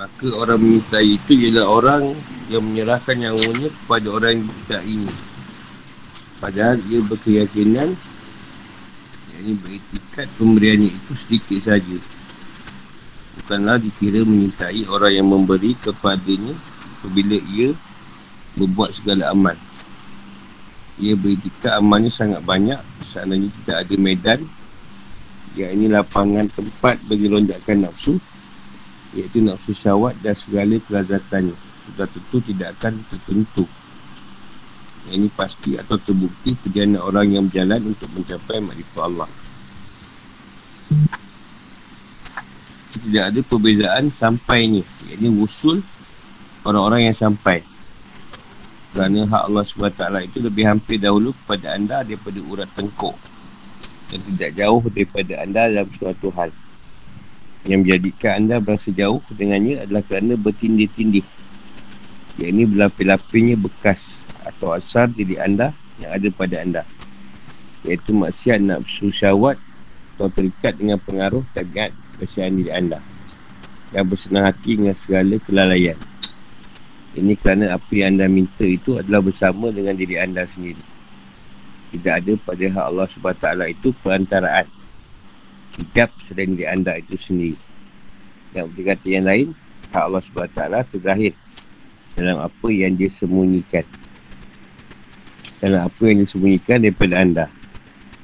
Maka 0.00 0.32
orang 0.32 0.64
menyertai 0.64 1.20
itu 1.20 1.32
ialah 1.36 1.68
orang 1.68 2.16
yang 2.48 2.64
menyerahkan 2.64 3.20
nyawanya 3.20 3.68
kepada 3.68 4.08
orang 4.08 4.30
yang 4.32 4.44
menyertai 4.48 4.88
ini. 4.88 5.14
Padahal 6.40 6.76
ia 6.88 7.04
berkeyakinan 7.04 7.88
yang 9.28 9.40
ini 9.44 9.52
beretikat 9.60 10.24
pemberiannya 10.40 10.88
itu 10.88 11.12
sedikit 11.20 11.68
saja. 11.68 11.98
Bukanlah 13.44 13.76
dikira 13.76 14.24
menyertai 14.24 14.88
orang 14.88 15.12
yang 15.20 15.28
memberi 15.28 15.76
kepadanya 15.76 16.56
apabila 16.96 17.36
ia 17.52 17.76
berbuat 18.56 18.96
segala 18.96 19.36
amal. 19.36 19.56
Ia 20.96 21.12
beretikat 21.12 21.76
amalnya 21.76 22.08
sangat 22.08 22.40
banyak 22.40 22.80
seandainya 23.04 23.52
tidak 23.52 23.76
ada 23.84 23.94
medan 24.00 24.40
yang 25.60 25.76
ini 25.76 25.92
lapangan 25.92 26.48
tempat 26.48 26.96
bagi 27.04 27.28
lonjakan 27.28 27.84
nafsu 27.84 28.16
iaitu 29.14 29.42
nafsu 29.42 29.74
syawat 29.74 30.14
dan 30.22 30.34
segala 30.38 30.78
kelazatannya. 30.78 31.56
Sudah 31.90 32.06
tentu 32.06 32.38
tidak 32.44 32.78
akan 32.78 33.02
tertentu. 33.10 33.64
Yang 35.08 35.14
ini 35.16 35.28
pasti 35.32 35.70
atau 35.80 35.96
terbukti 35.96 36.54
perjalanan 36.54 37.02
orang 37.02 37.26
yang 37.34 37.44
berjalan 37.48 37.90
untuk 37.90 38.08
mencapai 38.14 38.62
makrifat 38.62 39.02
Allah. 39.02 39.30
Tidak 42.90 43.24
ada 43.32 43.40
perbezaan 43.40 44.12
sampainya. 44.12 44.84
Iaitu 45.08 45.32
wusul 45.34 45.82
orang-orang 46.62 47.10
yang 47.10 47.16
sampai. 47.16 47.64
Kerana 48.90 49.22
hak 49.22 49.42
Allah 49.46 49.64
SWT 49.64 50.02
itu 50.26 50.38
lebih 50.42 50.64
hampir 50.66 50.98
dahulu 50.98 51.30
kepada 51.30 51.78
anda 51.78 52.02
daripada 52.02 52.38
urat 52.42 52.70
tengkuk. 52.74 53.14
Dan 54.10 54.18
tidak 54.34 54.50
jauh 54.58 54.82
daripada 54.90 55.32
anda 55.46 55.70
dalam 55.70 55.88
suatu 55.94 56.34
hal 56.34 56.50
yang 57.68 57.84
menjadikan 57.84 58.44
anda 58.44 58.56
berasa 58.56 58.88
jauh 58.88 59.20
dengannya 59.36 59.84
adalah 59.84 60.00
kerana 60.00 60.32
bertindih-tindih. 60.40 61.24
Yang 62.40 62.50
ini 62.56 62.62
berlapis-lapisnya 62.72 63.56
bekas 63.60 64.00
atau 64.48 64.72
asar 64.72 65.12
diri 65.12 65.36
anda 65.36 65.76
yang 66.00 66.16
ada 66.16 66.28
pada 66.32 66.56
anda. 66.64 66.82
Iaitu 67.84 68.16
maksiat 68.16 68.64
nafsu 68.64 69.12
syawat 69.12 69.60
atau 70.16 70.32
terikat 70.32 70.80
dengan 70.80 70.96
pengaruh 71.00 71.44
tabiat 71.52 71.92
kesian 72.16 72.56
diri 72.56 72.72
anda. 72.72 73.04
Yang 73.92 74.16
bersenang 74.16 74.48
hati 74.48 74.80
dengan 74.80 74.96
segala 74.96 75.36
kelalaian. 75.44 75.98
Ini 77.10 77.34
kerana 77.36 77.74
apa 77.76 77.90
yang 77.90 78.16
anda 78.16 78.30
minta 78.30 78.62
itu 78.64 78.96
adalah 78.96 79.20
bersama 79.20 79.68
dengan 79.68 79.98
diri 79.98 80.16
anda 80.16 80.46
sendiri. 80.46 80.80
Tidak 81.90 82.14
ada 82.22 82.32
pada 82.38 82.64
hak 82.70 82.84
Allah 82.86 83.06
SWT 83.10 83.46
itu 83.66 83.88
perantaraan 83.98 84.79
hijab 85.80 86.12
selain 86.20 86.52
di 86.54 86.68
anda 86.68 87.00
itu 87.00 87.16
sendiri. 87.16 87.58
Yang 88.52 88.66
berkata 88.76 89.06
yang 89.08 89.26
lain, 89.26 89.48
hak 89.90 90.02
Allah 90.04 90.22
SWT 90.22 90.60
terzahir 90.92 91.32
dalam 92.14 92.36
apa 92.44 92.68
yang 92.68 92.92
dia 92.94 93.08
sembunyikan. 93.08 93.86
Dalam 95.60 95.88
apa 95.88 96.02
yang 96.04 96.22
dia 96.22 96.28
sembunyikan 96.28 96.78
daripada 96.84 97.14
anda. 97.16 97.46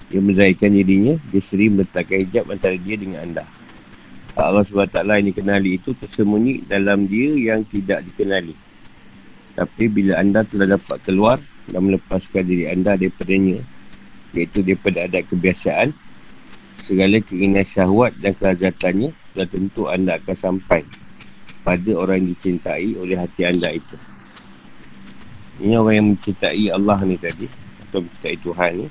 Dia 0.06 0.22
menzahirkan 0.22 0.70
dirinya, 0.70 1.14
dia 1.34 1.42
sering 1.42 1.80
meletakkan 1.80 2.22
hijab 2.22 2.46
antara 2.46 2.78
dia 2.78 2.94
dengan 2.94 3.27
anda. 3.27 3.44
Hak 4.36 4.44
Allah 4.44 4.64
SWT 4.68 4.98
yang 5.00 5.28
dikenali 5.32 5.70
itu 5.80 5.90
tersembunyi 5.96 6.68
dalam 6.68 7.08
dia 7.08 7.54
yang 7.54 7.64
tidak 7.64 8.04
dikenali. 8.04 8.54
Tapi 9.56 9.84
bila 9.88 10.20
anda 10.20 10.44
telah 10.44 10.77
dapat 10.77 11.00
keluar 11.00 11.40
dan 11.72 11.80
melepaskan 11.88 12.44
diri 12.44 12.68
anda 12.68 12.94
daripadanya, 12.94 13.64
iaitu 14.36 14.60
daripada 14.60 15.08
adat 15.08 15.24
kebiasaan, 15.32 15.96
segala 16.87 17.19
keinginan 17.19 17.67
syahwat 17.67 18.15
dan 18.23 18.31
kelajatannya 18.39 19.11
sudah 19.11 19.47
tentu 19.51 19.91
anda 19.91 20.23
akan 20.23 20.37
sampai 20.39 20.87
pada 21.67 21.91
orang 21.98 22.23
yang 22.23 22.29
dicintai 22.39 22.95
oleh 22.95 23.19
hati 23.19 23.42
anda 23.42 23.75
itu. 23.75 23.98
Ini 25.67 25.75
orang 25.83 25.95
yang 25.98 26.09
mencintai 26.14 26.64
Allah 26.70 26.98
ni 27.02 27.19
tadi 27.19 27.51
atau 27.91 28.07
mencintai 28.07 28.36
Tuhan 28.39 28.73
ni. 28.79 28.86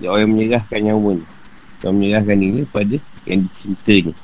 Dia 0.00 0.08
orang 0.08 0.22
yang 0.24 0.32
menyerahkan 0.32 0.80
nyawa 0.80 1.10
ni. 1.20 1.26
Dia 1.84 1.88
menyerahkan 1.92 2.36
diri 2.40 2.62
pada 2.64 2.96
yang 3.28 3.40
dicintanya. 3.44 4.14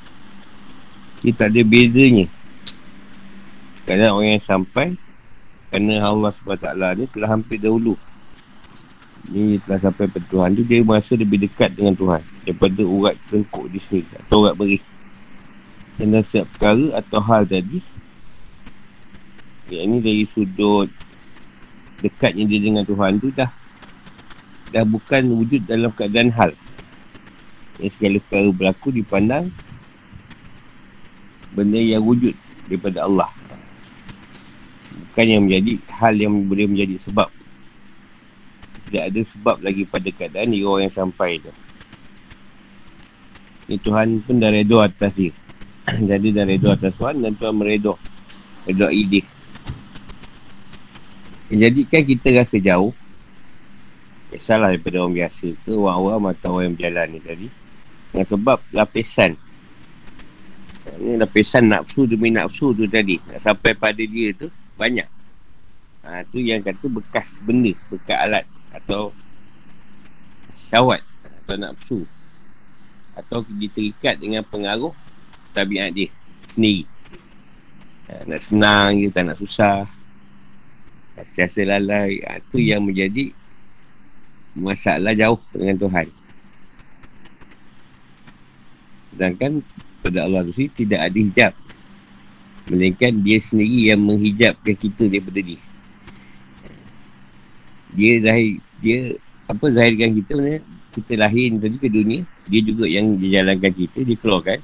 Dia 1.21 1.31
tak 1.37 1.47
ada 1.53 1.61
bezanya. 1.61 2.25
Kadang 3.85 4.11
orang 4.17 4.41
yang 4.41 4.45
sampai 4.49 4.97
kerana 5.69 6.03
Allah 6.03 6.31
SWT 6.33 6.67
ni 6.97 7.05
telah 7.13 7.29
hampir 7.29 7.61
dahulu 7.61 7.93
ni 9.29 9.61
telah 9.61 9.77
sampai 9.77 10.09
pada 10.09 10.25
Tuhan. 10.25 10.49
Tu 10.57 10.63
dia 10.65 10.81
merasa 10.81 11.13
lebih 11.13 11.45
dekat 11.45 11.77
dengan 11.77 11.93
Tuhan 11.93 12.21
daripada 12.41 12.81
urat 12.81 13.15
tengkuk 13.29 13.69
di 13.69 13.77
sini 13.77 14.09
atau 14.25 14.47
urat 14.47 14.57
beri 14.57 14.81
dan 16.01 16.17
setiap 16.25 16.49
perkara 16.57 16.97
atau 16.97 17.19
hal 17.21 17.45
tadi 17.45 17.77
yang 19.69 19.85
ni 19.93 19.97
dari 20.01 20.25
sudut 20.25 20.89
dekatnya 22.01 22.49
dia 22.49 22.59
dengan 22.59 22.83
Tuhan 22.83 23.21
tu 23.21 23.29
dah 23.29 23.53
dah 24.71 24.85
bukan 24.87 25.29
wujud 25.35 25.67
dalam 25.67 25.91
keadaan 25.93 26.31
hal. 26.33 26.51
Yang 27.77 27.97
segala 27.97 28.17
perkara 28.23 28.49
berlaku 28.49 28.87
dipandang 28.89 29.53
benda 31.53 31.77
yang 31.77 32.01
wujud 32.01 32.33
daripada 32.65 33.05
Allah. 33.05 33.29
Bukan 35.11 35.25
yang 35.27 35.43
menjadi 35.45 35.75
hal 36.01 36.13
yang 36.15 36.33
boleh 36.47 36.65
menjadi 36.71 36.95
sebab 37.03 37.27
tidak 38.91 39.07
ada 39.07 39.21
sebab 39.23 39.63
lagi 39.63 39.87
pada 39.87 40.11
keadaan 40.11 40.51
ni 40.51 40.67
orang 40.67 40.91
yang 40.91 41.07
sampai 41.07 41.39
tu. 41.39 41.47
Ni 43.71 43.79
Tuhan 43.79 44.19
pun 44.19 44.35
dah 44.35 44.51
redha 44.51 44.83
atas 44.83 45.15
dia. 45.15 45.31
Jadi 46.11 46.35
dah 46.35 46.43
redha 46.43 46.75
atas 46.75 46.91
Tuhan 46.99 47.23
dan 47.23 47.31
Tuhan 47.39 47.55
meredha. 47.55 47.95
Redha 48.67 48.91
ide. 48.91 49.23
Jadi 51.47 51.87
kan 51.87 52.03
kita 52.03 52.35
rasa 52.35 52.59
jauh. 52.59 52.91
Salah 54.43 54.75
daripada 54.75 54.99
orang 54.99 55.23
biasa 55.23 55.55
ke 55.63 55.71
orang-orang 55.71 56.35
atau 56.35 56.49
orang 56.59 56.63
yang 56.67 56.75
berjalan 56.75 57.07
ni 57.15 57.19
tadi. 57.23 57.47
Dengan 58.11 58.27
sebab 58.27 58.59
lapisan. 58.75 59.31
Ni 60.99 61.15
lapisan 61.15 61.63
nafsu 61.71 62.03
demi 62.11 62.27
nafsu 62.27 62.75
tu 62.75 62.91
tadi. 62.91 63.23
Nak 63.31 63.39
sampai 63.39 63.71
pada 63.71 64.03
dia 64.03 64.35
tu 64.35 64.51
banyak. 64.75 65.07
Ha, 66.03 66.27
tu 66.27 66.43
yang 66.43 66.59
kata 66.59 66.91
bekas 66.91 67.39
benda, 67.39 67.71
bekas 67.87 68.19
alat 68.19 68.43
atau 68.71 69.11
syawat 70.71 71.03
atau 71.43 71.55
nafsu. 71.59 71.99
Atau 73.11 73.43
diterikat 73.47 74.17
dengan 74.17 74.41
pengaruh 74.47 74.95
tabiat 75.51 75.91
dia 75.91 76.07
sendiri. 76.47 76.87
Nak 78.27 78.41
senang 78.43 78.99
je 78.99 79.07
tak 79.11 79.27
nak 79.27 79.39
susah. 79.39 79.87
Siasa 81.35 81.63
lalai. 81.63 82.17
Itu 82.19 82.57
ha, 82.57 82.65
yang 82.75 82.81
menjadi 82.83 83.31
Masalah 84.51 85.15
jauh 85.15 85.39
dengan 85.55 85.79
Tuhan. 85.79 86.07
Sedangkan 89.15 89.63
Pada 90.03 90.27
Allah 90.27 90.43
tu 90.43 90.51
Tidak 90.51 90.99
ada 90.99 91.15
hijab. 91.15 91.55
Melainkan 92.67 93.15
dia 93.23 93.39
sendiri 93.39 93.95
Yang 93.95 94.01
menghijabkan 94.03 94.75
kita 94.75 95.07
daripada 95.07 95.39
dia 95.39 95.61
dia 97.91 98.11
zahir 98.23 98.59
dia 98.79 98.99
apa 99.47 99.65
zahirkan 99.71 100.15
kita 100.15 100.31
mana 100.39 100.59
kita 100.91 101.13
lahir 101.15 101.55
tadi 101.59 101.77
ke 101.79 101.87
dunia 101.87 102.23
dia 102.47 102.61
juga 102.63 102.85
yang 102.87 103.15
dijalankan 103.19 103.71
kita 103.71 103.99
dia 104.03 104.17
keluarkan 104.19 104.59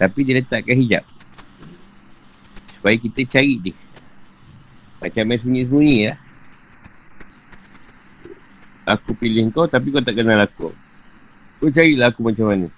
tapi 0.00 0.24
dia 0.24 0.40
letakkan 0.40 0.80
hijab. 0.80 1.04
Supaya 2.72 2.96
kita 2.96 3.20
cari 3.28 3.60
dia. 3.60 3.76
Macam 4.96 5.22
main 5.28 5.36
sembunyi-sembunyi 5.36 5.96
lah. 6.08 6.18
Aku 8.96 9.12
pilih 9.12 9.52
kau 9.52 9.68
tapi 9.68 9.92
kau 9.92 10.00
tak 10.00 10.16
kenal 10.16 10.40
aku. 10.40 10.72
Kau 11.60 11.68
carilah 11.68 12.08
aku 12.08 12.24
macam 12.24 12.48
mana. 12.48 12.68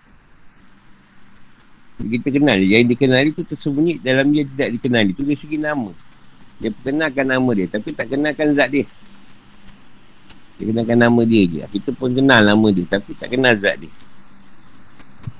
Kita 2.02 2.34
kenal 2.34 2.58
dia 2.58 2.82
yang 2.82 2.90
dikenali 2.90 3.30
tu 3.30 3.46
tersembunyi 3.46 4.02
dalam 4.02 4.34
dia 4.34 4.42
tidak 4.42 4.82
dikenali. 4.82 5.14
Tu 5.14 5.22
dari 5.22 5.38
segi 5.38 5.62
nama. 5.62 5.94
Dia 6.58 6.74
perkenalkan 6.74 7.26
nama 7.30 7.50
dia 7.54 7.70
tapi 7.70 7.94
tak 7.94 8.10
kenalkan 8.10 8.50
zat 8.58 8.66
dia 8.74 8.82
dia 10.62 10.70
kenalkan 10.70 10.98
nama 11.02 11.20
dia 11.26 11.42
je. 11.42 11.58
Kita 11.66 11.90
pun 11.90 12.14
kenal 12.14 12.46
nama 12.46 12.66
dia. 12.70 12.86
Tapi 12.86 13.18
tak 13.18 13.34
kenal 13.34 13.58
zat 13.58 13.82
dia. 13.82 13.90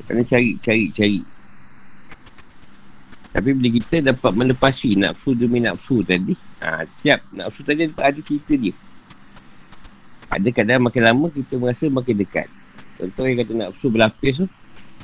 Kena 0.03 0.27
cari, 0.27 0.59
cari, 0.59 0.91
cari. 0.91 1.23
Tapi 3.33 3.49
bila 3.55 3.69
kita 3.71 4.03
dapat 4.03 4.33
melepasi 4.35 4.99
nafsu 4.99 5.33
demi 5.39 5.63
nafsu 5.63 6.03
tadi. 6.03 6.35
Ha, 6.59 6.83
siap. 6.85 7.23
Nafsu 7.39 7.63
tadi 7.63 7.87
ada 7.87 8.19
cerita 8.19 8.53
dia. 8.59 8.75
Ada 10.27 10.49
kadang 10.51 10.91
makin 10.91 11.03
lama 11.07 11.31
kita 11.31 11.55
merasa 11.55 11.87
makin 11.87 12.19
dekat. 12.19 12.51
Contoh 12.99 13.25
yang 13.31 13.47
kata 13.47 13.53
nafsu 13.55 13.87
berlapis 13.89 14.43
tu. 14.43 14.47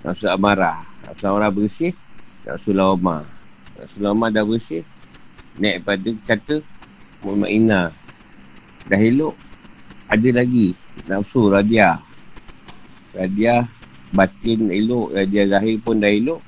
Nafsu 0.03 0.27
amarah. 0.27 0.83
Nafsu 1.07 1.25
amarah 1.31 1.55
bersih. 1.55 1.95
Nafsu 2.43 2.75
lawamah. 2.75 3.23
Nafsu 3.79 4.03
lawamah 4.03 4.29
dah 4.35 4.43
bersih. 4.43 4.83
Naik 5.63 5.87
pada 5.87 6.11
kata 6.27 6.61
Mu'minah. 7.23 7.95
Dah 8.91 9.01
elok 9.01 9.48
ada 10.09 10.29
lagi 10.33 10.73
nafsu 11.05 11.53
radia 11.53 12.01
radia 13.13 13.69
batin 14.11 14.73
elok 14.73 15.13
radia 15.13 15.45
zahir 15.45 15.77
pun 15.85 16.01
dah 16.01 16.09
elok 16.09 16.41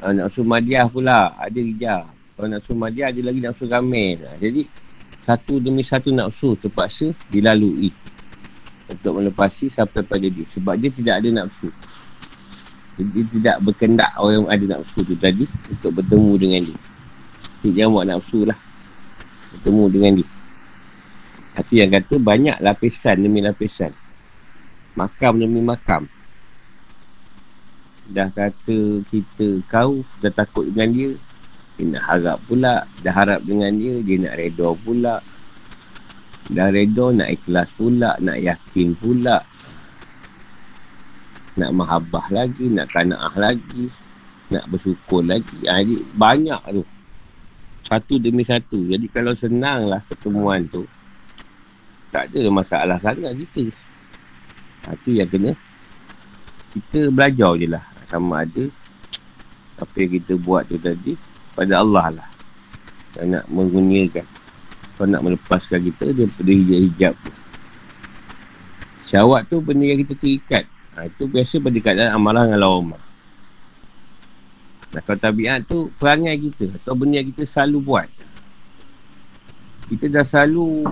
Uh, 0.00 0.16
nafsu 0.16 0.40
madiah 0.40 0.88
pula. 0.88 1.36
Ada 1.36 1.60
hijab. 1.60 2.08
Kalau 2.32 2.48
nafsu 2.48 2.72
madiah 2.72 3.12
ada 3.12 3.20
lagi 3.20 3.40
nafsu 3.44 3.68
gamen. 3.68 4.24
Uh, 4.24 4.36
jadi 4.40 4.64
satu 5.28 5.60
demi 5.60 5.84
satu 5.84 6.08
nafsu 6.08 6.56
terpaksa 6.56 7.12
dilalui. 7.28 7.92
Untuk 8.88 9.20
melepasi 9.20 9.68
sampai 9.68 10.00
pada 10.00 10.24
dia. 10.24 10.48
Sebab 10.56 10.74
dia 10.80 10.88
tidak 10.88 11.14
ada 11.20 11.44
nafsu. 11.44 11.68
Dia 12.96 13.24
tidak 13.28 13.56
berkendak 13.60 14.12
orang 14.16 14.44
yang 14.44 14.48
ada 14.48 14.64
nafsu 14.80 15.04
tu 15.04 15.12
tadi. 15.20 15.44
Untuk 15.68 16.00
bertemu 16.00 16.32
dengan 16.40 16.60
dia. 16.72 16.78
Dia 17.60 17.70
jangan 17.84 17.92
buat 17.92 18.06
nafsu 18.08 18.48
lah. 18.48 18.58
Bertemu 19.52 19.84
dengan 19.92 20.12
dia. 20.24 20.28
Itu 21.58 21.82
yang 21.82 21.90
kata 21.90 22.14
banyak 22.22 22.62
lapisan 22.62 23.26
demi 23.26 23.42
lapisan. 23.42 23.90
Makam 24.94 25.42
demi 25.42 25.58
makam. 25.58 26.06
Dah 28.10 28.30
kata 28.30 29.02
kita 29.06 29.62
kau 29.66 30.02
dah 30.22 30.30
takut 30.34 30.66
dengan 30.70 30.90
dia 30.94 31.10
dia 31.78 31.96
nak 31.96 32.04
harap 32.12 32.38
pula 32.44 32.84
dah 33.00 33.14
harap 33.14 33.40
dengan 33.46 33.72
dia 33.74 33.98
dia 34.02 34.16
nak 34.18 34.34
reda 34.38 34.68
pula. 34.78 35.16
Dah 36.50 36.68
reda 36.70 37.06
nak 37.14 37.28
ikhlas 37.30 37.70
pula 37.74 38.18
nak 38.22 38.38
yakin 38.38 38.94
pula. 38.98 39.42
Nak 41.58 41.70
mahabah 41.74 42.26
lagi 42.30 42.66
nak 42.70 42.90
kanaah 42.94 43.34
lagi 43.34 43.90
nak 44.50 44.66
bersyukur 44.70 45.22
lagi. 45.22 45.66
Ha, 45.66 45.82
jadi 45.82 45.98
banyak 46.14 46.62
tu. 46.78 46.82
Satu 47.86 48.18
demi 48.22 48.42
satu. 48.42 48.86
Jadi 48.86 49.06
kalau 49.10 49.34
senang 49.34 49.86
lah 49.90 50.02
pertemuan 50.06 50.66
tu 50.66 50.86
tak 52.10 52.30
ada 52.30 52.50
masalah 52.50 52.98
sangat 52.98 53.32
kita. 53.38 53.70
Ha, 54.86 54.98
tu 55.06 55.14
yang 55.14 55.30
kena. 55.30 55.54
Kita 56.74 57.10
belajar 57.10 57.54
je 57.58 57.66
lah. 57.70 57.84
Sama 58.10 58.42
ada 58.42 58.64
apa 59.80 59.94
yang 59.96 60.12
kita 60.20 60.34
buat 60.36 60.66
tu 60.66 60.76
tadi 60.76 61.14
pada 61.54 61.80
Allah 61.80 62.20
lah. 62.20 62.28
Yang 63.18 63.26
nak 63.38 63.44
menggunakan 63.50 64.26
kau 65.00 65.08
nak 65.08 65.24
melepaskan 65.24 65.80
kita 65.80 66.12
daripada 66.12 66.50
hijab-hijab 66.52 67.14
tu. 67.16 67.32
Syawat 69.08 69.48
tu 69.48 69.56
benda 69.64 69.88
yang 69.88 70.04
kita 70.04 70.12
terikat. 70.12 70.64
Ha, 70.92 71.08
itu 71.08 71.24
biasa 71.24 71.56
pada 71.56 71.78
keadaan 71.80 72.12
amalan 72.12 72.52
dengan 72.52 72.60
lawan 72.60 72.92
Nah, 74.90 75.00
kalau 75.06 75.22
tabiat 75.22 75.64
tu 75.70 75.86
perangai 76.02 76.34
kita 76.36 76.74
atau 76.82 76.98
benda 76.98 77.22
yang 77.22 77.30
kita 77.30 77.46
selalu 77.46 77.78
buat. 77.80 78.08
Kita 79.86 80.06
dah 80.10 80.26
selalu 80.26 80.84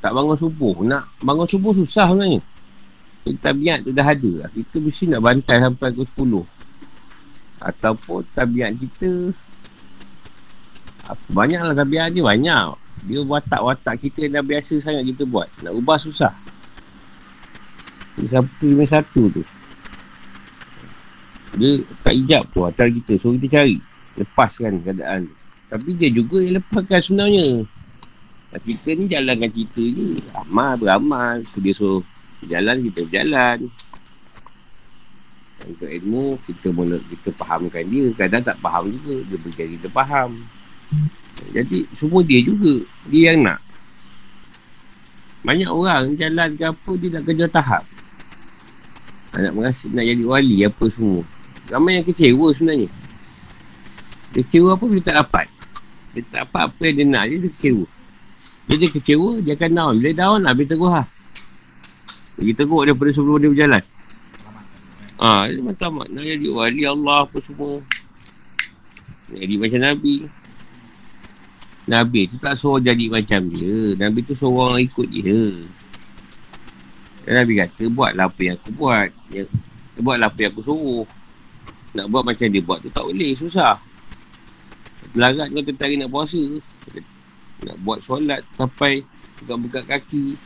tak 0.00 0.12
bangun 0.16 0.36
subuh. 0.36 0.80
Nak 0.84 1.04
bangun 1.20 1.46
subuh 1.46 1.72
susah 1.76 2.08
sebenarnya. 2.10 2.40
Tabiat 3.40 3.84
tu 3.84 3.92
dah 3.92 4.08
ada 4.08 4.30
lah. 4.44 4.48
Kita 4.50 4.80
mesti 4.80 5.04
nak 5.12 5.20
bantai 5.22 5.60
sampai 5.60 5.88
ke 5.92 6.02
10. 6.16 6.42
Ataupun 7.60 8.24
tabiat 8.32 8.72
kita 8.80 9.36
apa, 11.04 11.26
banyak 11.28 11.60
lah 11.60 11.76
tabiat 11.76 12.16
dia 12.16 12.24
banyak. 12.24 12.72
Dia 13.04 13.20
watak-watak 13.24 14.00
kita 14.00 14.24
yang 14.24 14.40
dah 14.40 14.44
biasa 14.44 14.80
sangat 14.80 15.04
kita 15.12 15.28
buat. 15.28 15.48
Nak 15.60 15.72
ubah 15.76 16.00
susah. 16.00 16.32
Ini 18.16 18.84
satu 18.88 19.20
tu. 19.28 19.44
Dia 21.60 21.82
tak 22.00 22.14
hijab 22.16 22.42
tu 22.52 22.64
antara 22.64 22.88
kita. 22.88 23.20
So 23.20 23.36
kita 23.36 23.60
cari. 23.60 23.76
Lepaskan 24.16 24.80
keadaan. 24.84 25.28
Tapi 25.70 25.94
dia 25.94 26.08
juga 26.10 26.40
yang 26.40 26.60
lepaskan 26.60 27.00
sebenarnya. 27.00 27.46
Kita 28.50 28.98
ni 28.98 29.06
jalankan 29.06 29.46
cerita 29.54 29.78
je. 29.78 30.18
Amal 30.34 30.74
beramal. 30.74 31.46
Dia 31.62 31.70
suruh 31.70 32.02
Jalan 32.48 32.80
kita 32.88 33.04
berjalan. 33.04 33.58
Untuk 35.60 35.90
ilmu 35.92 36.40
kita 36.48 36.72
mula 36.72 36.96
kita 37.04 37.30
fahamkan 37.36 37.84
dia. 37.86 38.10
Kadang 38.16 38.42
tak 38.42 38.56
faham 38.58 38.88
juga 38.90 39.22
Dia 39.28 39.36
berikan 39.38 39.68
kita 39.76 39.88
faham. 39.92 40.30
Jadi 41.54 41.86
semua 41.94 42.26
dia 42.26 42.40
juga 42.42 42.82
Dia 43.06 43.32
yang 43.32 43.46
nak. 43.46 43.60
Banyak 45.40 45.70
orang 45.70 46.16
jalan 46.18 46.52
ke 46.58 46.64
apa 46.66 46.92
Dia 46.98 47.08
nak 47.14 47.22
kerja 47.28 47.46
tahap. 47.46 47.84
Nak 49.30 49.54
merasa 49.54 49.86
nak 49.94 50.02
jadi 50.02 50.24
wali 50.26 50.66
apa 50.66 50.84
semua. 50.90 51.22
Ramai 51.70 52.02
yang 52.02 52.06
kecewa 52.08 52.50
sebenarnya. 52.50 52.90
Kecewa 54.34 54.74
apa 54.74 54.84
dia 54.90 55.06
tak 55.06 55.16
dapat. 55.22 55.46
Dia 56.16 56.22
tak 56.26 56.50
dapat 56.50 56.62
apa 56.66 56.80
yang 56.82 56.96
dia 56.98 57.06
nak 57.06 57.24
dia 57.30 57.38
kecewa 57.46 57.99
Bila 58.70 58.86
dia 58.86 58.94
kecewa 58.94 59.42
dia 59.42 59.58
akan 59.58 59.70
down 59.74 59.94
Bila 59.98 60.12
down 60.14 60.40
habis 60.46 60.70
terus 60.70 60.86
lah 60.86 61.06
bagi 62.40 62.56
teruk 62.56 62.88
daripada 62.88 63.12
sebelum 63.12 63.36
dia 63.36 63.52
berjalan. 63.52 63.84
Ah, 65.20 65.44
ha, 65.44 65.52
dia 65.52 65.60
macam 65.60 66.00
nak 66.00 66.24
jadi 66.24 66.48
wali 66.48 66.88
Allah 66.88 67.28
apa 67.28 67.36
semua. 67.44 67.84
Jadi 69.28 69.54
macam 69.60 69.80
Nabi. 69.84 70.24
Nabi 71.84 72.20
tu 72.32 72.40
tak 72.40 72.56
suruh 72.56 72.80
jadi 72.80 73.12
macam 73.12 73.44
dia. 73.52 73.92
Nabi 74.00 74.24
tu 74.24 74.32
suruh 74.32 74.72
orang 74.72 74.80
ikut 74.80 75.04
dia. 75.12 75.52
Dan 77.28 77.44
Nabi 77.44 77.52
kata, 77.60 77.84
buatlah 77.92 78.24
apa 78.32 78.40
yang 78.40 78.56
aku 78.56 78.70
buat. 78.72 79.08
Ya, 79.28 79.44
buatlah 80.00 80.32
apa 80.32 80.38
yang 80.40 80.50
aku 80.56 80.64
suruh. 80.64 81.04
Nak 81.92 82.08
buat 82.08 82.24
macam 82.24 82.48
dia 82.48 82.64
buat 82.64 82.80
tu 82.80 82.88
tak 82.88 83.04
boleh, 83.04 83.36
susah. 83.36 83.76
Pelarat 85.12 85.52
kau 85.52 85.60
tertarik 85.60 86.00
nak 86.00 86.08
puasa. 86.08 86.40
Nak 87.66 87.76
buat 87.84 88.00
solat 88.00 88.40
sampai 88.56 89.04
buka-buka 89.42 89.80
kaki. 89.84 90.36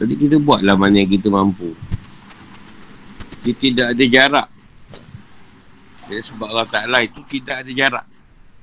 Jadi 0.00 0.14
kita 0.16 0.36
buatlah 0.40 0.74
mana 0.80 1.04
yang 1.04 1.12
kita 1.12 1.28
mampu. 1.28 1.76
Dia 3.44 3.54
tidak 3.56 3.86
ada 3.92 4.04
jarak. 4.04 4.48
Jadi 6.08 6.22
sebab 6.26 6.46
Allah 6.50 6.68
Ta'ala 6.68 6.98
itu 7.04 7.20
tidak 7.28 7.62
ada 7.62 7.72
jarak. 7.72 8.06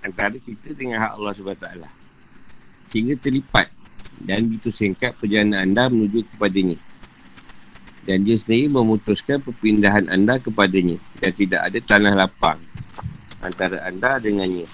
Antara 0.04 0.36
kita 0.38 0.74
dengan 0.74 1.02
hak 1.02 1.12
Allah 1.18 1.32
SWT. 1.34 1.68
Sehingga 2.92 3.16
terlipat. 3.18 3.72
Dan 4.18 4.50
itu 4.50 4.74
singkat 4.74 5.14
perjalanan 5.16 5.62
anda 5.62 5.88
menuju 5.94 6.26
kepadanya. 6.34 6.78
Dan 8.08 8.26
dia 8.26 8.40
sendiri 8.40 8.72
memutuskan 8.72 9.38
perpindahan 9.40 10.10
anda 10.10 10.42
kepadanya. 10.42 10.98
Dan 11.22 11.32
tidak 11.38 11.62
ada 11.70 11.80
tanah 11.80 12.14
lapang. 12.18 12.60
Antara 13.46 13.86
anda 13.86 14.18
dengannya. 14.18 14.66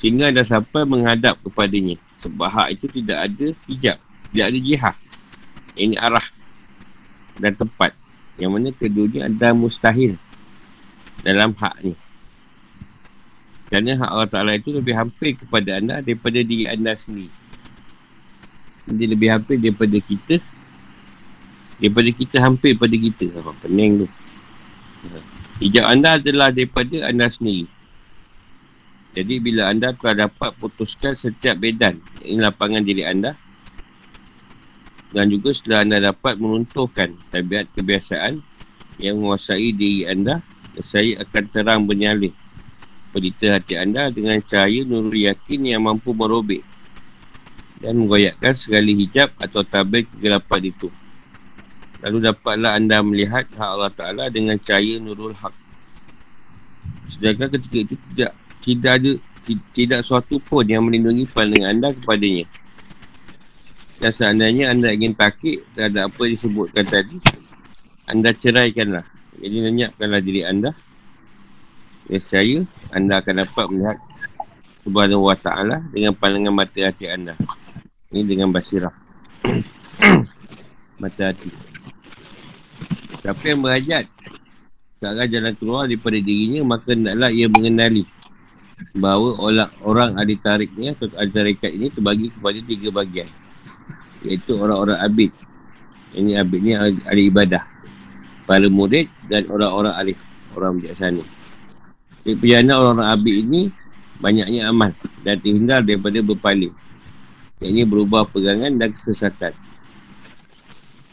Sehingga 0.00 0.32
anda 0.32 0.42
sampai 0.42 0.88
menghadap 0.88 1.36
kepadanya. 1.44 2.00
Sebab 2.24 2.48
hak 2.48 2.68
itu 2.76 2.86
tidak 2.88 3.28
ada 3.28 3.46
hijab. 3.68 3.96
Tidak 4.32 4.46
ada 4.48 4.58
jihad. 4.58 4.96
Ini 5.76 5.96
arah 6.00 6.26
dan 7.40 7.52
tempat. 7.56 7.92
Yang 8.40 8.50
mana 8.50 8.68
keduanya 8.72 9.28
ada 9.28 9.52
mustahil 9.52 10.16
dalam 11.20 11.52
hak 11.52 11.76
ni. 11.84 11.94
Kerana 13.68 14.00
hak 14.00 14.10
Allah 14.10 14.30
Ta'ala 14.32 14.52
itu 14.56 14.72
lebih 14.74 14.96
hampir 14.96 15.36
kepada 15.36 15.78
anda 15.78 16.00
daripada 16.00 16.40
diri 16.40 16.64
anda 16.66 16.96
sendiri. 16.96 17.30
Dia 18.90 19.06
lebih 19.06 19.28
hampir 19.30 19.60
daripada 19.60 19.94
kita. 20.00 20.36
Daripada 21.78 22.10
kita 22.10 22.36
hampir 22.42 22.74
pada 22.74 22.96
kita. 22.96 23.30
Apa 23.38 23.52
pening 23.62 24.04
tu. 24.04 24.06
Hijab 25.60 25.84
anda 25.86 26.16
adalah 26.18 26.50
daripada 26.50 27.06
anda 27.06 27.28
sendiri. 27.30 27.68
Jadi 29.10 29.42
bila 29.42 29.70
anda 29.70 29.90
telah 29.90 30.30
dapat 30.30 30.54
putuskan 30.58 31.18
setiap 31.18 31.58
bedan. 31.58 31.98
Ini 32.22 32.38
lapangan 32.38 32.82
diri 32.86 33.02
anda 33.02 33.34
dan 35.10 35.26
juga 35.26 35.50
setelah 35.50 35.82
anda 35.82 35.98
dapat 35.98 36.38
menuntuhkan 36.38 37.18
tabiat 37.34 37.66
kebiasaan 37.74 38.38
yang 39.02 39.18
menguasai 39.18 39.74
diri 39.74 40.06
anda, 40.06 40.38
saya 40.78 41.26
akan 41.26 41.44
terang 41.50 41.82
bernyalin 41.82 42.30
pelita 43.10 43.58
hati 43.58 43.74
anda 43.74 44.06
dengan 44.14 44.38
cahaya 44.38 44.86
nurul 44.86 45.18
yakin 45.18 45.66
yang 45.66 45.82
mampu 45.82 46.14
merobek 46.14 46.62
dan 47.82 47.98
menggoyakkan 47.98 48.54
segala 48.54 48.86
hijab 48.86 49.34
atau 49.42 49.66
tabir 49.66 50.06
kegelapan 50.06 50.70
itu. 50.70 50.88
Lalu 52.06 52.30
dapatlah 52.30 52.78
anda 52.78 53.02
melihat 53.02 53.50
hak 53.50 53.66
Allah 53.66 53.92
Ta'ala 53.92 54.24
dengan 54.30 54.56
cahaya 54.62 55.02
nurul 55.02 55.34
haq. 55.34 55.52
Sedangkan 57.10 57.50
ketika 57.58 57.78
itu 57.82 57.94
tidak 58.14 58.32
tidak 58.60 58.92
ada 59.00 59.12
tidak 59.74 60.00
suatu 60.06 60.38
pun 60.38 60.62
yang 60.68 60.86
melindungi 60.86 61.26
pandangan 61.26 61.72
anda 61.74 61.88
kepadanya. 61.96 62.46
Dan 64.00 64.12
seandainya 64.12 64.64
anda 64.72 64.88
ingin 64.92 65.12
takik 65.12 65.60
terhadap 65.76 66.08
apa 66.08 66.20
yang 66.24 66.32
disebutkan 66.38 66.84
tadi, 66.88 67.16
anda 68.08 68.30
ceraikanlah. 68.32 69.04
Jadi 69.40 69.56
lenyapkanlah 69.60 70.20
diri 70.24 70.42
anda. 70.44 70.72
Saya 72.10 72.66
anda 72.90 73.22
akan 73.22 73.34
dapat 73.46 73.64
melihat 73.70 73.98
Subhanahu 74.82 75.28
wa 75.28 75.36
ta'ala 75.36 75.84
dengan 75.92 76.16
pandangan 76.16 76.54
mata 76.56 76.80
hati 76.80 77.06
anda. 77.06 77.36
Ini 78.10 78.24
dengan 78.24 78.50
basirah. 78.50 78.92
mata 81.02 81.22
hati. 81.30 81.50
Siapa 83.20 83.42
yang 83.44 83.60
berhajat 83.60 84.04
ke 85.00 85.24
jalan 85.28 85.54
keluar 85.60 85.84
daripada 85.84 86.16
dirinya, 86.16 86.76
maka 86.76 86.96
hendaklah 86.96 87.28
ia 87.28 87.46
mengenali 87.52 88.08
bahawa 88.96 89.28
orang, 89.38 89.70
orang 89.84 90.10
ahli 90.18 90.34
tariknya 90.40 90.96
atau 90.96 91.08
ahli 91.16 91.30
tarikat 91.30 91.70
ini 91.72 91.92
terbagi 91.92 92.32
kepada 92.32 92.58
tiga 92.64 92.88
bagian 92.90 93.28
iaitu 94.20 94.52
orang-orang 94.56 94.98
abid 95.00 95.30
ini 96.16 96.34
abid 96.34 96.60
ni 96.60 96.72
ahli 96.76 97.30
ibadah 97.30 97.62
para 98.50 98.66
murid 98.66 99.06
dan 99.30 99.46
orang-orang 99.46 99.94
ahli 99.94 100.14
orang 100.58 100.82
bijaksana. 100.82 101.22
Jadi 102.26 102.34
perjalanan 102.36 102.76
orang-orang 102.82 103.10
abid 103.14 103.34
ini 103.46 103.60
banyaknya 104.18 104.60
amal 104.68 104.90
dan 105.22 105.38
terhindar 105.38 105.80
daripada 105.86 106.18
berpaling. 106.20 106.74
Yang 107.62 107.70
ini 107.70 107.82
berubah 107.86 108.26
pegangan 108.26 108.74
dan 108.74 108.90
kesesatan. 108.90 109.54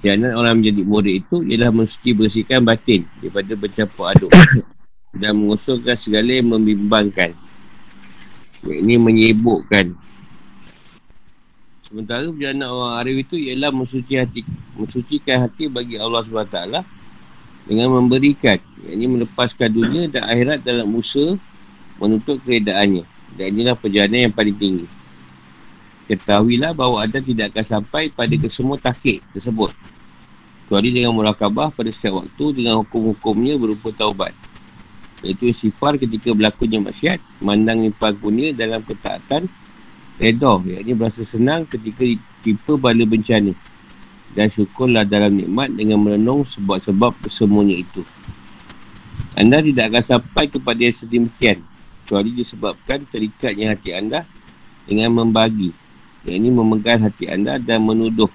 Perjalanan 0.02 0.34
orang 0.34 0.62
menjadi 0.62 0.82
murid 0.82 1.16
itu 1.26 1.38
ialah 1.46 1.72
mesti 1.74 2.10
bersihkan 2.18 2.66
batin 2.66 3.06
daripada 3.22 3.54
bercampur 3.54 4.06
aduk 4.10 4.32
dan 5.22 5.38
mengusulkan 5.38 5.98
segala 5.98 6.30
yang 6.34 6.50
membimbangkan. 6.50 7.34
Ini 8.72 9.00
menyibukkan. 9.00 9.96
Sementara 11.88 12.28
perjalanan 12.28 12.68
orang 12.68 12.94
arif 13.00 13.16
itu 13.24 13.36
ialah 13.40 13.72
mensuci 13.72 14.20
hati, 14.20 14.44
mensucikan 14.76 15.48
hati 15.48 15.72
bagi 15.72 15.96
Allah 15.96 16.20
SWT 16.20 16.84
dengan 17.64 17.96
memberikan. 17.96 18.60
Ini 18.84 19.08
melepaskan 19.08 19.72
dunia 19.72 20.12
dan 20.12 20.28
akhirat 20.28 20.68
dalam 20.68 20.92
usaha 20.92 21.40
menutup 22.00 22.44
keredaannya. 22.44 23.08
Dan 23.40 23.46
inilah 23.56 23.76
perjalanan 23.80 24.28
yang 24.28 24.36
paling 24.36 24.56
tinggi. 24.56 24.88
Ketahuilah 26.08 26.72
bahawa 26.72 27.04
anda 27.04 27.20
tidak 27.20 27.52
akan 27.52 27.66
sampai 27.68 28.08
pada 28.08 28.32
kesemua 28.40 28.80
takik 28.80 29.20
tersebut. 29.36 29.76
Kecuali 30.68 30.92
dengan 30.92 31.16
murakabah 31.16 31.72
pada 31.72 31.92
setiap 31.92 32.24
waktu 32.24 32.46
dengan 32.52 32.84
hukum-hukumnya 32.84 33.56
berupa 33.60 33.92
taubat. 33.92 34.36
Iaitu 35.26 35.50
sifar 35.50 35.98
ketika 35.98 36.30
berlakunya 36.34 36.78
maksiat, 36.78 37.42
mandang 37.42 37.82
impan 37.82 38.14
punya 38.14 38.54
dalam 38.54 38.86
ketaatan, 38.86 39.50
redoh, 40.22 40.62
iaitu 40.66 40.94
berasa 40.94 41.26
senang 41.26 41.66
ketika 41.66 42.06
tipe 42.46 42.74
bala 42.78 43.02
bencana. 43.06 43.54
Dan 44.38 44.48
syukurlah 44.54 45.08
dalam 45.08 45.34
nikmat 45.34 45.74
dengan 45.74 45.98
merenung 45.98 46.46
sebab-sebab 46.46 47.18
kesemuanya 47.26 47.82
itu. 47.82 48.06
Anda 49.34 49.62
tidak 49.62 49.94
akan 49.94 50.04
sampai 50.06 50.46
kepada 50.50 50.82
yang 50.82 50.98
sedemikian 50.98 51.58
kecuali 52.08 52.32
disebabkan 52.34 53.04
terikatnya 53.10 53.76
hati 53.76 53.92
anda 53.94 54.24
dengan 54.88 55.12
membagi. 55.12 55.76
Ini 56.24 56.50
memegang 56.50 57.04
hati 57.04 57.28
anda 57.28 57.60
dan 57.60 57.84
menuduh. 57.84 58.32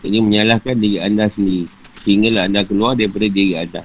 Ini 0.00 0.22
menyalahkan 0.24 0.78
diri 0.78 1.02
anda 1.02 1.26
sendiri. 1.26 1.68
Sehinggalah 2.00 2.48
anda 2.48 2.64
keluar 2.64 2.96
daripada 2.96 3.26
diri 3.28 3.58
anda. 3.58 3.84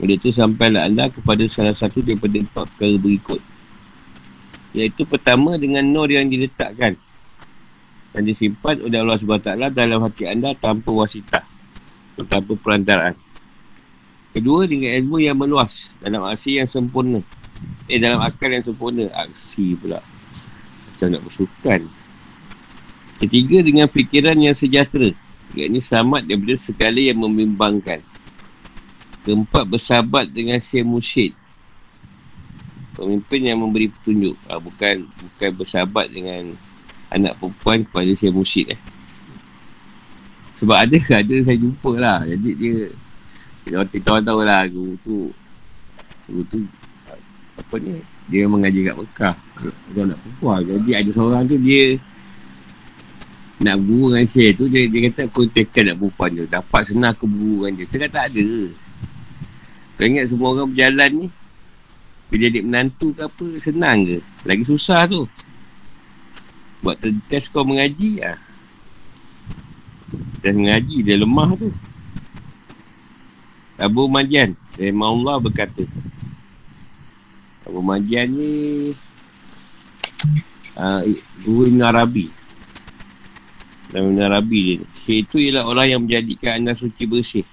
Oleh 0.00 0.16
itu 0.16 0.32
sampailah 0.32 0.88
anda 0.88 1.12
kepada 1.12 1.44
salah 1.50 1.76
satu 1.76 2.00
daripada 2.00 2.40
empat 2.40 2.64
perkara 2.72 2.96
berikut. 2.96 3.40
Iaitu 4.72 5.04
pertama 5.04 5.60
dengan 5.60 5.84
nur 5.84 6.08
yang 6.08 6.32
diletakkan 6.32 6.96
dan 8.12 8.22
disimpan 8.24 8.80
oleh 8.80 9.00
Allah 9.00 9.20
SWT 9.20 9.72
dalam 9.72 10.00
hati 10.00 10.24
anda 10.24 10.56
tanpa 10.56 10.88
wasitah. 10.92 11.44
Tanpa 12.28 12.52
perantaraan. 12.56 13.16
Kedua 14.32 14.64
dengan 14.64 14.96
ilmu 14.96 15.20
yang 15.20 15.36
meluas 15.36 15.92
dalam 16.00 16.24
aksi 16.24 16.56
yang 16.56 16.64
sempurna 16.64 17.20
Eh 17.84 18.00
dalam 18.00 18.16
akal 18.24 18.48
yang 18.48 18.64
sempurna 18.64 19.04
Aksi 19.12 19.76
pula 19.76 20.00
Macam 20.00 21.06
nak 21.12 21.22
bersukan 21.28 21.80
Ketiga 23.20 23.60
dengan 23.60 23.86
fikiran 23.92 24.40
yang 24.40 24.56
sejahtera 24.56 25.12
Yang 25.52 25.66
ini 25.68 25.80
selamat 25.84 26.24
daripada 26.24 26.56
segala 26.56 26.96
yang 26.96 27.20
membimbangkan 27.20 28.00
Keempat 29.22 29.64
bersahabat 29.70 30.30
dengan 30.30 30.58
si 30.58 30.82
musyid 30.82 31.32
Pemimpin 32.92 33.40
yang 33.40 33.58
memberi 33.62 33.88
petunjuk. 33.88 34.36
Ha, 34.50 34.60
Bukan 34.60 35.06
bukan 35.06 35.50
bersahabat 35.56 36.12
dengan 36.12 36.52
Anak 37.12 37.36
perempuan 37.36 37.84
kepada 37.84 38.10
si 38.16 38.26
musyid 38.32 38.72
eh. 38.72 38.80
Sebab 40.62 40.76
ada 40.76 40.96
ada 41.20 41.34
saya 41.44 41.56
jumpa 41.58 41.92
lah. 41.98 42.24
Jadi 42.24 42.50
dia 42.56 42.76
Kita 43.62 43.98
tahu-tahu 44.00 44.40
lah 44.42 44.66
Guru 44.68 44.94
tu 45.04 45.18
Guru 46.26 46.42
tu 46.50 46.58
apa 47.52 47.74
ni 47.76 48.00
dia 48.30 48.48
mengaji 48.48 48.80
kat 48.86 48.96
Mekah. 48.96 49.36
Dia 49.92 50.02
nak 50.08 50.18
perempuan. 50.20 50.60
Jadi 50.64 50.90
ada 50.96 51.10
seorang 51.12 51.42
tu 51.44 51.56
dia 51.60 51.84
nak 53.62 53.78
guru 53.78 54.10
dengan 54.10 54.26
saya 54.26 54.50
tu 54.58 54.66
dia, 54.66 54.90
dia 54.90 55.00
kata 55.06 55.30
aku 55.30 55.46
tekan 55.46 55.84
nak 55.86 55.96
perempuan 56.02 56.30
tu 56.34 56.44
dapat 56.50 56.82
senang 56.82 57.12
aku 57.14 57.26
guru 57.30 57.56
dengan 57.62 57.72
dia. 57.78 57.86
Saya 57.90 58.00
kata 58.06 58.14
tak 58.14 58.26
ada 58.32 58.46
kau 59.96 60.04
ingat 60.08 60.32
semua 60.32 60.56
orang 60.56 60.70
berjalan 60.72 61.10
ni? 61.14 61.28
Bila 62.32 62.48
jadi 62.48 62.58
menantu 62.64 63.12
ke 63.12 63.22
apa 63.28 63.46
senang 63.60 64.08
ke? 64.08 64.18
Lagi 64.48 64.64
susah 64.64 65.04
tu. 65.04 65.28
Buat 66.80 66.98
test 67.28 67.52
kau 67.52 67.62
mengaji 67.62 68.24
lah 68.24 68.40
test 70.42 70.58
mengaji 70.58 70.96
dia 71.06 71.16
lemah 71.16 71.54
tu. 71.54 71.70
Abu 73.78 74.06
Majan 74.06 74.54
Allah 74.78 75.36
berkata 75.42 75.82
Abu 77.66 77.80
Majian 77.82 78.26
ni 78.30 78.90
uh, 80.74 81.02
Guru 81.46 81.70
Ibn 81.70 81.80
Arabi. 81.94 82.26
Ibn 83.94 84.18
Arabi 84.18 84.58
dia 84.62 84.74
ni. 84.82 84.86
Syekh 85.02 85.18
itu 85.26 85.36
ialah 85.38 85.66
orang 85.66 85.86
yang 85.90 86.00
menjadikan 86.02 86.58
anda 86.62 86.74
suci 86.74 87.06
bersih. 87.06 87.46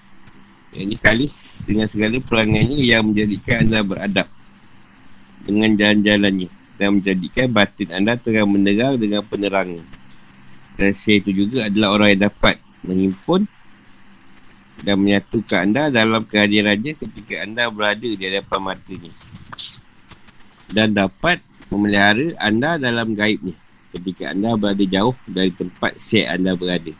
Yang 0.73 0.85
ni 0.85 0.95
kali 0.97 1.27
dengan 1.69 1.85
segala 1.85 2.17
perangannya 2.17 2.81
yang 2.81 3.13
menjadikan 3.13 3.69
anda 3.69 3.85
beradab 3.85 4.25
Dengan 5.45 5.77
jalan-jalannya. 5.77 6.49
Dan 6.81 6.97
menjadikan 6.97 7.45
batin 7.53 7.89
anda 7.93 8.17
terang 8.17 8.49
menerang 8.49 8.97
dengan 8.97 9.21
penerangan. 9.21 9.85
Dan 10.79 10.95
itu 10.95 11.29
juga 11.35 11.67
adalah 11.67 11.99
orang 11.99 12.09
yang 12.15 12.21
dapat 12.31 12.55
menghimpun 12.87 13.43
dan 14.79 14.95
menyatukan 14.95 15.59
anda 15.67 15.91
dalam 15.91 16.23
kehadirannya 16.23 16.95
ketika 16.95 17.43
anda 17.43 17.67
berada 17.67 18.07
di 18.07 18.15
hadapan 18.15 18.59
matanya. 18.63 19.11
Dan 20.71 20.95
dapat 20.95 21.43
memelihara 21.67 22.31
anda 22.39 22.79
dalam 22.79 23.11
gaib 23.11 23.43
ni 23.43 23.53
ketika 23.91 24.31
anda 24.31 24.55
berada 24.55 24.85
jauh 24.87 25.19
dari 25.27 25.51
tempat 25.51 25.99
syek 25.99 26.31
anda 26.31 26.55
berada. 26.55 26.95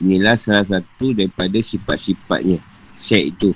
Inilah 0.00 0.40
salah 0.40 0.64
satu 0.64 1.12
daripada 1.12 1.60
sifat-sifatnya 1.60 2.75
syek 3.06 3.38
itu. 3.38 3.54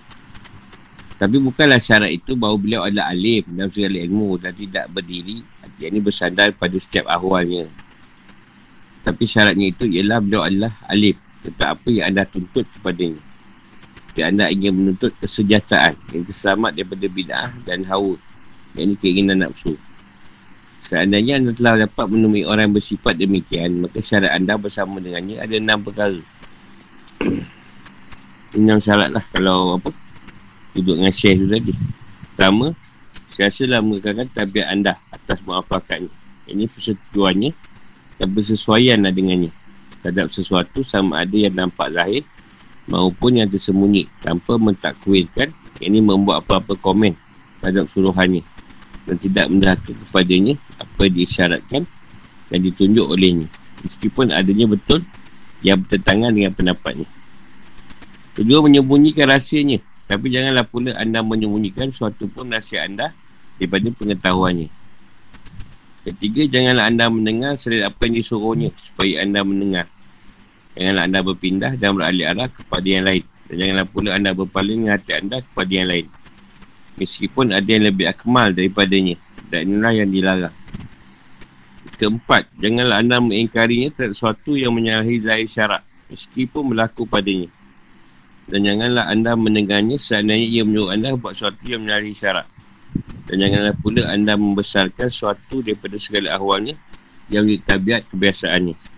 Tapi 1.21 1.37
bukanlah 1.37 1.83
syarat 1.83 2.17
itu 2.17 2.33
bahawa 2.39 2.57
beliau 2.57 2.81
adalah 2.87 3.13
alim 3.13 3.45
dalam 3.53 3.69
segala 3.69 3.99
ilmu 4.01 4.41
dan 4.41 4.57
tidak 4.57 4.89
berdiri. 4.89 5.45
Yang 5.77 5.91
ini 5.93 6.01
bersandar 6.01 6.49
pada 6.57 6.77
setiap 6.81 7.11
ahwalnya. 7.11 7.69
Tapi 9.05 9.25
syaratnya 9.29 9.69
itu 9.69 9.85
ialah 9.85 10.23
beliau 10.23 10.47
adalah 10.47 10.73
alim. 10.89 11.19
Tentang 11.45 11.77
apa 11.77 11.89
yang 11.93 12.15
anda 12.15 12.25
tuntut 12.25 12.65
kepadanya. 12.79 13.21
Jika 14.11 14.23
anda 14.33 14.49
ingin 14.49 14.73
menuntut 14.73 15.13
kesejahteraan 15.21 15.97
yang 16.17 16.25
terselamat 16.25 16.71
daripada 16.73 17.07
bid'ah 17.09 17.51
dan 17.69 17.85
hawa 17.85 18.17
yang 18.77 18.93
ini 18.93 18.95
keinginan 18.97 19.45
nafsu. 19.45 19.77
Seandainya 20.89 21.39
anda 21.39 21.53
telah 21.55 21.87
dapat 21.87 22.07
menemui 22.11 22.43
orang 22.49 22.75
bersifat 22.75 23.15
demikian, 23.21 23.85
maka 23.85 24.03
syarat 24.03 24.35
anda 24.35 24.57
bersama 24.57 24.99
dengannya 24.99 25.39
ada 25.39 25.55
enam 25.55 25.79
perkara. 25.85 26.19
Enam 28.57 28.79
syarat 28.83 29.11
lah 29.15 29.25
kalau 29.31 29.79
apa, 29.79 29.91
duduk 30.75 30.99
dengan 30.99 31.15
share 31.15 31.39
tu 31.39 31.47
tadi. 31.47 31.73
Pertama, 32.35 32.73
siasalah 33.35 33.81
mengekalkan 33.85 34.29
tabiat 34.33 34.67
anda 34.71 34.97
atas 35.13 35.39
muafakannya. 35.47 36.11
Ini 36.51 36.67
persetujuannya 36.67 37.51
dan 38.19 38.29
bersesuaian 38.33 38.99
lah 39.01 39.13
dengannya. 39.15 39.53
Terhadap 40.01 40.33
sesuatu 40.33 40.81
sama 40.81 41.23
ada 41.23 41.37
yang 41.37 41.53
nampak 41.53 41.93
zahir 41.93 42.25
maupun 42.91 43.39
yang 43.39 43.47
tersembunyi 43.47 44.09
tanpa 44.25 44.57
mentakwilkan 44.57 45.53
ini 45.79 46.03
membuat 46.03 46.43
apa-apa 46.45 46.75
komen 46.81 47.15
terhadap 47.61 47.87
suruhannya 47.93 48.43
dan 49.05 49.17
tidak 49.17 49.47
menderhaka 49.47 49.91
kepadanya 50.07 50.55
apa 50.81 51.05
disyaratkan 51.07 51.83
dan 52.51 52.59
ditunjuk 52.61 53.07
olehnya 53.07 53.47
meskipun 53.87 54.33
adanya 54.35 54.67
betul 54.69 55.01
yang 55.61 55.81
bertentangan 55.85 56.33
dengan 56.33 56.53
pendapatnya 56.57 57.07
kedua 58.35 58.63
menyembunyikan 58.65 59.31
rahsianya. 59.31 59.81
Tapi 60.11 60.27
janganlah 60.27 60.67
pula 60.67 60.99
anda 60.99 61.23
menyembunyikan 61.23 61.95
suatu 61.95 62.27
pun 62.27 62.51
rahsia 62.51 62.83
anda 62.83 63.15
daripada 63.63 63.87
pengetahuannya. 63.95 64.67
Ketiga 66.03 66.43
janganlah 66.51 66.91
anda 66.91 67.07
mendengar 67.07 67.55
selain 67.55 67.87
apa 67.87 68.11
yang 68.11 68.19
disuruhnya 68.19 68.75
supaya 68.75 69.23
anda 69.23 69.47
mendengar. 69.47 69.87
Janganlah 70.75 71.05
anda 71.07 71.21
berpindah 71.23 71.73
dan 71.79 71.95
beralih 71.95 72.27
arah 72.27 72.51
kepada 72.51 72.87
yang 72.91 73.07
lain. 73.07 73.25
Dan 73.47 73.55
janganlah 73.55 73.87
pula 73.87 74.11
anda 74.19 74.31
berpaling 74.35 74.91
hati 74.91 75.13
anda 75.15 75.39
kepada 75.39 75.71
yang 75.71 75.89
lain. 75.93 76.07
Meskipun 76.99 77.47
ada 77.55 77.69
yang 77.71 77.85
lebih 77.87 78.11
akmal 78.11 78.51
daripadanya 78.51 79.15
dan 79.47 79.71
inilah 79.71 79.95
yang 79.95 80.11
dilarang. 80.11 80.57
Keempat 82.01 82.51
janganlah 82.59 82.99
anda 82.99 83.23
mengingkarinya 83.23 83.95
terhadap 83.95 84.19
sesuatu 84.19 84.59
yang 84.59 84.75
menyalahi 84.75 85.23
zahir 85.23 85.47
syarak 85.47 85.83
meskipun 86.09 86.73
berlaku 86.73 87.05
padanya 87.05 87.53
dan 88.51 88.67
janganlah 88.67 89.07
anda 89.07 89.39
mendengarnya 89.39 89.97
seandainya 89.97 90.47
ia 90.47 90.63
menyuruh 90.67 90.91
anda 90.91 91.15
buat 91.15 91.39
sesuatu 91.39 91.63
yang 91.71 91.87
menyalahi 91.87 92.13
syarak 92.13 92.47
dan 93.31 93.37
janganlah 93.39 93.75
pula 93.79 94.11
anda 94.11 94.35
membesarkan 94.35 95.07
sesuatu 95.07 95.63
daripada 95.63 95.97
segala 96.03 96.35
ahwalnya 96.35 96.75
yang 97.31 97.47
tabiat 97.63 98.11
kebiasaannya 98.11 98.91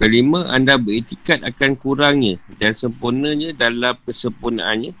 Kelima, 0.00 0.48
anda 0.48 0.80
beritikat 0.80 1.44
akan 1.44 1.76
kurangnya 1.76 2.40
dan 2.56 2.72
sempurnanya 2.72 3.52
dalam 3.52 3.92
kesempurnaannya 4.08 4.96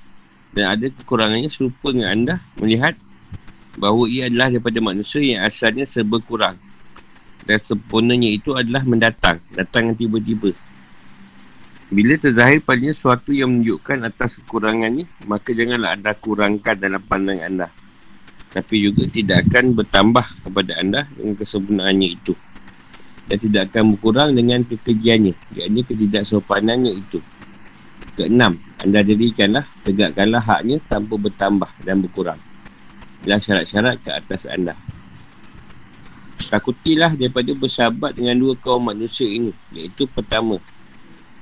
Dan 0.52 0.64
ada 0.76 0.86
kekurangannya 0.92 1.48
serupa 1.48 1.88
dengan 1.88 2.12
anda 2.12 2.34
melihat 2.60 3.00
bahawa 3.80 4.04
ia 4.12 4.28
adalah 4.28 4.52
daripada 4.52 4.76
manusia 4.84 5.24
yang 5.24 5.40
asalnya 5.46 5.88
serba 5.88 6.20
kurang. 6.20 6.60
Dan 7.48 7.56
sempurnanya 7.64 8.28
itu 8.28 8.52
adalah 8.52 8.84
mendatang. 8.84 9.40
Datang 9.56 9.94
yang 9.94 9.96
tiba-tiba. 9.96 10.52
Bila 11.90 12.14
terzahir 12.14 12.62
padanya 12.62 12.94
sesuatu 12.94 13.34
yang 13.34 13.50
menunjukkan 13.50 14.06
atas 14.06 14.38
kekurangannya, 14.38 15.10
maka 15.26 15.50
janganlah 15.50 15.98
anda 15.98 16.14
kurangkan 16.14 16.78
dalam 16.78 17.02
pandangan 17.02 17.50
anda. 17.50 17.66
Tapi 18.54 18.78
juga 18.78 19.10
tidak 19.10 19.50
akan 19.50 19.74
bertambah 19.74 20.26
kepada 20.46 20.72
anda 20.78 21.10
dengan 21.18 21.34
kesempurnaannya 21.34 22.08
itu. 22.14 22.38
Dan 23.26 23.38
tidak 23.42 23.74
akan 23.74 23.98
berkurang 23.98 24.38
dengan 24.38 24.62
kekejiannya, 24.62 25.34
iaitu 25.58 25.82
ketidaksopanannya 25.90 26.94
itu. 26.94 27.18
Keenam, 28.14 28.62
anda 28.78 29.02
dirikanlah, 29.02 29.66
tegakkanlah 29.82 30.46
haknya 30.46 30.78
tanpa 30.86 31.18
bertambah 31.18 31.70
dan 31.82 32.06
berkurang. 32.06 32.38
Adalah 33.26 33.42
syarat-syarat 33.42 33.96
ke 33.98 34.10
atas 34.14 34.46
anda. 34.46 34.78
Takutilah 36.50 37.18
daripada 37.18 37.50
bersahabat 37.50 38.14
dengan 38.14 38.38
dua 38.38 38.54
kaum 38.58 38.82
manusia 38.82 39.26
ini, 39.26 39.50
iaitu 39.74 40.06
pertama, 40.10 40.58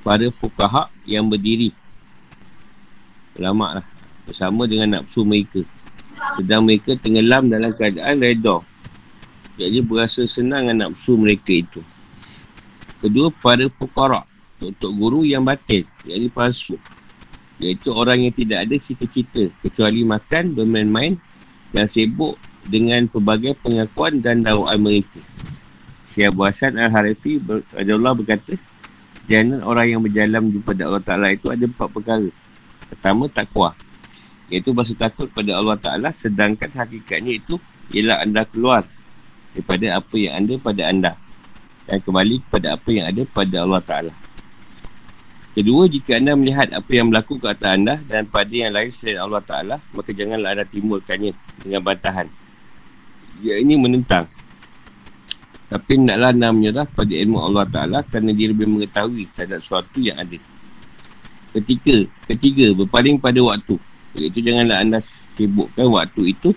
para 0.09 0.33
fukaha 0.33 0.88
yang 1.05 1.29
berdiri. 1.29 1.69
Ulama 3.37 3.77
lah. 3.77 3.87
Bersama 4.25 4.65
dengan 4.65 4.97
nafsu 4.97 5.21
mereka. 5.21 5.61
Sedang 6.41 6.65
mereka 6.65 6.97
tenggelam 6.97 7.53
dalam 7.53 7.77
keadaan 7.77 8.17
reda. 8.17 8.65
Jadi 9.61 9.85
berasa 9.85 10.25
senang 10.25 10.65
dengan 10.65 10.88
nafsu 10.88 11.12
mereka 11.21 11.53
itu. 11.53 11.85
Kedua 13.05 13.29
para 13.29 13.69
fukara 13.69 14.25
untuk 14.65 14.97
guru 14.97 15.29
yang 15.29 15.45
batin. 15.45 15.85
Jadi 16.09 16.33
palsu. 16.33 16.81
Iaitu 17.61 17.93
orang 17.93 18.25
yang 18.25 18.33
tidak 18.33 18.65
ada 18.65 18.81
cita-cita. 18.81 19.53
Kecuali 19.61 20.09
makan, 20.09 20.57
bermain-main 20.57 21.21
dan 21.69 21.85
sibuk 21.85 22.41
dengan 22.65 23.05
pelbagai 23.12 23.61
pengakuan 23.61 24.25
dan 24.25 24.41
dakwaan 24.41 24.81
mereka. 24.81 25.21
Syekh 26.17 26.33
Abu 26.33 26.49
Hasan 26.49 26.81
Al-Harifi 26.81 27.37
ber- 27.37 27.67
Allah 27.77 28.17
berkata 28.17 28.57
Jangan 29.28 29.61
orang 29.61 29.87
yang 29.92 30.00
berjalan 30.00 30.49
kepada 30.56 30.82
Allah 30.88 31.04
Ta'ala 31.04 31.28
itu 31.37 31.52
ada 31.52 31.68
empat 31.68 31.88
perkara. 31.92 32.28
Pertama, 32.88 33.28
takwa. 33.28 33.76
Iaitu 34.49 34.73
bahasa 34.73 34.97
takut 34.97 35.28
pada 35.28 35.52
Allah 35.61 35.76
Ta'ala 35.76 36.08
sedangkan 36.16 36.73
hakikatnya 36.73 37.37
itu 37.37 37.61
ialah 37.92 38.25
anda 38.25 38.49
keluar 38.49 38.88
daripada 39.52 40.00
apa 40.00 40.16
yang 40.16 40.32
ada 40.40 40.54
pada 40.56 40.82
anda. 40.88 41.12
Dan 41.85 42.00
kembali 42.00 42.40
kepada 42.49 42.80
apa 42.80 42.88
yang 42.88 43.06
ada 43.12 43.23
pada 43.28 43.56
Allah 43.61 43.82
Ta'ala. 43.85 44.12
Kedua, 45.52 45.85
jika 45.92 46.16
anda 46.16 46.32
melihat 46.32 46.73
apa 46.73 46.88
yang 46.88 47.12
berlaku 47.12 47.37
ke 47.37 47.52
atas 47.52 47.68
anda 47.68 48.00
dan 48.08 48.25
pada 48.25 48.49
yang 48.49 48.73
lain 48.73 48.88
selain 48.97 49.20
Allah 49.20 49.44
Ta'ala, 49.44 49.76
maka 49.92 50.11
janganlah 50.16 50.56
anda 50.56 50.64
timbulkannya 50.64 51.37
dengan 51.61 51.85
bantahan. 51.85 52.28
Ia 53.44 53.61
ini 53.61 53.76
menentang 53.76 54.25
tapi 55.69 56.01
naklah 56.01 56.33
anda 56.33 56.49
menyerah 56.49 56.89
pada 56.89 57.13
ilmu 57.13 57.39
Allah 57.45 57.65
Ta'ala 57.69 57.99
kerana 58.09 58.33
dia 58.33 58.49
lebih 58.49 58.69
mengetahui 58.69 59.29
terhadap 59.37 59.61
sesuatu 59.61 60.01
yang 60.01 60.17
ada. 60.17 60.41
Ketiga, 61.53 62.09
ketiga 62.25 62.73
berpaling 62.73 63.21
pada 63.21 63.41
waktu. 63.45 63.77
Iaitu 64.17 64.41
janganlah 64.41 64.81
anda 64.81 64.99
sibukkan 65.37 65.87
waktu 65.93 66.33
itu 66.33 66.57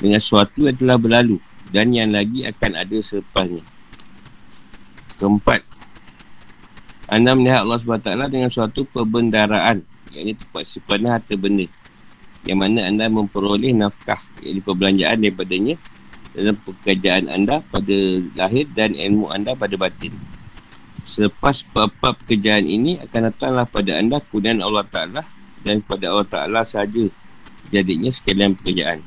dengan 0.00 0.20
sesuatu 0.20 0.64
yang 0.64 0.76
telah 0.80 0.96
berlalu 0.96 1.36
dan 1.68 1.92
yang 1.92 2.08
lagi 2.08 2.48
akan 2.48 2.72
ada 2.72 2.96
selepasnya. 3.04 3.64
Keempat, 5.20 5.60
anda 7.12 7.36
melihat 7.36 7.68
Allah 7.68 7.80
SWT 7.84 8.32
dengan 8.32 8.48
suatu 8.48 8.88
perbendaraan 8.88 9.84
ini 10.18 10.34
tempat 10.34 10.64
simpan 10.66 11.04
harta 11.06 11.34
benda 11.38 11.66
yang 12.46 12.58
mana 12.58 12.88
anda 12.88 13.06
memperoleh 13.06 13.74
nafkah 13.76 14.18
iaitu 14.42 14.62
perbelanjaan 14.64 15.20
daripadanya 15.20 15.74
dalam 16.36 16.56
pekerjaan 16.60 17.28
anda 17.28 17.64
pada 17.72 17.96
lahir 18.36 18.68
dan 18.72 18.92
ilmu 18.96 19.32
anda 19.32 19.54
pada 19.56 19.74
batin. 19.78 20.12
Selepas 21.08 21.66
apa 21.74 22.14
pekerjaan 22.14 22.68
ini 22.68 23.02
akan 23.02 23.32
datanglah 23.32 23.66
pada 23.66 23.98
anda 23.98 24.22
kudan 24.22 24.62
Allah 24.62 24.86
Ta'ala 24.86 25.22
dan 25.66 25.82
kepada 25.82 26.14
Allah 26.14 26.28
Ta'ala 26.28 26.60
saja 26.62 27.10
jadinya 27.74 28.10
sekalian 28.12 28.54
pekerjaan. 28.54 29.02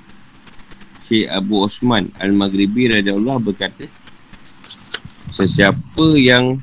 Syekh 1.07 1.27
Abu 1.27 1.67
Osman 1.67 2.11
Al-Maghribi 2.19 2.87
Allah 2.91 3.37
berkata, 3.39 3.87
Sesiapa 5.31 6.19
yang 6.19 6.59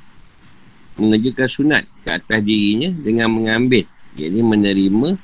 mengerjakan 1.01 1.49
sunat 1.49 1.85
ke 2.05 2.09
atas 2.13 2.41
dirinya 2.45 2.93
dengan 2.93 3.33
mengambil, 3.33 3.89
iaitu 4.19 4.45
menerima, 4.45 5.17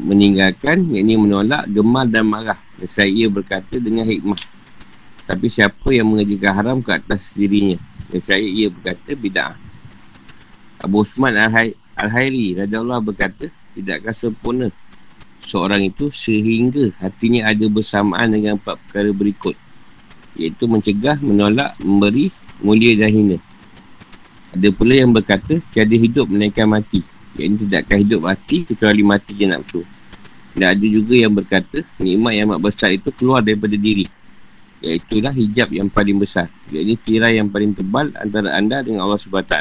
meninggalkan, 0.00 0.88
iaitu 0.90 1.20
menolak, 1.20 1.68
gemar 1.68 2.08
dan 2.08 2.24
marah 2.24 2.58
saya 2.88 3.28
berkata 3.28 3.76
dengan 3.76 4.08
hikmah. 4.08 4.40
Tapi 5.28 5.46
siapa 5.46 5.92
yang 5.92 6.10
mengerjakan 6.10 6.52
haram 6.56 6.78
ke 6.80 6.90
atas 6.96 7.36
dirinya? 7.36 7.78
saya 8.18 8.42
ia 8.42 8.66
berkata 8.66 9.14
bid'ah. 9.14 9.54
Abu 10.82 11.06
Usman 11.06 11.38
Al-Hayri 11.38 12.58
Allah 12.58 12.98
berkata, 12.98 13.46
tidakkah 13.76 14.16
sempurna 14.16 14.74
seorang 15.44 15.86
itu 15.86 16.10
sehingga 16.10 16.90
hatinya 16.98 17.46
ada 17.46 17.66
bersamaan 17.70 18.34
dengan 18.34 18.58
empat 18.58 18.80
perkara 18.86 19.10
berikut. 19.14 19.54
Iaitu 20.34 20.66
mencegah, 20.66 21.18
menolak, 21.22 21.78
memberi, 21.78 22.34
mulia 22.64 22.98
dan 22.98 23.10
hina. 23.12 23.38
Ada 24.50 24.68
pula 24.74 24.94
yang 24.98 25.14
berkata, 25.14 25.62
tiada 25.70 25.94
hidup 25.94 26.26
menaikkan 26.26 26.66
mati. 26.66 27.02
Iaitu 27.38 27.66
tidakkah 27.66 27.98
hidup 28.00 28.26
mati 28.26 28.66
kecuali 28.66 29.02
mati 29.06 29.30
je 29.36 29.46
nafsu. 29.46 29.80
Dan 30.54 30.74
ada 30.74 30.86
juga 30.86 31.14
yang 31.14 31.30
berkata 31.30 31.84
nikmat 32.02 32.32
yang 32.34 32.46
amat 32.50 32.60
besar 32.62 32.90
itu 32.90 33.10
keluar 33.14 33.44
daripada 33.44 33.78
diri. 33.78 34.06
Iaitulah 34.80 35.30
hijab 35.36 35.68
yang 35.70 35.86
paling 35.92 36.18
besar. 36.18 36.50
Iaitu 36.72 36.98
tirai 37.06 37.38
yang 37.38 37.52
paling 37.52 37.76
tebal 37.76 38.10
antara 38.18 38.56
anda 38.56 38.82
dengan 38.82 39.06
Allah 39.06 39.20
SWT. 39.20 39.54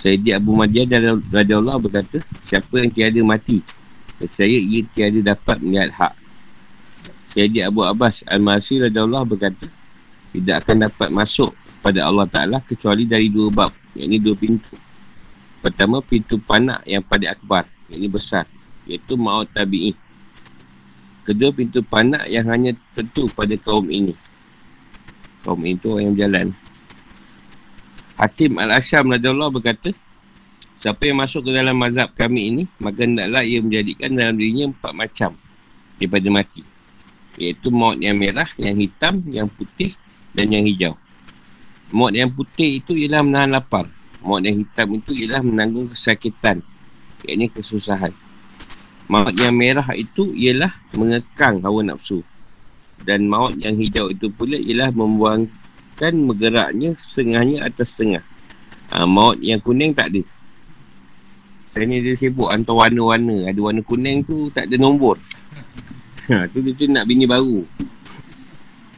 Sayyidi 0.00 0.32
Abu 0.32 0.56
Madiyah 0.56 0.88
dan 0.88 1.20
Raja 1.28 1.60
Allah 1.60 1.76
berkata, 1.76 2.24
siapa 2.48 2.80
yang 2.80 2.88
tiada 2.88 3.20
mati, 3.20 3.60
saya 4.32 4.56
ia 4.56 4.80
tiada 4.96 5.36
dapat 5.36 5.60
melihat 5.60 5.92
hak. 5.92 6.12
Sayyidi 7.36 7.60
Abu 7.60 7.84
Abbas 7.84 8.24
Al-Masih 8.24 8.88
Raja 8.88 9.04
Allah 9.04 9.28
berkata, 9.28 9.68
tidak 10.32 10.64
akan 10.64 10.88
dapat 10.88 11.08
masuk 11.12 11.52
pada 11.84 12.08
Allah 12.08 12.24
Ta'ala 12.24 12.58
kecuali 12.64 13.04
dari 13.04 13.28
dua 13.28 13.52
bab, 13.52 13.72
Ini 13.92 14.16
dua 14.16 14.32
pintu. 14.40 14.72
Pertama, 15.60 16.00
pintu 16.00 16.40
panak 16.40 16.80
yang 16.88 17.04
paling 17.04 17.28
akbar, 17.28 17.68
ini 17.92 18.08
besar 18.08 18.48
iaitu 18.90 19.14
maut 19.14 19.46
tabi'i. 19.54 19.94
Kedua 21.22 21.54
pintu 21.54 21.84
panak 21.86 22.26
yang 22.26 22.50
hanya 22.50 22.74
tentu 22.96 23.30
pada 23.30 23.54
kaum 23.54 23.86
ini. 23.86 24.18
Kaum 25.46 25.62
itu 25.62 25.94
orang 25.94 26.10
yang 26.10 26.14
berjalan. 26.18 26.48
Hatim 28.18 28.58
Al-Asyam 28.58 29.14
Allah 29.14 29.48
berkata, 29.48 29.94
Siapa 30.80 31.04
yang 31.04 31.20
masuk 31.20 31.44
ke 31.44 31.50
dalam 31.52 31.76
mazhab 31.76 32.08
kami 32.16 32.48
ini, 32.48 32.62
maka 32.80 33.04
hendaklah 33.04 33.44
ia 33.44 33.60
menjadikan 33.60 34.16
dalam 34.16 34.40
dirinya 34.40 34.72
empat 34.72 34.92
macam 34.96 35.36
daripada 36.00 36.28
mati. 36.32 36.64
Iaitu 37.36 37.68
maut 37.68 38.00
yang 38.00 38.16
merah, 38.16 38.48
yang 38.56 38.80
hitam, 38.80 39.20
yang 39.28 39.44
putih 39.52 39.92
dan 40.32 40.48
yang 40.48 40.64
hijau. 40.64 40.96
Maut 41.92 42.16
yang 42.16 42.32
putih 42.32 42.80
itu 42.80 42.96
ialah 42.96 43.20
menahan 43.20 43.60
lapar. 43.60 43.92
Maut 44.20 44.44
yang 44.44 44.60
hitam 44.60 44.88
itu 45.00 45.16
ialah 45.16 45.40
menanggung 45.40 45.88
kesakitan. 45.88 46.60
Iaitu 47.24 47.60
kesusahan. 47.60 48.12
Maut 49.08 49.32
yang 49.34 49.56
merah 49.56 49.88
itu 49.96 50.30
ialah 50.36 50.70
mengekang 50.92 51.64
hawa 51.64 51.80
nafsu. 51.82 52.20
Dan 53.00 53.32
maut 53.32 53.56
yang 53.56 53.74
hijau 53.80 54.12
itu 54.12 54.28
pula 54.28 54.60
ialah 54.60 54.92
membuangkan 54.92 56.14
bergeraknya 56.28 56.92
setengahnya 57.00 57.64
atas 57.64 57.96
setengah. 57.96 58.24
Ha, 58.92 59.08
maut 59.08 59.40
yang 59.40 59.58
kuning 59.58 59.96
tak 59.96 60.12
ada. 60.12 60.22
Saya 61.72 61.86
ni 61.86 62.02
dia 62.04 62.18
sibuk 62.18 62.52
hantar 62.52 62.76
warna-warna. 62.76 63.48
Ada 63.48 63.60
warna 63.62 63.80
kuning 63.80 64.26
tu 64.26 64.52
tak 64.52 64.68
ada 64.68 64.76
nombor. 64.76 65.16
Ha, 66.28 66.44
tu 66.52 66.60
dia 66.60 66.76
tu 66.76 66.84
nak 66.90 67.08
bini 67.08 67.24
baru. 67.24 67.64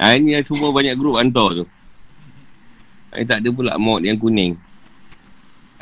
Ha, 0.02 0.18
ini 0.18 0.34
semua 0.42 0.74
banyak 0.74 0.98
grup 0.98 1.22
hantar 1.22 1.62
tu. 1.62 1.64
Ha, 3.14 3.22
tak 3.22 3.44
ada 3.44 3.48
pula 3.54 3.78
maut 3.78 4.02
yang 4.02 4.18
kuning. 4.18 4.58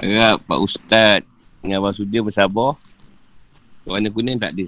Harap 0.00 0.40
Pak 0.48 0.60
Ustaz 0.64 1.20
dengan 1.60 1.84
Abang 1.84 1.92
Sudir 1.92 2.24
bersabar. 2.24 2.80
Warna 3.84 4.08
kuning 4.08 4.40
tak 4.40 4.56
ada. 4.56 4.66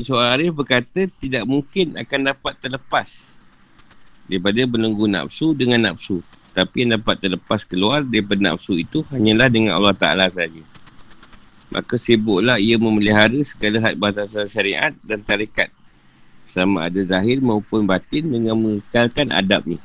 Seorang 0.00 0.32
Arif 0.32 0.56
berkata 0.56 1.04
tidak 1.20 1.44
mungkin 1.44 1.92
akan 1.92 2.32
dapat 2.32 2.56
terlepas 2.56 3.28
daripada 4.24 4.64
belenggu 4.64 5.04
nafsu 5.04 5.52
dengan 5.52 5.92
nafsu. 5.92 6.24
Tapi 6.56 6.88
yang 6.88 6.96
dapat 6.96 7.20
terlepas 7.20 7.68
keluar 7.68 8.00
daripada 8.00 8.40
nafsu 8.40 8.80
itu 8.80 9.04
hanyalah 9.12 9.52
dengan 9.52 9.76
Allah 9.76 9.92
Ta'ala 9.92 10.32
saja. 10.32 10.64
Maka 11.68 12.00
sibuklah 12.00 12.56
ia 12.56 12.80
memelihara 12.80 13.36
segala 13.44 13.84
hak 13.84 14.00
batasan 14.00 14.48
syariat 14.48 14.96
dan 15.04 15.20
tarikat. 15.20 15.68
Sama 16.48 16.88
ada 16.88 17.04
zahir 17.04 17.44
maupun 17.44 17.84
batin 17.84 18.24
dengan 18.32 18.56
mengekalkan 18.56 19.28
adabnya. 19.36 19.76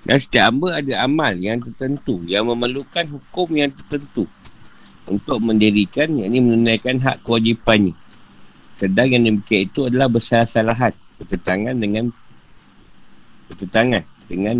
Dan 0.00 0.16
setiap 0.16 0.48
hamba 0.48 0.80
ada 0.80 1.04
amal 1.04 1.36
yang 1.36 1.60
tertentu 1.60 2.24
yang 2.24 2.48
memerlukan 2.48 3.04
hukum 3.08 3.52
yang 3.52 3.68
tertentu 3.68 4.24
untuk 5.04 5.38
mendirikan, 5.42 6.08
yakni 6.16 6.40
menunaikan 6.40 6.96
hak 7.02 7.20
kewajipannya. 7.20 7.92
Sedang 8.80 9.12
yang 9.12 9.28
demikian 9.28 9.68
itu 9.68 9.92
adalah 9.92 10.08
bersalah-salahan 10.08 10.96
bertentangan 11.20 11.76
dengan 11.76 12.08
bertentangan 13.52 14.02
dengan 14.24 14.56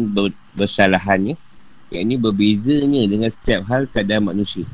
bersalahannya 0.53 1.41
yakni 1.89 2.15
berbezanya 2.21 3.03
dengan 3.09 3.31
setiap 3.33 3.65
hal 3.73 3.89
keadaan 3.89 4.29
manusia. 4.29 4.69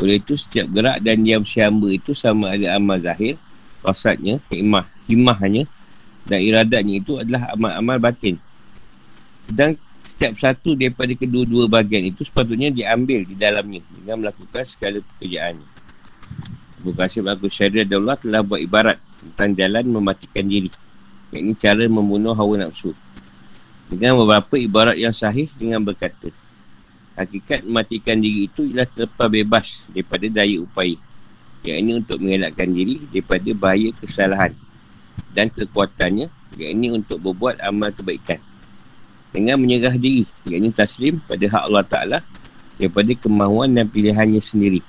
Oleh 0.00 0.18
itu 0.18 0.34
setiap 0.34 0.66
gerak 0.74 0.98
dan 1.04 1.22
diam 1.22 1.46
syamba 1.46 1.86
itu 1.92 2.16
sama 2.16 2.56
ada 2.56 2.74
amal 2.74 2.98
zahir, 2.98 3.38
wasatnya, 3.84 4.42
hikmah, 4.50 4.88
hikmahnya 5.06 5.68
dan 6.26 6.38
iradatnya 6.42 6.98
itu 6.98 7.20
adalah 7.20 7.54
amal-amal 7.54 7.98
batin. 8.02 8.40
Sedang 9.44 9.76
setiap 10.14 10.34
satu 10.40 10.78
daripada 10.78 11.12
kedua-dua 11.12 11.68
bahagian 11.68 12.08
itu 12.08 12.24
sepatutnya 12.24 12.70
diambil 12.70 13.26
di 13.26 13.34
dalamnya 13.36 13.82
dengan 13.98 14.24
melakukan 14.24 14.64
segala 14.64 15.02
pekerjaannya. 15.02 15.68
Abu 16.80 16.90
Qasim 16.92 17.24
Abu 17.26 17.48
Syariah 17.50 17.88
Allah 17.88 18.16
telah 18.20 18.40
buat 18.44 18.60
ibarat 18.60 19.00
tentang 19.20 19.56
jalan 19.56 19.84
mematikan 19.90 20.44
diri. 20.46 20.70
Ini 21.34 21.56
cara 21.58 21.84
membunuh 21.90 22.36
hawa 22.36 22.62
nafsu. 22.62 22.94
Dengan 23.90 24.20
beberapa 24.22 24.54
ibarat 24.54 24.96
yang 24.96 25.12
sahih 25.12 25.50
dengan 25.58 25.82
berkata. 25.82 26.30
Hakikat 27.18 27.66
mematikan 27.66 28.18
diri 28.20 28.46
itu 28.46 28.70
ialah 28.70 28.86
terlepas 28.86 29.28
bebas 29.28 29.66
daripada 29.90 30.26
daya 30.30 30.56
upaya. 30.62 30.96
Yang 31.64 31.76
ini 31.80 31.90
untuk 31.96 32.16
mengelakkan 32.20 32.68
diri 32.70 33.02
daripada 33.10 33.50
bahaya 33.56 33.90
kesalahan. 33.98 34.52
Dan 35.34 35.50
kekuatannya, 35.50 36.30
yang 36.60 36.70
ini 36.78 36.88
untuk 36.94 37.18
berbuat 37.18 37.58
amal 37.64 37.90
kebaikan 37.90 38.38
dengan 39.34 39.58
menyerah 39.58 39.98
diri. 39.98 40.24
Yakni 40.46 40.70
taslim 40.70 41.18
pada 41.26 41.42
hak 41.42 41.62
Allah 41.66 41.84
Ta'ala 41.84 42.18
daripada 42.78 43.10
kemahuan 43.18 43.74
dan 43.74 43.90
pilihannya 43.90 44.38
sendiri. 44.38 44.80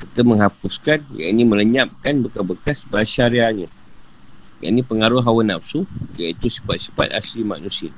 Serta 0.00 0.24
menghapuskan 0.24 1.04
yakni 1.20 1.44
melenyapkan 1.44 2.24
bekas-bekas 2.24 2.80
basyariahnya 2.88 3.68
yakni 4.64 4.80
pengaruh 4.80 5.20
hawa 5.20 5.44
nafsu 5.44 5.84
iaitu 6.16 6.48
sifat-sifat 6.48 7.12
asli 7.12 7.44
manusia. 7.44 7.92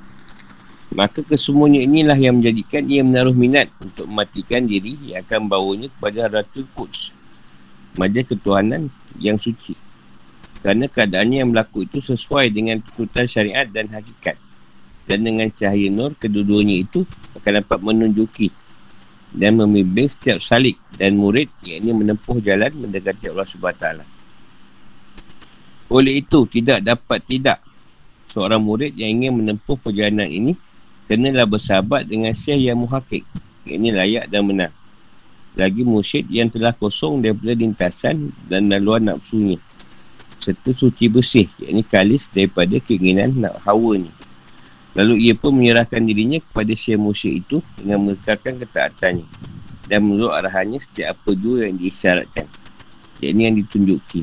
Maka 0.91 1.23
kesemuanya 1.23 1.83
inilah 1.83 2.15
yang 2.15 2.39
menjadikan 2.39 2.83
ia 2.87 3.03
menaruh 3.03 3.35
minat 3.35 3.71
untuk 3.79 4.07
mematikan 4.07 4.67
diri 4.67 4.95
yang 5.03 5.23
akan 5.23 5.47
bawanya 5.51 5.87
kepada 5.91 6.27
Ratul 6.31 6.67
Quds 6.75 7.15
majlis 7.97 8.29
ketuhanan 8.29 8.93
yang 9.17 9.41
suci. 9.41 9.73
Kerana 10.61 10.85
keadaannya 10.85 11.41
yang 11.43 11.49
berlaku 11.49 11.89
itu 11.89 11.97
sesuai 11.99 12.53
dengan 12.53 12.77
tuntutan 12.81 13.25
syariat 13.25 13.65
dan 13.65 13.89
hakikat 13.89 14.37
dan 15.07 15.23
dengan 15.23 15.47
cahaya 15.49 15.87
nur 15.87 16.13
kedua-duanya 16.19 16.83
itu 16.83 17.07
akan 17.39 17.63
dapat 17.63 17.79
menunjuki 17.79 18.51
dan 19.31 19.59
membimbing 19.59 20.07
setiap 20.07 20.39
salik 20.43 20.75
dan 20.95 21.15
murid 21.15 21.47
yang 21.63 21.83
ini 21.83 21.91
menempuh 21.95 22.39
jalan 22.43 22.71
mendekati 22.75 23.31
Allah 23.31 23.47
SWT. 23.47 23.85
Oleh 25.87 26.19
itu, 26.19 26.43
tidak 26.51 26.83
dapat 26.83 27.23
tidak 27.23 27.63
seorang 28.31 28.59
murid 28.59 28.95
yang 28.99 29.23
ingin 29.23 29.39
menempuh 29.39 29.79
perjalanan 29.79 30.27
ini 30.27 30.53
kenalah 31.07 31.47
bersahabat 31.47 32.03
dengan 32.07 32.35
syekh 32.35 32.59
yang 32.59 32.83
muhakik. 32.83 33.23
Ini 33.63 33.95
layak 33.95 34.25
dan 34.27 34.43
benar. 34.47 34.71
Lagi 35.57 35.81
musyid 35.81 36.27
yang 36.29 36.51
telah 36.51 36.75
kosong 36.75 37.23
daripada 37.23 37.55
lintasan 37.55 38.29
dan 38.45 38.67
laluan 38.67 39.09
nafsunya. 39.09 39.57
Serta 40.37 40.71
suci 40.71 41.09
bersih, 41.09 41.49
yakni 41.57 41.81
kalis 41.81 42.29
daripada 42.29 42.77
keinginan 42.83 43.33
nak 43.35 43.57
hawa 43.65 43.97
ni. 43.97 44.11
Lalu 44.97 45.29
ia 45.29 45.33
pun 45.37 45.53
menyerahkan 45.53 46.01
dirinya 46.01 46.41
kepada 46.41 46.73
Syekh 46.73 46.97
Musyik 46.97 47.33
itu 47.45 47.57
dengan 47.77 48.01
mengekalkan 48.01 48.57
ketaatannya 48.57 49.29
dan 49.87 49.99
menurut 50.03 50.33
arahannya 50.33 50.81
setiap 50.81 51.15
apa 51.15 51.31
jua 51.37 51.69
yang 51.69 51.77
diisyaratkan. 51.77 52.49
Yang 53.21 53.29
ini 53.31 53.41
yang 53.45 53.55
ditunjuki. 53.61 54.21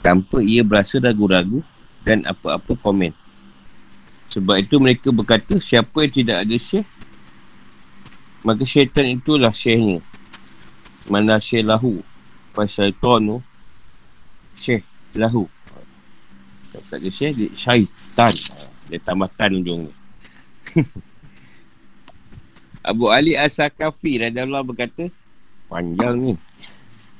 Tanpa 0.00 0.38
ia 0.38 0.62
berasa 0.62 1.02
ragu-ragu 1.02 1.60
dan 2.06 2.22
apa-apa 2.24 2.78
komen. 2.78 3.10
Sebab 4.30 4.62
itu 4.62 4.78
mereka 4.78 5.10
berkata 5.10 5.58
siapa 5.58 6.06
yang 6.06 6.14
tidak 6.14 6.36
ada 6.46 6.56
syekh 6.56 6.86
maka 8.46 8.62
syaitan 8.62 9.06
itulah 9.06 9.50
syekhnya. 9.50 9.98
Mana 11.10 11.42
syekh 11.42 11.66
lahu. 11.66 12.00
Fasyaitan 12.54 13.20
tu 13.26 13.38
syekh 14.62 14.86
lahu. 15.18 15.50
Tak 16.70 17.02
ada 17.02 17.10
syekh, 17.10 17.50
syaitan. 17.58 18.34
Dia 18.88 19.00
tambah 19.04 19.28
tan 19.36 19.52
ujung 19.60 19.88
ni. 19.88 19.92
Abu 22.88 23.12
Ali 23.12 23.36
As-Sakafi 23.36 24.16
Allah 24.32 24.64
berkata, 24.64 25.12
panjang 25.68 26.16
ni. 26.16 26.34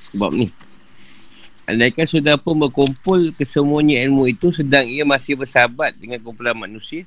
Sebab 0.09 0.33
ni. 0.33 0.49
Andaikan 1.69 2.09
sudah 2.09 2.41
pun 2.41 2.57
berkumpul 2.57 3.37
kesemuanya 3.37 4.01
ilmu 4.09 4.25
itu 4.33 4.49
sedang 4.49 4.89
ia 4.89 5.05
masih 5.05 5.37
bersahabat 5.37 6.01
dengan 6.01 6.17
kumpulan 6.25 6.57
manusia, 6.57 7.05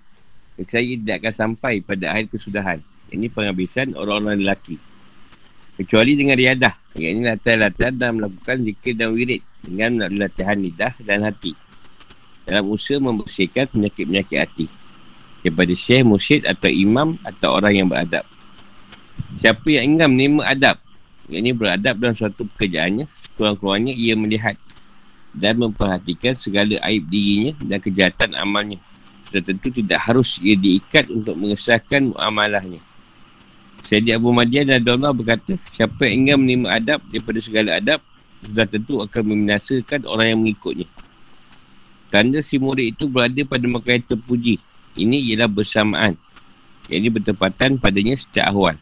saya 0.70 0.86
tidak 0.86 1.26
akan 1.26 1.34
sampai 1.34 1.82
pada 1.82 2.14
akhir 2.14 2.38
kesudahan. 2.38 2.78
Ini 3.10 3.34
penghabisan 3.34 3.98
orang-orang 3.98 4.46
lelaki. 4.46 4.78
Kecuali 5.82 6.14
dengan 6.14 6.38
riadah. 6.38 6.78
Yang 6.94 7.12
ini 7.18 7.22
latihan-latihan 7.26 7.94
dan 7.98 8.10
melakukan 8.22 8.58
zikir 8.62 8.94
dan 8.94 9.10
wirid 9.18 9.42
dengan 9.66 10.06
latihan 10.14 10.60
lidah 10.62 10.94
dan 11.02 11.26
hati 11.26 11.71
dalam 12.52 12.68
usaha 12.68 13.00
membersihkan 13.00 13.72
penyakit-penyakit 13.72 14.38
hati 14.44 14.68
daripada 15.40 15.72
syekh, 15.72 16.04
mursyid 16.04 16.44
atau 16.44 16.68
imam 16.68 17.16
atau 17.24 17.56
orang 17.56 17.74
yang 17.80 17.88
beradab. 17.88 18.28
Siapa 19.40 19.64
yang 19.72 19.96
ingin 19.96 20.12
menerima 20.12 20.42
adab, 20.44 20.76
yang 21.32 21.48
ini 21.48 21.52
beradab 21.56 21.96
dalam 21.96 22.12
suatu 22.12 22.44
pekerjaannya, 22.44 23.08
kurang-kurangnya 23.40 23.96
ia 23.96 24.20
melihat 24.20 24.60
dan 25.32 25.56
memperhatikan 25.64 26.36
segala 26.36 26.76
aib 26.92 27.08
dirinya 27.08 27.56
dan 27.64 27.80
kejahatan 27.80 28.36
amalnya. 28.36 28.78
Sudah 29.32 29.48
tentu 29.48 29.72
tidak 29.72 30.04
harus 30.04 30.36
ia 30.44 30.60
diikat 30.60 31.08
untuk 31.08 31.40
mengesahkan 31.40 32.12
amalahnya. 32.20 32.84
Sayyidi 33.88 34.12
Abu 34.12 34.36
Madian 34.36 34.68
dan 34.68 34.84
Allah 34.84 35.16
berkata, 35.16 35.56
siapa 35.72 36.04
yang 36.04 36.28
ingin 36.28 36.38
menerima 36.44 36.68
adab 36.68 37.00
daripada 37.08 37.40
segala 37.40 37.80
adab, 37.80 38.00
sudah 38.44 38.66
tentu 38.68 39.00
akan 39.00 39.22
membinasakan 39.24 40.04
orang 40.04 40.36
yang 40.36 40.40
mengikutnya. 40.44 40.88
Tanda 42.12 42.44
si 42.44 42.60
murid 42.60 42.92
itu 42.92 43.08
berada 43.08 43.40
pada 43.48 43.64
makan 43.72 44.04
yang 44.04 44.08
terpuji. 44.12 44.60
Ini 45.00 45.32
ialah 45.32 45.48
bersamaan. 45.48 46.20
Yang 46.92 47.00
ini 47.00 47.10
bertepatan 47.16 47.80
padanya 47.80 48.20
setiap 48.20 48.52
ahwal. 48.52 48.76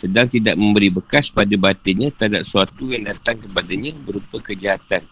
Sedang 0.00 0.24
tidak 0.24 0.56
memberi 0.56 0.88
bekas 0.88 1.28
pada 1.28 1.52
batinnya 1.60 2.08
terhadap 2.08 2.48
sesuatu 2.48 2.88
yang 2.88 3.04
datang 3.04 3.36
kepadanya 3.36 3.92
berupa 4.00 4.40
kejahatan. 4.40 5.04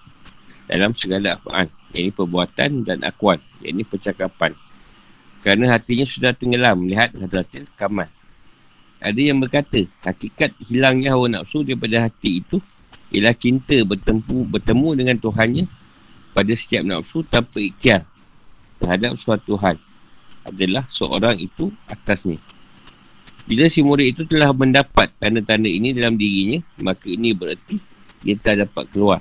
Dalam 0.64 0.96
segala 0.96 1.37
afaan. 1.37 1.68
Yang 1.92 2.00
ini 2.00 2.12
perbuatan 2.16 2.70
dan 2.88 2.98
akwal. 3.04 3.37
Yang 3.61 3.72
ini 3.76 3.85
percakapan. 3.85 4.57
Kerana 5.44 5.76
hatinya 5.76 6.09
sudah 6.09 6.33
tenggelam 6.33 6.80
melihat 6.80 7.12
hadratil 7.12 7.68
kamal. 7.76 8.09
Ada 9.04 9.20
yang 9.20 9.37
berkata, 9.37 9.85
hakikat 10.00 10.57
hilangnya 10.64 11.12
hawa 11.12 11.28
nafsu 11.28 11.61
daripada 11.61 12.09
hati 12.09 12.40
itu 12.40 12.57
ialah 13.12 13.37
cinta 13.37 13.76
bertemu, 13.85 14.48
bertemu 14.48 14.88
dengan 14.96 15.16
Tuhannya 15.20 15.84
pada 16.35 16.53
setiap 16.59 16.83
nafsu 16.83 17.23
tanpa 17.23 17.62
ikhtiar 17.62 18.03
terhadap 18.83 19.14
suatu 19.16 19.55
hal 19.62 19.79
adalah 20.44 20.85
seorang 20.92 21.40
itu 21.40 21.73
atasnya. 21.88 22.37
Bila 23.44 23.68
si 23.68 23.81
murid 23.85 24.16
itu 24.16 24.23
telah 24.27 24.53
mendapat 24.53 25.12
tanda-tanda 25.20 25.68
ini 25.68 25.94
dalam 25.94 26.18
dirinya, 26.18 26.61
maka 26.81 27.09
ini 27.09 27.33
berarti 27.33 27.79
dia 28.25 28.37
tak 28.40 28.66
dapat 28.66 28.85
keluar 28.88 29.20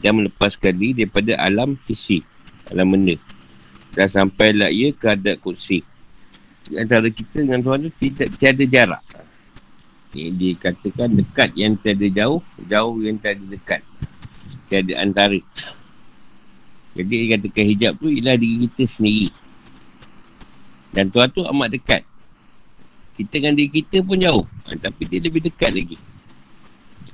dan 0.00 0.16
melepaskan 0.16 0.76
diri 0.76 1.04
daripada 1.04 1.36
alam 1.40 1.76
kisi, 1.84 2.24
alam 2.72 2.88
benda. 2.92 3.16
Dan 3.96 4.06
sampailah 4.06 4.70
ia 4.70 4.94
ke 4.94 5.12
adat 5.12 5.40
kursi. 5.40 5.82
Antara 6.76 7.10
kita 7.10 7.42
dengan 7.42 7.64
Tuhan 7.64 7.90
itu 7.90 7.96
tidak 8.12 8.28
tiada 8.38 8.64
jarak. 8.68 9.02
Ini 10.14 10.30
dikatakan 10.30 11.10
dekat 11.18 11.50
yang 11.56 11.74
tiada 11.80 12.06
jauh, 12.06 12.44
jauh 12.66 12.96
yang 13.02 13.16
tiada 13.18 13.42
dekat. 13.42 13.82
Tiada 14.70 14.94
antara. 15.02 15.40
Jadi 16.94 17.06
dia 17.06 17.38
katakan 17.38 17.64
hijab 17.70 17.92
tu 18.02 18.10
ialah 18.10 18.34
diri 18.34 18.66
kita 18.66 18.84
sendiri. 18.90 19.30
Dan 20.90 21.06
Tuhan 21.06 21.30
tu 21.30 21.46
amat 21.46 21.68
dekat. 21.70 22.02
Kita 23.14 23.38
dengan 23.38 23.54
diri 23.54 23.70
kita 23.70 24.02
pun 24.02 24.18
jauh. 24.18 24.42
Ha, 24.66 24.74
tapi 24.74 25.06
dia 25.06 25.22
lebih 25.22 25.38
dekat 25.46 25.70
lagi. 25.70 25.98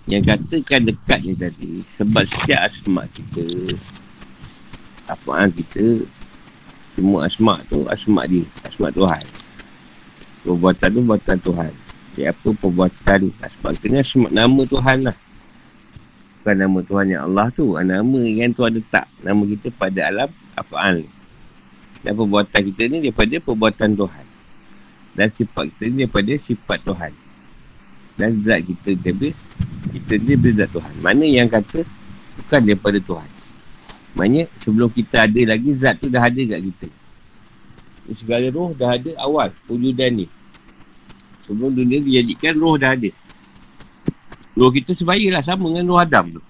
Yang 0.09 0.23
katakan 0.33 0.81
dekat 0.89 1.21
ni 1.29 1.35
tadi. 1.37 1.71
Sebab 1.93 2.25
setiap 2.25 2.61
asma 2.65 3.05
kita. 3.13 3.45
Apaan 5.13 5.53
kita. 5.53 6.09
Semua 6.97 7.29
asma 7.29 7.61
tu 7.69 7.85
asma 7.93 8.25
dia. 8.25 8.49
Asma 8.65 8.89
Tuhan. 8.89 9.25
Perbuatan 10.41 10.89
tu 10.89 11.01
perbuatan 11.05 11.39
Tuhan. 11.45 11.73
Jadi 12.17 12.25
apa 12.33 12.49
perbuatan 12.49 13.21
asma 13.45 13.69
ni 13.77 13.97
asma 14.01 14.27
nama 14.33 14.63
Tuhan 14.65 14.99
lah 15.05 15.17
bukan 16.47 16.63
nama 16.63 16.79
Tuhan 16.79 17.07
yang 17.11 17.23
Allah 17.27 17.51
tu. 17.51 17.75
Nama 17.75 18.19
yang 18.23 18.55
Tuhan 18.55 18.79
letak. 18.79 19.11
Nama 19.19 19.43
kita 19.51 19.67
pada 19.75 20.01
alam 20.07 20.31
apaan. 20.55 21.03
Dan 22.07 22.15
perbuatan 22.15 22.61
kita 22.71 22.87
ni 22.87 23.03
daripada 23.03 23.35
perbuatan 23.43 23.99
Tuhan. 23.99 24.27
Dan 25.19 25.27
sifat 25.35 25.75
kita 25.75 25.85
ni 25.91 26.07
daripada 26.07 26.33
sifat 26.39 26.79
Tuhan. 26.87 27.13
dan 28.17 28.33
zat 28.41 28.65
kita 28.65 28.97
tapi 28.97 29.37
kita 29.91 30.13
ni 30.23 30.39
berzat 30.39 30.71
Tuhan. 30.71 30.95
Mana 31.03 31.27
yang 31.27 31.51
kata 31.51 31.83
bukan 32.39 32.61
daripada 32.63 32.99
Tuhan. 33.03 33.31
Maknanya 34.15 34.47
sebelum 34.63 34.89
kita 34.95 35.27
ada 35.27 35.41
lagi 35.51 35.75
zat 35.75 35.99
tu 35.99 36.07
dah 36.07 36.31
ada 36.31 36.41
kat 36.47 36.61
kita. 36.63 36.89
Segala 38.15 38.47
roh 38.55 38.71
dah 38.71 38.95
ada 38.95 39.11
awal 39.19 39.51
wujudan 39.67 40.15
ni. 40.15 40.27
Sebelum 41.45 41.75
dunia 41.75 41.99
dijadikan 41.99 42.55
roh 42.55 42.79
dah 42.79 42.95
ada. 42.95 43.11
Roh 44.57 44.73
kita 44.73 44.97
sebaya 44.97 45.29
lah 45.29 45.45
sama 45.45 45.69
dengan 45.69 45.93
roh 45.93 46.01
Adam 46.01 46.41
tu. 46.41 46.43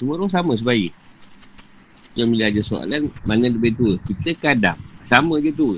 Semua 0.00 0.16
roh 0.16 0.30
sama 0.32 0.56
sebaya. 0.56 0.88
Yang 2.16 2.28
bila 2.32 2.44
ada 2.48 2.60
soalan 2.64 3.02
mana 3.28 3.52
lebih 3.52 3.76
tua? 3.76 4.00
Kita 4.08 4.32
ke 4.32 4.46
Adam? 4.56 4.80
Sama 5.04 5.36
je 5.44 5.52
tu. 5.52 5.76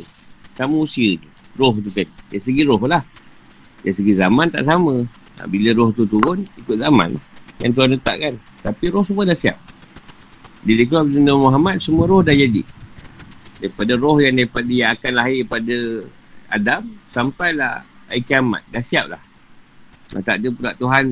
Sama 0.55 0.87
usia 0.87 1.18
je. 1.18 1.27
Roh 1.59 1.75
tu 1.75 1.90
kan. 1.90 2.07
Dari 2.31 2.38
segi 2.38 2.62
roh 2.62 2.79
lah. 2.87 3.03
Dari 3.83 3.90
segi 3.90 4.14
zaman 4.14 4.55
tak 4.55 4.62
sama. 4.62 5.03
Ha, 5.42 5.51
bila 5.51 5.75
roh 5.75 5.90
tu 5.90 6.07
turun, 6.07 6.46
ikut 6.62 6.79
zaman. 6.79 7.18
Yang 7.59 7.73
Tuhan 7.75 7.88
letakkan. 7.99 8.35
Tapi 8.62 8.85
roh 8.94 9.03
semua 9.03 9.27
dah 9.27 9.35
siap. 9.35 9.59
Bila 10.62 10.85
keluar 10.85 11.05
Nabi 11.09 11.33
Muhammad, 11.33 11.77
semua 11.83 12.05
roh 12.07 12.20
dah 12.20 12.37
jadi. 12.37 12.62
Daripada 13.59 13.92
roh 13.99 14.16
yang 14.23 14.38
daripada 14.38 14.70
yang 14.70 14.92
akan 14.94 15.12
lahir 15.16 15.42
pada 15.49 15.77
Adam, 16.53 16.83
sampailah 17.11 17.83
air 18.12 18.23
kiamat. 18.23 18.62
Dah 18.68 18.85
siap 18.85 19.11
lah. 19.11 19.30
Nah, 20.11 20.23
tak 20.27 20.42
ada 20.42 20.49
pula 20.51 20.70
Tuhan, 20.75 21.05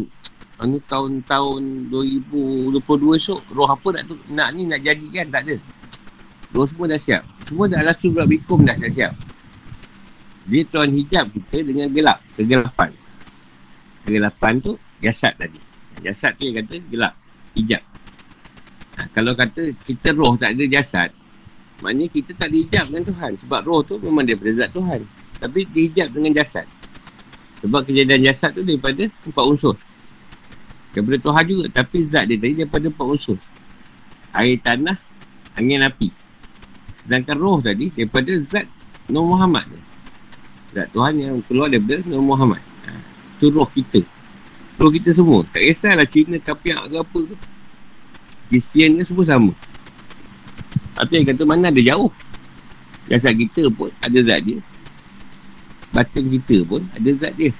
anu 0.59 0.77
tahun-tahun 0.91 1.61
2022 1.91 3.19
esok, 3.19 3.41
roh 3.55 3.71
apa 3.71 3.89
nak, 3.95 4.03
tu, 4.11 4.15
nak 4.35 4.49
ni 4.59 4.67
nak 4.67 4.83
jadikan, 4.83 5.27
tak 5.31 5.47
ada. 5.47 5.57
Roh 6.51 6.67
semua 6.67 6.91
dah 6.91 7.01
siap. 7.01 7.23
Semua 7.47 7.71
dah 7.71 7.81
langsung 7.85 8.11
berat 8.17 8.29
bikum 8.29 8.67
dah 8.67 8.75
siap-siap. 8.75 9.13
Dia 10.49 10.63
tuan 10.65 10.91
hijab 10.91 11.29
kita 11.31 11.61
dengan 11.61 11.87
gelap, 11.93 12.19
kegelapan. 12.35 12.91
Kegelapan 14.03 14.55
tu, 14.65 14.73
jasad 15.05 15.37
tadi. 15.37 15.61
Jasad 16.01 16.35
tu 16.41 16.49
yang 16.49 16.65
kata 16.65 16.81
gelap, 16.89 17.15
hijab. 17.53 17.83
Ha, 18.99 19.07
kalau 19.15 19.37
kata 19.37 19.63
kita 19.87 20.11
roh 20.17 20.35
tak 20.35 20.59
ada 20.59 20.65
jasad, 20.67 21.15
maknanya 21.85 22.11
kita 22.11 22.35
tak 22.35 22.51
dihijab 22.51 22.91
dengan 22.91 23.05
Tuhan. 23.15 23.33
Sebab 23.47 23.61
roh 23.63 23.81
tu 23.87 23.95
memang 24.03 24.27
daripada 24.27 24.51
zat 24.59 24.71
Tuhan. 24.75 25.01
Tapi 25.39 25.61
dihijab 25.71 26.11
dengan 26.11 26.33
jasad. 26.35 26.67
Sebab 27.63 27.81
kejadian 27.83 28.23
jasad 28.23 28.55
tu 28.55 28.63
daripada 28.63 29.07
empat 29.07 29.45
unsur. 29.45 29.75
Daripada 30.95 31.17
Tuhan 31.19 31.45
juga. 31.47 31.65
Tapi 31.75 31.97
zat 32.07 32.25
dia 32.31 32.39
tadi 32.39 32.55
daripada 32.63 32.87
empat 32.87 33.07
unsur. 33.07 33.39
Air, 34.35 34.61
tanah, 34.63 34.97
angin, 35.59 35.83
api. 35.83 36.09
Sedangkan 37.03 37.37
roh 37.41 37.59
tadi 37.59 37.91
daripada 37.91 38.31
zat 38.47 38.69
Nur 39.09 39.25
Muhammad 39.25 39.65
tu. 39.65 39.81
Zat 40.77 40.93
Tuhan 40.93 41.13
yang 41.17 41.37
keluar 41.49 41.73
daripada 41.73 42.05
Nabi 42.05 42.25
Muhammad. 42.25 42.61
Ha. 42.85 42.93
Itu 43.41 43.49
roh 43.51 43.69
kita. 43.73 44.05
Roh 44.77 44.93
kita 44.93 45.11
semua. 45.17 45.43
Tak 45.49 45.65
kisahlah 45.65 46.05
Cina, 46.05 46.37
Kapiak 46.37 46.93
ke 46.93 46.97
apa 47.01 47.19
tu. 47.25 47.37
Kristian 48.53 49.01
ke 49.01 49.03
semua 49.09 49.25
sama. 49.25 49.53
Tapi 50.93 51.13
yang 51.21 51.27
kata 51.33 51.43
mana 51.49 51.73
ada 51.73 51.81
jauh. 51.81 52.13
Jasad 53.09 53.35
kita 53.41 53.73
pun 53.73 53.89
ada 54.05 54.19
zat 54.21 54.45
dia. 54.45 54.61
Batin 55.89 56.29
kita 56.29 56.65
pun 56.69 56.85
ada 56.93 57.11
zat 57.17 57.33
dia. 57.35 57.53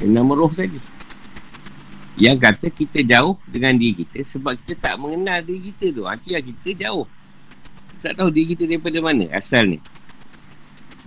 Yang 0.00 0.10
nama 0.16 0.32
roh 0.32 0.52
tadi. 0.52 0.80
Yang 2.20 2.36
kata 2.40 2.66
kita 2.72 2.98
jauh 3.04 3.36
dengan 3.48 3.76
diri 3.76 4.04
kita 4.04 4.24
sebab 4.24 4.56
kita 4.60 4.76
tak 4.76 4.94
mengenal 5.00 5.40
diri 5.44 5.72
kita 5.72 5.92
tu. 5.92 6.02
Itu 6.04 6.28
yang 6.32 6.44
kita 6.44 6.70
jauh. 6.88 7.06
Tak 8.00 8.16
tahu 8.16 8.32
diri 8.32 8.56
kita 8.56 8.64
daripada 8.64 8.98
mana 9.04 9.28
asal 9.36 9.68
ni. 9.68 9.78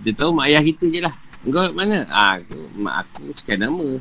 Kita 0.02 0.22
tahu 0.22 0.30
mak 0.34 0.46
ayah 0.50 0.62
kita 0.62 0.86
je 0.90 1.00
lah. 1.02 1.14
Kau 1.44 1.70
mana? 1.74 2.06
Ah, 2.08 2.38
mak 2.78 3.06
aku 3.06 3.34
sekian 3.36 3.66
nama. 3.66 3.98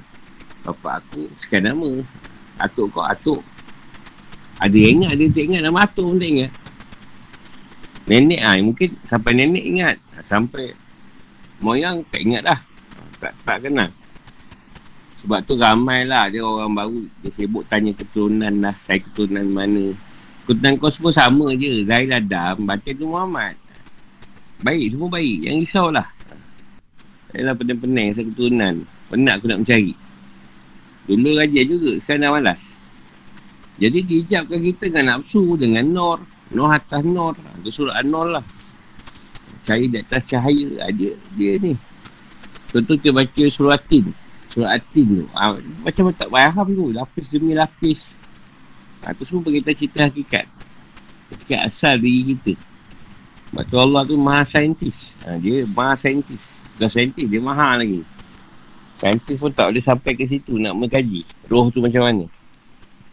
Bapa 0.64 1.02
aku 1.02 1.28
sekian 1.42 1.70
nama. 1.70 1.90
Atuk 2.62 2.94
kau 2.94 3.04
atuk. 3.04 3.42
Ada 4.62 4.78
yang 4.78 5.02
ingat, 5.02 5.10
ada 5.18 5.22
yang 5.26 5.34
tak 5.34 5.44
ingat. 5.50 5.62
Nama 5.66 5.80
atuk 5.84 6.06
pun 6.06 6.18
tak 6.22 6.30
ingat. 6.30 6.52
Nenek 8.04 8.42
ah 8.44 8.56
mungkin 8.62 8.90
sampai 9.06 9.32
nenek 9.38 9.64
ingat. 9.64 9.96
Sampai 10.30 10.78
moyang 11.64 12.04
tak 12.12 12.20
ingat 12.20 12.44
dah. 12.44 12.60
Tak, 13.24 13.34
tak 13.48 13.58
kenal. 13.64 13.90
Sebab 15.24 15.40
tu 15.48 15.56
ramai 15.56 16.04
lah 16.04 16.28
dia 16.28 16.44
orang 16.44 16.76
baru 16.76 17.00
dia 17.24 17.32
sibuk 17.32 17.64
tanya 17.72 17.96
keturunan 17.96 18.52
lah. 18.60 18.76
Saya 18.84 19.00
keturunan 19.00 19.48
mana. 19.48 19.96
Keturunan 20.44 20.76
kau 20.76 20.92
semua 20.92 21.16
sama 21.16 21.56
je. 21.56 21.88
Zahir 21.88 22.12
Adam, 22.12 22.68
Batin 22.68 23.00
tu 23.00 23.08
Muhammad. 23.08 23.56
Baik, 24.60 24.92
semua 24.92 25.08
baik. 25.08 25.38
Yang 25.48 25.56
risau 25.64 25.88
lah. 25.88 26.08
Yalah 27.32 27.56
pening-pening 27.56 28.12
saya 28.14 28.28
keturunan. 28.28 28.76
Penat 29.08 29.34
aku 29.40 29.48
nak 29.48 29.60
mencari. 29.64 29.96
Dulu 31.08 31.30
rajin 31.40 31.66
juga. 31.66 31.92
Sekarang 32.04 32.22
dah 32.22 32.32
malas. 32.36 32.62
Jadi 33.82 34.00
dihijabkan 34.06 34.60
kita 34.62 34.84
dengan 34.92 35.18
nafsu, 35.18 35.58
dengan 35.58 35.88
nor. 35.88 36.20
Nor 36.54 36.70
atas 36.70 37.02
nor. 37.02 37.34
Itu 37.64 37.72
surah 37.72 38.04
an-nor 38.04 38.40
lah. 38.40 38.46
Cahaya 39.64 39.86
di 39.88 39.98
atas 40.00 40.22
cahaya. 40.28 40.68
Ha, 40.84 40.92
dia, 40.92 41.12
dia 41.36 41.52
ni. 41.60 41.74
Contoh 42.72 42.96
kita 43.00 43.16
baca 43.16 43.44
surah 43.48 43.80
atin. 43.80 44.12
Surah 44.52 44.76
atin 44.76 45.06
tu. 45.24 45.26
Ha, 45.32 45.56
macam 45.84 46.04
tak 46.12 46.30
faham 46.30 46.68
tu. 46.72 46.86
Lapis 46.92 47.28
demi 47.32 47.56
lapis. 47.56 48.12
Ha, 49.04 49.16
tu 49.16 49.24
semua 49.24 49.48
berkaitan 49.48 49.76
cerita 49.76 50.00
hakikat. 50.08 50.46
Ketika 51.32 51.56
asal 51.68 52.00
diri 52.00 52.36
kita. 52.36 52.54
Sebab 53.54 53.80
Allah 53.80 54.02
tu 54.04 54.16
maha 54.18 54.44
saintis. 54.44 55.16
Ha, 55.24 55.38
dia 55.38 55.64
maha 55.70 55.94
saintis. 55.96 56.42
Bukan 56.74 56.90
saintis, 56.90 57.30
dia 57.30 57.38
mahal 57.38 57.86
lagi. 57.86 58.02
Saintis 58.98 59.38
pun 59.38 59.54
tak 59.54 59.70
boleh 59.70 59.84
sampai 59.84 60.18
ke 60.18 60.26
situ 60.26 60.58
nak 60.58 60.74
mengkaji. 60.74 61.22
Roh 61.48 61.70
tu 61.70 61.80
macam 61.80 62.10
mana. 62.10 62.26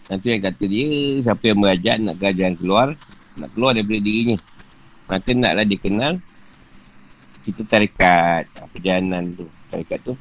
Nanti 0.09 0.27
yang 0.33 0.43
kata 0.43 0.65
dia, 0.65 0.89
siapa 1.23 1.45
yang 1.45 1.61
berajak 1.61 1.97
nak 2.03 2.15
kerajaan 2.19 2.55
keluar, 2.59 2.89
nak 3.37 3.49
keluar 3.53 3.77
daripada 3.77 4.01
dirinya. 4.01 4.39
Maka 5.07 5.31
naklah 5.37 5.67
dikenal 5.69 6.13
kita 7.45 7.63
tarikat 7.65 8.45
perjalanan 8.71 9.33
tu. 9.33 9.47
Tarikat 9.73 9.99
tu 10.05 10.13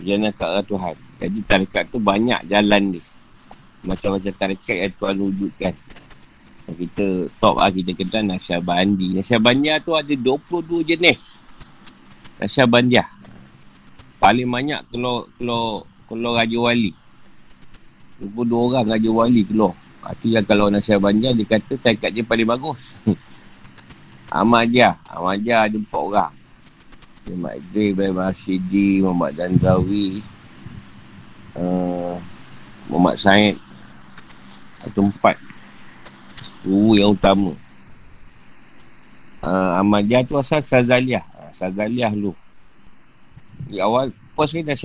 perjalanan 0.00 0.32
ke 0.32 0.42
arah 0.44 0.64
Tuhan. 0.64 0.96
Jadi 1.20 1.38
tarikat 1.44 1.84
tu 1.92 1.98
banyak 2.00 2.40
jalan 2.48 2.82
dia. 2.96 3.04
Macam-macam 3.84 4.32
tarikat 4.36 4.76
yang 4.88 4.92
Tuhan 4.96 5.16
wujudkan. 5.20 5.74
Kita 6.70 7.26
top 7.42 7.58
lah 7.58 7.72
kita 7.72 7.90
kenal 7.98 8.36
Nasyabandi. 8.36 9.18
Nasyabandi 9.18 9.68
tu 9.82 9.92
ada 9.96 10.14
22 10.14 10.86
jenis. 10.86 11.34
Rasyah 12.38 12.66
Bandiah. 12.68 13.08
Paling 14.20 14.48
banyak 14.48 14.80
keluar 14.92 15.26
keluar 15.36 15.84
keluar 16.06 16.32
Raja 16.44 16.58
Wali. 16.60 16.92
22 18.20 18.52
orang 18.52 18.86
Raja 18.86 19.10
Wali 19.10 19.42
keluar. 19.44 19.74
Itu 20.14 20.32
yang 20.32 20.46
kalau 20.46 20.72
Nasyah 20.72 21.00
Bandiah 21.00 21.32
dia 21.34 21.44
kata 21.48 21.76
tarikat 21.80 22.12
dia 22.14 22.24
paling 22.24 22.48
bagus. 22.48 22.80
Ahmadiyah. 24.30 24.94
Ahmadiyah 25.10 25.66
ada 25.66 25.74
4 25.74 25.90
orang. 25.90 26.32
Muhammad 27.26 27.58
Idris, 27.58 27.90
Ibrahim 27.94 28.16
Rashidi, 28.16 28.88
Muhammad 29.02 29.32
Dandawi, 29.34 30.22
uh, 31.58 32.14
Muhammad 32.86 33.18
Said. 33.18 33.58
Atau 34.86 35.10
empat. 35.10 35.36
Guru 36.62 36.96
yang 36.96 37.12
utama. 37.12 37.52
Uh, 39.42 39.82
Ahmadiyah 39.82 40.22
tu 40.22 40.38
asal 40.38 40.62
Sazaliyah. 40.62 41.26
Sazaliyah 41.58 42.14
dulu. 42.14 42.32
Di 43.66 43.82
awal, 43.82 44.14
pos 44.38 44.54
ni. 44.54 44.62
Nah, 44.64 44.78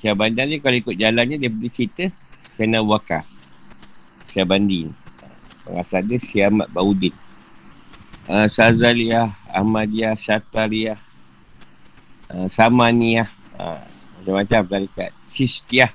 Syabaniyah 0.00 0.46
ni 0.48 0.56
kalau 0.64 0.76
ikut 0.80 0.96
jalannya, 0.96 1.36
dia 1.36 1.52
boleh 1.52 1.68
cerita 1.68 2.08
Sena 2.56 2.80
Waka. 2.80 3.26
Syabandi 4.32 4.88
ni. 4.88 4.94
Pengasal 5.68 6.02
dia 6.08 6.18
Syamat 6.22 6.72
Baudin. 6.72 7.23
Uh, 8.24 8.48
Sazaliyah, 8.48 9.36
Ahmadiyah, 9.52 10.16
Syatariyah, 10.16 10.96
uh, 12.32 12.48
Samaniyah. 12.48 13.28
Uh, 13.60 13.84
macam-macam 14.20 14.60
tarikat. 14.64 15.10
Sistiyah. 15.28 15.92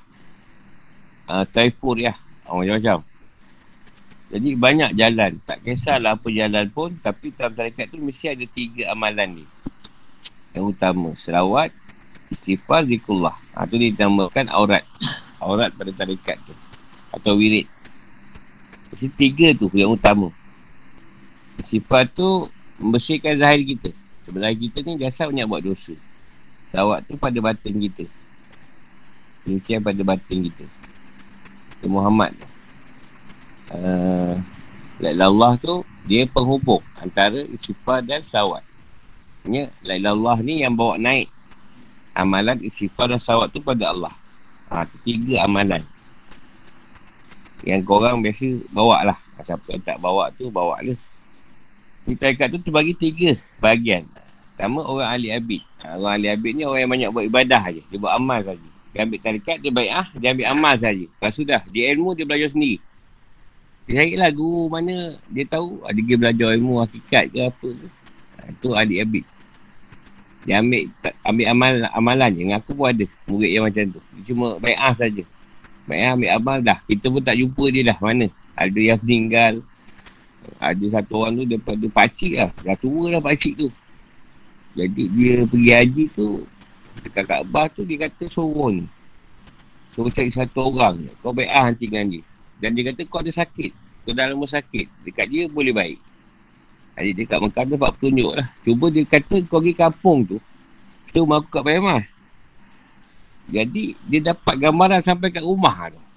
Uh, 1.25 1.41
Taifuriyah. 1.49 2.13
Uh, 2.45 2.61
macam-macam. 2.61 3.01
Jadi 4.29 4.49
banyak 4.53 4.91
jalan. 4.93 5.41
Tak 5.41 5.65
kisahlah 5.65 6.13
apa 6.13 6.29
jalan 6.29 6.69
pun. 6.69 6.93
Tapi 7.01 7.33
dalam 7.33 7.53
tarikat 7.57 7.89
tu 7.89 7.97
mesti 7.97 8.29
ada 8.29 8.45
tiga 8.45 8.93
amalan 8.93 9.41
ni. 9.41 9.45
Yang 10.53 10.77
utama. 10.77 11.09
Selawat, 11.17 11.73
istighfar, 12.29 12.85
zikullah. 12.85 13.33
Ha, 13.57 13.65
tu 13.65 13.81
dia 13.81 13.89
dinamakan 13.89 14.53
aurat. 14.53 14.85
Aurat 15.41 15.73
pada 15.73 15.89
tarikat 15.97 16.37
tu. 16.45 16.53
Atau 17.09 17.41
wirid. 17.41 17.65
Mesti 18.93 19.09
tiga 19.17 19.49
tu 19.57 19.65
yang 19.73 19.97
utama. 19.97 20.29
Istighfar 21.59 22.07
tu 22.09 22.47
membersihkan 22.79 23.35
zahir 23.35 23.61
kita. 23.63 23.91
Sebenarnya 24.25 24.57
kita 24.57 24.77
ni 24.85 24.93
biasa 24.95 25.27
banyak 25.27 25.45
buat 25.45 25.61
dosa. 25.61 25.93
Selawat 26.71 26.99
tu 27.05 27.13
pada 27.19 27.37
batin 27.43 27.75
kita. 27.75 28.05
Penyucian 29.43 29.79
pada 29.83 30.01
batin 30.01 30.39
kita. 30.47 30.65
Itu 31.79 31.87
Muhammad 31.87 32.35
uh, 33.71 34.35
Allah 34.99 35.55
tu 35.61 35.85
dia 36.03 36.27
penghubung 36.27 36.83
antara 36.99 37.39
istighfar 37.55 38.03
dan 38.03 38.23
salawat. 38.25 38.65
Maksudnya 39.47 39.71
Allah 40.11 40.37
ni 40.43 40.59
yang 40.59 40.75
bawa 40.75 40.99
naik 40.99 41.31
Amalan 42.19 42.59
istighfar 42.59 43.07
dan 43.07 43.21
sawat 43.21 43.47
tu 43.55 43.63
pada 43.63 43.95
Allah. 43.95 44.11
Ha, 44.67 44.83
tiga 45.07 45.47
amalan. 45.47 45.79
Yang 47.63 47.81
korang 47.87 48.19
biasa 48.19 48.59
bawa 48.75 49.07
lah. 49.07 49.17
Siapa 49.39 49.63
yang 49.71 49.83
tak 49.87 49.97
bawa 50.03 50.27
tu, 50.35 50.51
bawa 50.51 50.83
lah. 50.83 50.99
Ni 52.07 52.13
tarikat 52.15 52.51
tu 52.53 52.59
terbagi 52.61 52.93
tiga 52.95 53.35
bahagian. 53.59 54.07
Pertama 54.55 54.83
orang 54.83 55.07
ahli 55.15 55.31
abid. 55.31 55.61
Ha, 55.83 55.95
orang 55.95 56.19
ahli 56.19 56.27
abid 56.31 56.51
ni 56.55 56.63
orang 56.67 56.81
yang 56.83 56.91
banyak 56.91 57.09
buat 57.15 57.25
ibadah 57.31 57.63
je. 57.71 57.81
Dia 57.91 57.97
buat 57.99 58.13
amal 58.15 58.39
saja. 58.43 58.67
Dia 58.89 58.99
ambil 59.05 59.19
tarikat, 59.21 59.57
dia 59.61 59.71
baik 59.71 59.91
ah, 59.93 60.07
dia 60.17 60.27
ambil 60.33 60.47
amal 60.49 60.75
saja. 60.75 61.05
Lepas 61.05 61.31
sudah, 61.37 61.61
dia 61.69 61.83
ilmu 61.93 62.17
dia 62.17 62.25
belajar 62.25 62.49
sendiri. 62.51 62.81
Dia 63.89 64.05
cari 64.05 64.13
lah 64.21 64.29
guru 64.29 64.69
mana 64.69 65.17
dia 65.33 65.45
tahu 65.49 65.81
ada 65.81 65.97
dia 65.97 66.17
belajar 66.19 66.53
ilmu 66.53 66.77
hakikat 66.83 67.25
ke 67.33 67.39
apa. 67.41 67.69
Ha, 68.37 68.39
itu 68.53 68.69
ahli 68.77 68.95
abid. 69.01 69.25
Dia 70.45 70.63
ambil 70.63 70.87
ambil 71.25 71.45
amal 71.51 71.73
amalan 71.97 72.31
je. 72.37 72.43
Aku 72.55 72.71
pun 72.77 72.87
ada 72.91 73.05
murid 73.27 73.51
yang 73.51 73.65
macam 73.67 73.83
tu. 73.95 73.99
Dia 74.13 74.21
cuma 74.29 74.47
baik 74.61 74.77
ah 74.77 74.93
saja. 74.95 75.23
Baik 75.89 76.01
ah 76.05 76.11
ambil 76.15 76.31
amal 76.37 76.57
dah. 76.63 76.77
Kita 76.85 77.05
pun 77.09 77.21
tak 77.23 77.35
jumpa 77.35 77.63
dia 77.73 77.83
dah 77.91 77.97
mana. 77.99 78.27
Ada 78.55 78.79
yang 78.79 78.99
meninggal. 79.03 79.53
Ada 80.57 80.85
satu 80.99 81.21
orang 81.21 81.37
tu 81.37 81.45
daripada 81.45 81.85
pakcik 81.93 82.33
lah. 82.41 82.49
Dah 82.65 82.77
tua 82.79 83.13
lah 83.13 83.21
pakcik 83.21 83.53
tu. 83.53 83.69
Jadi 84.73 85.03
dia 85.13 85.45
pergi 85.45 85.69
haji 85.69 86.05
tu. 86.15 86.41
Dekat 87.05 87.25
Kaabah 87.29 87.69
tu 87.69 87.85
dia 87.85 88.09
kata 88.09 88.25
suruh 88.25 88.73
ni. 88.73 88.85
Suruh 89.93 90.09
cari 90.09 90.33
satu 90.33 90.73
orang. 90.73 91.05
Kau 91.21 91.29
baik 91.35 91.49
ah 91.51 91.69
nanti 91.69 91.85
dengan 91.85 92.09
dia. 92.09 92.23
Dan 92.59 92.75
dia 92.75 92.91
kata 92.91 93.01
kau 93.05 93.21
ada 93.21 93.31
sakit. 93.31 93.71
Kau 94.03 94.13
dalam 94.15 94.39
rumah 94.39 94.49
sakit. 94.49 95.05
Dekat 95.05 95.27
dia 95.29 95.45
boleh 95.45 95.71
baik. 95.75 95.99
Jadi 96.99 97.11
dia 97.15 97.23
kat 97.31 97.39
Mekah 97.39 97.63
dia 97.63 97.75
buat 97.79 97.91
petunjuk 97.95 98.31
lah. 98.35 98.47
Cuba 98.65 98.85
dia 98.91 99.03
kata 99.07 99.35
kau 99.47 99.63
pergi 99.63 99.73
kampung 99.77 100.19
tu. 100.27 100.37
Tu 101.09 101.19
rumah 101.23 101.39
aku 101.39 101.49
kat 101.49 101.63
Bayamah. 101.63 102.03
Jadi 103.49 103.97
dia 104.05 104.19
dapat 104.35 104.55
gambaran 104.59 105.01
sampai 105.01 105.31
kat 105.31 105.41
rumah 105.41 105.89
tu. 105.89 106.08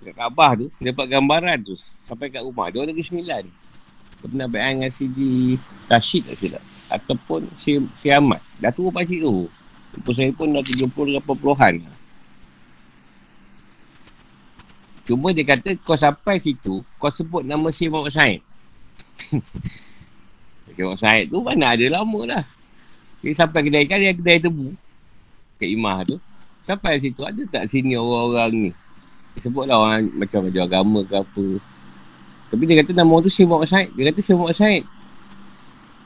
Dekat 0.00 0.16
Kaabah 0.16 0.50
tu. 0.56 0.66
Dia 0.80 0.92
dapat 0.92 1.06
gambaran 1.12 1.58
tu. 1.64 1.74
Sampai 2.08 2.32
kat 2.32 2.40
rumah. 2.42 2.72
Dia 2.72 2.80
orang 2.80 2.96
negeri 2.96 3.06
sembilan. 3.06 3.42
Dia 3.44 4.26
pernah 4.28 4.48
bayang 4.48 4.74
dengan 4.80 4.92
Sidi 4.92 5.56
Rashid 5.88 6.22
tak 6.28 6.36
silap. 6.40 6.62
Ataupun 6.90 7.46
si, 7.60 7.76
si 8.00 8.08
Ahmad. 8.08 8.40
Dah 8.58 8.72
tua 8.72 8.88
pakcik 8.88 9.22
tu. 9.22 9.46
Umur 9.90 10.14
saya 10.14 10.30
pun 10.30 10.54
dah 10.54 10.62
70-80-an. 10.62 11.74
Cuma 15.10 15.34
dia 15.34 15.42
kata 15.42 15.74
kau 15.82 15.98
sampai 15.98 16.38
situ, 16.38 16.86
kau 16.94 17.10
sebut 17.10 17.42
nama 17.42 17.66
si 17.74 17.90
Muhammad 17.90 18.14
Syed. 18.14 18.38
si 20.70 20.78
Muhammad 20.78 21.02
Syed 21.02 21.24
tu 21.26 21.42
mana 21.42 21.74
ada 21.74 21.86
lama 21.90 22.20
dah. 22.30 22.44
Dia 23.18 23.34
sampai 23.34 23.66
kedai 23.66 23.90
kan, 23.90 23.98
dia 23.98 24.14
kedai 24.14 24.38
tebu. 24.38 24.70
Kat 25.58 25.66
Imah 25.66 26.06
tu. 26.06 26.16
Sampai 26.62 27.02
situ 27.02 27.26
ada 27.26 27.42
tak 27.50 27.66
sini 27.66 27.98
orang-orang 27.98 28.70
ni. 28.70 28.70
Sebutlah 29.38 29.78
orang 29.78 30.10
macam 30.18 30.50
macam 30.50 30.62
agama 30.66 31.00
ke 31.06 31.14
apa. 31.14 31.46
Tapi 32.50 32.62
dia 32.66 32.82
kata 32.82 32.92
nama 32.98 33.14
tu 33.22 33.30
si 33.30 33.46
Muhammad 33.46 33.70
Syed. 33.70 33.88
Dia 33.94 34.10
kata 34.10 34.20
si 34.26 34.30
Muhammad 34.34 34.56
Syed. 34.58 34.84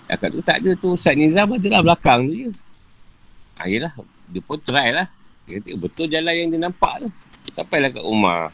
Akak 0.04 0.28
tu 0.28 0.40
tak 0.44 0.60
ada 0.60 0.70
tu 0.76 0.92
Ustaz 0.92 1.16
Nizam 1.16 1.48
ada 1.48 1.68
lah 1.72 1.80
belakang 1.80 2.28
tu 2.28 2.34
je. 2.36 2.50
Ha, 3.56 3.64
yelah. 3.64 3.92
Dia 4.28 4.40
pun 4.44 4.60
try 4.60 4.92
lah. 4.92 5.08
Dia 5.48 5.56
kata 5.60 5.70
betul 5.80 6.06
jalan 6.12 6.34
yang 6.36 6.48
dia 6.52 6.60
nampak 6.60 7.00
tu. 7.00 7.08
Sampailah 7.56 7.88
kat 7.88 8.04
rumah. 8.04 8.52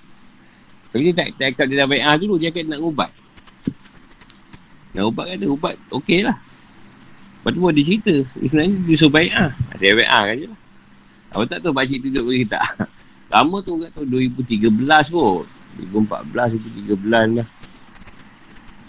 Tapi 0.94 1.02
dia 1.10 1.14
tak, 1.14 1.26
tak 1.34 1.46
cakap 1.54 1.66
dia 1.66 1.76
dah 1.82 1.88
baik 1.90 2.04
ah 2.06 2.14
dulu. 2.14 2.34
Dia 2.38 2.48
akan 2.54 2.64
nak 2.70 2.80
ubat. 2.86 3.10
Nak 4.94 5.04
ubat 5.10 5.26
ada 5.34 5.46
ubat. 5.50 5.74
Okey 5.90 6.22
lah. 6.22 6.38
Lepas 7.42 7.50
tu 7.50 7.60
dia 7.74 7.84
cerita. 7.86 8.14
Sebenarnya 8.38 8.76
dia 8.86 8.94
suruh 8.94 9.12
baik 9.12 9.32
ah. 9.34 9.50
Dia 9.82 9.98
baik 9.98 10.10
ah 10.10 10.22
kan 10.30 10.36
je 10.38 10.46
lah. 10.46 10.60
Apa 11.30 11.42
tak 11.46 11.58
tahu 11.62 11.74
pakcik 11.74 11.98
tunjuk 12.06 12.24
bagi 12.26 12.46
tak. 12.46 12.64
Lama 13.30 13.62
tu 13.62 13.78
kat 13.78 13.90
tahun 13.94 14.08
2013 14.10 15.14
kot. 15.14 15.46
2014, 15.94 16.58
2013 16.98 17.38
lah. 17.38 17.48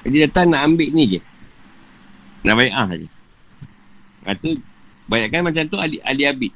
Jadi 0.02 0.18
datang 0.26 0.50
nak 0.50 0.62
ambil 0.66 0.90
ni 0.90 1.04
je. 1.18 1.20
Nak 2.42 2.56
baik 2.58 2.74
ah 2.74 2.90
je. 2.90 3.08
Tu, 4.42 4.58
banyakkan 5.06 5.46
macam 5.46 5.64
tu 5.70 5.78
ahli, 5.78 6.02
ahli 6.02 6.24
abid. 6.26 6.54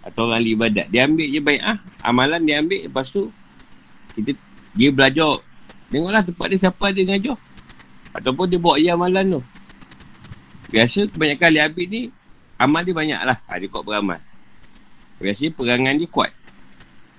Atau 0.00 0.24
orang 0.24 0.40
ahli 0.40 0.56
ibadat. 0.56 0.88
Dia 0.88 1.04
ambil 1.04 1.28
je 1.28 1.40
baik 1.44 1.60
ah. 1.60 1.76
Amalan 2.00 2.40
dia 2.48 2.64
ambil. 2.64 2.88
Lepas 2.88 3.12
tu, 3.12 3.28
kita, 4.16 4.32
dia 4.72 4.88
belajar. 4.88 5.44
Tengoklah 5.92 6.24
tempat 6.24 6.46
dia 6.48 6.58
siapa 6.64 6.84
dia 6.96 7.04
ngajar. 7.04 7.36
Ataupun 8.16 8.48
dia 8.48 8.56
buat 8.56 8.80
ia 8.80 8.96
amalan 8.96 9.36
tu. 9.36 9.40
Biasa 10.72 11.12
kebanyakan 11.12 11.46
ahli 11.52 11.60
abid 11.60 11.86
ni, 11.92 12.02
amal 12.56 12.80
dia 12.80 12.96
banyak 12.96 13.20
lah. 13.20 13.36
Ha, 13.52 13.60
dia 13.60 13.68
kuat 13.68 13.84
beramal. 13.84 14.16
Biasanya 15.20 15.52
pegangan 15.52 15.92
dia 16.00 16.08
kuat. 16.08 16.32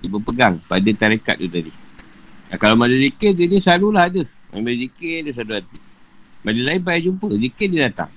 Dia 0.02 0.08
berpegang 0.10 0.58
pada 0.66 0.90
tarikat 0.90 1.38
tu 1.38 1.46
tadi. 1.46 1.70
Ha, 2.50 2.58
kalau 2.58 2.74
mana 2.74 2.92
zikir, 2.92 3.32
dia 3.32 3.46
ni 3.46 3.62
selalulah 3.62 4.10
ada. 4.10 4.22
Ambil 4.52 4.74
zikir, 4.76 5.24
dia 5.24 5.32
selalu 5.32 5.62
ada. 5.62 5.78
Bila 6.42 6.60
lain 6.74 6.80
payah 6.82 7.00
jumpa, 7.06 7.30
zikir 7.38 7.70
dia 7.70 7.86
datang. 7.86 8.10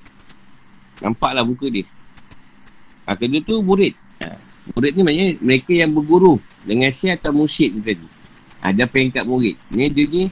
Nampaklah 0.99 1.45
muka 1.45 1.69
dia. 1.69 1.85
Ha, 3.05 3.13
kedua 3.13 3.39
tu 3.45 3.61
murid. 3.61 3.93
Ha, 4.19 4.33
murid 4.73 4.91
ni 4.97 5.01
maknanya 5.05 5.27
mereka 5.45 5.71
yang 5.77 5.93
berguru 5.93 6.41
dengan 6.65 6.89
syekh 6.89 7.21
atau 7.21 7.31
musyid 7.31 7.77
tu 7.77 7.81
tadi. 7.85 8.07
Ada 8.65 8.83
ha, 8.83 8.89
peringkat 8.89 9.23
murid. 9.29 9.55
Ni 9.69 9.93
dia 9.93 10.05
ni 10.09 10.23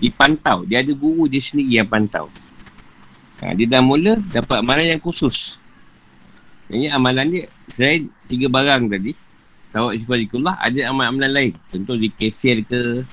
dipantau. 0.00 0.64
Dia 0.64 0.80
ada 0.80 0.92
guru 0.96 1.28
dia 1.28 1.44
sendiri 1.44 1.76
yang 1.76 1.88
pantau. 1.88 2.32
Ha, 3.44 3.52
dia 3.52 3.68
dah 3.68 3.84
mula 3.84 4.16
dapat 4.32 4.64
amalan 4.64 4.96
yang 4.96 5.02
khusus. 5.04 5.60
Ini 6.72 6.88
amalan 6.88 7.28
dia 7.28 7.44
selain 7.76 8.08
tiga 8.26 8.48
barang 8.48 8.88
tadi. 8.88 9.12
Tawak 9.76 9.92
isbarikullah 9.92 10.56
ada 10.56 10.88
amalan-amalan 10.88 11.32
lain. 11.36 11.52
Contoh 11.68 12.00
zikir 12.00 12.32
ke. 12.64 13.04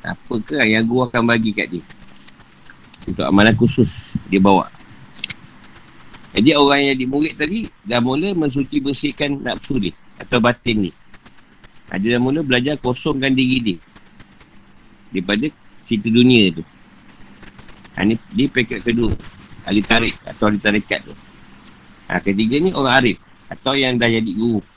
Apa 0.00 0.34
ke 0.40 0.56
yang 0.64 0.88
guru 0.88 1.04
akan 1.04 1.28
bagi 1.28 1.52
kat 1.52 1.68
dia. 1.68 1.84
Untuk 3.04 3.28
amalan 3.28 3.52
khusus 3.52 3.92
dia 4.32 4.40
bawa. 4.40 4.72
Jadi 6.32 6.56
orang 6.56 6.80
yang 6.80 6.96
di 6.96 7.04
murid 7.04 7.36
tadi 7.36 7.68
dah 7.84 8.00
mula 8.00 8.32
mensuci 8.32 8.80
bersihkan 8.80 9.36
nafsu 9.44 9.76
dia 9.76 9.92
atau 10.16 10.40
batin 10.40 10.88
ni. 10.88 10.90
Ha, 11.92 12.00
dia 12.00 12.16
dah 12.16 12.24
mula 12.24 12.40
belajar 12.40 12.80
kosongkan 12.80 13.36
diri 13.36 13.60
dia. 13.60 13.78
Daripada 15.12 15.44
cerita 15.84 16.08
dunia 16.08 16.56
tu. 16.56 16.64
Ha, 18.00 18.08
ni 18.08 18.16
dia 18.32 18.48
pekat 18.48 18.80
kedua. 18.80 19.12
Ahli 19.68 19.84
tarik 19.84 20.16
atau 20.24 20.48
ahli 20.48 20.56
tarikat 20.56 21.04
tu. 21.04 21.12
Ha, 22.08 22.16
ketiga 22.24 22.56
ni 22.64 22.72
orang 22.72 22.96
arif. 22.96 23.20
Atau 23.52 23.76
yang 23.76 24.00
dah 24.00 24.08
jadi 24.08 24.32
guru. 24.32 24.71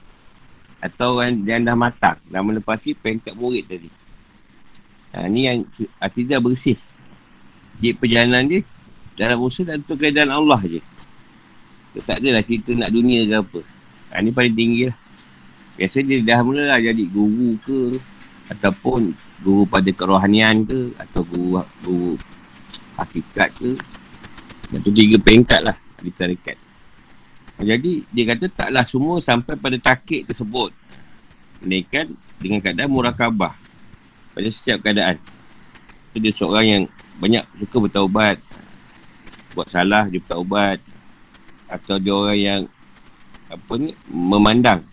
Atau 0.85 1.17
orang 1.17 1.41
yang 1.41 1.65
dah 1.65 1.73
matang. 1.73 2.21
Dah 2.29 2.45
melepasi 2.45 2.93
pekat 2.93 3.33
murid 3.33 3.65
tadi. 3.65 3.89
Ha, 5.17 5.25
ni 5.25 5.49
yang 5.49 5.65
artinya 5.97 6.37
bersih 6.43 6.77
dia 7.79 7.95
perjalanan 7.95 8.47
dia 8.47 8.61
dalam 9.15 9.39
usaha 9.41 9.63
dan 9.63 9.81
untuk 9.81 9.97
keadaan 9.97 10.31
Allah 10.31 10.59
je. 10.67 10.81
Dia 11.95 12.01
tak 12.03 12.19
adalah 12.19 12.43
cerita 12.43 12.75
nak 12.75 12.91
dunia 12.91 13.23
ke 13.25 13.35
apa. 13.39 13.59
Ha, 14.11 14.21
ni 14.21 14.29
paling 14.35 14.53
tinggi 14.53 14.81
lah. 14.91 14.97
Biasa 15.75 15.97
dia 16.03 16.19
dah 16.23 16.39
mula 16.43 16.63
lah 16.67 16.79
jadi 16.79 17.03
guru 17.09 17.57
ke 17.63 17.79
ataupun 18.51 19.15
guru 19.41 19.63
pada 19.67 19.89
kerohanian 19.91 20.63
ke 20.67 20.93
atau 20.99 21.23
guru, 21.25 21.63
guru 21.81 22.13
hakikat 22.99 23.49
ke. 23.55 23.71
Itu 24.75 24.89
tiga 24.91 25.17
peringkat 25.19 25.61
lah 25.63 25.75
di 26.03 26.11
tarikat. 26.11 26.64
Jadi 27.55 28.03
dia 28.11 28.23
kata 28.35 28.51
taklah 28.51 28.83
semua 28.83 29.23
sampai 29.23 29.55
pada 29.55 29.77
takik 29.79 30.27
tersebut. 30.27 30.75
Mereka 31.63 32.11
dengan 32.43 32.59
keadaan 32.59 32.91
murakabah 32.91 33.55
pada 34.35 34.49
setiap 34.51 34.83
keadaan. 34.83 35.15
Itu 36.11 36.17
dia 36.19 36.33
seorang 36.35 36.65
yang 36.67 36.83
banyak 37.19 37.43
suka 37.63 37.87
bertaubat 37.87 38.37
buat 39.55 39.71
salah 39.71 40.03
dia 40.11 40.19
bertaubat 40.19 40.83
atau 41.71 41.95
dia 41.95 42.11
orang 42.11 42.39
yang 42.39 42.61
apa 43.47 43.73
ni 43.79 43.95
memandang 44.11 44.83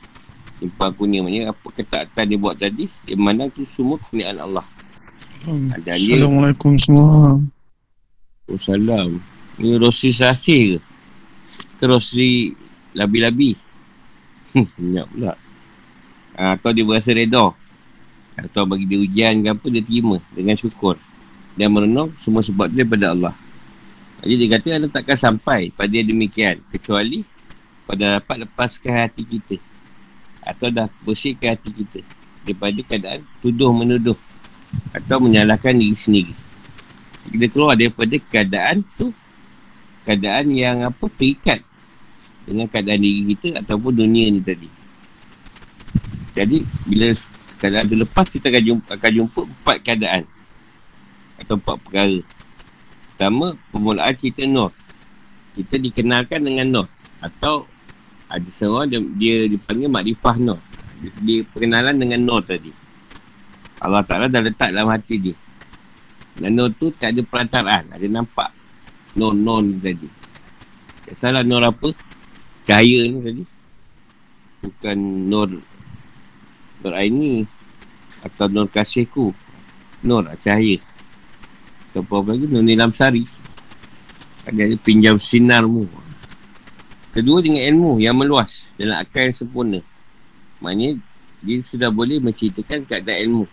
Impah 0.63 0.95
aku 0.95 1.11
ni 1.11 1.19
maknanya 1.19 1.51
apa 1.51 1.67
ketaatan 1.75 2.25
dia 2.31 2.39
buat 2.39 2.55
tadi 2.55 2.87
dia 3.03 3.19
memandang 3.19 3.51
tu 3.51 3.67
semua 3.67 3.99
keniaan 3.99 4.39
Allah 4.39 4.63
hmm. 5.43 5.75
Assalamualaikum 5.83 6.79
semua 6.79 7.43
Oh 8.47 8.61
salam 8.63 9.19
Ni 9.59 9.75
Rosri 9.75 10.15
Sasih 10.15 10.79
ke? 10.79 10.92
Ke 11.83 11.91
Rosri 11.91 12.55
Labi-labi. 12.95 13.59
Banyak 14.55 15.07
pula. 15.11 15.35
Ha, 16.39 16.55
Atau 16.55 16.71
dia 16.71 16.87
berasa 16.87 17.11
reda. 17.11 17.51
Atau 18.39 18.63
bagi 18.71 18.87
dia 18.87 19.03
ujian 19.03 19.43
ke 19.43 19.51
apa 19.51 19.67
Dia 19.67 19.83
terima 19.83 20.23
dengan 20.31 20.55
syukur. 20.55 20.95
Dan 21.59 21.75
merenung 21.75 22.15
semua 22.23 22.47
sebab 22.47 22.71
dia 22.71 22.87
daripada 22.87 23.11
Allah. 23.11 23.35
Jadi 24.23 24.35
dia 24.39 24.49
kata 24.55 24.79
anda 24.79 24.87
takkan 24.95 25.19
sampai 25.19 25.75
pada 25.75 25.99
demikian 25.99 26.63
kecuali 26.71 27.27
pada 27.83 28.23
dapat 28.23 28.47
lepaskan 28.47 29.03
hati 29.03 29.27
kita. 29.27 29.59
Atau 30.47 30.71
dah 30.71 30.87
bersihkan 31.03 31.59
hati 31.59 31.75
kita 31.75 32.07
daripada 32.47 32.79
keadaan 32.87 33.27
tuduh 33.43 33.75
menuduh 33.75 34.15
atau 34.95 35.19
menyalahkan 35.19 35.75
diri 35.75 35.99
sendiri. 35.99 36.35
Kita 37.35 37.51
keluar 37.51 37.75
daripada 37.75 38.15
keadaan 38.31 38.87
tu 38.95 39.11
keadaan 40.07 40.55
yang 40.55 40.87
apa 40.87 41.11
terikat 41.11 41.59
dengan 42.47 42.67
keadaan 42.67 43.01
diri 43.01 43.35
kita 43.35 43.63
ataupun 43.63 43.93
dunia 43.95 44.31
ni 44.33 44.41
tadi. 44.43 44.69
Jadi, 46.33 46.65
bila 46.89 47.13
keadaan 47.61 47.85
tu 47.87 47.97
lepas, 48.01 48.27
kita 48.27 48.49
akan 48.49 48.63
jumpa, 48.63 48.89
akan 48.97 49.11
jumpa 49.13 49.41
empat 49.45 49.77
keadaan. 49.85 50.23
Atau 51.39 51.55
empat 51.61 51.77
perkara. 51.85 52.21
Pertama, 53.13 53.47
permulaan 53.71 54.15
kita 54.17 54.49
Nur. 54.49 54.73
Kita 55.55 55.77
dikenalkan 55.77 56.41
dengan 56.43 56.67
Nur. 56.73 56.87
Atau 57.21 57.69
ada 58.33 58.49
seorang 58.49 58.89
dia, 58.89 58.99
dia 59.21 59.37
dipanggil 59.47 59.93
Makrifah 59.93 60.37
Nur. 60.41 60.61
Dia, 61.05 61.11
dia 61.21 61.39
perkenalan 61.47 61.95
dengan 62.01 62.21
Nur 62.25 62.41
tadi. 62.43 62.73
Allah 63.83 64.07
Ta'ala 64.07 64.31
dah 64.31 64.41
letak 64.41 64.71
dalam 64.71 64.89
hati 64.89 65.19
dia. 65.19 65.37
Dan 66.39 66.57
Nur 66.57 66.73
tu 66.73 66.89
tak 66.95 67.13
ada 67.13 67.21
perantaraan. 67.21 67.93
Ada 67.93 68.07
nampak. 68.09 68.51
Nur-Nur 69.13 69.77
tadi. 69.85 70.09
Tak 71.05 71.15
salah 71.21 71.45
Nur 71.45 71.61
apa? 71.61 71.93
Cahaya 72.63 73.01
ni 73.11 73.19
tadi. 73.23 73.43
Bukan 74.63 74.99
Nur 75.27 75.51
Nur 76.83 76.95
Aini 76.95 77.47
atau 78.23 78.47
Nur 78.47 78.71
Kasihku. 78.71 79.35
Nur 80.07 80.27
cahaya. 80.43 80.79
Atau 81.91 82.07
apa 82.07 82.35
lagi? 82.35 82.47
Nur 82.47 82.63
Nilam 82.63 82.95
Sari. 82.95 83.27
Ada 84.47 84.75
pinjam 84.83 85.19
sinarmu. 85.23 85.87
Kedua 87.13 87.45
dengan 87.45 87.63
ilmu 87.69 88.01
yang 88.01 88.17
meluas 88.17 88.65
dalam 88.81 88.97
akal 88.97 89.29
yang 89.29 89.37
sempurna. 89.37 89.81
Maknanya 90.65 90.97
dia 91.45 91.61
sudah 91.69 91.91
boleh 91.93 92.23
menceritakan 92.23 92.89
keadaan 92.89 93.21
ilmu. 93.29 93.45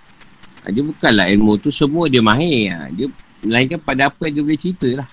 Ha, 0.64 0.72
dia 0.72 0.84
bukanlah 0.86 1.28
ilmu 1.28 1.60
tu 1.60 1.70
semua 1.74 2.08
dia 2.08 2.24
mahir. 2.24 2.72
Ha. 2.72 2.88
Dia 2.94 3.12
melainkan 3.44 3.82
pada 3.84 4.08
apa 4.08 4.30
yang 4.30 4.40
dia 4.40 4.44
boleh 4.48 4.62
cerita 4.62 4.88
lah. 5.04 5.10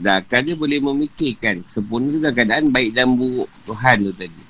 Dan 0.00 0.24
akal 0.24 0.40
dia 0.40 0.56
boleh 0.56 0.80
memikirkan 0.80 1.60
sempurna 1.68 2.08
dalam 2.16 2.32
keadaan 2.32 2.72
baik 2.72 2.96
dan 2.96 3.12
buruk 3.12 3.52
Tuhan 3.68 3.96
tu 4.08 4.12
tadi. 4.16 4.42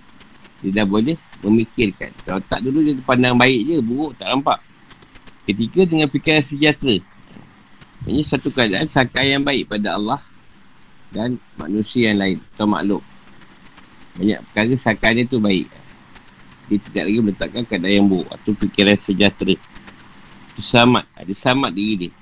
Dia 0.62 0.70
dah 0.82 0.86
boleh 0.86 1.18
memikirkan. 1.42 2.14
Kalau 2.22 2.38
tak 2.46 2.62
dulu 2.62 2.86
dia 2.86 2.94
pandang 3.02 3.34
baik 3.34 3.66
je, 3.66 3.76
buruk 3.82 4.14
tak 4.14 4.30
nampak. 4.30 4.62
Ketiga 5.42 5.82
dengan 5.90 6.06
fikiran 6.06 6.44
sejahtera. 6.46 7.02
Ini 8.06 8.22
satu 8.22 8.54
keadaan 8.54 8.86
sangka 8.86 9.26
yang 9.26 9.42
baik 9.42 9.66
pada 9.66 9.98
Allah 9.98 10.22
dan 11.10 11.34
manusia 11.58 12.14
yang 12.14 12.22
lain 12.22 12.38
atau 12.54 12.70
makhluk. 12.70 13.02
Banyak 14.14 14.38
perkara 14.46 14.74
sangka 14.78 15.10
dia 15.10 15.26
tu 15.26 15.42
baik. 15.42 15.66
Dia 16.70 16.78
tidak 16.78 17.04
lagi 17.10 17.18
meletakkan 17.18 17.62
keadaan 17.66 17.94
yang 17.98 18.06
buruk 18.06 18.30
atau 18.30 18.54
fikiran 18.54 18.94
sejahtera. 18.94 19.58
Itu 20.54 20.62
samat. 20.62 21.10
Ada 21.18 21.34
samat 21.34 21.74
diri 21.74 22.06
dia. 22.06 22.19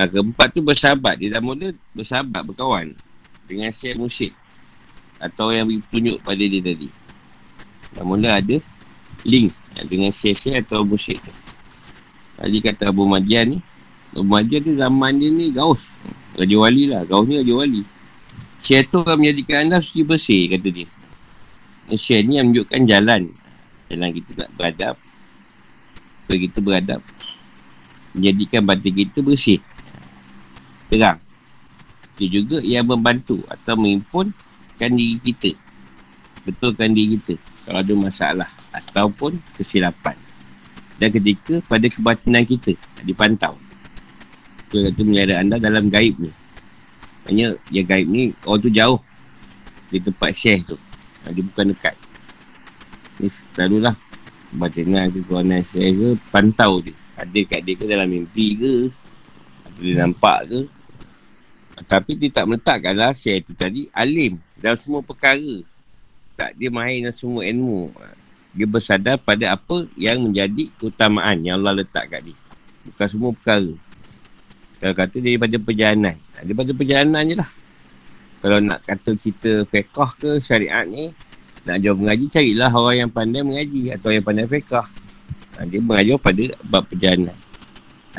Ha, 0.00 0.08
keempat 0.08 0.56
tu 0.56 0.64
bersahabat. 0.64 1.20
Dia 1.20 1.36
dah 1.36 1.44
mula 1.44 1.76
bersahabat, 1.92 2.40
berkawan. 2.48 2.96
Dengan 3.44 3.68
syekh 3.68 4.00
musyid. 4.00 4.32
Atau 5.20 5.52
yang 5.52 5.68
tunjuk 5.92 6.24
pada 6.24 6.40
dia 6.40 6.64
tadi. 6.64 6.88
Dah 7.92 8.04
mula 8.08 8.40
ada 8.40 8.56
link 9.28 9.52
dengan 9.92 10.08
syekh-syekh 10.08 10.64
atau 10.64 10.88
musyid 10.88 11.20
tu. 11.20 11.32
Tadi 12.40 12.64
kata 12.64 12.88
Abu 12.88 13.04
Majian 13.04 13.52
ni. 13.52 13.58
Abu 14.16 14.24
Majian 14.24 14.64
tu 14.64 14.72
zaman 14.72 15.20
dia 15.20 15.28
ni 15.28 15.52
gaus. 15.52 15.84
Raja 16.32 16.56
wali 16.56 16.88
lah. 16.88 17.04
Gaus 17.04 17.28
ni 17.28 17.36
raja 17.36 17.52
wali. 17.52 17.84
Syekh 18.64 18.88
tu 18.88 19.04
akan 19.04 19.20
menjadikan 19.20 19.68
anda 19.68 19.84
suci 19.84 20.00
bersih 20.00 20.48
kata 20.48 20.68
dia. 20.72 20.88
Syekh 21.92 22.24
ni 22.24 22.40
yang 22.40 22.48
menunjukkan 22.48 22.80
jalan. 22.88 23.28
Jalan 23.92 24.08
kita 24.16 24.30
nak 24.32 24.50
beradab. 24.56 24.94
Supaya 26.24 26.38
kita 26.40 26.58
beradab. 26.64 27.00
Menjadikan 28.16 28.64
batin 28.64 28.92
kita 28.96 29.20
bersih. 29.20 29.60
Terang. 30.90 31.18
Dia 32.18 32.28
juga 32.28 32.58
yang 32.60 32.84
membantu 32.84 33.40
atau 33.48 33.78
mengimpunkan 33.78 34.90
diri 34.92 35.16
kita. 35.22 35.56
Betulkan 36.44 36.92
diri 36.92 37.16
kita 37.16 37.40
kalau 37.64 37.80
ada 37.80 37.94
masalah 37.94 38.50
ataupun 38.74 39.38
kesilapan. 39.56 40.18
Dan 41.00 41.08
ketika 41.14 41.64
pada 41.64 41.88
kebatinan 41.88 42.44
kita 42.44 42.76
dipantau. 43.06 43.56
Dia 44.68 44.90
kata 44.90 45.00
menyara 45.00 45.40
anda 45.40 45.56
dalam 45.56 45.88
gaib 45.88 46.18
ni. 46.20 46.28
Maksudnya 47.24 47.56
yang 47.72 47.86
gaib 47.88 48.06
ni 48.10 48.22
orang 48.44 48.60
tu 48.60 48.70
jauh 48.70 49.00
di 49.88 49.98
tempat 49.98 50.30
share 50.36 50.60
tu. 50.66 50.76
Ha, 51.24 51.32
dia 51.32 51.42
bukan 51.42 51.72
dekat. 51.72 51.96
Ni 53.22 53.30
selalulah 53.30 53.96
kebatinan 54.52 55.08
ke 55.08 55.24
kawanan 55.24 55.62
share 55.72 55.90
ke 55.94 56.08
pantau 56.28 56.84
dia. 56.84 56.94
Ada 57.16 57.40
kat 57.48 57.60
dia 57.64 57.74
ke 57.78 57.84
dalam 57.88 58.08
mimpi 58.10 58.58
ke. 58.60 58.72
Atau 59.66 59.80
dia 59.80 59.94
nampak 60.04 60.38
ke. 60.52 60.60
Tapi 61.88 62.12
dia 62.18 62.28
tak 62.28 62.44
meletakkanlah 62.50 63.16
share 63.16 63.40
tu 63.40 63.56
tadi 63.56 63.88
alim 63.96 64.36
dalam 64.60 64.76
semua 64.76 65.00
perkara 65.00 65.64
tak 66.40 66.56
dia 66.56 66.72
mahir 66.72 67.04
dengan 67.04 67.12
semua 67.12 67.44
ilmu. 67.44 67.92
Dia 68.56 68.64
bersadar 68.64 69.20
pada 69.20 69.52
apa 69.52 69.84
yang 69.94 70.24
menjadi 70.24 70.72
keutamaan 70.80 71.44
yang 71.44 71.60
Allah 71.60 71.84
letak 71.84 72.08
kat 72.08 72.24
dia. 72.24 72.36
Bukan 72.88 73.06
semua 73.12 73.30
perkara. 73.36 73.72
Kalau 74.80 74.94
kata 74.96 75.16
daripada 75.20 75.56
perjalanan. 75.60 76.16
Daripada 76.40 76.70
perjalanan 76.72 77.22
je 77.28 77.36
lah. 77.36 77.50
Kalau 78.40 78.58
nak 78.64 78.80
kata 78.88 79.10
kita 79.20 79.68
fekah 79.68 80.10
ke 80.16 80.30
syariat 80.40 80.88
ni, 80.88 81.12
nak 81.68 81.76
jawab 81.84 82.00
mengaji, 82.00 82.24
carilah 82.32 82.72
orang 82.72 82.96
yang 83.04 83.10
pandai 83.12 83.44
mengaji 83.44 83.92
atau 83.92 84.08
yang 84.08 84.24
pandai 84.24 84.48
fekah. 84.48 84.88
Ha, 85.60 85.68
dia 85.68 85.80
mengajar 85.84 86.16
pada 86.16 86.44
bab 86.72 86.88
perjalanan. 86.88 87.36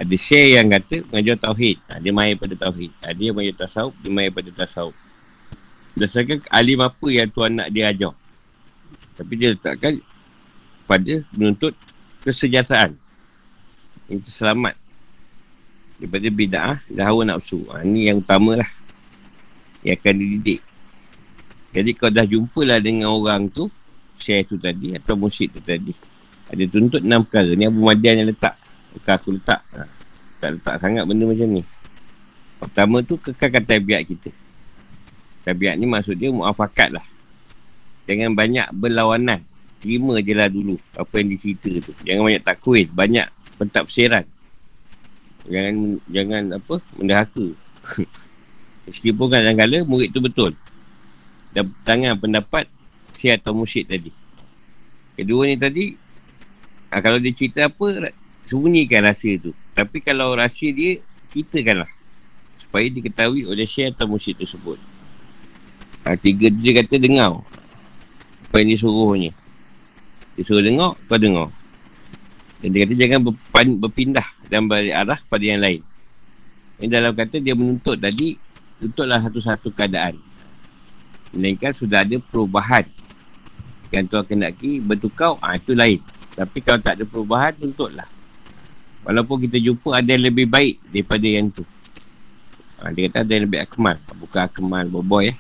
Ada 0.02 0.16
share 0.18 0.58
yang 0.58 0.74
kata 0.74 1.06
mengajar 1.14 1.38
tauhid. 1.38 1.78
Ha, 1.86 2.02
dia 2.02 2.10
main 2.10 2.34
pada 2.34 2.58
tauhid. 2.58 2.89
Ada 3.06 3.22
yang 3.22 3.38
mengajar 3.38 3.70
tasawuf, 3.70 3.93
dia 4.02 4.10
main 4.10 4.34
pada 4.34 4.49
tasawuf. 4.49 4.97
Berdasarkan 5.93 6.41
alim 6.49 6.82
apa 6.82 7.08
yang 7.14 7.30
tuan 7.30 7.54
nak 7.54 7.70
dia 7.70 7.93
ajar. 7.93 8.10
Tapi 9.14 9.34
dia 9.38 9.54
letakkan 9.54 10.02
pada 10.89 11.22
menuntut 11.38 11.78
kesejahteraan. 12.26 12.97
Itu 14.10 14.26
selamat. 14.26 14.74
Daripada 16.02 16.28
bida'ah 16.34 16.78
dan 16.89 17.04
hawa 17.06 17.22
nafsu. 17.22 17.62
Ha, 17.70 17.86
ini 17.86 18.10
yang 18.10 18.26
utama 18.26 18.58
lah. 18.58 18.70
Yang 19.86 20.02
akan 20.02 20.16
dididik. 20.18 20.62
Jadi 21.78 21.89
kau 21.93 22.10
dah 22.10 22.26
jumpa 22.26 22.66
lah 22.66 22.82
dengan 22.82 23.14
orang 23.14 23.54
tu, 23.54 23.70
share 24.18 24.49
tu 24.49 24.58
tadi 24.58 24.97
atau 24.97 25.14
musyid 25.14 25.54
tu 25.54 25.62
tadi. 25.62 25.93
Ada 26.49 26.66
tuntut 26.66 27.06
enam 27.06 27.22
perkara. 27.22 27.54
Ni 27.54 27.70
Abu 27.70 27.86
Madian 27.86 28.26
yang 28.26 28.34
letak. 28.34 28.58
Bukan 28.96 29.14
aku 29.16 29.30
letak. 29.36 29.62
Tak 30.42 30.50
letak 30.58 30.76
sangat 30.82 31.04
benda 31.08 31.30
macam 31.30 31.48
ni. 31.48 31.64
Pertama 32.62 33.02
tu 33.02 33.18
kekalkan 33.18 33.64
tabiat 33.66 34.06
kita. 34.06 34.30
Tabiat 35.42 35.76
ni 35.80 35.89
maksud 35.89 36.18
dia 36.18 36.30
muafakat 36.30 36.94
lah. 36.94 37.06
Jangan 38.06 38.38
banyak 38.38 38.68
berlawanan. 38.76 39.42
Terima 39.82 40.22
je 40.22 40.34
lah 40.38 40.46
dulu 40.46 40.78
apa 40.94 41.14
yang 41.18 41.30
dicerita 41.34 41.72
tu. 41.82 41.92
Jangan 42.06 42.22
banyak 42.22 42.44
takwil. 42.46 42.88
Banyak 42.94 43.28
pentafsiran. 43.58 44.26
Jangan 45.50 45.98
jangan 46.06 46.44
apa 46.62 46.76
mendahaka. 47.02 47.48
Meskipun 48.86 49.28
kadang-kadang 49.30 49.89
murid 49.89 50.14
tu 50.14 50.22
betul. 50.22 50.54
Dan 51.52 51.74
tangan 51.82 52.18
pendapat 52.22 52.70
si 53.14 53.30
atau 53.30 53.54
musyid 53.54 53.89
tadi. 53.89 54.14
Kedua 55.18 55.46
ni 55.46 55.60
tadi, 55.60 55.94
ha, 56.89 57.04
kalau 57.04 57.20
dia 57.20 57.36
cerita 57.36 57.68
apa, 57.68 58.14
sembunyikan 58.52 59.08
rahsia 59.08 59.39
tu. 59.39 59.56
Tapi 59.72 60.04
kalau 60.04 60.36
rahsia 60.36 60.76
dia, 60.76 60.99
ceritakanlah. 61.32 61.88
Supaya 62.60 62.91
diketahui 62.91 63.47
oleh 63.47 63.64
syekh 63.64 63.95
atau 63.95 64.12
musyid 64.12 64.36
tersebut. 64.36 64.76
Ha, 66.04 66.20
tiga 66.20 66.52
dia 66.52 66.72
kata 66.84 66.99
dengar. 66.99 67.39
Apa 68.52 68.60
yang 68.60 68.76
dia 68.76 68.80
suruhnya. 68.84 69.32
Dia 70.36 70.43
suruh 70.43 70.60
dengar, 70.60 70.99
kau 71.08 71.16
dengar. 71.16 71.47
Dan 72.60 72.76
dia 72.76 72.84
kata 72.84 72.93
jangan 72.99 73.20
berpindah 73.80 74.28
dan 74.52 74.68
balik 74.68 74.91
arah 74.91 75.20
pada 75.32 75.43
yang 75.47 75.64
lain. 75.64 75.82
Ini 76.84 76.91
dalam 76.91 77.16
kata 77.16 77.39
dia 77.39 77.56
menuntut 77.56 77.95
tadi, 77.95 78.36
tuntutlah 78.84 79.24
satu-satu 79.24 79.72
keadaan. 79.72 80.20
Melainkan 81.32 81.72
sudah 81.72 82.04
ada 82.04 82.20
perubahan. 82.20 82.84
Yang 83.91 84.04
tuan 84.12 84.24
kenaki 84.28 84.84
bertukau, 84.84 85.39
ah 85.39 85.56
ha, 85.56 85.60
itu 85.60 85.72
lain. 85.72 85.99
Tapi 86.36 86.58
kalau 86.64 86.80
tak 86.80 86.99
ada 86.99 87.06
perubahan, 87.08 87.52
tuntutlah. 87.56 88.08
Walaupun 89.02 89.49
kita 89.49 89.58
jumpa 89.58 89.97
ada 89.97 90.10
yang 90.14 90.30
lebih 90.30 90.45
baik 90.45 90.78
daripada 90.93 91.26
yang 91.26 91.49
tu. 91.49 91.66
Ha, 92.82 92.93
dia 92.93 93.10
kata 93.10 93.26
ada 93.26 93.32
yang 93.34 93.45
lebih 93.49 93.60
akmal. 93.66 93.97
Bukan 94.18 94.41
akmal, 94.45 94.86
boboy 94.89 95.34
eh. 95.34 95.38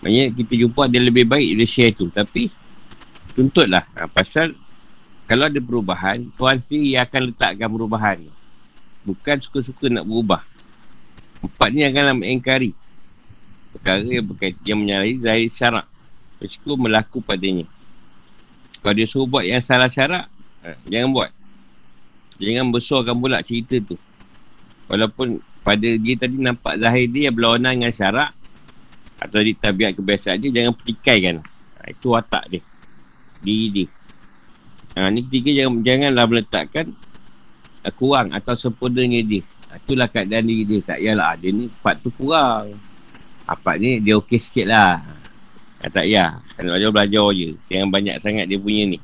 Maksudnya 0.00 0.24
kita 0.34 0.52
jumpa 0.66 0.80
ada 0.88 0.98
lebih 0.98 1.24
baik 1.28 1.48
dia 1.60 1.68
share 1.68 1.92
tu. 1.92 2.08
Tapi 2.08 2.48
tuntutlah. 3.36 3.84
Ha, 3.96 4.08
pasal 4.08 4.56
kalau 5.28 5.48
ada 5.48 5.60
perubahan, 5.60 6.28
Tuhan 6.36 6.58
sendiri 6.60 6.98
yang 6.98 7.04
akan 7.08 7.20
letakkan 7.32 7.68
perubahan. 7.72 8.18
Bukan 9.08 9.36
suka-suka 9.40 9.88
nak 9.88 10.04
berubah. 10.04 10.44
Empat 11.40 11.68
ni 11.72 11.82
akan 11.88 12.20
mengingkari. 12.20 12.76
Perkara 13.72 14.04
yang, 14.04 14.28
berkait, 14.28 14.54
yang 14.68 14.78
menyalahi 14.84 15.16
zahir 15.20 15.48
syarak. 15.48 15.86
Risiko 16.36 16.76
melaku 16.76 17.24
padanya. 17.24 17.64
Kalau 18.82 18.94
dia 18.98 19.06
suruh 19.06 19.24
buat 19.30 19.46
yang 19.46 19.62
salah 19.62 19.88
syarak, 19.88 20.28
ha, 20.66 20.76
jangan 20.90 21.08
buat. 21.14 21.30
Jangan 22.40 22.72
besarkan 22.72 23.16
pula 23.20 23.44
cerita 23.44 23.76
tu. 23.82 23.96
Walaupun 24.88 25.40
pada 25.62 25.88
dia 25.88 26.14
tadi 26.18 26.36
nampak 26.36 26.76
zahir 26.80 27.06
dia 27.08 27.30
yang 27.30 27.36
berlawanan 27.38 27.72
dengan 27.78 27.92
syarak, 27.94 28.30
Atau 29.22 29.38
di 29.38 29.54
tabiat 29.54 29.94
kebiasaan 29.94 30.42
dia, 30.42 30.50
jangan 30.50 30.74
pertikaikan. 30.74 31.38
Ha, 31.78 31.94
itu 31.94 32.10
watak 32.10 32.44
dia. 32.50 32.60
Diri 33.38 33.66
dia. 33.70 33.86
Ha, 34.98 35.14
ni 35.14 35.22
ketiga, 35.22 35.62
jangan, 35.62 35.78
janganlah 35.86 36.26
meletakkan 36.26 36.86
uh, 37.86 37.94
kurang 37.94 38.34
atau 38.34 38.58
sempurnanya 38.58 39.22
dia. 39.22 39.46
Ha, 39.70 39.78
itulah 39.78 40.10
keadaan 40.10 40.42
diri 40.42 40.66
dia. 40.66 40.78
Tak 40.82 40.98
yalah, 40.98 41.38
dia 41.38 41.54
ni 41.54 41.70
part 41.70 42.02
tu 42.02 42.10
kurang. 42.10 42.74
Apa 43.46 43.78
ni, 43.78 44.02
dia 44.02 44.18
okey 44.18 44.42
sikit 44.42 44.66
lah. 44.66 44.98
Ha, 44.98 45.86
tak 45.86 46.10
ya. 46.10 46.42
Kalau 46.58 46.74
belajar, 46.74 46.90
belajar 46.90 47.26
je. 47.38 47.48
Jangan 47.70 47.88
banyak 47.94 48.16
sangat 48.18 48.50
dia 48.50 48.58
punya 48.58 48.90
ni. 48.90 48.98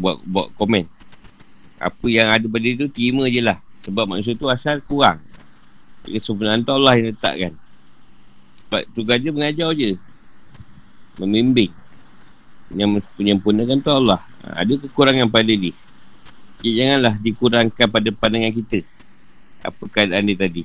Buat 0.00 0.24
buat 0.24 0.48
komen. 0.56 0.95
Apa 1.76 2.06
yang 2.08 2.32
ada 2.32 2.44
pada 2.48 2.64
dia 2.64 2.80
tu, 2.80 2.88
terima 2.88 3.28
je 3.28 3.40
lah. 3.44 3.60
Sebab 3.84 4.04
manusia 4.08 4.34
tu 4.34 4.48
asal 4.48 4.82
kurang. 4.82 5.20
Kesempurnaan 6.02 6.66
tu 6.66 6.72
Allah 6.74 6.98
yang 6.98 7.14
letakkan. 7.14 7.52
Sebab 8.66 8.82
tugas 8.98 9.18
dia 9.22 9.30
mengajar 9.30 9.70
je. 9.76 9.94
Membimbing. 11.22 11.70
Yang 12.74 13.06
menyempurnakan 13.14 13.78
tu 13.78 13.92
Allah. 13.94 14.18
Ha, 14.42 14.66
ada 14.66 14.72
kekurangan 14.74 15.30
pada 15.30 15.52
dia. 15.54 15.74
Jadi 16.64 16.72
janganlah 16.82 17.14
dikurangkan 17.22 17.86
pada 17.86 18.08
pandangan 18.10 18.52
kita. 18.54 18.82
Apa 19.62 19.82
keadaan 19.86 20.26
dia 20.26 20.38
tadi. 20.38 20.62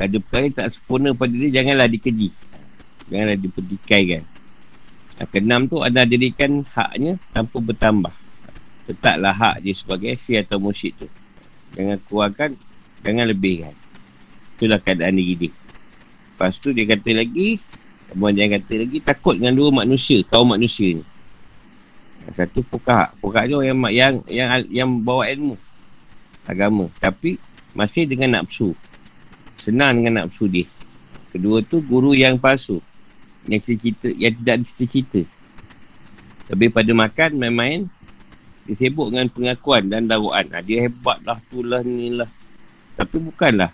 Ada 0.00 0.16
perkara 0.18 0.42
yang 0.48 0.56
tak 0.56 0.68
sempurna 0.72 1.12
pada 1.12 1.34
dia, 1.36 1.50
janganlah 1.60 1.86
dikeji. 1.86 2.32
Janganlah 3.12 3.36
dipertikaikan. 3.36 4.22
Ha, 5.20 5.28
keenam 5.28 5.68
tu 5.68 5.84
anda 5.84 6.08
dirikan 6.08 6.64
haknya 6.72 7.20
tanpa 7.36 7.60
bertambah. 7.60 8.23
Tetaplah 8.84 9.32
hak 9.32 9.64
dia 9.64 9.72
sebagai 9.72 10.12
si 10.20 10.36
atau 10.36 10.60
musyid 10.60 10.92
tu. 10.98 11.08
Jangan 11.74 11.98
kurangkan, 12.04 12.50
jangan 13.00 13.26
lebihkan. 13.28 13.74
Itulah 14.56 14.78
keadaan 14.78 15.16
diri 15.16 15.48
dia. 15.48 15.52
Lepas 16.34 16.58
tu 16.60 16.70
dia 16.70 16.84
kata 16.84 17.10
lagi, 17.16 17.58
Kemudian 18.14 18.46
dia 18.46 18.60
kata 18.60 18.74
lagi, 18.78 18.98
takut 19.02 19.34
dengan 19.34 19.58
dua 19.58 19.70
manusia, 19.72 20.22
kaum 20.28 20.54
manusia 20.54 21.00
ni. 21.00 21.04
Satu 22.30 22.62
pukak. 22.64 23.12
Pukak 23.20 23.50
tu 23.50 23.60
yang, 23.60 23.76
yang 23.90 24.14
yang 24.30 24.48
yang 24.70 24.88
bawa 25.02 25.28
ilmu. 25.28 25.58
Agama. 26.48 26.88
Tapi 27.02 27.36
masih 27.76 28.08
dengan 28.08 28.40
nafsu. 28.40 28.72
Senang 29.60 30.00
dengan 30.00 30.24
nafsu 30.24 30.48
dia. 30.48 30.64
Kedua 31.34 31.60
tu 31.60 31.82
guru 31.84 32.14
yang 32.14 32.38
palsu. 32.38 32.80
Yang 33.44 33.76
cerita, 33.76 34.08
yang 34.14 34.32
tidak 34.40 34.56
cerita-cerita. 34.64 35.22
Lebih 36.54 36.70
pada 36.72 36.92
makan, 36.94 37.30
main-main. 37.36 37.80
Dia 38.64 38.74
sibuk 38.80 39.12
dengan 39.12 39.28
pengakuan 39.28 39.92
dan 39.92 40.08
dakwaan. 40.08 40.48
Ha, 40.56 40.64
dia 40.64 40.88
hebat 40.88 41.20
lah, 41.28 41.36
tu 41.52 41.60
lah, 41.60 41.84
ni 41.84 42.16
lah. 42.16 42.28
Tapi 42.96 43.20
bukanlah 43.20 43.68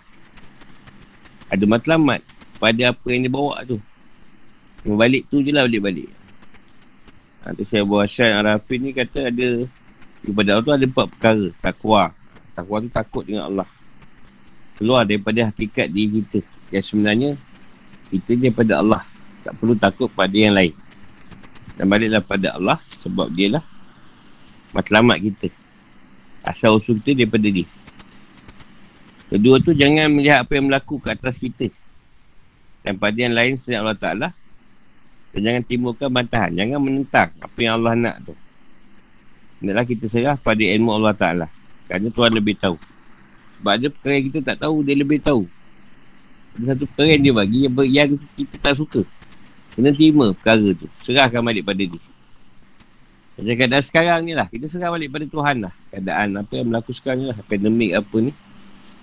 ada 1.51 1.63
matlamat 1.67 2.19
pada 2.59 2.91
apa 2.91 3.07
yang 3.11 3.27
dia 3.27 3.31
bawa 3.31 3.63
tu. 3.63 3.79
Yang 4.83 4.95
balik 4.99 5.23
tu 5.31 5.39
je 5.39 5.51
lah 5.55 5.63
balik-balik. 5.63 6.11
Ha, 7.43 7.55
tu 7.55 7.63
saya 7.67 7.87
buat 7.87 8.07
Syed 8.11 8.35
Arafin 8.35 8.79
ni 8.83 8.91
kata 8.91 9.31
ada 9.31 9.47
Allah 10.21 10.61
tu 10.61 10.73
ada 10.75 10.85
empat 10.85 11.07
perkara. 11.15 11.47
Takwa. 11.63 12.11
Takwa 12.53 12.75
tu 12.83 12.89
takut 12.91 13.23
dengan 13.23 13.47
Allah. 13.47 13.67
Keluar 14.75 15.07
daripada 15.07 15.47
hakikat 15.49 15.87
diri 15.87 16.21
kita. 16.21 16.39
Yang 16.75 16.85
sebenarnya 16.91 17.29
kita 18.11 18.31
daripada 18.35 18.73
Allah. 18.83 19.01
Tak 19.41 19.57
perlu 19.57 19.73
takut 19.79 20.11
pada 20.13 20.35
yang 20.35 20.53
lain. 20.53 20.75
Dan 21.79 21.87
baliklah 21.89 22.21
pada 22.21 22.53
Allah 22.59 22.77
sebab 23.01 23.33
dia 23.33 23.57
lah 23.57 23.65
matlamat 24.71 25.19
kita. 25.19 25.47
Asal 26.41 26.75
usul 26.75 26.97
kita 27.03 27.23
daripada 27.23 27.47
dia. 27.47 27.67
Kedua 29.31 29.63
tu 29.63 29.71
jangan 29.71 30.11
melihat 30.11 30.43
apa 30.43 30.59
yang 30.59 30.67
berlaku 30.67 30.99
ke 30.99 31.15
atas 31.15 31.39
kita. 31.39 31.71
Dan 32.83 32.97
pada 32.97 33.15
yang 33.15 33.31
lain 33.31 33.55
selain 33.55 33.85
Allah 33.85 33.95
Ta'ala. 33.95 34.27
Dan 35.31 35.39
jangan 35.47 35.61
timbulkan 35.63 36.09
bantahan. 36.11 36.51
Jangan 36.51 36.79
menentang 36.81 37.29
apa 37.39 37.57
yang 37.61 37.79
Allah 37.79 37.95
nak 37.95 38.15
tu. 38.27 38.35
Hendaklah 39.61 39.85
kita 39.87 40.05
serah 40.11 40.35
pada 40.35 40.59
ilmu 40.59 40.91
Allah 40.91 41.15
Ta'ala. 41.15 41.47
Kerana 41.87 42.11
Tuhan 42.11 42.31
lebih 42.35 42.59
tahu. 42.59 42.75
Sebab 43.61 43.71
ada 43.77 43.87
perkara 43.93 44.13
yang 44.17 44.25
kita 44.33 44.39
tak 44.41 44.57
tahu, 44.65 44.75
dia 44.81 44.95
lebih 44.97 45.21
tahu. 45.21 45.45
Ada 46.57 46.75
satu 46.75 46.83
perkara 46.89 47.07
yang 47.15 47.23
dia 47.23 47.33
bagi 47.37 47.59
yang, 47.63 47.73
yang 47.87 48.09
kita 48.35 48.55
tak 48.59 48.75
suka. 48.75 49.05
Kena 49.71 49.95
terima 49.95 50.35
perkara 50.35 50.67
tu. 50.75 50.89
Serahkan 51.07 51.39
balik 51.39 51.63
pada 51.63 51.79
dia. 51.79 52.10
Macam 53.41 53.55
keadaan 53.57 53.81
sekarang 53.81 54.21
ni 54.21 54.37
lah. 54.37 54.45
Kita 54.45 54.69
serah 54.69 54.93
balik 54.93 55.09
pada 55.09 55.25
Tuhan 55.25 55.55
lah. 55.65 55.73
Keadaan 55.89 56.27
apa 56.37 56.53
yang 56.53 56.69
berlaku 56.69 56.93
sekarang 56.93 57.25
ni 57.25 57.27
lah. 57.33 57.37
Pandemik 57.41 57.91
apa 57.97 58.15
ni 58.21 58.31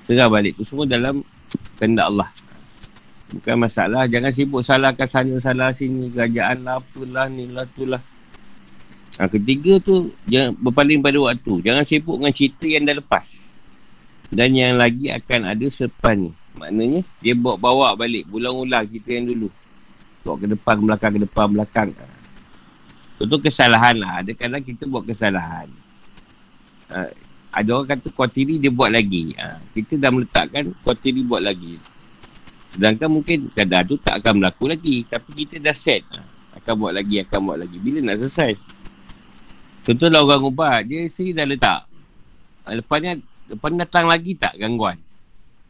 serah 0.07 0.31
balik 0.31 0.55
tu 0.55 0.63
semua 0.63 0.87
dalam 0.87 1.27
kehendak 1.75 2.07
Allah. 2.07 2.31
Bukan 3.35 3.55
masalah. 3.61 4.07
Jangan 4.07 4.31
sibuk 4.31 4.63
salahkan 4.63 5.05
sana, 5.11 5.37
salah 5.43 5.75
sini. 5.75 6.09
Kerajaan 6.09 6.65
lah, 6.65 6.79
apalah, 6.79 7.27
ni 7.29 7.45
lah, 7.51 7.67
tu 7.69 7.85
lah. 7.85 8.01
Ha, 9.19 9.27
ketiga 9.27 9.77
tu, 9.83 10.15
jangan 10.31 10.55
berpaling 10.63 11.03
pada 11.03 11.19
waktu. 11.19 11.55
Jangan 11.61 11.85
sibuk 11.85 12.17
dengan 12.23 12.33
cerita 12.33 12.65
yang 12.65 12.87
dah 12.89 12.97
lepas. 12.97 13.27
Dan 14.33 14.55
yang 14.55 14.79
lagi 14.79 15.13
akan 15.13 15.51
ada 15.51 15.67
sepan 15.67 16.31
ni. 16.31 16.33
Maknanya, 16.57 17.03
dia 17.21 17.35
bawa-bawa 17.37 17.99
balik. 17.99 18.31
Ulang-ulang 18.33 18.87
cerita 18.89 19.13
yang 19.13 19.29
dulu. 19.29 19.51
Bawa 20.25 20.35
ke 20.41 20.47
depan, 20.49 20.75
ke 20.79 20.83
belakang, 20.89 21.13
ke 21.13 21.21
depan, 21.27 21.47
belakang. 21.53 21.89
Itu 23.19 23.37
kesalahan 23.43 23.99
lah. 23.99 24.23
Ada 24.23 24.31
kadang 24.39 24.63
kita 24.63 24.87
buat 24.87 25.03
kesalahan. 25.03 25.67
Ha, 26.89 27.11
ada 27.51 27.71
orang 27.75 27.99
kata 27.99 28.15
kuatiri 28.15 28.63
dia 28.63 28.71
buat 28.71 28.95
lagi. 28.95 29.35
Ha, 29.35 29.59
kita 29.75 29.99
dah 29.99 30.15
meletakkan 30.15 30.71
kuatiri 30.87 31.27
buat 31.27 31.43
lagi. 31.43 31.83
Sedangkan 32.73 33.11
mungkin 33.11 33.51
kadang 33.51 33.83
tu 33.91 33.99
tak 33.99 34.23
akan 34.23 34.39
berlaku 34.39 34.71
lagi. 34.71 35.03
Tapi 35.11 35.31
kita 35.35 35.59
dah 35.59 35.75
set. 35.75 36.07
Ha, 36.15 36.23
akan 36.63 36.75
buat 36.79 36.93
lagi, 36.95 37.19
akan 37.27 37.39
buat 37.43 37.59
lagi. 37.59 37.77
Bila 37.83 37.99
nak 38.07 38.23
selesai? 38.23 38.55
Contohlah 39.83 40.23
orang 40.23 40.43
ubat. 40.47 40.81
Dia 40.87 41.11
sendiri 41.11 41.43
dah 41.43 41.47
letak. 41.49 41.81
Ha, 42.69 42.79
lepas 42.79 43.03
ni, 43.03 43.19
lepas 43.51 43.71
datang 43.75 44.07
lagi 44.07 44.39
tak 44.39 44.55
gangguan? 44.55 44.95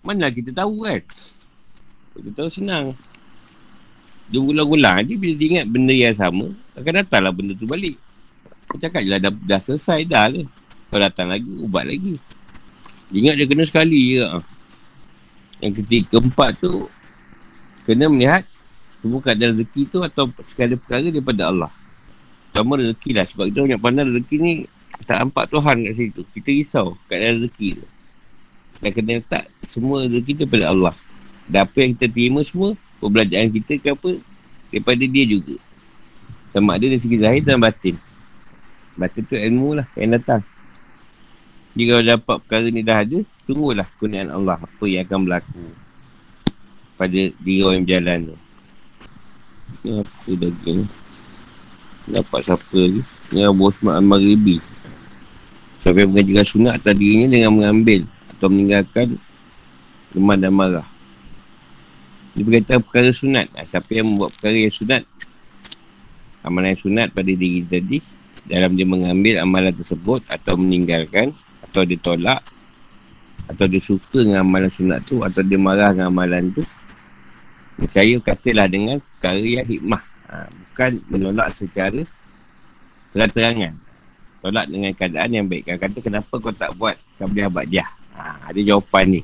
Mana 0.04 0.28
kita 0.28 0.52
tahu 0.52 0.84
kan? 0.84 1.00
Kita 2.12 2.30
tahu 2.44 2.48
senang. 2.52 2.92
Dia 4.28 4.44
ulang-ulang. 4.44 5.00
Dia 5.06 5.16
bila 5.16 5.34
dia 5.38 5.48
ingat 5.56 5.66
benda 5.72 5.94
yang 5.96 6.12
sama, 6.12 6.52
akan 6.80 6.92
datanglah 7.04 7.32
benda 7.34 7.52
tu 7.54 7.66
balik. 7.66 7.96
Aku 8.68 8.76
cakap 8.76 9.00
je 9.00 9.10
lah, 9.10 9.20
dah, 9.20 9.32
dah 9.32 9.60
selesai 9.64 10.04
dah 10.04 10.28
lah. 10.28 10.46
Kalau 10.88 11.02
datang 11.04 11.28
lagi, 11.32 11.50
ubat 11.60 11.84
lagi. 11.88 12.16
Ingat 13.12 13.34
dia 13.40 13.46
kena 13.48 13.64
sekali 13.64 14.16
je. 14.16 14.24
Yang 15.64 15.72
ketiga, 15.82 16.16
keempat 16.16 16.60
tu, 16.60 16.86
kena 17.88 18.08
melihat 18.12 18.44
semua 19.00 19.20
keadaan 19.22 19.56
rezeki 19.56 19.82
tu 19.88 19.98
atau 20.04 20.28
segala 20.50 20.74
perkara 20.76 21.08
daripada 21.08 21.42
Allah. 21.48 21.72
Pertama 22.50 22.80
rezeki 22.80 23.10
lah. 23.16 23.24
Sebab 23.24 23.44
kita 23.48 23.58
banyak 23.64 23.80
pandang 23.80 24.06
rezeki 24.12 24.36
ni 24.40 24.52
tak 25.06 25.22
nampak 25.22 25.46
Tuhan 25.48 25.76
kat 25.86 25.94
situ. 25.94 26.20
Kita 26.34 26.48
risau 26.52 26.86
keadaan 27.06 27.40
rezeki 27.40 27.68
tu. 27.78 27.86
Dan 28.78 28.90
kena 28.94 29.12
letak 29.18 29.44
semua 29.66 30.04
rezeki 30.04 30.44
daripada 30.44 30.64
Allah. 30.70 30.94
Dan 31.48 31.64
apa 31.64 31.76
yang 31.80 31.90
kita 31.96 32.06
terima 32.12 32.40
semua, 32.44 32.76
perbelanjaan 33.00 33.48
kita 33.54 33.72
ke 33.80 33.88
apa, 33.94 34.10
daripada 34.68 35.04
dia 35.08 35.24
juga. 35.24 35.56
Sama 36.52 36.76
ada 36.76 36.86
dari 36.88 37.00
segi 37.00 37.18
zahir 37.20 37.44
dan 37.44 37.60
batin. 37.60 37.96
Batin 38.98 39.22
tu 39.24 39.36
ilmu 39.36 39.78
lah 39.78 39.86
yang 39.94 40.16
datang. 40.16 40.42
Jika 41.78 42.02
dapat 42.02 42.36
perkara 42.42 42.66
ni 42.72 42.82
dah 42.82 43.04
ada, 43.04 43.18
tunggulah 43.46 43.86
kurniaan 44.00 44.34
Allah 44.34 44.58
apa 44.58 44.84
yang 44.88 45.06
akan 45.06 45.18
berlaku 45.28 45.62
pada 46.98 47.20
diri 47.38 47.62
orang 47.62 47.74
yang 47.78 47.84
berjalan 47.86 48.18
tu. 48.26 48.36
Ni 49.86 49.90
apa 50.02 50.30
lagi 50.34 50.70
ni? 50.74 50.84
Dapat 52.08 52.40
siapa 52.42 52.74
lagi? 52.74 53.00
Ni 53.30 53.40
Abu 53.46 53.62
Osman 53.68 53.94
Al-Maghribi. 54.00 54.56
Siapa 55.84 55.96
yang 56.02 56.10
mengajarkan 56.10 56.46
sunat 56.48 56.72
atas 56.82 56.94
dirinya 56.98 57.28
dengan 57.30 57.50
mengambil 57.54 58.00
atau 58.34 58.46
meninggalkan 58.50 59.06
lemah 60.18 60.36
dan 60.40 60.52
marah. 60.52 60.88
Dia 62.34 62.42
berkata 62.42 62.82
perkara 62.82 63.10
sunat. 63.14 63.46
Ha, 63.54 63.66
siapa 63.66 63.90
yang 63.94 64.10
membuat 64.10 64.34
perkara 64.34 64.56
yang 64.58 64.74
sunat, 64.74 65.02
amalan 66.48 66.74
sunat 66.74 67.12
pada 67.12 67.28
diri 67.28 67.62
tadi, 67.68 68.00
dalam 68.48 68.74
dia 68.74 68.88
mengambil 68.88 69.44
amalan 69.44 69.70
tersebut 69.76 70.24
atau 70.26 70.56
meninggalkan 70.56 71.36
atau 71.68 71.84
dia 71.84 72.00
tolak 72.00 72.40
atau 73.48 73.64
dia 73.68 73.80
suka 73.80 74.24
dengan 74.24 74.44
amalan 74.44 74.72
sunat 74.72 75.04
tu 75.04 75.20
atau 75.20 75.40
dia 75.44 75.60
marah 75.60 75.92
dengan 75.92 76.08
amalan 76.08 76.48
tu 76.52 76.64
percaya 77.78 78.16
katalah 78.20 78.66
dengan 78.66 78.98
perkara 78.98 79.44
yang 79.44 79.68
hikmah. 79.68 80.02
Ha, 80.28 80.44
bukan 80.48 80.90
menolak 81.08 81.48
secara 81.52 82.02
terang-terangan. 83.12 83.72
Tolak 84.38 84.66
dengan 84.68 84.92
keadaan 84.92 85.30
yang 85.32 85.46
baik. 85.48 85.68
Kata 85.78 85.98
kenapa 86.00 86.32
kau 86.36 86.52
tak 86.52 86.72
buat? 86.76 86.96
Kabliah 87.16 87.48
ba'jah 87.48 87.88
ha, 88.16 88.48
ada 88.48 88.60
jawapan 88.60 89.20
ni. 89.20 89.22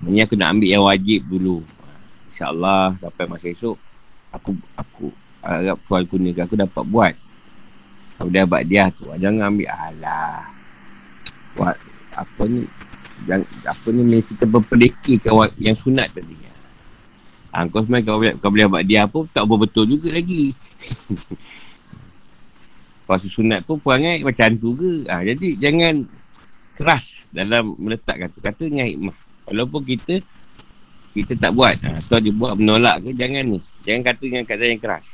Ini 0.00 0.24
aku 0.24 0.34
nak 0.34 0.56
ambil 0.56 0.68
yang 0.68 0.84
wajib 0.84 1.20
dulu. 1.30 1.62
Ha, 1.62 1.84
InsyaAllah 2.34 2.98
sampai 2.98 3.24
masa 3.26 3.46
esok 3.50 3.78
aku 4.30 4.54
aku 4.78 5.10
harap 5.40 5.78
Tuhan 5.88 6.04
kurniakan 6.08 6.44
aku 6.46 6.56
dapat 6.56 6.84
buat 6.88 7.14
kabliah 8.20 8.46
ba'jah 8.46 8.86
tu 8.92 9.08
jangan 9.16 9.52
ambil 9.52 9.68
alah 9.72 10.44
buat 11.56 11.76
apa 12.16 12.42
ni 12.48 12.68
yang 13.28 13.44
apa 13.64 13.88
ni 13.92 14.20
kita 14.24 14.44
memperdekikan 14.48 15.32
yang 15.60 15.76
sunat 15.76 16.08
tadi 16.12 16.50
Ha, 17.50 17.66
kau 17.66 17.82
sebenarnya 17.82 18.06
kau 18.06 18.22
kau 18.38 18.50
boleh 18.54 18.66
buat 18.70 18.84
dia 18.86 19.10
pun 19.10 19.26
tak 19.26 19.42
betul 19.42 19.82
juga 19.82 20.14
lagi. 20.14 20.54
Puasa 23.06 23.26
sunat 23.26 23.66
pun 23.66 23.82
perangai 23.82 24.22
macam 24.22 24.54
tu 24.54 24.78
ke. 24.78 25.10
Ha, 25.10 25.26
jadi 25.26 25.58
jangan 25.58 26.06
keras 26.78 27.26
dalam 27.34 27.74
meletakkan 27.74 28.30
tu. 28.30 28.38
Kata 28.38 28.70
dengan 28.70 28.86
hikmah. 28.86 29.16
Walaupun 29.50 29.82
kita 29.82 30.22
kita 31.10 31.34
tak 31.34 31.50
buat. 31.50 31.74
Ha, 31.82 31.98
atau 31.98 32.22
dia 32.22 32.30
buat 32.30 32.54
menolak 32.54 33.02
ke 33.02 33.18
jangan 33.18 33.42
ni. 33.42 33.58
Jangan 33.82 34.02
kata 34.06 34.22
dengan 34.22 34.44
kata 34.46 34.62
yang 34.70 34.78
keras. 34.78 35.06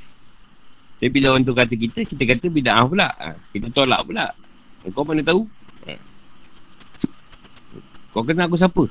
Tapi 0.97 1.13
bila 1.13 1.37
orang 1.37 1.45
tu 1.45 1.53
kata 1.53 1.75
kita, 1.77 2.09
kita 2.09 2.23
kata 2.25 2.47
bida'ah 2.49 2.85
pula. 2.89 3.09
Ha, 3.21 3.37
kita 3.53 3.69
tolak 3.69 4.01
pula. 4.09 4.33
Kau 4.97 5.05
mana 5.05 5.21
tahu? 5.21 5.45
Ha. 5.85 5.93
Kau 8.17 8.25
kenal 8.25 8.49
aku 8.49 8.57
siapa? 8.57 8.85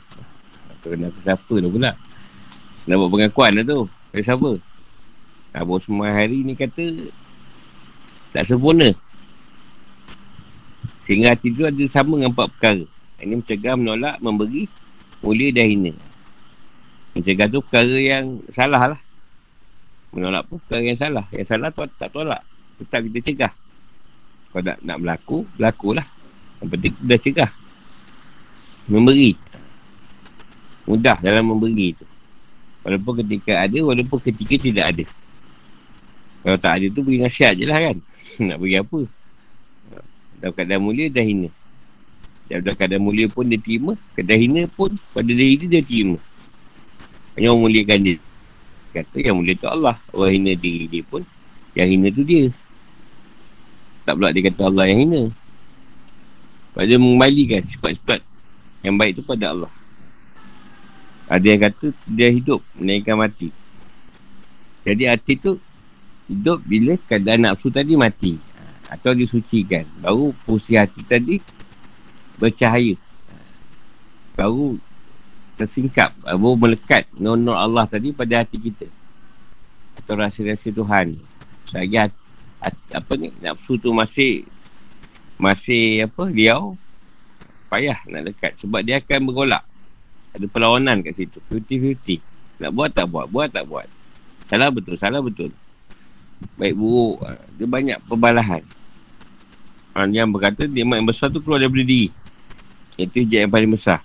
Kau 0.85 0.89
kenal 0.93 1.09
aku 1.09 1.21
siapa 1.25 1.53
tu 1.57 1.69
pula. 1.73 1.97
Nak 2.85 2.95
buat 3.01 3.09
pengakuan 3.09 3.57
lah 3.57 3.65
tu. 3.65 3.89
Dari 4.13 4.21
siapa? 4.21 4.51
Abu 5.55 5.79
semua 5.81 6.11
hari 6.13 6.45
ni 6.45 6.53
kata 6.53 7.09
tak 8.35 8.43
sempurna. 8.45 8.91
Sehingga 11.07 11.33
hati 11.33 11.55
tu 11.55 11.63
ada 11.65 11.83
sama 11.87 12.19
dengan 12.19 12.35
empat 12.35 12.47
perkara. 12.53 12.85
Ini 13.23 13.39
mencegah, 13.39 13.73
menolak, 13.79 14.19
memberi, 14.19 14.67
mulia 15.23 15.49
dan 15.55 15.65
hina. 15.71 15.93
Mencegah 17.15 17.47
tu 17.47 17.63
perkara 17.63 17.95
yang 17.95 18.43
salah 18.51 18.93
lah. 18.93 19.01
Menolak 20.16 20.47
pun 20.47 20.57
perkara 20.63 20.82
yang 20.88 20.95
salah. 20.95 21.26
Yang 21.36 21.47
salah 21.51 21.70
tu 21.76 21.84
tak 21.99 22.09
tolak. 22.09 22.41
Tetap 22.80 22.99
kita 23.11 23.20
cegah. 23.20 23.53
Kalau 24.55 24.63
nak, 24.63 24.78
nak 24.82 24.97
berlaku, 25.03 25.38
berlakulah. 25.59 26.07
Yang 26.63 26.70
penting 26.72 26.93
dah 27.03 27.20
cegah. 27.20 27.51
Memberi. 28.88 29.32
Mudah 30.88 31.20
dalam 31.20 31.43
memberi 31.51 31.91
tu. 31.93 32.07
Walaupun 32.88 33.20
ketika 33.26 33.68
ada, 33.68 33.80
walaupun 33.84 34.18
ketika 34.24 34.55
tidak 34.55 34.86
ada. 34.95 35.05
Kalau 36.45 36.57
tak 36.61 36.74
ada 36.80 36.86
tu, 36.93 37.01
beri 37.03 37.20
nasihat 37.20 37.57
je 37.57 37.66
lah 37.68 37.78
kan. 37.82 37.97
nak 38.47 38.57
bagi 38.59 38.78
apa 38.80 38.99
dalam 40.39 40.53
keadaan 40.53 40.82
mulia 40.84 41.07
dah 41.07 41.24
hina 41.24 41.49
dalam 42.45 42.76
keadaan 42.76 43.01
mulia 43.01 43.26
pun 43.32 43.47
dia 43.47 43.57
terima 43.57 43.95
keadaan 44.13 44.39
hina 44.43 44.61
pun 44.70 44.91
pada 45.16 45.30
diri 45.32 45.55
dia 45.66 45.80
dia 45.80 45.82
terima 45.82 46.18
hanya 47.36 47.51
orang 47.51 47.61
muliakan 47.72 47.99
dia 48.03 48.16
kata 48.95 49.17
yang 49.19 49.35
mulia 49.35 49.59
tu 49.59 49.67
Allah. 49.67 49.99
Orang 50.15 50.31
hina 50.31 50.55
diri 50.55 50.87
dia 50.87 51.03
pun 51.03 51.27
yang 51.75 51.91
hina 51.91 52.07
tu 52.09 52.23
dia. 52.23 52.47
Tak 54.07 54.15
pula 54.15 54.31
dia 54.31 54.47
kata 54.47 54.61
Allah 54.71 54.85
yang 54.87 54.99
hina. 55.03 55.21
Pada 56.71 56.93
mengembalikan 56.95 57.63
sifat-sifat 57.67 58.23
yang 58.83 58.95
baik 58.95 59.19
tu 59.19 59.23
pada 59.27 59.51
Allah. 59.51 59.71
Ada 61.27 61.45
yang 61.45 61.61
kata 61.67 61.91
dia 62.07 62.29
hidup 62.31 62.63
menaikkan 62.77 63.17
mati. 63.19 63.49
Jadi 64.85 65.09
hati 65.09 65.33
tu 65.35 65.57
hidup 66.29 66.61
bila 66.63 66.93
keadaan 67.09 67.49
nafsu 67.49 67.73
tadi 67.73 67.97
mati. 67.97 68.37
Atau 68.87 69.17
disucikan. 69.17 69.83
Baru 69.99 70.31
fungsi 70.45 70.77
hati 70.77 71.01
tadi 71.01 71.41
bercahaya. 72.37 72.93
Baru 74.37 74.77
tersingkap 75.55 76.11
baru 76.23 76.59
melekat 76.59 77.07
nur 77.15 77.55
Allah 77.55 77.87
tadi 77.87 78.11
pada 78.11 78.43
hati 78.43 78.59
kita. 78.59 78.87
Atau 79.95 80.19
rasa-rasa 80.19 80.67
Tuhan. 80.69 81.15
Hati, 81.71 82.91
apa 82.91 83.11
ni 83.15 83.31
nafsu 83.39 83.79
tu 83.79 83.95
masih 83.95 84.43
masih 85.39 86.07
apa 86.07 86.23
liau 86.27 86.75
payah 87.71 87.99
nak 88.11 88.31
dekat. 88.31 88.59
Sebab 88.59 88.83
dia 88.83 88.99
akan 88.99 89.31
bergolak. 89.31 89.63
Ada 90.35 90.45
perlawanan 90.51 90.99
kat 90.99 91.15
situ. 91.15 91.39
50-50 91.47 92.59
nak 92.59 92.71
buat 92.75 92.91
tak 92.91 93.07
buat. 93.07 93.25
Buat 93.31 93.49
tak 93.55 93.65
buat. 93.71 93.87
Salah 94.51 94.69
betul 94.69 94.99
salah 94.99 95.23
betul. 95.23 95.55
Baik 96.59 96.75
buruk. 96.75 97.23
Ha, 97.23 97.39
dia 97.55 97.67
banyak 97.67 97.97
perbalahan. 98.03 98.63
Ha, 99.95 100.03
yang 100.11 100.27
berkata 100.35 100.67
nikmat 100.67 100.99
yang 100.99 101.07
besar 101.07 101.31
tu 101.31 101.39
keluar 101.39 101.63
daripada 101.63 101.87
diri. 101.87 102.11
Itu 102.99 103.23
hijab 103.23 103.47
yang 103.47 103.51
paling 103.51 103.71
besar 103.71 104.03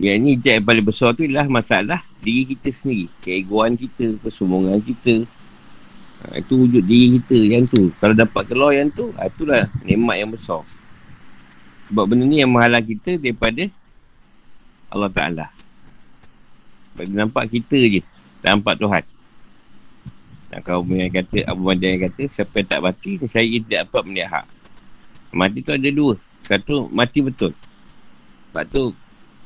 yang 0.00 0.24
hijab 0.24 0.64
yang 0.64 0.64
paling 0.64 0.86
besar 0.88 1.12
tu 1.12 1.28
ialah 1.28 1.44
masalah 1.44 2.00
diri 2.24 2.56
kita 2.56 2.72
sendiri. 2.72 3.12
Keegoan 3.20 3.76
kita 3.76 4.16
kesombongan 4.24 4.80
kita. 4.80 5.28
Ha, 6.24 6.40
itu 6.40 6.56
wujud 6.56 6.84
diri 6.88 7.20
kita 7.20 7.36
yang 7.36 7.68
tu. 7.68 7.92
Kalau 8.00 8.16
dapat 8.16 8.48
keluar 8.48 8.72
yang 8.72 8.88
tu 8.88 9.12
ha, 9.20 9.28
itulah 9.28 9.68
nikmat 9.84 10.24
yang 10.24 10.32
besar. 10.32 10.64
Sebab 11.92 12.08
benda 12.08 12.24
ni 12.24 12.40
yang 12.40 12.48
menghalang 12.48 12.80
kita 12.80 13.20
daripada 13.20 13.68
Allah 14.88 15.10
Ta'ala. 15.12 15.46
Bagi 16.96 17.12
nampak 17.12 17.52
kita 17.52 17.76
je 17.76 18.00
nampak 18.40 18.80
Tuhan. 18.80 19.04
Dan 20.48 20.58
kau 20.64 20.80
yang 20.88 21.12
kata 21.12 21.44
Abu 21.46 21.62
Mada 21.62 21.86
yang 21.86 22.10
kata 22.10 22.26
Siapa 22.26 22.58
yang 22.58 22.66
tak 22.66 22.82
mati 22.82 23.22
Saya 23.30 23.46
tidak 23.46 23.86
dapat 23.86 24.02
melihat 24.02 24.30
hak. 24.42 24.46
Mati 25.30 25.62
tu 25.62 25.70
ada 25.70 25.88
dua. 25.94 26.18
Satu 26.42 26.90
mati 26.90 27.22
betul. 27.22 27.54
Sebab 28.50 28.64
tu 28.66 28.90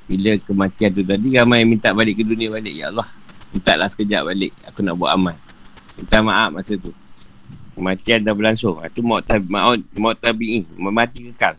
Bila 0.05 0.37
kematian 0.37 0.93
tu 0.93 1.01
tadi 1.01 1.33
Ramai 1.33 1.65
yang 1.65 1.71
minta 1.73 1.97
balik 1.97 2.21
ke 2.21 2.23
dunia 2.25 2.53
balik. 2.53 2.75
Ya 2.77 2.93
Allah 2.93 3.09
Minta 3.55 3.73
lah 3.79 3.87
sekejap 3.87 4.23
balik. 4.27 4.53
Aku 4.67 4.83
nak 4.83 4.99
buat 4.99 5.15
amal. 5.15 5.39
Minta 5.95 6.19
maaf 6.21 6.51
masa 6.51 6.75
tu. 6.75 6.91
Kematian 7.79 8.27
dah 8.27 8.35
berlangsung. 8.35 8.83
Itu 8.83 9.01
maut 9.01 9.23
Maut, 9.47 9.79
maut 9.95 10.17
tabi 10.19 10.67
Mati 10.77 11.31
kekal. 11.31 11.55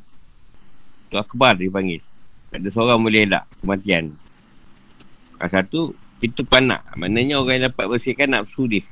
Tu 1.07 1.15
akbar 1.15 1.55
dia 1.55 1.71
panggil. 1.71 2.03
Tak 2.51 2.59
ada 2.59 2.67
seorang 2.71 2.99
boleh 2.99 3.23
elak 3.23 3.43
Kematian. 3.63 4.11
Satu 5.39 5.95
Itu 6.19 6.43
panak. 6.43 6.83
Maknanya 6.99 7.39
orang 7.39 7.59
yang 7.59 7.65
dapat 7.71 7.85
bersihkan 7.87 8.31
nafsu 8.35 8.67
dia. 8.67 8.83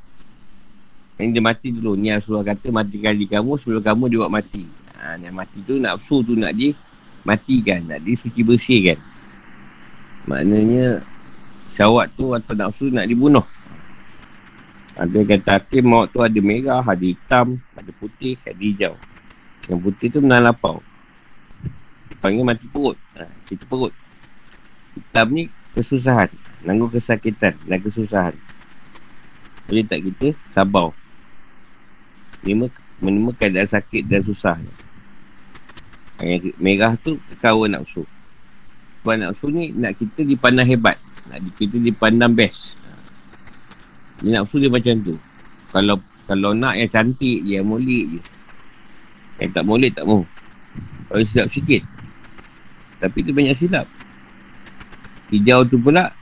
Yang 1.19 1.29
dia 1.39 1.43
mati 1.43 1.67
dulu. 1.71 1.93
Ni 1.99 2.09
Rasulullah 2.09 2.55
kata 2.55 2.67
mati 2.71 2.97
kali 2.99 3.25
kamu 3.27 3.59
sebelum 3.59 3.83
kamu 3.83 4.03
dia 4.09 4.19
buat 4.25 4.33
mati. 4.33 4.63
Ha, 4.97 5.19
yang 5.19 5.35
mati 5.35 5.59
tu 5.63 5.75
nafsu 5.75 6.23
tu 6.23 6.39
nak 6.39 6.55
di 6.55 6.71
matikan. 7.27 7.83
Nak 7.83 7.99
di 7.99 8.15
suci 8.15 8.41
bersihkan. 8.43 9.12
Maknanya 10.23 11.03
syawat 11.75 12.13
tu 12.15 12.31
atau 12.31 12.53
nafsu 12.55 12.87
nak 12.93 13.09
dibunuh. 13.09 13.43
Ada 14.93 15.25
kata 15.25 15.49
hakim 15.57 15.89
maut 15.89 16.07
tu 16.13 16.21
ada 16.21 16.37
merah, 16.37 16.85
ada 16.85 17.01
hitam, 17.01 17.57
ada 17.73 17.91
putih, 17.97 18.37
ada 18.45 18.61
hijau. 18.61 18.93
Yang 19.65 19.79
putih 19.89 20.07
tu 20.13 20.19
menang 20.21 20.53
lapau. 20.53 20.85
Panggil 22.21 22.45
mati 22.45 22.69
perut. 22.69 22.95
Ha, 23.17 23.25
itu 23.49 23.65
perut. 23.65 23.91
Hitam 24.93 25.27
ni 25.33 25.49
kesusahan. 25.73 26.29
Nanggung 26.63 26.93
kesakitan 26.93 27.57
dan 27.65 27.79
kesusahan. 27.81 28.37
Boleh 29.67 29.83
tak 29.83 30.05
kita 30.05 30.37
sabar 30.47 30.93
menerima, 32.43 32.67
menerima 32.99 33.31
keadaan 33.39 33.69
sakit 33.71 34.03
dan 34.05 34.21
susah. 34.21 34.55
Yang 36.19 36.55
merah 36.59 36.93
tu 36.99 37.17
kawan 37.39 37.79
nafsu. 37.79 38.03
Sebab 39.03 39.19
nafsu 39.19 39.51
ni 39.51 39.75
nak 39.75 39.99
kita 39.99 40.23
dipandang 40.23 40.63
hebat. 40.63 40.95
Nak 41.27 41.43
kita 41.59 41.75
dipandang 41.75 42.31
best. 42.31 42.79
Ni 44.23 44.31
nafsu 44.31 44.63
dia 44.63 44.71
macam 44.71 44.95
tu. 45.03 45.19
Kalau 45.75 45.99
kalau 46.23 46.55
nak 46.55 46.79
yang 46.79 46.87
cantik 46.87 47.43
je, 47.43 47.59
yang 47.59 47.67
mulik 47.67 48.15
je. 48.15 48.21
Yang 49.43 49.51
tak 49.59 49.63
mulik 49.67 49.91
tak 49.91 50.07
mau. 50.07 50.23
Kalau 51.11 51.19
silap 51.27 51.51
sikit. 51.51 51.83
Tapi 53.03 53.27
tu 53.27 53.35
banyak 53.35 53.59
silap. 53.59 53.91
Hijau 55.35 55.67
tu 55.67 55.75
pula 55.83 56.15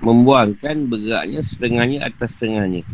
membuangkan 0.00 0.88
beratnya 0.88 1.44
setengahnya 1.44 2.08
atas 2.08 2.40
setengahnya. 2.40 2.88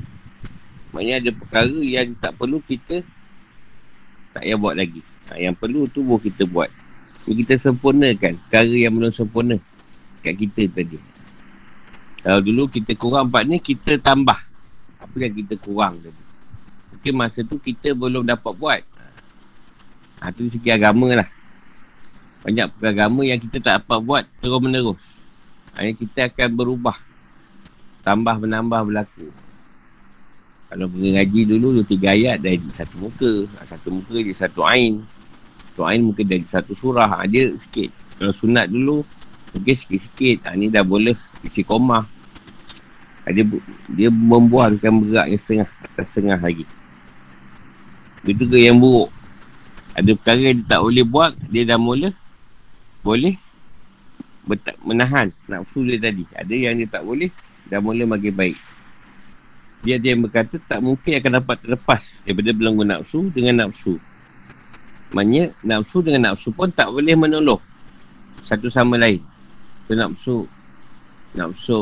Maknanya 0.90 1.14
ada 1.22 1.30
perkara 1.38 1.78
yang 1.78 2.18
tak 2.18 2.34
perlu 2.34 2.58
kita 2.66 3.06
tak 4.34 4.42
payah 4.42 4.58
buat 4.58 4.74
lagi. 4.74 5.06
Yang 5.38 5.54
perlu 5.62 5.86
tu 5.86 6.02
buat 6.02 6.18
kita 6.18 6.42
buat. 6.50 6.66
Jadi 7.28 7.44
kita 7.44 7.60
sempurnakan 7.60 8.40
perkara 8.40 8.72
yang 8.72 8.96
belum 8.96 9.12
sempurna 9.12 9.60
kat 10.24 10.32
kita 10.32 10.64
tadi. 10.72 10.96
Kalau 12.24 12.40
dulu 12.40 12.72
kita 12.72 12.96
kurang 12.96 13.28
empat 13.28 13.44
ni, 13.44 13.60
kita 13.60 14.00
tambah. 14.00 14.40
Apa 14.96 15.16
yang 15.20 15.36
kita 15.36 15.60
kurang 15.60 16.00
tadi. 16.00 16.22
Mungkin 16.96 17.12
masa 17.12 17.44
tu 17.44 17.60
kita 17.60 17.92
belum 17.92 18.24
dapat 18.24 18.52
buat. 18.56 18.80
Ha, 20.24 20.32
tu 20.32 20.48
segi 20.48 20.72
agama 20.72 21.12
lah. 21.12 21.28
Banyak 22.48 22.80
agama 22.80 23.28
yang 23.28 23.36
kita 23.36 23.60
tak 23.60 23.84
dapat 23.84 23.98
buat 24.00 24.24
terus 24.40 24.60
menerus. 24.64 25.02
Ha, 25.76 25.84
kita 25.92 26.32
akan 26.32 26.48
berubah. 26.56 26.96
Tambah 28.08 28.40
menambah 28.40 28.88
berlaku. 28.88 29.28
Kalau 30.72 30.88
pergi 30.88 31.08
ngaji 31.12 31.40
dulu 31.44 31.66
dua 31.76 31.84
tiga 31.84 32.16
ayat 32.16 32.40
dah 32.40 32.56
jadi 32.56 32.72
satu 32.72 32.96
muka. 33.04 33.32
Ha, 33.60 33.68
satu 33.68 33.92
muka 33.92 34.16
jadi 34.16 34.32
satu 34.32 34.64
ain. 34.64 35.04
Satu 35.78 35.94
ain 35.94 36.02
mungkin 36.02 36.26
dari 36.26 36.42
satu 36.42 36.74
surah. 36.74 37.06
Ha, 37.06 37.30
dia 37.30 37.54
sikit. 37.54 37.94
Kalau 38.18 38.34
sunat 38.34 38.66
dulu 38.66 39.06
mungkin 39.54 39.74
sikit-sikit. 39.78 40.50
Ha, 40.50 40.58
ni 40.58 40.66
dah 40.66 40.82
boleh 40.82 41.14
isi 41.46 41.62
koma. 41.62 42.02
Ha, 43.22 43.30
dia, 43.30 43.46
dia 43.86 44.10
membuangkan 44.10 44.90
beratnya 44.90 45.38
setengah 45.38 45.70
atas 45.86 46.10
setengah 46.10 46.34
lagi. 46.42 46.66
Itu 48.26 48.50
ke 48.50 48.58
yang 48.58 48.82
buruk. 48.82 49.06
Ada 49.94 50.18
perkara 50.18 50.50
dia 50.50 50.66
tak 50.66 50.82
boleh 50.82 51.04
buat. 51.06 51.32
Dia 51.46 51.62
dah 51.62 51.78
mula 51.78 52.10
boleh 53.06 53.38
menahan 54.82 55.30
nafsu 55.46 55.86
dia 55.86 56.10
tadi. 56.10 56.26
Ada 56.34 56.54
yang 56.58 56.74
dia 56.74 56.90
tak 56.90 57.06
boleh. 57.06 57.30
dah 57.70 57.78
mula 57.78 58.02
makin 58.02 58.34
baik. 58.34 58.58
Dia 59.86 59.94
dia 60.02 60.18
yang 60.18 60.26
berkata 60.26 60.58
tak 60.58 60.82
mungkin 60.82 61.22
akan 61.22 61.38
dapat 61.38 61.56
terlepas 61.62 62.26
daripada 62.26 62.50
belenggu 62.50 62.82
nafsu 62.82 63.30
dengan 63.30 63.70
nafsu. 63.70 64.02
Maksudnya 65.08 65.44
nafsu 65.64 65.98
dengan 66.04 66.32
nafsu 66.32 66.52
pun 66.52 66.68
tak 66.68 66.92
boleh 66.92 67.16
menolong 67.16 67.60
satu 68.44 68.68
sama 68.68 69.00
lain. 69.00 69.20
So, 69.88 69.92
nafsu 69.96 70.34
nafsu 71.32 71.78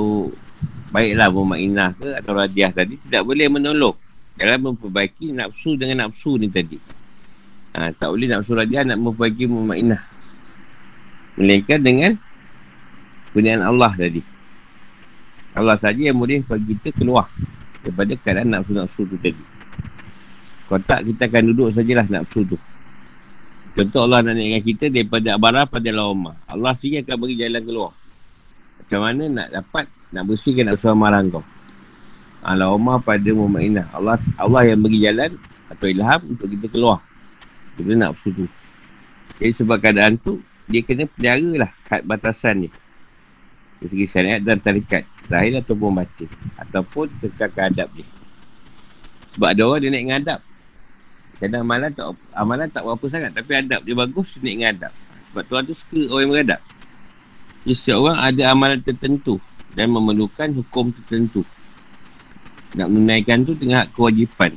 baiklah 0.95 1.29
bermainah 1.31 1.91
ke 1.99 2.09
atau 2.23 2.33
radiah 2.35 2.71
tadi 2.71 2.97
tidak 3.07 3.27
boleh 3.27 3.51
menolong 3.51 3.95
dalam 4.39 4.73
memperbaiki 4.73 5.35
nafsu 5.35 5.75
dengan 5.75 6.07
nafsu 6.07 6.39
ni 6.39 6.47
tadi. 6.47 6.79
Ha, 7.75 7.93
tak 7.93 8.09
boleh 8.15 8.31
nafsu 8.31 8.55
radiah 8.55 8.87
nak 8.87 8.99
memperbaiki 9.03 9.45
bermainah. 9.51 10.17
Melainkan 11.37 11.85
dengan 11.85 12.17
Penian 13.37 13.61
Allah 13.61 13.93
tadi 13.93 14.25
Allah 15.53 15.77
saja 15.77 16.01
yang 16.01 16.17
boleh 16.17 16.41
bagi 16.41 16.73
kita 16.81 16.97
keluar 16.97 17.29
Daripada 17.85 18.17
keadaan 18.17 18.57
nafsu-nafsu 18.57 19.05
tu 19.05 19.17
tadi 19.21 19.45
Kalau 20.65 20.81
tak 20.89 21.05
kita 21.05 21.29
akan 21.29 21.53
duduk 21.53 21.69
sajalah 21.77 22.09
nafsu 22.09 22.49
tu 22.49 22.57
Contoh 23.77 24.09
Allah 24.09 24.25
nak 24.25 24.41
naikkan 24.41 24.63
kita 24.65 24.89
daripada 24.89 25.37
abarah 25.37 25.69
pada 25.69 25.93
lawamah 25.93 26.33
Allah 26.49 26.73
sendiri 26.73 27.05
akan 27.05 27.17
bagi 27.21 27.37
jalan 27.37 27.61
keluar. 27.61 27.93
Macam 28.81 29.01
mana 29.05 29.25
nak 29.29 29.49
dapat 29.53 29.85
Nak 30.17 30.23
bersihkan 30.25 30.65
nafsu 30.73 30.89
amarah 30.89 31.21
kau 31.29 31.45
Lawamah 32.41 33.05
pada 33.05 33.29
mu'minah 33.37 33.93
Allah 33.93 34.17
Allah 34.41 34.63
yang 34.73 34.81
bagi 34.81 35.05
jalan 35.05 35.37
Atau 35.69 35.93
ilham 35.93 36.21
untuk 36.25 36.49
kita 36.49 36.67
keluar. 36.73 37.05
Daripada 37.77 38.09
nafsu 38.09 38.33
tu 38.33 38.49
Jadi 39.37 39.53
sebab 39.53 39.77
keadaan 39.77 40.17
tu 40.17 40.41
Dia 40.73 40.81
kena 40.81 41.05
pelihara 41.05 41.69
lah 41.69 41.71
batasan 42.01 42.65
ni 42.65 42.71
dari 43.77 43.93
segi 43.93 44.07
syariat 44.09 44.41
dan 44.41 44.57
tarikat. 44.57 45.05
Zahir 45.29 45.61
ataupun 45.61 46.01
batin. 46.01 46.33
Ataupun 46.57 47.13
kekal 47.21 47.53
adab 47.69 47.93
dia. 47.93 48.09
Sebab 49.37 49.49
ada 49.53 49.63
orang 49.69 49.81
dia 49.85 49.91
naik 49.93 50.05
dengan 50.09 50.19
adab 50.25 50.41
Kadang 51.37 51.69
amalan 51.69 51.93
tak, 51.93 52.07
amalan 52.33 52.69
tak 52.73 52.83
berapa 52.85 53.07
sangat. 53.13 53.31
Tapi 53.37 53.51
adab 53.61 53.81
dia 53.85 53.93
bagus 53.93 54.29
naik 54.41 54.57
dengan 54.57 54.69
adab. 54.73 54.93
Sebab 55.33 55.43
Tuhan 55.53 55.63
tu 55.69 55.75
suka 55.77 56.01
orang 56.09 56.23
yang 56.25 56.33
beradab. 56.33 56.61
Jadi 57.67 57.75
setiap 57.77 57.99
orang 57.99 58.19
ada 58.23 58.43
amalan 58.55 58.79
tertentu 58.79 59.43
Dan 59.77 59.93
memerlukan 59.93 60.49
hukum 60.57 60.89
tertentu. 60.97 61.45
Nak 62.73 62.89
menunaikan 62.89 63.45
tu 63.45 63.53
dengan 63.53 63.85
hak 63.85 63.93
kewajipan. 63.93 64.57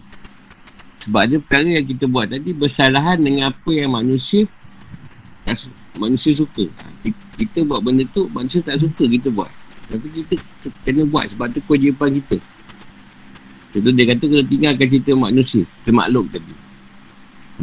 Sebab 1.03 1.19
ada 1.19 1.35
perkara 1.43 1.67
yang 1.67 1.87
kita 1.87 2.05
buat 2.07 2.27
tadi 2.31 2.51
Bersalahan 2.55 3.17
dengan 3.19 3.51
apa 3.51 3.71
yang 3.75 3.91
manusia 3.91 4.47
Manusia 5.99 6.31
suka. 6.31 6.63
Kita 7.35 7.59
buat 7.67 7.83
benda 7.83 8.07
tu 8.15 8.31
manusia 8.31 8.63
tak 8.63 8.79
suka 8.79 9.03
kita 9.03 9.27
buat. 9.33 9.51
Tapi 9.89 10.07
kita 10.15 10.39
kena 10.85 11.03
buat 11.09 11.27
sebab 11.33 11.49
tu 11.51 11.59
kewajipan 11.65 12.13
kita. 12.23 12.39
Contoh 13.69 13.93
dia 13.93 14.05
kata 14.09 14.23
kena 14.25 14.43
tinggalkan 14.47 14.87
cerita 14.89 15.11
manusia 15.13 15.61
cerita 15.61 15.91
makhluk 15.93 16.25
tadi 16.33 16.68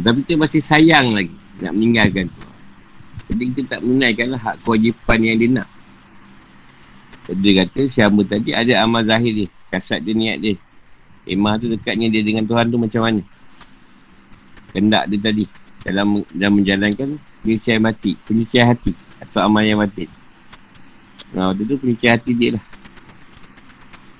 tapi 0.01 0.23
kita 0.25 0.35
masih 0.37 0.61
sayang 0.61 1.13
lagi 1.13 1.33
nak 1.61 1.73
meninggalkan 1.73 2.25
tu 2.29 2.41
jadi 3.27 3.43
kita 3.51 3.61
tak 3.77 3.79
menunaikan 3.83 4.27
lah 4.33 4.41
hak 4.41 4.55
kewajipan 4.63 5.19
yang 5.21 5.37
dia 5.37 5.49
nak 5.63 5.69
jadi 7.27 7.49
kata 7.65 7.81
siapa 7.91 8.19
tadi 8.23 8.55
ada 8.55 8.73
amal 8.81 9.03
zahir 9.03 9.33
dia 9.33 9.47
kasat 9.67 9.99
dia 10.05 10.15
niat 10.15 10.39
dia 10.39 10.55
Emah 11.27 11.59
tu 11.59 11.67
dekatnya 11.67 12.07
dia 12.07 12.23
dengan 12.23 12.47
Tuhan 12.47 12.71
tu 12.71 12.79
macam 12.79 13.03
mana 13.03 13.21
kendak 14.71 15.11
dia 15.11 15.19
tadi 15.19 15.43
dalam 15.83 16.23
dalam 16.31 16.53
menjalankan 16.55 17.19
penyucian 17.43 17.83
mati 17.83 18.15
penyucian 18.23 18.71
hati 18.71 18.95
atau 19.19 19.43
amal 19.43 19.63
yang 19.65 19.81
batin. 19.81 20.07
Nah, 21.35 21.51
waktu 21.51 21.67
tu 21.67 21.75
penyucian 21.75 22.15
hati 22.15 22.31
dia 22.31 22.49
lah. 22.55 22.63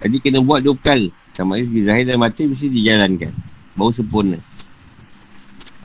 Jadi 0.03 0.17
kena 0.21 0.43
buat 0.43 0.61
dua 0.61 0.75
perkara. 0.75 1.07
Sama 1.33 1.57
ada 1.57 1.63
segi 1.69 1.81
zahir 1.85 2.05
dan 2.09 2.17
batin 2.17 2.49
mesti 2.49 2.67
dijalankan. 2.67 3.31
Baru 3.77 3.93
sempurna. 3.93 4.41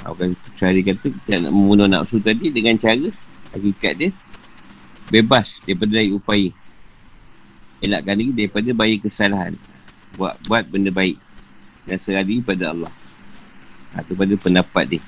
Bukan 0.03 0.35
cara 0.59 0.79
kata 0.83 1.07
kita 1.07 1.47
nak 1.47 1.53
membunuh 1.55 1.87
nafsu 1.87 2.19
tadi 2.19 2.51
dengan 2.51 2.75
cara 2.75 3.07
hakikat 3.55 3.95
dia 3.99 4.11
bebas 5.13 5.61
daripada 5.63 6.01
dari 6.01 6.11
upaya. 6.11 6.49
Elakkan 7.85 8.17
diri 8.17 8.33
daripada 8.33 8.71
bayi 8.73 8.97
kesalahan. 8.97 9.53
Buat 10.17 10.41
buat 10.49 10.65
benda 10.73 10.89
baik. 10.89 11.21
Dan 11.85 11.99
serah 12.01 12.25
diri 12.25 12.41
pada 12.41 12.73
Allah. 12.73 12.93
Atau 13.93 14.17
pada 14.17 14.33
pendapat 14.39 14.97
dia. 14.97 15.03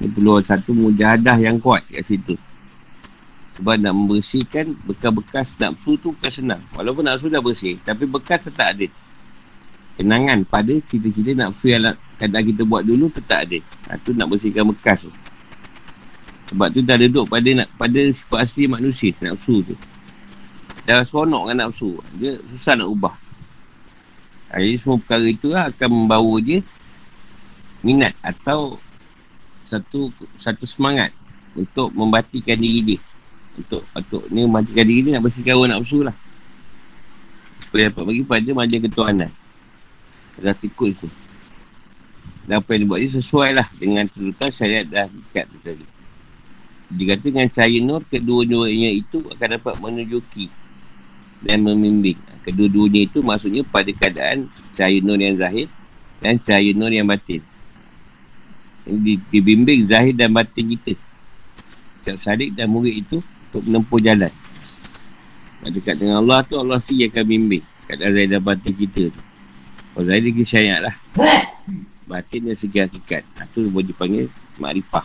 Ini 0.00 0.08
perlu 0.16 0.40
satu 0.40 0.72
mujahadah 0.72 1.36
yang 1.36 1.60
kuat 1.60 1.84
kat 1.92 2.06
situ. 2.08 2.38
Sebab 3.60 3.76
nak 3.76 3.92
membersihkan 3.92 4.72
bekas-bekas 4.88 5.52
nafsu 5.60 6.00
tu 6.00 6.16
bukan 6.16 6.32
senang. 6.32 6.62
Walaupun 6.72 7.04
nafsu 7.04 7.28
dah 7.28 7.44
bersih. 7.44 7.76
Tapi 7.84 8.08
bekas 8.08 8.48
tetap 8.48 8.72
ada. 8.72 8.86
Kenangan 10.00 10.48
pada 10.48 10.72
cita-cita 10.88 11.36
nafsu 11.36 11.76
yang 11.76 11.92
kadang 12.16 12.40
kita 12.40 12.64
buat 12.64 12.88
dulu 12.88 13.12
tetap 13.12 13.44
ada. 13.44 13.60
Ha, 13.92 14.00
tu 14.00 14.16
nak 14.16 14.32
bersihkan 14.32 14.64
bekas 14.72 15.04
tu. 15.04 15.12
Sebab 16.48 16.72
tu 16.72 16.80
dah 16.80 16.96
duduk 16.96 17.28
pada 17.28 17.44
nak 17.52 17.68
pada 17.76 18.00
sifat 18.08 18.48
asli 18.48 18.64
manusia, 18.64 19.12
nafsu 19.20 19.60
tu. 19.60 19.76
Dah 20.88 21.04
seronok 21.04 21.52
dengan 21.52 21.68
nafsu. 21.68 22.00
Dia 22.16 22.40
susah 22.56 22.80
nak 22.80 22.88
ubah. 22.88 23.12
Ha, 24.48 24.64
jadi 24.64 24.80
semua 24.80 24.96
perkara 25.04 25.26
itu 25.28 25.52
lah 25.52 25.68
akan 25.68 25.88
membawa 25.92 26.40
dia 26.40 26.64
minat 27.84 28.16
atau 28.24 28.80
satu 29.68 30.08
satu 30.40 30.64
semangat 30.64 31.12
untuk 31.52 31.92
membatikan 31.92 32.56
diri 32.56 32.96
dia 32.96 33.00
untuk 33.60 33.84
untuk 33.92 34.22
ni 34.32 34.48
matikan 34.48 34.84
diri 34.88 35.00
ni 35.04 35.10
nak 35.12 35.28
bersihkan 35.28 35.54
hawa 35.56 35.66
nafsu 35.70 36.02
lah 36.02 36.16
supaya 37.68 37.92
dapat 37.92 38.02
bagi 38.08 38.22
pada 38.26 38.50
maja 38.56 38.76
ketuanan 38.80 39.30
dah 40.40 40.56
tikut 40.56 40.96
tu. 40.96 41.08
Dan 42.48 42.64
apa 42.64 42.74
yang 42.74 42.82
dia 42.82 42.90
buat 42.90 43.00
ni 43.04 43.08
sesuai 43.14 43.50
lah 43.54 43.68
dengan 43.78 44.04
tuntutan 44.10 44.50
syariat 44.56 44.84
dah 44.88 45.06
ikat 45.06 45.44
tu 45.46 45.58
tadi. 45.62 45.86
Dia 46.90 47.14
kata 47.14 47.24
dengan 47.30 47.48
cahaya 47.54 47.78
nur 47.78 48.02
kedua-duanya 48.02 48.90
itu 48.90 49.22
akan 49.30 49.48
dapat 49.54 49.74
menunjuki 49.78 50.50
dan 51.46 51.62
membimbing. 51.62 52.18
Kedua-duanya 52.42 53.06
itu 53.06 53.22
maksudnya 53.22 53.62
pada 53.62 53.86
keadaan 53.94 54.50
cahaya 54.74 54.98
nur 54.98 55.20
yang 55.20 55.38
zahir 55.38 55.70
dan 56.18 56.42
cahaya 56.42 56.74
nur 56.74 56.90
yang 56.90 57.06
batin. 57.06 57.38
Dibimbing 59.30 59.86
zahir 59.86 60.16
dan 60.18 60.34
batin 60.34 60.74
kita. 60.74 60.98
Setiap 62.02 62.18
sadik 62.18 62.56
dan 62.58 62.66
murid 62.66 63.06
itu 63.06 63.22
untuk 63.22 63.62
menempuh 63.68 64.00
jalan. 64.02 64.32
Dekat 65.60 66.00
dengan 66.00 66.24
Allah 66.24 66.40
tu, 66.42 66.56
Allah 66.56 66.80
si 66.80 67.04
akan 67.04 67.24
bimbing. 67.28 67.62
Kat 67.86 68.00
dalam 68.00 68.26
dan 68.26 68.40
batin 68.40 68.74
kita 68.74 69.12
tu. 69.12 69.29
Kalau 70.00 70.16
Zahid 70.16 70.32
dia 70.32 70.48
syariat 70.48 70.80
lah. 70.80 70.96
Batin 72.08 72.48
dan 72.48 72.56
segi 72.56 72.80
hakikat. 72.80 73.20
Itu 73.20 73.68
ha, 73.68 73.72
boleh 73.76 73.84
dipanggil 73.92 74.32
makrifah. 74.56 75.04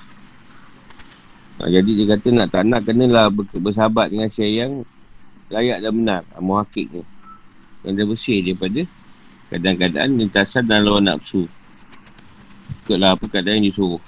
Nah, 1.60 1.68
jadi 1.68 1.92
dia 2.00 2.16
kata 2.16 2.28
nak 2.32 2.48
tak 2.48 2.64
nak 2.64 2.80
kenalah 2.88 3.28
bersahabat 3.60 4.16
dengan 4.16 4.32
syariat 4.32 4.72
yang 4.72 4.88
layak 5.52 5.84
dan 5.84 5.92
benar. 6.00 6.22
Ha, 6.32 6.40
muhakik 6.40 6.88
ni. 6.96 7.04
Yang 7.84 7.92
dah 7.92 8.06
bersih 8.08 8.40
daripada 8.40 8.82
kadang-kadang 9.52 10.16
lintasan 10.16 10.64
dan 10.64 10.88
lawan 10.88 11.12
nafsu. 11.12 11.44
Ikutlah 12.88 13.20
apa 13.20 13.26
keadaan 13.28 13.60
yang 13.60 13.76
disuruh. 13.76 14.00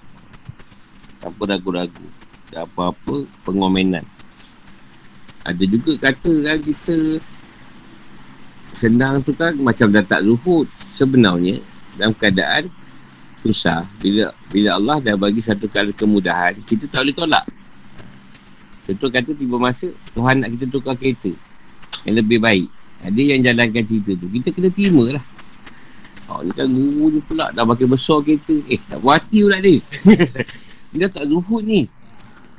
Tanpa 1.19 1.51
ragu-ragu. 1.51 2.07
Tak 2.47 2.63
apa-apa 2.63 3.27
pengomenan. 3.43 4.07
Ada 5.43 5.67
juga 5.67 5.99
kata 5.99 6.31
kan 6.47 6.57
kita 6.63 7.19
senang 8.77 9.25
tu 9.25 9.33
kan 9.33 9.57
macam 9.57 9.89
dah 9.89 10.05
tak 10.05 10.21
zuhud. 10.21 10.69
Sebenarnya 10.97 11.61
dalam 11.93 12.17
keadaan 12.17 12.73
susah 13.45 13.85
bila 14.01 14.33
bila 14.49 14.81
Allah 14.81 14.97
dah 14.97 15.13
bagi 15.13 15.45
satu 15.45 15.69
kali 15.69 15.93
kemudahan 15.93 16.57
kita 16.65 16.89
tak 16.89 17.05
boleh 17.05 17.13
tolak. 17.13 17.45
Contoh 18.89 19.09
kata 19.13 19.31
tiba 19.37 19.61
masa 19.61 19.93
Tuhan 20.17 20.41
nak 20.41 20.49
kita 20.57 20.65
tukar 20.73 20.97
kereta 20.97 21.29
yang 22.09 22.17
lebih 22.17 22.41
baik. 22.41 22.65
Ada 23.05 23.21
yang 23.21 23.45
jalankan 23.45 23.85
cerita 23.85 24.17
tu. 24.17 24.25
Kita 24.25 24.49
kena 24.49 24.73
terima 24.73 25.05
lah. 25.13 25.25
Oh, 26.27 26.41
ni 26.41 26.51
kan 26.51 26.65
guru 26.67 27.13
ni 27.13 27.19
pula 27.21 27.53
dah 27.53 27.61
pakai 27.61 27.85
besar 27.85 28.25
kereta. 28.25 28.57
Eh, 28.65 28.81
tak 28.89 28.97
buat 28.99 29.21
hati 29.21 29.45
pula 29.45 29.57
ni. 29.61 29.75
dia 30.97 31.07
tak 31.13 31.29
zuhud 31.29 31.61
ni. 31.61 31.85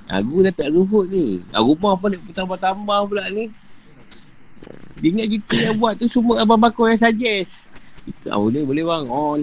Aku 0.08 0.40
dah 0.40 0.52
tak 0.56 0.72
ruhut 0.72 1.04
ni. 1.12 1.44
Ah, 1.52 1.60
rumah 1.60 1.92
pun 2.00 2.08
nak 2.08 2.24
tambah-tambah 2.32 2.98
pula 3.12 3.28
ni. 3.28 3.52
Dia 5.04 5.08
ingat 5.12 5.28
kita 5.36 5.54
yang 5.68 5.76
buat 5.76 6.00
tu 6.00 6.08
semua 6.08 6.40
abang 6.40 6.56
bakar 6.56 6.96
yang 6.96 7.00
suggest. 7.00 7.60
Kita 8.08 8.34
oh, 8.34 8.48
boleh, 8.48 8.64
boleh 8.64 8.84
bang. 8.88 9.04
On. 9.12 9.40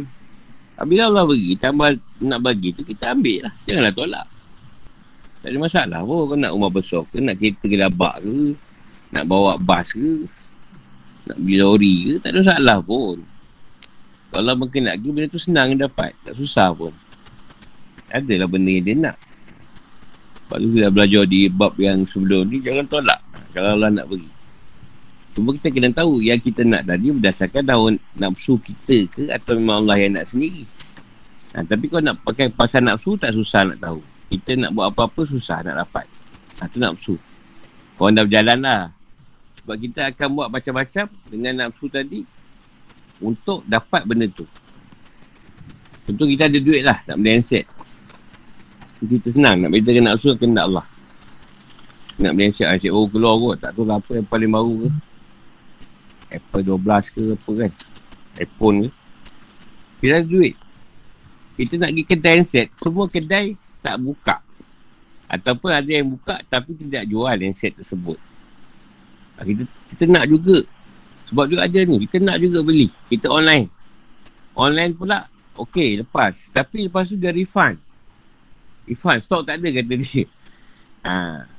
Bila 0.84 1.01
Allah 1.07 1.24
bagi, 1.24 1.55
tambah 1.55 1.89
nak 2.26 2.39
bagi 2.43 2.70
tu 2.76 2.84
kita 2.84 3.16
ambil 3.16 3.47
lah. 3.47 3.53
Janganlah 3.63 3.93
tolak. 3.95 4.28
Tak 5.45 5.49
ada 5.53 5.57
masalah 5.61 5.99
pun. 6.03 6.22
Kau 6.26 6.38
nak 6.38 6.51
rumah 6.51 6.72
besar 6.74 7.01
ke, 7.07 7.18
nak 7.22 7.36
kereta 7.38 7.66
gelabak 7.70 8.16
ke, 8.26 8.57
nak 9.13 9.24
bawa 9.30 9.55
bas 9.61 9.88
ke, 9.88 10.26
nak 11.30 11.38
beli 11.39 11.57
lori 11.61 11.95
ke, 12.09 12.13
tak 12.20 12.30
ada 12.34 12.39
masalah 12.43 12.78
pun. 12.82 13.18
Kalau 14.34 14.53
mungkin 14.57 14.82
nak 14.89 14.99
pergi, 14.99 15.09
benda 15.16 15.32
tu 15.32 15.39
senang 15.39 15.70
dapat. 15.80 16.11
Tak 16.28 16.34
susah 16.36 16.74
pun. 16.76 16.91
Adalah 18.11 18.49
benda 18.49 18.74
yang 18.74 18.84
dia 18.84 18.95
nak. 18.97 19.18
Sebab 20.45 20.57
tu 20.61 20.68
kita 20.78 20.89
belajar 20.93 21.24
di 21.26 21.49
bab 21.49 21.74
yang 21.82 22.05
sebelum 22.05 22.45
ni 22.45 22.61
Jangan 22.61 22.86
tolak 22.86 23.18
Kalau 23.49 23.74
Allah 23.74 23.89
nak 23.89 24.05
beri 24.05 24.30
Cuma 25.36 25.52
kita 25.60 25.68
kena 25.68 25.92
tahu 25.92 26.24
yang 26.24 26.40
kita 26.40 26.64
nak 26.64 26.88
tadi 26.88 27.12
berdasarkan 27.12 27.64
daun 27.68 27.94
nafsu 28.16 28.56
kita 28.56 29.04
ke 29.12 29.28
atau 29.28 29.60
memang 29.60 29.84
Allah 29.84 30.00
yang 30.00 30.16
nak 30.16 30.32
sendiri. 30.32 30.64
Ha, 31.52 31.68
tapi 31.68 31.92
kalau 31.92 32.08
nak 32.08 32.24
pakai 32.24 32.48
pasal 32.56 32.88
nafsu 32.88 33.20
tak 33.20 33.36
susah 33.36 33.68
nak 33.68 33.84
tahu. 33.84 34.00
Kita 34.32 34.56
nak 34.56 34.72
buat 34.72 34.96
apa-apa 34.96 35.28
susah 35.28 35.60
nak 35.68 35.84
dapat. 35.84 36.08
Ha, 36.64 36.72
tu 36.72 36.80
nafsu. 36.80 37.20
Korang 38.00 38.16
dah 38.16 38.24
berjalan 38.24 38.60
lah. 38.64 38.82
Sebab 39.60 39.76
kita 39.76 40.00
akan 40.16 40.28
buat 40.40 40.48
macam-macam 40.48 41.06
dengan 41.28 41.68
nafsu 41.68 41.92
tadi 41.92 42.24
untuk 43.20 43.60
dapat 43.68 44.08
benda 44.08 44.32
tu. 44.32 44.48
Tentu 46.08 46.24
kita 46.32 46.48
ada 46.48 46.60
duit 46.64 46.80
lah 46.80 47.04
nak 47.12 47.16
beli 47.20 47.44
handset. 47.44 47.68
Kita 49.04 49.36
senang 49.36 49.60
nak 49.60 49.76
bezakan 49.76 50.16
nafsu 50.16 50.32
dengan 50.40 50.64
Allah. 50.64 50.86
Nak 52.24 52.32
beli 52.40 52.56
handset, 52.56 52.72
handset 52.72 52.96
oh 52.96 53.04
keluar 53.12 53.36
kot. 53.36 53.56
Tak 53.60 53.76
tahu 53.76 53.84
lah 53.84 54.00
apa 54.00 54.12
yang 54.16 54.28
paling 54.32 54.48
baru 54.48 54.88
ke. 54.88 54.90
Apple 56.36 56.64
12 56.76 57.16
ke 57.16 57.24
apa 57.36 57.52
kan. 57.66 57.72
iPhone 58.36 58.78
ke 58.86 58.90
kita 60.06 60.22
ada 60.22 60.28
duit. 60.28 60.54
Kita 61.56 61.80
nak 61.80 61.90
pergi 61.96 62.04
kedai 62.06 62.34
handset. 62.38 62.68
Semua 62.76 63.08
kedai 63.08 63.56
tak 63.80 63.96
buka. 64.04 64.38
Ataupun 65.26 65.72
ada 65.72 65.88
yang 65.88 66.12
buka 66.12 66.38
tapi 66.46 66.76
tidak 66.76 67.08
jual 67.08 67.32
handset 67.32 67.74
tersebut. 67.74 68.20
Kita, 69.40 69.64
kita 69.66 70.04
nak 70.12 70.26
juga. 70.28 70.62
Sebab 71.32 71.46
duit 71.50 71.64
ada 71.64 71.80
ni. 71.82 72.06
Kita 72.06 72.22
nak 72.22 72.38
juga 72.38 72.60
beli. 72.62 72.92
Kita 73.10 73.32
online. 73.32 73.66
Online 74.54 74.94
pula 74.94 75.26
okey 75.58 76.06
lepas. 76.06 76.36
Tapi 76.52 76.92
lepas 76.92 77.08
tu 77.08 77.18
dia 77.18 77.34
refund. 77.34 77.80
Refund. 78.86 79.20
Stok 79.24 79.48
tak 79.48 79.58
ada 79.58 79.68
kata 79.74 79.94
dia. 79.96 80.26
Ha 81.02 81.55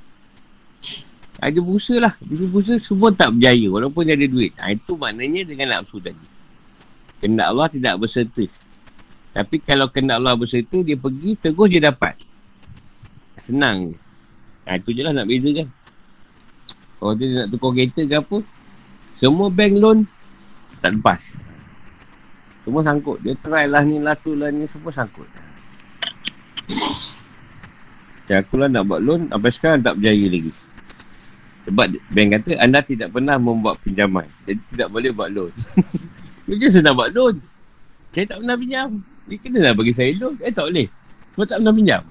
ada 1.37 1.59
bursa 1.61 2.01
lah. 2.01 2.16
Bisnes 2.24 2.49
bursa 2.49 2.74
semua 2.80 3.12
tak 3.12 3.37
berjaya 3.37 3.68
walaupun 3.68 4.09
dia 4.09 4.16
ada 4.16 4.26
duit. 4.28 4.53
Ha, 4.57 4.72
itu 4.72 4.97
maknanya 4.97 5.43
dengan 5.45 5.66
nafsu 5.76 6.01
tadi. 6.01 6.26
Kena 7.20 7.53
Allah 7.53 7.68
tidak 7.68 8.01
berserta. 8.01 8.45
Tapi 9.37 9.61
kalau 9.61 9.93
kena 9.93 10.16
Allah 10.16 10.32
berserta, 10.32 10.80
dia 10.80 10.97
pergi, 10.97 11.37
terus 11.37 11.68
dia 11.68 11.93
dapat. 11.93 12.16
Senang. 13.37 13.93
Ha, 14.64 14.80
itu 14.80 14.97
je 14.97 15.05
lah 15.05 15.12
nak 15.12 15.28
beza 15.28 15.53
kan. 15.53 15.68
Kalau 16.97 17.12
dia 17.12 17.45
nak 17.45 17.49
tukar 17.53 17.76
kereta 17.76 18.03
ke 18.09 18.16
apa, 18.16 18.39
semua 19.20 19.53
bank 19.53 19.74
loan 19.76 19.99
tak 20.80 20.97
lepas. 20.97 21.20
Semua 22.64 22.80
sangkut. 22.80 23.20
Dia 23.20 23.37
try 23.37 23.68
lah 23.68 23.84
ni 23.84 24.01
lah 24.01 24.16
tu 24.16 24.32
lah 24.32 24.49
ni, 24.49 24.64
semua 24.64 24.89
sangkut. 24.89 25.28
Ya, 28.26 28.43
aku 28.43 28.59
lah 28.59 28.66
nak 28.66 28.89
buat 28.89 29.05
loan, 29.05 29.28
sampai 29.30 29.51
sekarang 29.53 29.84
tak 29.84 30.01
berjaya 30.01 30.26
lagi. 30.32 30.53
Sebab 31.67 31.87
bank 32.14 32.29
kata 32.39 32.51
anda 32.62 32.79
tidak 32.79 33.11
pernah 33.11 33.35
membuat 33.37 33.83
pinjaman. 33.83 34.27
Jadi 34.47 34.61
tidak 34.71 34.89
boleh 34.95 35.11
buat 35.11 35.29
loan. 35.35 35.53
Dia 36.47 36.69
senang 36.71 36.95
buat 36.95 37.11
loan. 37.11 37.43
Saya 38.14 38.25
tak 38.31 38.39
pernah 38.39 38.55
pinjam. 38.55 38.91
Dia 39.27 39.37
kena 39.43 39.59
lah 39.67 39.73
bagi 39.75 39.91
saya 39.91 40.14
loan. 40.14 40.39
Eh 40.39 40.55
tak 40.55 40.71
boleh. 40.71 40.87
Sebab 41.35 41.45
tak 41.51 41.59
pernah 41.59 41.75
pinjam. 41.75 42.03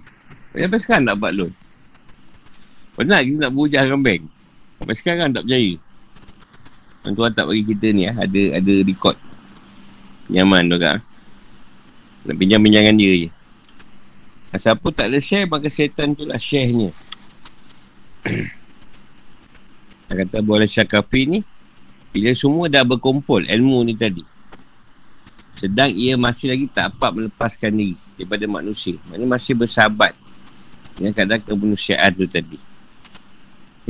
Sampai 0.51 0.80
sekarang 0.84 1.03
nak 1.08 1.18
buat 1.24 1.32
loan. 1.32 1.51
Pernah 2.99 3.20
kita 3.24 3.38
nak 3.47 3.51
berhujah 3.56 3.82
dengan 3.88 4.01
bank. 4.03 4.22
Sampai 4.76 4.95
sekarang 4.99 5.30
tak 5.32 5.43
berjaya. 5.47 5.74
Orang 7.06 7.14
tuan 7.16 7.32
tak 7.32 7.45
bagi 7.47 7.64
kita 7.64 7.88
ni 7.95 8.03
ah, 8.12 8.16
ada 8.18 8.41
ada 8.60 8.74
record. 8.84 9.18
Nyaman 10.28 10.68
tu 10.68 10.78
kan. 10.82 10.97
Nak 12.28 12.36
pinjam 12.36 12.60
pinjangan 12.60 12.95
dia 12.99 13.14
je. 13.24 13.30
Siapa 14.56 14.88
tak 14.95 15.12
ada 15.12 15.20
share, 15.20 15.47
maka 15.47 15.68
setan 15.68 16.16
tu 16.16 16.24
lah 16.24 16.39
share-nya. 16.39 16.91
Dia 20.06 20.22
kata 20.22 20.38
boleh 20.45 20.70
syakafi 20.70 21.22
ni? 21.26 21.39
Bila 22.14 22.32
semua 22.32 22.72
dah 22.72 22.86
berkumpul 22.86 23.43
ilmu 23.43 23.84
ni 23.84 23.97
tadi. 23.97 24.24
Sedang 25.58 25.91
ia 25.91 26.20
masih 26.20 26.51
lagi 26.51 26.66
tak 26.68 26.91
dapat 26.91 27.12
melepaskan 27.16 27.72
diri 27.72 27.95
Daripada 28.16 28.43
manusia. 28.47 28.95
Maksudnya 29.08 29.28
masih 29.28 29.53
bersahabat 29.56 30.14
Dengan 30.95 31.12
keadaan 31.16 31.41
kemanusiaan 31.43 32.12
tu 32.16 32.28
tadi. 32.28 32.60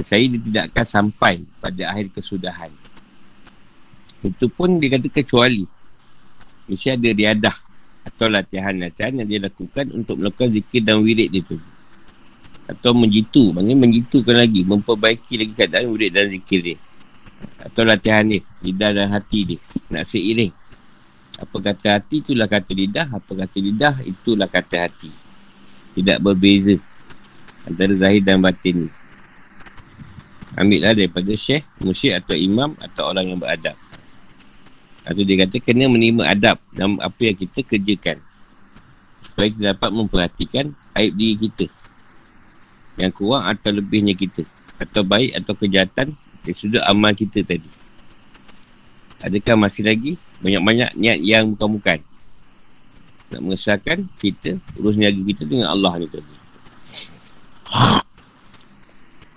Saya 0.06 0.26
dia 0.28 0.42
tidak 0.42 0.64
akan 0.74 0.86
sampai 0.86 1.36
pada 1.58 1.94
akhir 1.94 2.14
kesudahan. 2.14 2.70
Itu 4.26 4.50
pun 4.50 4.82
dia 4.82 4.98
kata 4.98 5.08
kecuali 5.14 5.66
Mesti 6.66 6.98
ada 6.98 7.10
riadah 7.14 7.56
Atau 8.10 8.26
latihan-latihan 8.26 9.22
yang 9.22 9.28
dia 9.30 9.40
lakukan 9.46 9.94
Untuk 9.94 10.18
melakukan 10.18 10.50
zikir 10.50 10.82
dan 10.82 11.02
wirid 11.06 11.30
dia 11.30 11.46
tu 11.46 11.62
atau 12.66 12.92
menjitu. 12.98 13.54
Maksudnya 13.54 13.78
menjitukan 13.78 14.36
lagi. 14.36 14.66
Memperbaiki 14.66 15.34
lagi 15.38 15.54
keadaan 15.54 15.90
murid 15.90 16.12
dan 16.14 16.30
zikir 16.30 16.60
dia. 16.62 16.78
Atau 17.62 17.86
latihan 17.86 18.26
dia. 18.26 18.42
Lidah 18.66 18.92
dan 18.94 19.08
hati 19.14 19.40
dia. 19.56 19.60
Nak 19.94 20.06
seiring. 20.10 20.54
Apa 21.36 21.58
kata 21.72 21.88
hati 22.02 22.26
itulah 22.26 22.50
kata 22.50 22.72
lidah. 22.74 23.08
Apa 23.14 23.32
kata 23.46 23.58
lidah 23.62 23.96
itulah 24.06 24.50
kata 24.50 24.90
hati. 24.90 25.12
Tidak 25.96 26.20
berbeza 26.20 26.76
Antara 27.66 27.96
zahir 27.98 28.22
dan 28.22 28.44
batin 28.44 28.86
ni. 28.86 28.90
Ambil 30.56 30.80
lah 30.86 30.94
daripada 30.96 31.34
syekh 31.36 31.68
Musyik 31.84 32.16
atau 32.16 32.36
imam 32.36 32.76
Atau 32.84 33.08
orang 33.08 33.32
yang 33.32 33.40
beradab. 33.40 33.80
Atau 35.08 35.24
dia 35.24 35.48
kata 35.48 35.58
Kena 35.64 35.88
menerima 35.88 36.24
adab 36.28 36.60
Dalam 36.76 37.00
apa 37.00 37.20
yang 37.24 37.38
kita 37.40 37.64
kerjakan. 37.64 38.20
Supaya 39.24 39.48
kita 39.50 39.64
dapat 39.74 39.90
memperhatikan 39.96 40.66
Aib 40.96 41.16
diri 41.16 41.36
kita 41.48 41.85
yang 42.96 43.12
kurang 43.12 43.48
atau 43.48 43.72
lebihnya 43.72 44.16
kita. 44.16 44.44
Atau 44.76 45.08
baik 45.08 45.36
atau 45.40 45.54
kejahatan 45.56 46.16
dari 46.44 46.56
sudut 46.56 46.84
amal 46.84 47.16
kita 47.16 47.44
tadi. 47.44 47.70
Adakah 49.24 49.56
masih 49.56 49.88
lagi? 49.88 50.20
Banyak-banyak 50.44 51.00
niat 51.00 51.20
yang 51.24 51.56
bukan-bukan. 51.56 52.04
Nak 53.34 53.40
mengesahkan 53.42 54.06
kita 54.22 54.60
urus 54.78 55.00
niaga 55.00 55.18
kita 55.18 55.48
dengan 55.48 55.72
Allah 55.72 55.98
ni 55.98 56.08
tadi. 56.12 56.36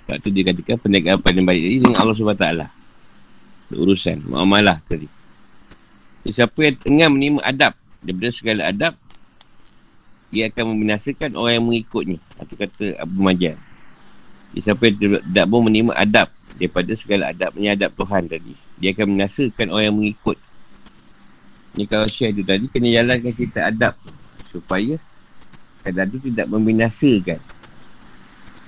Sebab 0.05 0.17
tu 0.25 0.29
dia 0.33 0.43
katakan 0.45 0.77
perniagaan 0.81 1.19
paling 1.21 1.45
baik 1.45 1.61
tadi 1.61 1.77
dengan 1.85 1.99
Allah 2.01 2.17
SWT 2.17 2.79
urusan 3.77 4.25
muamalah 4.25 4.81
tadi. 4.89 5.05
Siapa 6.29 6.57
yang 6.61 6.77
tengah 6.77 7.09
menerima 7.09 7.41
adab 7.45 7.73
daripada 8.05 8.31
segala 8.33 8.69
adab 8.69 8.93
dia 10.29 10.53
akan 10.53 10.77
membinasakan 10.77 11.33
orang 11.37 11.53
yang 11.61 11.67
mengikutnya. 11.67 12.19
Itu 12.21 12.55
kata 12.57 12.85
Abu 13.01 13.25
Majan. 13.25 13.57
Dia 14.53 14.73
yang 14.73 15.21
tidak 15.25 15.47
mau 15.49 15.61
menerima 15.61 15.93
adab 15.93 16.29
daripada 16.57 16.93
segala 16.97 17.33
adab, 17.33 17.53
adab 17.57 17.91
Tuhan 17.97 18.23
tadi. 18.29 18.53
Dia 18.81 18.93
akan 18.97 19.05
membinasakan 19.13 19.67
orang 19.73 19.85
yang 19.89 19.97
mengikut. 19.97 20.39
Ini 21.77 21.85
kalau 21.85 22.09
share 22.09 22.33
tu 22.33 22.43
tadi, 22.45 22.65
kena 22.69 22.89
jalankan 22.91 23.33
kita 23.33 23.69
adab 23.69 23.95
supaya 24.49 24.97
kadang 25.85 26.09
tu 26.13 26.19
tidak 26.21 26.47
membinasakan. 26.49 27.41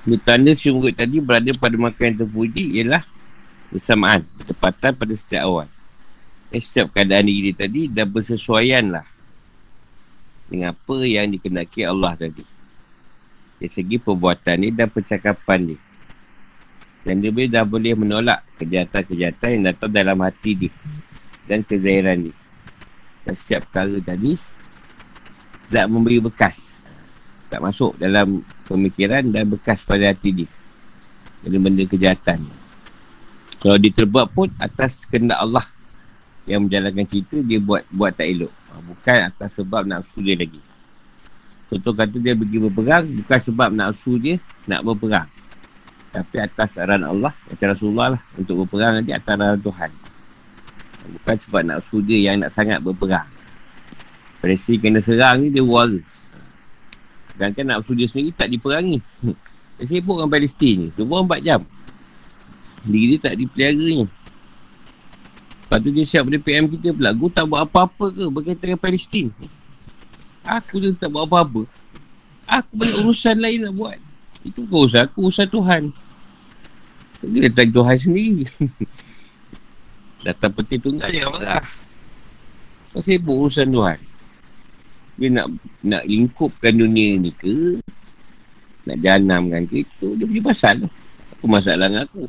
Ini 0.08 0.16
tanda 0.24 0.52
si 0.56 0.72
murid 0.72 0.96
tadi 0.96 1.20
berada 1.20 1.52
pada 1.60 1.76
makan 1.76 2.04
yang 2.08 2.18
terpuji 2.24 2.80
ialah 2.80 3.04
bersamaan, 3.68 4.24
bertepatan 4.40 4.92
pada 4.96 5.12
setiap 5.12 5.42
awal. 5.44 5.68
Eh, 6.50 6.62
setiap 6.62 6.88
keadaan 6.96 7.28
diri 7.28 7.52
tadi 7.52 7.86
dah 7.86 8.08
bersesuaian 8.08 8.82
lah 8.90 9.09
dengan 10.50 10.74
apa 10.74 10.96
yang 11.06 11.30
dikenaki 11.30 11.86
Allah 11.86 12.18
tadi. 12.18 12.42
Dari 13.62 13.70
segi 13.70 13.96
perbuatan 14.02 14.56
ni 14.58 14.68
dan 14.74 14.90
percakapan 14.90 15.72
ni. 15.72 15.76
Dan 17.00 17.24
dia 17.24 17.32
boleh, 17.32 17.48
dah 17.48 17.64
boleh 17.64 17.94
menolak 17.96 18.44
kejahatan-kejahatan 18.60 19.48
yang 19.56 19.64
datang 19.72 19.92
dalam 19.94 20.18
hati 20.20 20.66
dia. 20.66 20.72
Dan 21.48 21.64
kezahiran 21.64 22.28
ni. 22.28 22.32
Dan 23.24 23.34
setiap 23.38 23.64
perkara 23.70 23.96
tadi, 24.04 24.36
tak 25.70 25.86
memberi 25.88 26.18
bekas. 26.20 26.58
Tak 27.48 27.62
masuk 27.62 27.96
dalam 27.96 28.44
pemikiran 28.68 29.24
dan 29.32 29.48
bekas 29.48 29.86
pada 29.86 30.12
hati 30.12 30.44
dia. 30.44 30.48
Benda-benda 31.40 31.88
kejahatan. 31.88 32.44
Kalau 33.60 33.76
dia 33.76 33.92
terbuat 33.92 34.32
pun 34.32 34.48
atas 34.60 35.04
kehendak 35.08 35.40
Allah 35.40 35.64
yang 36.48 36.64
menjalankan 36.64 37.04
cerita, 37.08 37.40
dia 37.44 37.60
buat 37.60 37.84
buat 37.92 38.12
tak 38.12 38.28
elok. 38.28 38.59
Ah, 38.70 38.80
bukan 38.86 39.18
atas 39.26 39.50
sebab 39.58 39.82
nafsu 39.82 40.22
dia 40.22 40.38
lagi. 40.38 40.62
Contoh 41.70 41.94
kata 41.94 42.16
dia 42.18 42.34
pergi 42.34 42.58
berperang, 42.58 43.06
bukan 43.22 43.40
sebab 43.42 43.70
nafsu 43.74 44.18
dia 44.18 44.38
nak 44.66 44.86
berperang. 44.86 45.26
Tapi 46.10 46.36
atas 46.42 46.74
arahan 46.78 47.06
Allah, 47.06 47.30
kata 47.54 47.74
Rasulullah 47.74 48.18
lah, 48.18 48.22
untuk 48.34 48.66
berperang 48.66 48.98
nanti 48.98 49.14
atas 49.14 49.30
arahan 49.30 49.58
Tuhan. 49.62 49.90
Bukan 51.10 51.36
sebab 51.46 51.62
nafsu 51.66 52.02
dia 52.02 52.18
yang 52.30 52.42
nak 52.42 52.50
sangat 52.50 52.82
berperang. 52.82 53.26
Presi 54.42 54.78
kena 54.78 54.98
serang 55.02 55.42
ni 55.42 55.54
dia 55.54 55.62
wara. 55.62 55.98
Sedangkan 57.34 57.76
nafsu 57.76 57.92
dia 57.94 58.06
sendiri 58.10 58.34
tak 58.34 58.48
diperangi. 58.50 58.98
Dia 59.80 59.96
sibuk 59.96 60.20
dengan 60.20 60.28
Palestin 60.28 60.76
ni. 60.76 60.88
24 60.92 61.40
jam. 61.40 61.64
Diri 62.84 63.16
dia 63.16 63.32
tak 63.32 63.34
dipelihara 63.40 63.80
ni. 63.80 64.04
Lepas 65.70 65.86
tu 65.86 65.94
dia 65.94 66.02
siap 66.02 66.26
pada 66.26 66.38
PM 66.42 66.66
kita 66.66 66.90
pula. 66.90 67.14
Aku 67.14 67.30
tak 67.30 67.46
buat 67.46 67.62
apa-apa 67.62 68.10
ke 68.10 68.26
berkaitan 68.26 68.74
dengan 68.74 68.82
Palestin. 68.82 69.30
Aku 70.42 70.82
je 70.82 70.90
tak 70.98 71.14
buat 71.14 71.30
apa-apa. 71.30 71.62
Aku 72.50 72.74
banyak 72.74 72.98
urusan 73.06 73.38
lain 73.38 73.70
nak 73.70 73.78
buat. 73.78 73.94
Itu 74.42 74.66
bukan 74.66 74.90
urusan 74.90 75.02
aku, 75.06 75.30
urusan 75.30 75.46
Tuhan. 75.46 75.82
Dia 77.22 77.46
datang 77.46 77.70
Tuhan 77.70 77.96
sendiri. 78.02 78.42
Datang 80.26 80.52
peti 80.58 80.76
tunggal 80.82 81.06
jangan 81.06 81.38
marah. 81.38 81.64
Kau 82.90 83.00
sibuk 83.06 83.46
urusan 83.46 83.70
Tuhan. 83.70 83.98
Dia 85.22 85.28
nak 85.30 85.46
nak 85.86 86.02
lingkupkan 86.02 86.74
dunia 86.74 87.14
ni 87.14 87.30
ke? 87.30 87.78
Nak 88.90 88.98
janamkan 89.06 89.70
ke 89.70 89.86
itu? 89.86 90.18
Dia 90.18 90.26
punya 90.26 90.42
pasal. 90.50 90.90
Apa 91.30 91.44
masalah 91.46 91.86
dengan 91.86 92.10
aku? 92.10 92.26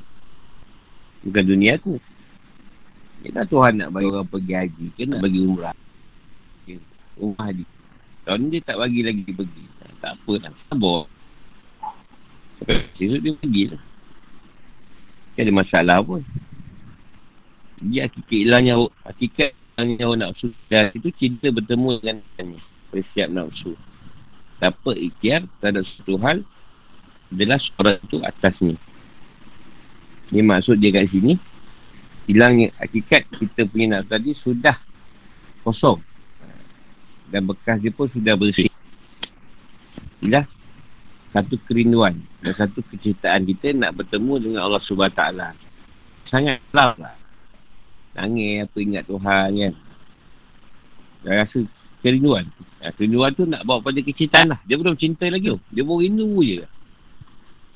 Bukan 1.25 1.43
dunia 1.49 1.81
aku. 1.81 1.97
Dia 3.21 3.45
Tuhan 3.45 3.77
nak 3.77 3.93
bagi 3.93 4.09
orang 4.09 4.25
pergi 4.25 4.53
haji 4.57 4.85
ke 4.97 5.03
nak 5.05 5.21
bagi 5.21 5.39
umrah. 5.45 5.75
Umrah 7.21 7.45
haji. 7.53 7.65
Tahun 8.25 8.37
ni 8.41 8.47
dia 8.57 8.65
tak 8.65 8.77
bagi 8.81 9.01
lagi 9.05 9.21
pergi. 9.29 9.63
Tak 10.01 10.17
apa 10.17 10.33
lah. 10.41 10.51
Sabar. 10.65 11.01
Esok 12.97 13.21
dia 13.21 13.31
pergi 13.37 13.63
lah. 13.69 13.81
Tak 15.37 15.43
ada 15.45 15.51
masalah 15.53 15.97
pun. 16.01 16.25
Dia 17.81 18.09
hakikat 18.09 18.39
hilangnya 18.41 18.73
hakikat 19.05 19.53
hilangnya 19.53 20.05
orang 20.09 20.21
nafsu. 20.25 20.49
Dan 20.65 20.89
itu 20.97 21.13
cinta 21.13 21.53
bertemu 21.53 22.01
dengan 22.01 22.17
dia. 22.25 22.61
Bersiap 22.89 23.29
nafsu. 23.29 23.77
Dapat 24.57 24.97
ikhtiar 24.97 25.45
terhadap 25.61 25.85
satu 25.85 26.17
hal 26.21 26.41
adalah 27.29 27.57
suara 27.61 28.01
itu 28.01 28.17
atasnya. 28.25 28.73
Ini 30.33 30.41
maksud 30.41 30.81
dia 30.81 30.93
kat 30.93 31.09
sini 31.13 31.37
hilangnya 32.29 32.73
hakikat 32.77 33.25
kita 33.37 33.65
punya 33.69 33.99
nafsu 33.99 34.09
tadi 34.11 34.31
sudah 34.41 34.77
kosong. 35.65 36.01
Dan 37.31 37.47
bekas 37.47 37.79
dia 37.79 37.95
pun 37.95 38.11
sudah 38.11 38.35
bersih. 38.35 38.67
Inilah 40.19 40.45
satu 41.31 41.55
kerinduan 41.63 42.19
dan 42.43 42.53
satu 42.59 42.83
kecintaan 42.91 43.47
kita 43.47 43.71
nak 43.71 43.95
bertemu 43.95 44.33
dengan 44.51 44.67
Allah 44.67 44.83
SWT 44.83 45.23
sangat 46.27 46.59
lah. 46.75 47.15
Nangis 48.11 48.67
apa 48.67 48.77
ingat 48.83 49.03
Tuhan 49.07 49.49
kan? 49.55 49.73
Dan 51.23 51.33
rasa 51.39 51.59
kerinduan. 52.03 52.45
Kerinduan 52.99 53.31
tu 53.31 53.47
nak 53.47 53.63
bawa 53.63 53.79
pada 53.79 54.03
kecintaan 54.03 54.51
lah. 54.51 54.59
Dia 54.67 54.75
belum 54.75 54.99
cinta 54.99 55.27
lagi 55.31 55.47
tu. 55.55 55.59
Dia 55.71 55.87
baru 55.87 56.03
rindu 56.03 56.27
je. 56.43 56.67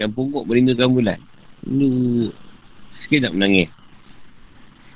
Yang 0.03 0.11
pungkuk 0.11 0.43
merindukan 0.43 0.91
bulan. 0.91 1.19
Rindu. 1.63 2.35
Sikit 3.05 3.23
nak 3.23 3.33
menangis 3.39 3.69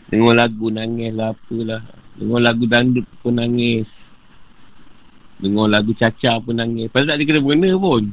Dengar 0.10 0.34
lagu 0.34 0.74
nangis 0.74 1.14
lah 1.14 1.38
apalah. 1.38 1.86
Dengar 2.18 2.41
lagu 2.41 2.66
dandut 2.66 3.05
pun 3.22 3.38
nangis. 3.38 3.86
Dengar 5.38 5.70
lagu 5.70 5.93
caca 5.93 6.41
pun 6.41 6.57
nangis. 6.57 6.89
Pasal 6.89 7.14
tak 7.14 7.18
ada 7.22 7.24
kena 7.30 7.39
mengena 7.45 7.78
pun. 7.78 8.03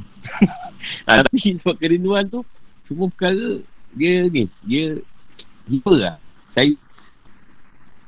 ha, 1.08 1.18
tapi 1.24 1.56
sebab 1.56 1.76
kerinduan 1.80 2.28
tu, 2.28 2.44
semua 2.84 3.08
perkara 3.08 3.64
dia 3.96 4.28
ni, 4.28 4.44
dia 4.68 5.00
hipa 5.72 5.94
lah. 5.96 6.16
Saya, 6.52 6.76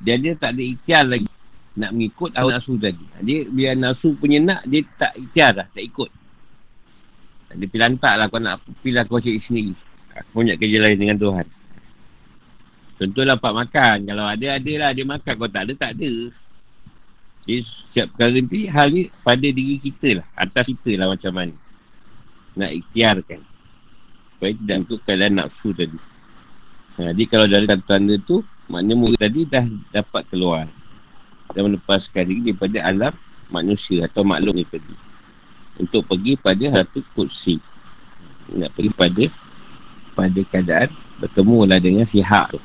dia 0.05 0.14
dia 0.20 0.36
tak 0.36 0.53
ada 0.53 0.62
ikhtiar 0.62 1.09
lagi 1.09 1.28
nak 1.78 1.95
mengikut 1.95 2.34
awal 2.36 2.59
nafsu 2.59 2.76
tadi. 2.76 3.07
Dia 3.24 3.47
biar 3.49 3.74
nafsu 3.78 4.12
punya 4.18 4.43
nak, 4.43 4.61
dia 4.68 4.84
tak 5.01 5.16
ikhtiar 5.16 5.57
lah, 5.57 5.66
tak 5.72 5.86
ikut. 5.86 6.11
Dia 7.57 7.64
pilih 7.64 7.97
lah 7.97 8.26
kau 8.28 8.43
nak 8.43 8.61
pilih 8.84 9.03
kau 9.09 9.22
cari 9.22 9.41
sendiri. 9.49 9.72
Aku 10.12 10.43
punya 10.43 10.59
kerja 10.59 10.78
lain 10.84 10.99
dengan 11.01 11.16
Tuhan. 11.16 11.47
Contohlah 12.99 13.38
pak 13.38 13.55
makan. 13.55 13.96
Kalau 14.11 14.26
ada, 14.26 14.46
ada 14.59 14.72
lah 14.74 14.90
dia 14.90 15.07
makan. 15.07 15.32
Kalau 15.38 15.51
tak 15.55 15.70
ada, 15.70 15.72
tak 15.78 15.90
ada. 15.94 16.12
Jadi 17.46 17.62
setiap 17.62 18.07
perkara 18.12 18.34
ni, 18.34 18.61
hal 18.66 18.88
ni 18.90 19.03
pada 19.22 19.46
diri 19.46 19.78
kita 19.78 20.20
lah. 20.20 20.26
Atas 20.34 20.66
kita 20.66 20.99
lah 20.99 21.07
macam 21.14 21.30
mana. 21.30 21.55
Nak 22.59 22.70
ikhtiarkan. 22.74 23.40
Supaya 24.34 24.53
tidak 24.59 24.76
untuk 24.82 24.99
keadaan 25.07 25.34
nafsu 25.38 25.70
tadi. 25.70 25.99
Ha, 26.99 27.14
jadi 27.14 27.24
kalau 27.30 27.46
dari 27.46 27.66
tanda-tanda 27.70 28.14
tu, 28.26 28.42
maknanya 28.66 28.94
murid 28.99 29.20
tadi 29.22 29.40
dah 29.46 29.64
dapat 29.94 30.22
keluar. 30.34 30.66
Dan 31.55 31.70
melepaskan 31.70 32.26
diri 32.26 32.51
daripada 32.51 32.78
alam 32.82 33.14
manusia 33.49 34.11
atau 34.11 34.26
makhluk 34.26 34.59
ni 34.59 34.66
tadi. 34.66 34.94
Untuk 35.78 36.03
pergi 36.11 36.34
pada 36.34 36.82
hati 36.82 37.07
kursi. 37.14 37.62
Nak 38.59 38.74
pergi 38.74 38.90
pada 38.90 39.24
pada 40.18 40.40
keadaan 40.51 40.90
bertemu 41.22 41.59
lah 41.62 41.78
dengan 41.78 42.05
si 42.11 42.18
hak 42.18 42.59
tu 42.59 42.62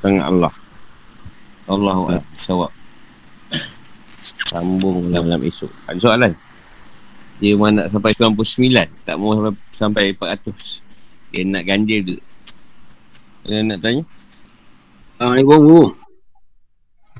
sangat 0.00 0.24
Allah. 0.26 0.54
Allahu 1.68 2.02
Akbar. 2.08 2.24
Sawab. 2.42 2.72
Sambung 4.48 5.12
dalam 5.12 5.40
esok. 5.44 5.68
Ada 5.84 5.98
soalan? 6.00 6.32
Dia 7.38 7.54
mana 7.54 7.86
nak 7.86 7.94
sampai 7.94 8.12
99. 8.16 9.06
Tak 9.06 9.14
mau 9.20 9.36
sampai, 9.36 9.54
sampai 9.76 10.04
400. 10.16 10.82
Dia 11.30 11.42
nak 11.44 11.64
ganjil 11.68 12.00
tu. 12.02 12.16
Ada 13.46 13.62
nak 13.62 13.78
tanya? 13.84 14.02
Assalamualaikum 15.18 15.58
guru. 15.62 15.86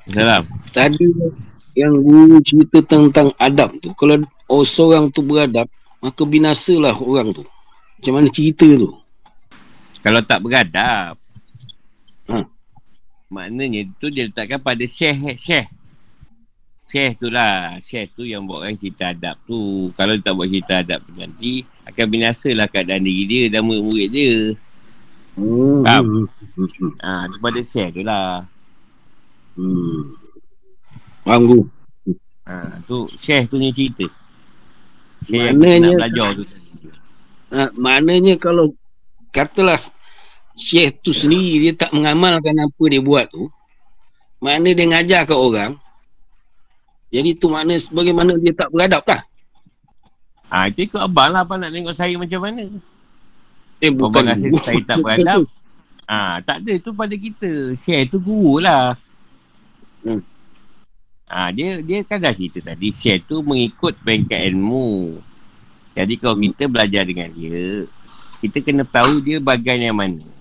Salam. 0.09 0.43
Tadi 0.73 1.07
yang 1.77 1.95
guru 2.01 2.41
cerita 2.43 2.79
tentang 2.83 3.31
adab 3.39 3.71
tu. 3.79 3.93
Kalau 3.95 4.19
oh, 4.51 4.65
seorang 4.65 5.13
tu 5.13 5.21
beradab, 5.23 5.69
maka 6.01 6.23
binasalah 6.25 6.97
orang 6.99 7.31
tu. 7.31 7.45
Macam 8.01 8.13
mana 8.19 8.29
cerita 8.33 8.65
tu? 8.65 8.91
Kalau 10.03 10.23
tak 10.25 10.41
beradab, 10.43 11.15
Maknanya 13.29 13.85
tu 14.01 14.09
dia 14.09 14.25
letakkan 14.25 14.57
pada 14.57 14.81
syekh 14.89 15.37
syekh. 15.37 15.69
Syekh 16.89 17.21
tu 17.21 17.29
lah. 17.29 17.77
Syekh 17.85 18.17
tu 18.17 18.25
yang 18.25 18.49
buatkan 18.49 18.73
kita 18.81 19.13
adab 19.13 19.37
tu. 19.45 19.93
Kalau 19.93 20.17
dia 20.17 20.25
tak 20.25 20.35
buat 20.35 20.49
kita 20.49 20.81
adab 20.81 21.05
tu 21.05 21.13
nanti 21.13 21.61
akan 21.85 22.07
binasa 22.09 22.49
lah 22.57 22.65
keadaan 22.65 23.05
diri 23.05 23.25
dia 23.29 23.43
dan 23.53 23.69
murid-murid 23.69 24.09
dia. 24.09 24.33
Hmm. 25.37 25.85
Faham? 25.85 26.05
Ha, 27.05 27.29
tu 27.29 27.39
pada 27.45 27.61
syekh 27.61 28.01
tu 28.01 28.03
lah. 28.03 28.49
Hmm. 29.61 30.17
Faham 31.29 31.69
Ha, 32.49 32.81
tu 32.89 33.05
syekh 33.21 33.53
tu 33.53 33.61
ni 33.61 33.69
cerita. 33.77 34.09
Syekh 35.29 35.53
yang 35.53 35.85
nak 35.85 35.93
belajar 36.01 36.29
tu. 36.33 36.45
Ha, 37.53 37.69
maknanya 37.77 38.41
kalau 38.41 38.73
katalah 39.37 39.77
Syekh 40.59 40.99
tu 41.07 41.15
sendiri 41.15 41.71
dia 41.71 41.73
tak 41.87 41.95
mengamalkan 41.95 42.59
apa 42.59 42.83
dia 42.91 42.99
buat 42.99 43.31
tu. 43.31 43.47
Mana 44.43 44.71
dia 44.71 44.87
ngajar 44.87 45.27
ke 45.27 45.35
orang 45.35 45.75
Jadi 47.11 47.35
tu 47.35 47.51
makna 47.51 47.75
bagaimana 47.91 48.37
dia 48.37 48.53
tak 48.53 48.69
beradab 48.75 49.03
lah. 49.07 49.23
Ah 50.49 50.65
ha, 50.65 50.69
itu 50.69 50.85
ikut 50.85 51.01
abang 51.01 51.33
lah 51.33 51.45
abang 51.45 51.61
nak 51.61 51.73
tengok 51.73 51.95
saya 51.97 52.15
macam 52.19 52.41
mana. 52.43 52.65
Eh 53.81 53.91
bukan 53.95 54.27
Abang 54.27 54.27
rasa 54.29 54.47
saya 54.61 54.83
tak 54.85 54.99
beradab. 55.01 55.43
Ah 56.05 56.37
ha, 56.37 56.45
tak 56.45 56.65
ada 56.67 56.73
tu 56.83 56.91
pada 56.93 57.15
kita. 57.17 57.79
Syekh 57.81 58.13
tu 58.13 58.19
guru 58.21 58.61
lah. 58.61 58.99
Hmm. 60.05 60.21
Ah 61.29 61.49
ha, 61.49 61.53
dia 61.55 61.81
dia 61.81 62.05
kan 62.05 62.21
dah 62.21 62.33
cerita 62.37 62.61
tadi 62.61 62.93
Syekh 62.93 63.25
tu 63.25 63.41
mengikut 63.41 63.97
bengkel 64.05 64.53
ilmu. 64.53 65.17
Jadi 65.97 66.15
kalau 66.21 66.37
kita 66.37 66.69
belajar 66.69 67.03
dengan 67.09 67.33
dia 67.33 67.89
kita 68.39 68.63
kena 68.63 68.85
tahu 68.87 69.19
dia 69.19 69.43
bagian 69.43 69.81
yang 69.81 69.97
mana. 69.99 70.38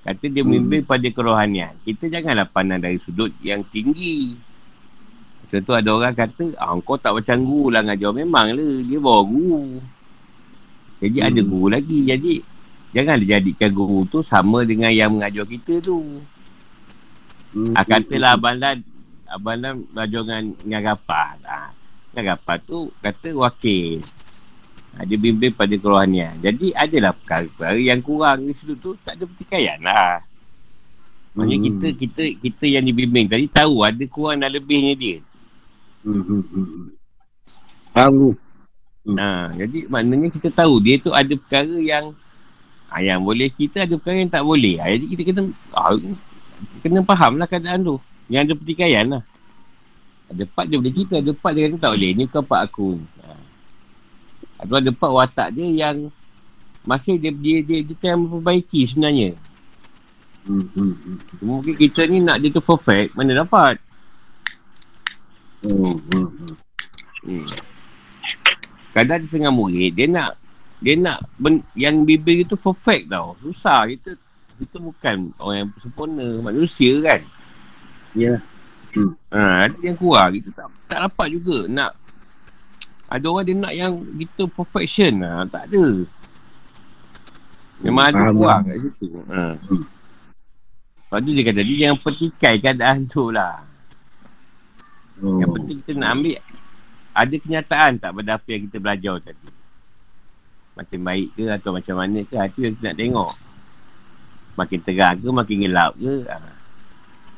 Kata 0.00 0.24
dia 0.32 0.40
memimpin 0.40 0.80
hmm. 0.80 0.88
pada 0.88 1.08
kerohanian. 1.12 1.76
Kita 1.84 2.08
janganlah 2.08 2.48
pandang 2.48 2.80
dari 2.80 2.96
sudut 2.96 3.28
yang 3.44 3.60
tinggi. 3.68 4.32
Contoh 5.52 5.76
ada 5.76 5.90
orang 5.92 6.14
kata, 6.16 6.56
ah, 6.56 6.72
kau 6.80 6.96
tak 6.96 7.12
macam 7.12 7.36
guru 7.44 7.74
lah 7.74 7.84
ngajar. 7.84 8.10
Memang 8.16 8.56
lah, 8.56 8.72
dia 8.86 8.98
bawa 9.02 9.22
guru. 9.28 9.82
Jadi 11.04 11.18
hmm. 11.20 11.28
ada 11.28 11.40
guru 11.44 11.66
lagi. 11.68 11.98
Jadi, 12.08 12.32
janganlah 12.96 13.26
jadikan 13.28 13.70
guru 13.76 14.08
tu 14.08 14.24
sama 14.24 14.64
dengan 14.64 14.88
yang 14.88 15.12
mengajar 15.12 15.44
kita 15.44 15.84
tu. 15.84 16.00
Hmm. 17.52 17.74
Ah, 17.76 17.84
katalah 17.84 18.38
Abang 18.38 18.56
Lan, 18.56 18.78
Abang 19.28 19.58
Lan 19.58 19.74
belajar 19.90 20.20
dengan, 20.24 20.44
dengan 20.64 20.80
Gapar. 20.86 21.34
Ah, 21.44 21.68
dengan 22.14 22.38
tu, 22.62 22.88
kata 23.04 23.28
wakil. 23.36 24.00
Ha, 24.98 25.06
dia 25.06 25.14
bimbing 25.14 25.54
pada 25.54 25.70
kerohanian. 25.78 26.34
Jadi 26.42 26.74
adalah 26.74 27.14
perkara-perkara 27.14 27.78
yang 27.78 28.02
kurang 28.02 28.42
di 28.42 28.54
situ 28.54 28.74
tu 28.74 28.98
tak 29.06 29.14
ada 29.14 29.24
pertikaian 29.24 29.78
lah. 29.78 30.18
Maksudnya 31.30 31.56
hmm. 31.56 31.66
kita, 31.66 31.86
kita 31.94 32.22
kita 32.42 32.64
yang 32.66 32.84
dibimbing 32.90 33.30
tadi 33.30 33.46
tahu 33.46 33.86
ada 33.86 34.02
kurang 34.10 34.42
dan 34.42 34.50
lebihnya 34.50 34.94
dia. 34.98 35.18
Hmm. 36.02 36.22
hmm, 36.26 36.42
hmm. 36.42 36.86
Faham 37.94 38.34
hmm. 38.34 39.16
Ha, 39.16 39.56
jadi 39.56 39.78
maknanya 39.88 40.28
kita 40.28 40.52
tahu 40.52 40.76
dia 40.82 41.00
tu 41.00 41.10
ada 41.10 41.32
perkara 41.32 41.72
yang 41.80 42.12
ha, 42.92 43.00
yang 43.00 43.24
boleh 43.24 43.48
kita 43.48 43.86
ada 43.86 43.94
perkara 43.94 44.20
yang 44.20 44.32
tak 44.32 44.42
boleh. 44.42 44.76
Ha, 44.82 44.90
jadi 44.90 45.06
kita 45.06 45.22
kena 45.30 45.42
ha, 45.72 45.94
kena 46.82 47.00
faham 47.06 47.38
lah 47.38 47.46
keadaan 47.46 47.80
tu. 47.86 47.96
Yang 48.26 48.42
ada 48.50 48.54
pertikaian 48.58 49.06
lah. 49.06 49.22
Ada 50.30 50.46
part 50.46 50.66
dia 50.70 50.78
boleh 50.78 50.94
cerita, 50.94 51.18
ada 51.18 51.30
part 51.34 51.52
dia 51.54 51.66
kata 51.66 51.78
tak 51.78 51.92
boleh. 51.94 52.10
Ni 52.14 52.22
bukan 52.26 52.42
part 52.46 52.62
aku. 52.66 52.88
Atau 54.60 54.76
ada 54.76 54.90
part 54.92 55.12
watak 55.12 55.48
dia 55.56 55.66
yang 55.88 56.12
masih 56.84 57.16
dia 57.16 57.32
dia 57.32 57.60
dia, 57.64 57.78
dia, 57.84 57.96
dia 57.96 58.12
memperbaiki 58.16 58.84
sebenarnya. 58.88 59.36
Hmm, 60.44 60.64
hmm, 60.72 60.94
hmm. 60.96 61.16
Mungkin 61.44 61.74
kita 61.76 62.08
ni 62.08 62.24
nak 62.24 62.40
dia 62.40 62.48
tu 62.48 62.64
perfect, 62.64 63.12
mana 63.12 63.44
dapat? 63.44 63.76
Hmm, 65.64 65.96
hmm, 65.96 66.28
hmm. 66.28 66.54
hmm. 67.28 67.48
Kadang 68.96 69.16
ada 69.20 69.26
setengah 69.28 69.52
murid, 69.52 69.92
dia 69.92 70.08
nak 70.08 70.40
dia 70.80 70.96
nak 70.96 71.20
ben, 71.36 71.60
yang 71.76 72.08
bibir 72.08 72.40
itu 72.40 72.56
perfect 72.56 73.12
tau. 73.12 73.36
Susah 73.44 73.84
kita 73.84 74.16
Kita 74.60 74.76
bukan 74.76 75.32
orang 75.40 75.56
yang 75.56 75.68
sempurna. 75.80 76.26
Manusia 76.44 76.92
kan. 77.00 77.20
Ya. 78.12 78.36
Hmm. 78.92 79.16
Ha, 79.32 79.64
ada 79.64 79.78
yang 79.80 79.96
kurang. 79.96 80.36
Kita 80.36 80.52
tak, 80.52 80.68
tak 80.84 80.98
dapat 81.08 81.26
juga 81.32 81.64
nak 81.64 81.96
ada 83.10 83.26
orang 83.26 83.44
dia 83.44 83.56
nak 83.58 83.74
yang 83.74 83.92
kita 84.14 84.46
perfection. 84.46 85.26
Ha, 85.26 85.42
tak 85.50 85.66
ada. 85.66 85.84
Memang 87.82 88.04
ada 88.06 88.22
Faham, 88.22 88.36
kurang 88.38 88.62
kat 88.70 88.76
situ. 88.86 89.08
Ha. 89.26 89.42
Hmm. 89.58 89.84
Lepas 91.10 91.18
tu 91.26 91.30
dia 91.34 91.44
kata, 91.50 91.60
dia 91.66 91.76
yang 91.90 91.98
petikai 91.98 92.54
keadaan 92.62 92.98
tu 93.12 93.34
lah. 93.34 93.66
Oh. 95.18 95.42
Yang 95.42 95.50
penting 95.58 95.76
kita 95.82 95.92
nak 95.98 96.10
ambil 96.16 96.38
ada 97.10 97.34
kenyataan 97.34 97.92
tak 97.98 98.10
pada 98.14 98.30
apa 98.38 98.48
yang 98.48 98.62
kita 98.70 98.78
belajar 98.78 99.14
tadi. 99.18 99.48
Makin 100.78 101.00
baik 101.02 101.28
ke 101.34 101.44
atau 101.50 101.70
macam 101.74 101.94
mana 101.98 102.18
ke, 102.22 102.34
itu 102.38 102.58
yang 102.62 102.74
kita 102.78 102.84
nak 102.94 102.96
tengok. 103.02 103.32
Makin 104.54 104.78
terang 104.86 105.16
ke, 105.18 105.28
makin 105.34 105.56
gelap 105.66 105.92
ke. 105.98 106.14
Ha. 106.30 106.38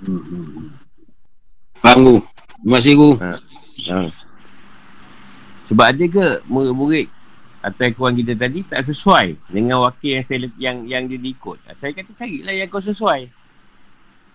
Hmm. 0.05 0.21
hmm. 0.21 0.69
Faham 1.81 1.99
Gu. 2.05 2.17
Terima 2.61 2.77
kasih 2.77 2.95
Gu. 3.01 3.11
Ha. 3.25 4.22
Sebab 5.73 5.87
ada 5.89 6.05
ke 6.05 6.27
murid-murid 6.53 7.09
atau 7.65 7.89
kawan 7.97 8.13
kita 8.13 8.37
tadi 8.37 8.61
tak 8.61 8.85
sesuai 8.85 9.41
dengan 9.49 9.81
wakil 9.81 10.21
yang 10.21 10.25
saya 10.27 10.45
yang 10.61 10.77
yang 10.85 11.09
dia 11.09 11.17
diikut. 11.17 11.57
Ha, 11.65 11.73
Saya 11.73 11.97
kata 11.97 12.13
carilah 12.13 12.53
yang 12.53 12.69
kau 12.69 12.85
sesuai. 12.85 13.25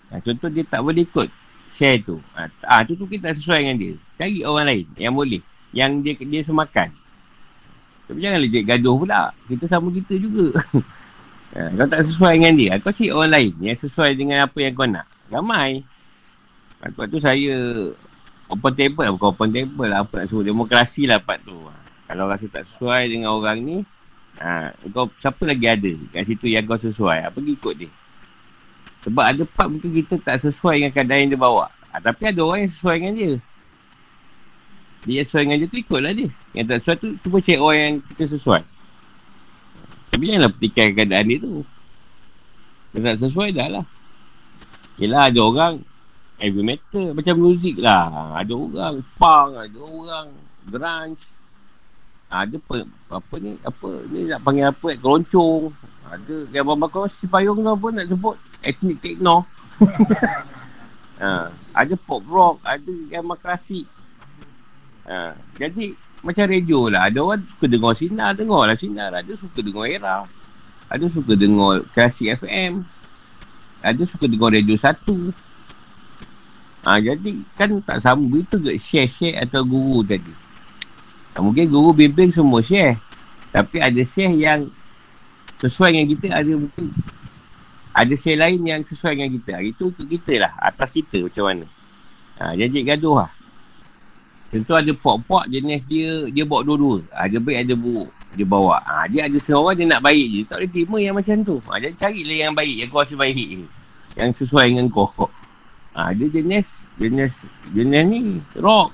Ha, 0.10 0.18
contoh 0.26 0.50
dia 0.50 0.66
tak 0.66 0.82
boleh 0.82 1.06
ikut 1.06 1.30
share 1.78 2.02
tu. 2.02 2.18
Ha, 2.34 2.50
ah 2.66 2.82
tu 2.82 2.98
tu 2.98 3.06
kita 3.06 3.30
tak 3.30 3.38
sesuai 3.38 3.70
dengan 3.70 3.78
dia. 3.78 3.94
Cari 4.18 4.42
orang 4.42 4.66
lain 4.66 4.86
yang 4.98 5.14
boleh. 5.14 5.44
Yang 5.78 5.92
dia 6.02 6.14
dia 6.26 6.42
semakan. 6.42 6.90
Tapi 8.10 8.18
jangan 8.18 8.40
lejek 8.42 8.64
gaduh 8.66 8.96
pula. 8.98 9.30
Kita 9.46 9.66
sama 9.70 9.94
kita 9.94 10.18
juga. 10.18 10.58
ha, 11.54 11.70
kau 11.70 11.86
tak 11.86 12.02
sesuai 12.02 12.34
dengan 12.42 12.54
dia. 12.58 12.72
Kau 12.82 12.90
cari 12.90 13.14
orang 13.14 13.30
lain 13.30 13.54
yang 13.62 13.78
sesuai 13.78 14.18
dengan 14.18 14.50
apa 14.50 14.58
yang 14.58 14.74
kau 14.74 14.90
nak. 14.90 15.06
Ramai. 15.30 15.86
Lepas 16.82 17.06
tu 17.14 17.22
saya 17.22 17.54
open 18.52 18.74
table 18.74 19.04
lah. 19.04 19.14
Bukan 19.16 19.28
open 19.32 19.50
table 19.54 19.88
lah. 19.88 20.00
Apa 20.04 20.14
nak 20.24 20.28
suruh. 20.32 20.46
Demokrasi 20.46 21.08
lah 21.08 21.20
part 21.20 21.40
tu. 21.44 21.56
Kalau 22.08 22.24
rasa 22.28 22.48
tak 22.48 22.64
sesuai 22.68 23.12
dengan 23.12 23.36
orang 23.36 23.60
ni. 23.60 23.78
Ha, 24.38 24.70
kau, 24.94 25.10
siapa 25.18 25.50
lagi 25.50 25.66
ada 25.66 25.92
kat 26.14 26.24
situ 26.30 26.46
yang 26.48 26.64
kau 26.64 26.78
sesuai. 26.78 27.26
Ha, 27.26 27.34
pergi 27.34 27.52
ikut 27.58 27.74
dia. 27.74 27.90
Sebab 29.08 29.24
ada 29.24 29.44
part 29.48 29.68
mungkin 29.72 29.92
kita 29.92 30.20
tak 30.22 30.38
sesuai 30.44 30.84
dengan 30.84 30.92
keadaan 30.94 31.20
yang 31.26 31.32
dia 31.36 31.42
bawa. 31.42 31.72
Ha, 31.92 32.00
tapi 32.00 32.30
ada 32.30 32.40
orang 32.46 32.64
yang 32.68 32.72
sesuai 32.72 32.96
dengan 33.02 33.14
dia. 33.18 33.32
Dia 35.08 35.22
sesuai 35.24 35.42
dengan 35.48 35.58
dia 35.64 35.68
tu 35.72 35.78
ikutlah 35.80 36.14
dia. 36.14 36.30
Yang 36.54 36.66
tak 36.68 36.78
sesuai 36.84 36.98
tu 37.00 37.08
cuba 37.24 37.38
cek 37.42 37.60
orang 37.60 37.80
yang 37.80 37.96
kita 38.14 38.24
sesuai. 38.38 38.62
Tapi 40.08 40.24
janganlah 40.24 40.52
petikai 40.54 40.88
keadaan 40.96 41.26
dia 41.28 41.38
tu. 41.42 41.54
Kalau 42.94 43.04
tak 43.04 43.18
sesuai 43.26 43.50
dah 43.56 43.68
lah. 43.68 43.86
Yelah 44.98 45.30
ada 45.30 45.40
orang 45.44 45.74
heavy 46.38 46.62
metal 46.62 47.14
macam 47.18 47.36
muzik 47.42 47.76
lah. 47.82 48.34
Ada 48.38 48.54
orang 48.54 48.96
punk, 49.18 49.52
ada 49.58 49.80
orang 49.82 50.28
grunge. 50.70 51.22
Ada 52.28 52.56
pe, 52.60 52.84
apa 53.08 53.36
ni, 53.40 53.52
apa 53.64 53.88
ni 54.12 54.20
nak 54.28 54.40
panggil 54.44 54.68
apa, 54.68 54.88
keroncong. 55.00 55.72
Ada 56.08 56.36
gambar 56.52 56.76
bakar 56.88 57.08
si 57.12 57.28
payung 57.28 57.64
tu 57.64 57.72
apa 57.72 57.88
nak 57.92 58.08
sebut, 58.08 58.36
etnik 58.64 59.00
techno. 59.00 59.48
ha, 61.20 61.52
ada 61.80 61.94
pop 61.96 62.24
rock, 62.28 62.60
ada 62.64 62.94
gambar 63.12 63.38
klasik. 63.40 63.88
Ha, 65.08 65.40
jadi 65.56 65.96
macam 66.20 66.46
radio 66.52 66.92
lah. 66.92 67.08
Ada 67.08 67.20
orang 67.24 67.42
suka 67.48 67.66
dengar 67.72 67.94
sinar, 67.96 68.32
dengar 68.36 68.64
lah 68.68 68.78
sinar. 68.78 69.12
Ada 69.16 69.34
suka 69.40 69.60
dengar 69.64 69.88
era. 69.88 70.28
Ada 70.92 71.06
suka 71.08 71.34
dengar 71.36 71.84
klasik 71.96 72.36
FM. 72.44 72.84
Ada 73.80 74.04
suka 74.04 74.28
dengar 74.28 74.52
radio 74.52 74.76
satu. 74.76 75.32
Ha, 76.86 77.02
jadi 77.02 77.32
kan 77.58 77.82
tak 77.82 78.00
sama 78.04 78.24
begitu 78.28 78.62
ke 78.62 78.78
share-share 78.78 79.42
atau 79.42 79.66
guru 79.66 80.06
tadi. 80.06 80.30
Ha, 81.34 81.42
mungkin 81.42 81.66
guru 81.68 81.96
bimbing 81.96 82.30
semua 82.30 82.62
share. 82.62 83.02
Tapi 83.50 83.82
ada 83.82 84.02
share 84.06 84.36
yang 84.38 84.70
sesuai 85.58 85.96
dengan 85.96 86.08
kita. 86.14 86.26
Ada 86.34 86.54
mungkin 86.54 86.86
ada 87.98 88.14
share 88.14 88.38
lain 88.38 88.62
yang 88.62 88.82
sesuai 88.86 89.18
dengan 89.18 89.32
kita. 89.42 89.52
Ha, 89.58 89.62
itu 89.66 89.84
untuk 89.90 90.06
kita 90.06 90.34
lah. 90.46 90.52
Atas 90.62 90.94
kita 90.94 91.26
macam 91.26 91.44
mana. 91.50 91.66
Ha, 92.38 92.54
jadi 92.54 92.94
gaduh 92.94 93.26
lah. 93.26 93.32
Tentu 94.48 94.72
ada 94.72 94.92
pok-pok 94.96 95.44
jenis 95.52 95.84
dia 95.92 96.24
dia 96.32 96.48
bawa 96.48 96.64
dua-dua. 96.64 97.04
Ha, 97.12 97.28
dia 97.28 97.42
baik 97.42 97.68
ada 97.68 97.74
buruk. 97.76 98.10
Dia 98.38 98.46
bawa. 98.48 98.80
Ha, 98.80 99.10
dia 99.12 99.28
ada 99.28 99.38
seorang 99.42 99.76
dia 99.76 99.86
nak 99.90 100.00
baik 100.06 100.26
je. 100.32 100.42
Tak 100.48 100.56
boleh 100.62 100.72
terima 100.72 100.98
yang 101.04 101.16
macam 101.18 101.36
tu. 101.44 101.60
Ha, 101.68 101.82
jadi 101.84 101.96
carilah 102.00 102.38
yang 102.48 102.54
baik. 102.56 102.76
Yang 102.80 102.90
kau 102.94 103.02
rasa 103.04 103.16
baik 103.20 103.36
je. 103.36 103.66
Yang 104.16 104.30
sesuai 104.46 104.66
dengan 104.72 104.88
kau. 104.88 105.12
Ha, 105.98 106.14
dia 106.14 106.30
jenis 106.30 106.78
jenis 107.02 107.50
jenis 107.74 108.04
ni 108.06 108.20
rock. 108.62 108.94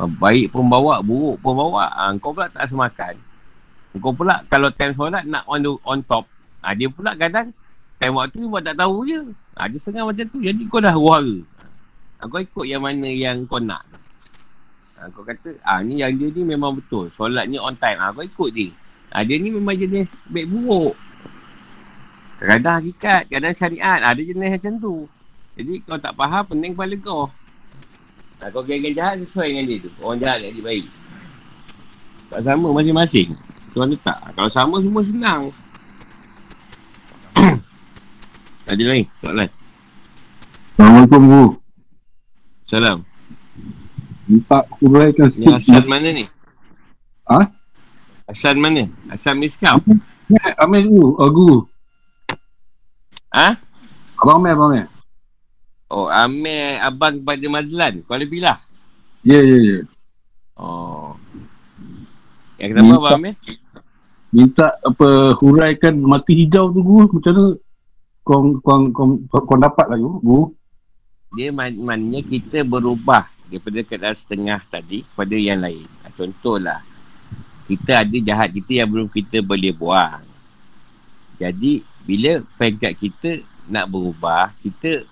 Ha, 0.00 0.08
baik 0.08 0.48
pun 0.48 0.64
bawa, 0.64 1.04
buruk 1.04 1.36
pun 1.44 1.52
bawa. 1.52 1.92
Ha, 1.92 2.16
kau 2.16 2.32
pula 2.32 2.48
tak 2.48 2.72
semakan. 2.72 3.12
Kau 4.00 4.16
pula 4.16 4.40
kalau 4.48 4.72
time 4.72 4.96
solat 4.96 5.28
nak 5.28 5.44
on 5.44 5.60
the, 5.60 5.72
on 5.84 6.00
top. 6.08 6.24
Ha, 6.64 6.72
dia 6.72 6.88
pula 6.88 7.12
kadang 7.12 7.52
time 8.00 8.16
waktu 8.16 8.40
ni 8.40 8.48
buat 8.48 8.64
tak 8.64 8.80
tahu 8.80 9.04
je. 9.04 9.20
Ha, 9.60 9.68
dia 9.68 9.76
sengah 9.76 10.08
macam 10.08 10.24
tu. 10.32 10.40
Jadi 10.40 10.64
kau 10.72 10.80
dah 10.80 10.96
huara. 10.96 11.36
Ha, 12.16 12.24
kau 12.24 12.40
ikut 12.40 12.64
yang 12.64 12.88
mana 12.88 13.12
yang 13.12 13.44
kau 13.44 13.60
nak. 13.60 13.84
Ha, 14.96 15.12
kau 15.12 15.20
kata, 15.20 15.52
ha, 15.68 15.84
ni 15.84 16.00
yang 16.00 16.16
dia 16.16 16.32
ni 16.32 16.48
memang 16.48 16.80
betul. 16.80 17.12
Solat 17.12 17.44
ni 17.44 17.60
on 17.60 17.76
time. 17.76 18.00
Ha, 18.00 18.16
kau 18.16 18.24
ikut 18.24 18.56
dia. 18.56 18.72
Ha, 19.12 19.20
dia 19.20 19.36
ni 19.36 19.52
memang 19.52 19.76
jenis 19.76 20.16
baik 20.32 20.48
buruk. 20.48 20.96
Kadang 22.40 22.80
hakikat, 22.80 23.28
kadang 23.28 23.52
syariat. 23.52 24.00
Ha, 24.00 24.16
dia 24.16 24.32
jenis 24.32 24.56
macam 24.56 24.74
tu. 24.80 25.04
Jadi 25.58 25.82
kau 25.82 25.98
tak 25.98 26.14
faham, 26.14 26.46
pening 26.46 26.78
kepala 26.78 26.94
kau. 27.02 27.26
Ha, 28.38 28.46
kau 28.54 28.62
geng-geng 28.62 28.94
jahat 28.94 29.18
sesuai 29.26 29.50
dengan 29.50 29.66
dia 29.66 29.82
tu. 29.82 29.90
Orang 29.98 30.22
jahat 30.22 30.46
dia 30.46 30.62
baik. 30.62 30.86
Tak 32.30 32.46
sama 32.46 32.70
masing-masing. 32.70 33.34
Tuan 33.74 33.90
letak. 33.90 34.14
Kalau 34.38 34.50
sama 34.54 34.78
semua 34.78 35.02
senang. 35.02 35.50
Ada 38.70 38.84
lain? 38.86 39.10
Soalan? 39.18 39.50
Assalamualaikum 40.78 41.22
Guru. 41.26 41.48
Salam. 42.70 42.98
Minta 44.30 44.62
uraikan 44.78 45.26
Ni 45.34 45.42
sikit. 45.42 45.58
Hasan 45.58 45.84
mana 45.90 46.08
ni? 46.14 46.24
Ha? 47.26 47.40
Hasan 48.30 48.56
mana? 48.62 48.86
Hasan 49.10 49.42
Miskam? 49.42 49.82
Amir 50.62 50.86
Guru. 50.86 51.18
Oh, 51.18 51.30
Guru. 51.34 51.58
Ha? 53.34 53.58
Abang 54.22 54.38
Amir, 54.38 54.54
Abang 54.54 54.70
Amir. 54.70 54.97
Oh, 55.88 56.12
Amir 56.12 56.76
abang 56.84 57.16
kepada 57.16 57.46
Mazlan. 57.48 58.04
Kuala 58.04 58.28
Pilah. 58.28 58.58
Ya, 59.24 59.40
ya, 59.40 59.56
ya. 59.56 59.80
Oh. 60.52 61.16
Yang 62.60 62.68
kenapa 62.76 62.84
Minta- 62.84 63.00
Abang 63.00 63.20
Amir? 63.24 63.34
Minta 64.28 64.66
apa 64.84 65.08
huraikan 65.40 65.94
mati 66.04 66.32
hijau 66.44 66.68
tu 66.76 66.84
Guru. 66.84 67.08
Macam 67.08 67.32
mana 67.32 67.44
kau, 68.20 68.40
kau, 68.60 68.78
kau, 68.92 69.06
kau, 69.32 69.40
kau 69.48 69.56
dapat 69.56 69.88
lah 69.88 69.96
Guru. 69.96 70.52
Dia 71.32 71.48
man- 71.52 71.80
maknanya 71.80 72.20
kita 72.20 72.60
berubah 72.64 73.24
daripada 73.48 73.80
keadaan 73.80 74.16
setengah 74.16 74.60
tadi 74.68 75.08
kepada 75.08 75.36
yang 75.36 75.64
lain. 75.64 75.88
Ha, 76.04 76.12
Contohlah, 76.12 76.84
kita 77.64 78.04
ada 78.04 78.16
jahat 78.20 78.52
kita 78.52 78.84
yang 78.84 78.88
belum 78.92 79.08
kita 79.08 79.40
boleh 79.40 79.72
buang. 79.72 80.20
Jadi, 81.40 81.80
bila 82.04 82.44
peringkat 82.60 82.92
kita 82.96 83.30
nak 83.68 83.88
berubah, 83.88 84.52
kita 84.60 85.04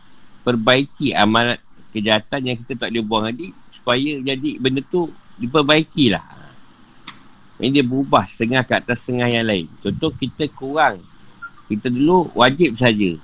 perbaiki 0.46 1.10
amalan 1.10 1.58
kejahatan 1.90 2.54
yang 2.54 2.56
kita 2.62 2.86
tak 2.86 2.94
boleh 2.94 3.02
buang 3.02 3.24
tadi 3.26 3.50
supaya 3.74 4.12
jadi 4.22 4.50
benda 4.62 4.78
tu 4.86 5.10
diperbaikilah. 5.42 6.22
Ini 7.56 7.80
dia 7.80 7.84
berubah 7.84 8.28
setengah 8.28 8.62
ke 8.62 8.72
atas 8.78 9.02
setengah 9.02 9.32
yang 9.32 9.46
lain. 9.48 9.66
Contoh 9.82 10.12
kita 10.14 10.46
kurang. 10.54 11.02
Kita 11.66 11.90
dulu 11.90 12.30
wajib 12.36 12.78
saja. 12.78 13.16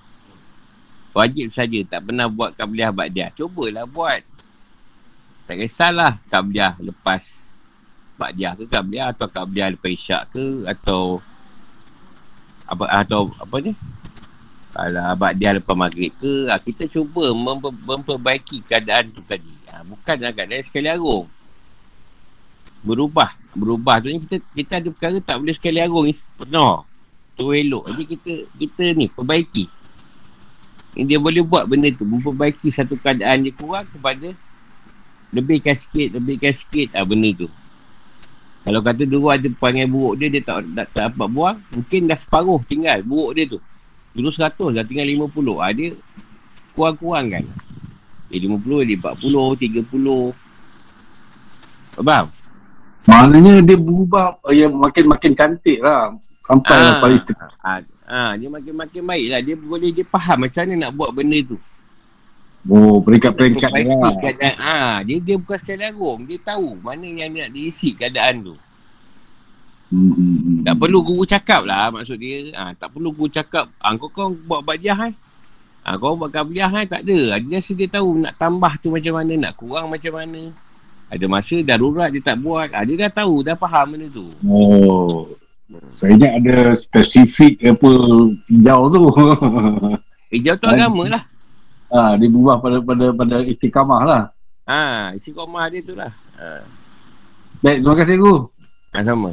Wajib 1.13 1.53
saja 1.53 1.79
tak 1.85 2.09
pernah 2.09 2.27
buat 2.27 2.57
kabliah 2.57 2.89
ba'diah. 2.89 3.29
Cubalah 3.37 3.85
buat. 3.85 4.25
Tak 5.45 5.57
kisahlah 5.61 6.17
kabliah 6.33 6.75
lepas 6.81 7.45
ba'diah 8.17 8.57
ke 8.57 8.65
kabliah 8.67 9.13
atau 9.13 9.29
kabliah 9.29 9.69
lepas 9.69 9.93
isyak 9.93 10.33
ke 10.33 10.65
atau 10.65 11.21
apa 12.65 12.89
atau 13.05 13.29
apa 13.37 13.57
ni? 13.61 13.77
Kalau 14.73 15.05
ba'diah 15.21 15.53
lepas 15.61 15.77
maghrib 15.77 16.17
ke, 16.17 16.49
ha, 16.49 16.57
kita 16.57 16.89
cuba 16.89 17.29
memper, 17.37 17.77
memperbaiki 17.77 18.65
keadaan 18.65 19.13
tu 19.13 19.21
tadi. 19.21 19.53
Ha, 19.69 19.85
bukan 19.85 20.17
keadaan 20.33 20.65
sekali 20.65 20.89
arung. 20.89 21.29
Berubah. 22.81 23.37
Berubah 23.53 24.01
tu 24.01 24.09
ni 24.09 24.17
kita 24.25 24.41
kita 24.57 24.73
ada 24.81 24.89
perkara 24.89 25.17
tak 25.21 25.37
boleh 25.45 25.53
sekali 25.53 25.77
arung 25.77 26.09
ni 26.09 26.17
penuh. 26.17 26.89
Tu 27.37 27.45
elok. 27.45 27.85
Jadi 27.93 28.05
kita 28.17 28.33
kita 28.57 28.85
ni 28.97 29.07
perbaiki. 29.13 29.69
Yang 30.93 31.07
dia 31.09 31.19
boleh 31.21 31.43
buat 31.45 31.65
benda 31.65 31.89
tu 31.89 32.05
Memperbaiki 32.05 32.69
satu 32.69 33.01
keadaan 33.01 33.49
dia 33.49 33.53
kurang 33.57 33.89
kepada 33.89 34.29
Lebihkan 35.33 35.73
sikit 35.73 36.21
Lebihkan 36.21 36.53
sikit 36.53 36.93
ah, 36.93 37.05
benda 37.09 37.33
tu 37.33 37.49
Kalau 38.61 38.81
kata 38.85 39.09
dulu 39.09 39.33
ada 39.33 39.49
perangai 39.49 39.89
buruk 39.89 40.21
dia 40.21 40.29
Dia 40.29 40.45
tak, 40.45 40.69
tak, 40.77 40.87
tak 40.93 41.05
dapat 41.17 41.29
buang 41.33 41.59
Mungkin 41.73 42.01
dah 42.13 42.19
separuh 42.21 42.61
tinggal 42.69 43.01
buruk 43.01 43.33
dia 43.33 43.45
tu 43.49 43.59
Dulu 44.13 44.29
100 44.29 44.77
dah 44.77 44.85
tinggal 44.85 45.09
50. 45.09 45.61
Ha, 45.61 45.67
dia 45.73 45.89
kurang-kurang 46.77 47.33
kan. 47.33 47.45
Eh 48.33 48.41
50, 48.41 48.89
dia 48.89 48.97
40, 48.97 49.57
30. 49.57 50.33
Faham? 52.01 52.27
Maknanya 53.03 53.61
dia 53.67 53.77
berubah 53.77 54.39
uh, 54.47 54.55
yang 54.55 54.73
makin-makin 54.79 55.33
cantik 55.35 55.83
lah. 55.83 56.15
Sampai 56.47 56.77
Ah. 56.77 56.89
ah. 56.97 57.01
Paris 57.03 57.23
Tengah. 57.27 57.51
Ha, 57.61 57.73
ha, 58.07 58.23
dia 58.39 58.49
makin-makin 58.49 59.03
baik 59.03 59.27
lah. 59.33 59.41
Dia 59.43 59.57
boleh, 59.59 59.91
dia 59.91 60.05
faham 60.07 60.47
macam 60.47 60.63
mana 60.65 60.75
nak 60.89 60.93
buat 60.95 61.11
benda 61.13 61.39
tu. 61.43 61.59
Oh, 62.71 63.03
peringkat-peringkat 63.03 63.71
dia 63.75 63.91
lah. 63.91 64.15
keadaan. 64.23 64.55
Ha, 64.55 64.77
dia, 65.03 65.19
dia 65.19 65.35
bukan 65.35 65.59
sekadar 65.59 65.91
rong. 65.99 66.31
Dia 66.31 66.39
tahu 66.39 66.79
mana 66.79 67.03
yang 67.03 67.35
nak 67.35 67.51
diisi 67.51 67.91
keadaan 67.99 68.47
tu. 68.47 68.55
Hmm, 69.93 70.09
hmm, 70.17 70.37
hmm. 70.41 70.59
Tak 70.65 70.75
perlu 70.81 70.99
guru 71.05 71.25
cakap 71.29 71.69
lah 71.69 71.93
maksud 71.93 72.17
dia. 72.17 72.49
Ha, 72.57 72.73
tak 72.73 72.97
perlu 72.97 73.13
guru 73.13 73.29
cakap. 73.29 73.69
Ha, 73.77 73.93
kau 74.01 74.09
kau 74.09 74.33
buat 74.33 74.65
bajah 74.65 74.97
hai. 74.97 75.13
Ha, 75.85 76.01
kau 76.01 76.17
buat 76.17 76.33
kabliah 76.33 76.73
hai. 76.73 76.89
Tak 76.89 77.05
ada. 77.05 77.37
Ha, 77.37 77.45
Dia 77.45 77.61
rasa 77.61 77.73
dia 77.77 77.89
tahu 77.93 78.25
nak 78.25 78.35
tambah 78.41 78.73
tu 78.81 78.89
macam 78.89 79.21
mana. 79.21 79.33
Nak 79.37 79.53
kurang 79.61 79.93
macam 79.93 80.17
mana. 80.17 80.49
Ada 81.13 81.25
masa 81.29 81.61
darurat 81.61 82.09
dia 82.09 82.25
tak 82.25 82.41
buat. 82.41 82.73
Ha, 82.73 82.89
dia 82.89 82.97
dah 83.05 83.13
tahu. 83.13 83.45
Dah 83.45 83.53
faham 83.53 83.93
benda 83.93 84.09
tu. 84.09 84.33
Oh. 84.49 85.29
Saya 86.01 86.17
ingat 86.17 86.33
ada 86.41 86.57
spesifik 86.77 87.61
apa 87.61 87.91
hijau 88.49 88.81
tu. 88.93 89.05
Hijau 90.33 90.57
tu 90.57 90.65
agama 90.65 91.05
lah. 91.13 91.23
ha, 91.93 92.17
dia 92.17 92.29
berubah 92.33 92.57
pada 92.57 92.81
pada 92.81 93.07
pada 93.13 93.37
istiqamah 93.45 94.01
lah. 94.05 94.23
Ha, 94.65 95.13
isi 95.19 95.35
komah 95.35 95.69
dia 95.69 95.85
tu 95.85 95.93
lah. 95.93 96.09
Ha, 96.41 96.65
Baik, 97.63 97.79
terima 97.85 97.95
kasih 97.99 98.17
Guru. 98.19 98.37
ha 98.95 98.99
sama. 99.05 99.31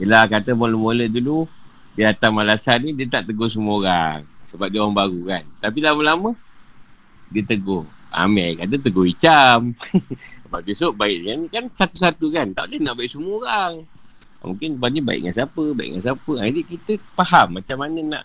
Yelah 0.00 0.24
kata 0.28 0.56
mula-mula 0.56 1.08
dulu. 1.08 1.44
Dia 1.92 2.12
datang 2.12 2.32
malasan 2.32 2.88
ni 2.88 2.96
dia 2.96 3.04
tak 3.08 3.28
tegur 3.28 3.52
semua 3.52 3.76
orang. 3.80 4.20
Sebab 4.48 4.68
dia 4.72 4.80
orang 4.80 4.96
baru 4.96 5.20
kan. 5.28 5.44
Tapi 5.60 5.78
lama-lama. 5.84 6.30
Dia 7.28 7.44
tegur. 7.44 7.84
Amir 8.12 8.60
kata 8.60 8.76
tegur 8.76 9.08
Icam. 9.08 9.72
Sebab 10.48 10.60
besok 10.68 10.92
baik 10.96 11.18
kan, 11.24 11.40
kan 11.48 11.64
satu-satu 11.72 12.28
kan. 12.32 12.52
Tak 12.52 12.68
boleh 12.68 12.80
nak 12.80 12.94
baik 12.96 13.10
semua 13.12 13.34
orang. 13.40 13.74
Mungkin 14.42 14.74
lepas 14.74 14.90
ni 14.90 15.00
baik 15.00 15.20
dengan 15.22 15.34
siapa, 15.38 15.64
baik 15.70 15.88
dengan 15.94 16.02
siapa. 16.02 16.32
Ha, 16.34 16.42
Jadi 16.50 16.62
kita 16.66 16.92
faham 17.14 17.46
macam 17.62 17.76
mana 17.78 18.00
nak 18.02 18.24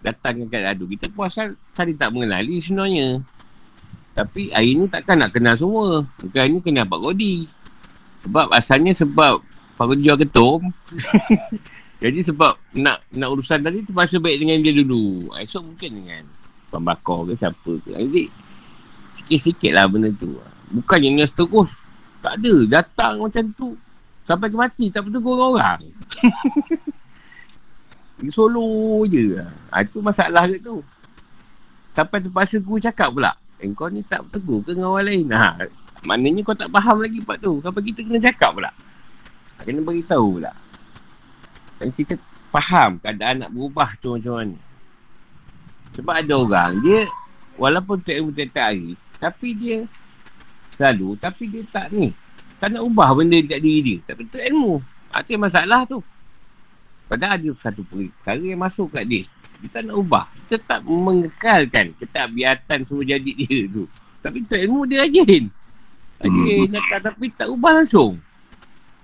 datang 0.00 0.46
ke 0.46 0.56
adu. 0.62 0.86
Kita 0.86 1.10
pun 1.10 1.26
asal 1.26 1.58
saling 1.74 1.98
tak 1.98 2.14
mengenali 2.14 2.62
sebenarnya. 2.62 3.18
Tapi 4.14 4.50
hari 4.54 4.78
ni 4.78 4.86
takkan 4.86 5.18
nak 5.18 5.34
kenal 5.34 5.58
semua. 5.58 6.06
Bukan 6.22 6.44
ni 6.48 6.58
kenal 6.62 6.86
Pak 6.86 7.00
Godi. 7.02 7.46
Sebab 8.26 8.46
asalnya 8.50 8.92
sebab 8.94 9.42
Pak 9.78 9.94
jual 10.02 10.18
ketum. 10.18 10.60
Jadi 12.02 12.18
sebab 12.22 12.58
nak 12.78 13.02
nak 13.14 13.28
urusan 13.30 13.62
tadi 13.62 13.82
terpaksa 13.86 14.18
baik 14.18 14.42
dengan 14.42 14.58
dia 14.62 14.74
dulu. 14.74 15.30
Ha, 15.34 15.46
Esok 15.46 15.74
mungkin 15.74 15.90
dengan 16.02 16.22
Tuan 16.70 16.82
Bakar 16.82 17.30
ke 17.30 17.32
siapa 17.38 17.72
ke. 17.82 17.90
Jadi 17.94 18.24
sikit-sikit 19.18 19.72
lah 19.74 19.86
benda 19.86 20.10
tu. 20.14 20.34
Bukannya 20.74 21.22
nak 21.22 21.30
terus. 21.34 21.78
Tak 22.22 22.42
ada. 22.42 22.54
Datang 22.66 23.22
macam 23.22 23.44
tu. 23.54 23.78
Sampai 24.26 24.50
ke 24.50 24.56
mati. 24.58 24.90
Tak 24.90 25.06
bertegur 25.06 25.38
orang. 25.38 25.78
Dia 28.18 28.30
solo 28.34 29.06
je. 29.06 29.38
Ha, 29.70 29.86
itu 29.86 30.02
masalah 30.02 30.50
ke 30.50 30.58
tu. 30.58 30.82
Sampai 31.94 32.22
terpaksa 32.22 32.62
guru 32.62 32.78
cakap 32.78 33.14
pula. 33.14 33.34
Eh, 33.58 33.66
kau 33.74 33.90
ni 33.90 34.06
tak 34.06 34.22
bertegur 34.26 34.62
ke 34.62 34.74
dengan 34.74 34.94
orang 34.94 35.06
lain? 35.06 35.26
Ha, 35.34 35.66
maknanya 36.06 36.46
kau 36.46 36.54
tak 36.54 36.70
faham 36.70 37.02
lagi 37.02 37.18
part 37.22 37.42
tu. 37.42 37.58
Sampai 37.58 37.82
kita 37.90 38.06
kena 38.06 38.22
cakap 38.22 38.54
pula. 38.54 38.70
Kena 39.62 39.80
beritahu 39.82 40.38
pula. 40.38 40.52
Dan 41.78 41.94
kita 41.94 42.14
faham 42.50 42.98
keadaan 42.98 43.46
nak 43.46 43.50
berubah 43.54 43.94
tu 44.02 44.18
macam 44.18 44.34
mana. 44.42 44.56
Sebab 45.94 46.14
ada 46.14 46.34
orang, 46.38 46.72
dia 46.82 47.06
walaupun 47.58 47.98
tak 48.02 48.22
ilmu 48.22 48.30
tiap 48.34 48.54
hari, 48.54 48.94
tapi 49.18 49.48
dia 49.58 49.82
selalu, 50.74 51.18
tapi 51.18 51.50
dia 51.50 51.62
tak 51.66 51.90
ni. 51.90 52.14
Tak 52.58 52.74
nak 52.74 52.82
ubah 52.86 53.14
benda 53.14 53.38
dekat 53.38 53.62
diri 53.62 53.98
dia. 54.02 54.14
Tapi 54.14 54.26
tu 54.26 54.38
ilmu. 54.38 54.82
Ha, 55.14 55.22
tu 55.22 55.30
yang 55.34 55.42
masalah 55.46 55.86
tu. 55.86 56.02
Padahal 57.06 57.38
ada 57.38 57.50
satu 57.62 57.86
perkara 57.86 58.42
yang 58.42 58.58
masuk 58.58 58.90
kat 58.94 59.06
dia. 59.06 59.22
Dia 59.62 59.68
tak 59.74 59.82
nak 59.90 59.96
ubah. 59.98 60.26
Dia 60.50 60.58
tak 60.58 60.82
mengekalkan 60.86 61.94
ketakbiatan 61.98 62.78
semua 62.86 63.02
jadi 63.06 63.32
dia 63.34 63.60
tu. 63.70 63.86
Tapi 64.22 64.42
tu 64.42 64.54
ilmu 64.58 64.86
dia 64.90 65.06
rajin. 65.06 65.50
Rajin 66.18 66.66
datang 66.74 67.02
tapi 67.14 67.26
tak 67.30 67.48
ubah 67.50 67.72
langsung. 67.78 68.18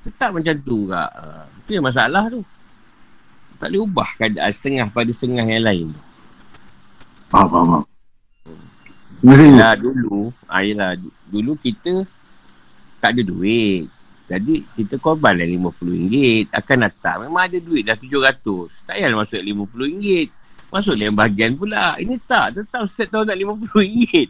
Tetap 0.05 0.31
macam 0.37 0.55
tu 0.61 0.87
kak. 0.93 1.11
Uh, 1.17 1.45
itu 1.65 1.71
yang 1.81 1.87
masalah 1.89 2.29
tu. 2.29 2.45
Tak 3.57 3.73
boleh 3.73 3.81
ubah 3.89 4.09
keadaan 4.21 4.53
setengah 4.53 4.87
pada 4.93 5.09
setengah 5.09 5.47
yang 5.49 5.65
lain. 5.65 5.89
Faham, 7.33 7.49
faham, 7.49 7.67
faham. 7.67 7.85
Guru. 9.25 9.41
Yelah 9.41 9.73
dulu, 9.81 10.19
ah, 10.45 10.61
yelah, 10.61 11.01
du- 11.01 11.17
dulu 11.33 11.57
kita 11.57 12.05
tak 13.01 13.17
ada 13.17 13.23
duit. 13.25 13.89
Jadi 14.25 14.65
kita 14.77 14.97
korban 14.97 15.37
lah 15.37 15.45
RM50. 15.45 16.49
Akan 16.49 16.85
datang. 16.85 17.29
Memang 17.29 17.45
ada 17.45 17.57
duit 17.61 17.85
dah 17.85 17.97
RM700. 17.97 18.89
Tak 18.89 18.97
payah 18.97 19.13
masuk 19.13 19.41
RM50. 19.41 20.29
Masuk 20.73 20.95
yang 20.97 21.13
bahagian 21.13 21.53
pula. 21.57 21.97
Ini 22.01 22.17
tak. 22.25 22.61
Tetap 22.61 22.89
set 22.89 23.13
tahu 23.13 23.29
nak 23.29 23.37
RM50. 23.37 24.29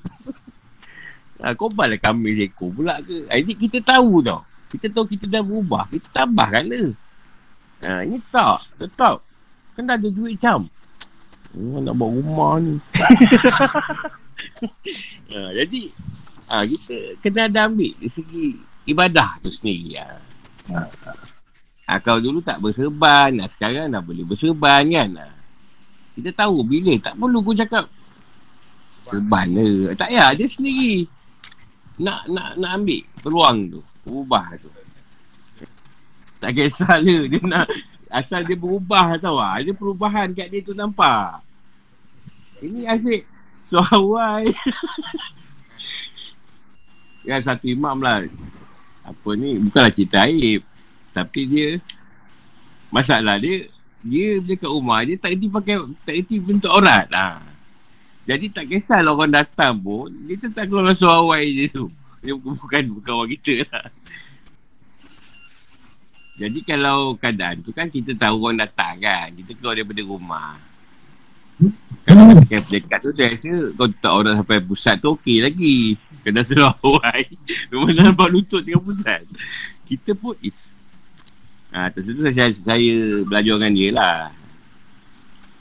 ha, 1.43 1.55
korban 1.61 1.95
lah 1.95 2.01
kami 2.03 2.35
seekor 2.35 2.75
pula 2.75 2.99
ke. 3.03 3.31
Ha, 3.31 3.39
jadi 3.39 3.55
kita 3.55 3.79
tahu 3.83 4.23
tau. 4.23 4.43
Kita 4.75 4.91
tahu 4.91 5.07
kita 5.07 5.31
dah 5.31 5.43
berubah. 5.47 5.87
Kita 5.87 6.11
tambahkan 6.11 6.67
lah. 6.67 6.91
Ha, 7.87 8.03
ini 8.03 8.19
tak. 8.35 8.67
Tetap. 8.83 9.23
Kan 9.79 9.87
dah 9.87 9.95
ada 9.95 10.09
duit 10.11 10.35
macam. 10.35 10.67
Oh, 11.55 11.79
nak 11.79 11.95
buat 11.95 12.11
rumah 12.11 12.59
ni. 12.59 12.75
ha, 15.31 15.55
jadi 15.55 15.81
ha, 16.51 16.67
kita 16.67 16.95
kena 17.23 17.47
ada 17.47 17.71
ambil 17.71 17.95
dari 17.95 18.11
segi 18.11 18.59
ibadah 18.91 19.39
tu 19.39 19.55
sendiri. 19.55 20.03
Ha. 20.03 20.19
Ha, 21.87 22.03
kalau 22.03 22.19
dulu 22.19 22.43
tak 22.43 22.59
berserban, 22.59 23.39
ha, 23.39 23.47
sekarang 23.47 23.95
dah 23.95 24.03
boleh 24.03 24.27
berserban 24.27 24.83
kan. 24.91 25.11
Ha. 25.15 25.31
Kita 26.19 26.35
tahu 26.35 26.67
bila, 26.67 26.99
tak 26.99 27.15
perlu 27.15 27.39
aku 27.39 27.55
cakap 27.55 27.87
serban 29.07 29.47
le. 29.55 29.95
Tak 29.95 30.11
payah, 30.11 30.35
dia 30.35 30.51
sendiri 30.51 31.07
nak 31.95 32.27
nak 32.27 32.59
nak 32.59 32.83
ambil 32.83 33.03
peluang 33.23 33.71
tu, 33.71 33.81
ubah 34.09 34.57
tu. 34.61 34.71
Tak 36.39 36.51
kisah 36.53 37.01
le, 37.01 37.25
dia 37.33 37.41
nak 37.41 37.67
asal 38.13 38.45
dia 38.45 38.55
berubah 38.55 39.17
tau 39.19 39.41
ah. 39.41 39.59
Ada 39.59 39.73
perubahan 39.73 40.31
kat 40.37 40.53
dia 40.53 40.61
tu 40.61 40.77
nampak. 40.77 41.41
Ini 42.61 42.89
asyik 42.89 43.23
suawai. 43.73 44.45
ya 47.29 47.41
satu 47.41 47.65
imam 47.67 47.99
lah. 48.05 48.29
Apa 49.05 49.37
ni, 49.37 49.61
bukanlah 49.61 49.93
cerita 49.93 50.25
aib. 50.25 50.65
Tapi 51.13 51.41
dia, 51.49 51.69
masalah 52.89 53.37
dia, 53.37 53.69
dia 54.05 54.37
dekat 54.45 54.69
rumah 54.69 55.01
dia 55.05 55.17
tak 55.17 55.33
erti 55.33 55.49
pakai, 55.49 55.77
tak 56.05 56.15
erti 56.17 56.37
bentuk 56.41 56.73
aurat 56.73 57.09
lah. 57.09 57.41
Jadi 58.25 58.49
tak 58.53 58.65
kisahlah 58.69 59.13
orang 59.13 59.33
datang 59.33 59.77
pun, 59.77 60.09
dia 60.25 60.37
tetap 60.41 60.65
keluar 60.69 60.97
suawai 60.97 61.45
je 61.45 61.65
tu. 61.69 61.87
Dia 62.25 62.33
bukan, 62.33 62.83
bukan, 62.97 63.13
orang 63.13 63.31
kita 63.37 63.69
lah. 63.69 63.87
Jadi 66.35 66.59
kalau 66.67 67.15
keadaan 67.15 67.63
tu 67.63 67.71
kan 67.71 67.87
kita 67.87 68.17
tahu 68.17 68.49
orang 68.49 68.65
datang 68.65 68.99
kan. 68.99 69.29
Kita 69.37 69.53
keluar 69.55 69.77
daripada 69.77 70.03
rumah. 70.03 70.57
Kalau 72.03 72.35
pakai 72.43 72.59
dekat 72.67 72.99
tu 72.99 73.15
saya 73.15 73.31
rasa 73.31 73.53
kau 73.79 73.87
tak 73.87 74.13
orang 74.13 74.35
sampai 74.43 74.59
pusat 74.65 74.99
tu 74.99 75.15
okey 75.15 75.45
lagi. 75.45 76.01
Kena 76.25 76.43
selawai. 76.49 77.23
Memang 77.71 77.93
nampak 77.93 78.33
lutut 78.33 78.65
dengan 78.65 78.83
pusat. 78.83 79.23
Kita 79.85 80.17
pun 80.17 80.35
eh. 80.41 80.57
Ha, 81.75 81.91
terus 81.91 82.07
saya, 82.35 82.51
saya 82.55 82.95
belajar 83.23 83.55
dengan 83.61 83.73
dia 83.77 83.89
lah. 83.93 84.21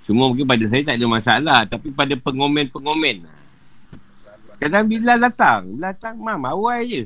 Cuma 0.08 0.30
mungkin 0.32 0.46
pada 0.46 0.66
saya 0.66 0.82
tak 0.82 0.96
ada 0.98 1.06
masalah. 1.06 1.60
Tapi 1.70 1.94
pada 1.94 2.16
pengomen-pengomen. 2.18 3.43
Kadang 4.64 4.88
bila 4.88 5.20
datang. 5.20 5.76
Bila 5.76 5.92
datang, 5.92 6.16
mam, 6.24 6.40
awal 6.48 6.88
je. 6.88 7.04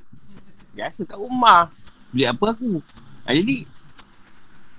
Biasa 0.77 1.09
kat 1.09 1.17
rumah. 1.17 1.73
Beli 2.13 2.29
apa 2.29 2.53
aku. 2.53 2.77
Ha, 3.25 3.34
jadi, 3.34 3.65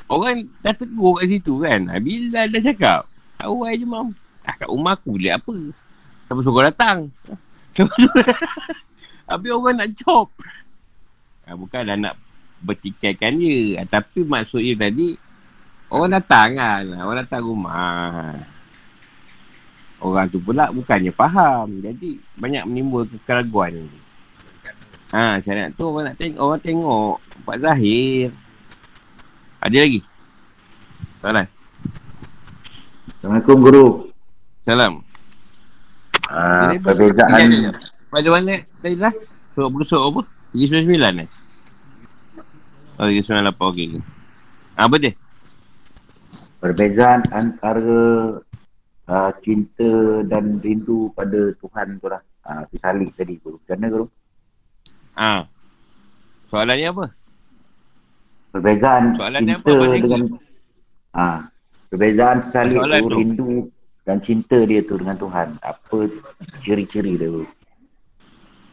orang 0.06 0.46
dah 0.62 0.74
tegur 0.78 1.18
kat 1.18 1.26
situ 1.26 1.58
kan. 1.58 1.90
Ha, 1.90 1.98
bila 1.98 2.46
dah 2.46 2.62
cakap, 2.62 3.02
awal 3.42 3.74
je 3.74 3.82
mam. 3.82 4.14
Ah, 4.46 4.54
kat 4.54 4.70
rumah 4.70 4.94
aku 4.94 5.18
beli 5.18 5.26
apa? 5.26 5.50
Siapa 6.30 6.38
suruh 6.38 6.64
datang? 6.70 7.10
Siapa 7.74 7.90
suruh 7.98 8.26
Habis 9.34 9.50
orang 9.58 9.74
nak 9.82 9.90
chop. 9.98 10.30
Ha, 11.50 11.58
bukanlah 11.58 11.98
nak 11.98 12.14
bertikaikan 12.62 13.42
je. 13.42 13.74
Ha, 13.74 13.90
tapi 13.90 14.22
maksudnya 14.22 14.86
tadi, 14.86 15.18
orang 15.90 16.14
datang 16.14 16.54
kan. 16.54 16.82
Orang 16.94 17.26
datang 17.26 17.42
rumah. 17.42 18.38
Orang 19.98 20.30
tu 20.30 20.38
pula 20.38 20.70
bukannya 20.70 21.10
faham. 21.10 21.82
Jadi, 21.82 22.18
banyak 22.38 22.62
menimbulkan 22.66 23.18
keraguan. 23.26 23.90
Ha, 25.10 25.40
syariat 25.40 25.72
tu 25.72 25.88
orang 25.88 26.12
nak 26.12 26.16
tengok, 26.20 26.38
orang 26.38 26.60
tengok 26.62 27.16
Pak 27.42 27.58
Zahir. 27.64 28.28
Ada 29.58 29.78
lagi? 29.82 30.00
Soalan? 31.18 31.46
Assalamualaikum 33.18 33.58
guru. 33.58 33.86
Salam. 34.62 34.92
Uh, 36.28 36.62
Jadi, 36.70 36.76
perbezaan. 36.84 37.48
Pada 38.08 38.28
mana 38.30 38.54
tadi 38.78 38.96
lah? 39.00 39.14
Surat 39.56 39.70
berusuk 39.72 40.00
apa? 40.00 40.20
399 40.54 41.24
eh? 41.24 41.28
Oh, 43.00 43.08
398. 43.10 43.58
Okey. 43.58 43.86
okey. 43.96 44.02
Apa 44.78 44.94
dia? 45.02 45.12
perbezaan 46.58 47.22
antara 47.30 48.38
uh, 49.08 49.32
cinta 49.40 50.22
dan 50.28 50.60
rindu 50.60 51.10
pada 51.16 51.56
Tuhan 51.58 51.98
tu 51.98 52.06
lah. 52.12 52.22
Uh, 52.44 52.64
salik 52.80 53.12
tadi 53.16 53.36
guru. 53.40 53.56
Macam 53.60 53.76
mana 53.76 53.86
guru? 53.92 54.06
Ah. 55.18 55.42
Soalannya 56.48 56.88
apa? 56.88 57.06
Perbezaan 58.48 59.12
Soalannya 59.12 59.54
cinta 59.60 59.72
apa, 59.76 59.84
dengan 59.92 60.22
ah 61.12 61.38
perbezaan 61.92 62.38
salik 62.48 62.80
Soalan 62.80 63.00
tu, 63.04 63.08
tu. 63.08 63.18
rindu 63.20 63.52
dan 64.08 64.16
cinta 64.24 64.58
dia 64.64 64.80
tu 64.80 64.96
dengan 64.96 65.16
Tuhan. 65.20 65.60
Apa 65.60 66.08
ciri-ciri 66.64 67.20
dia 67.20 67.28
guru? 67.28 67.48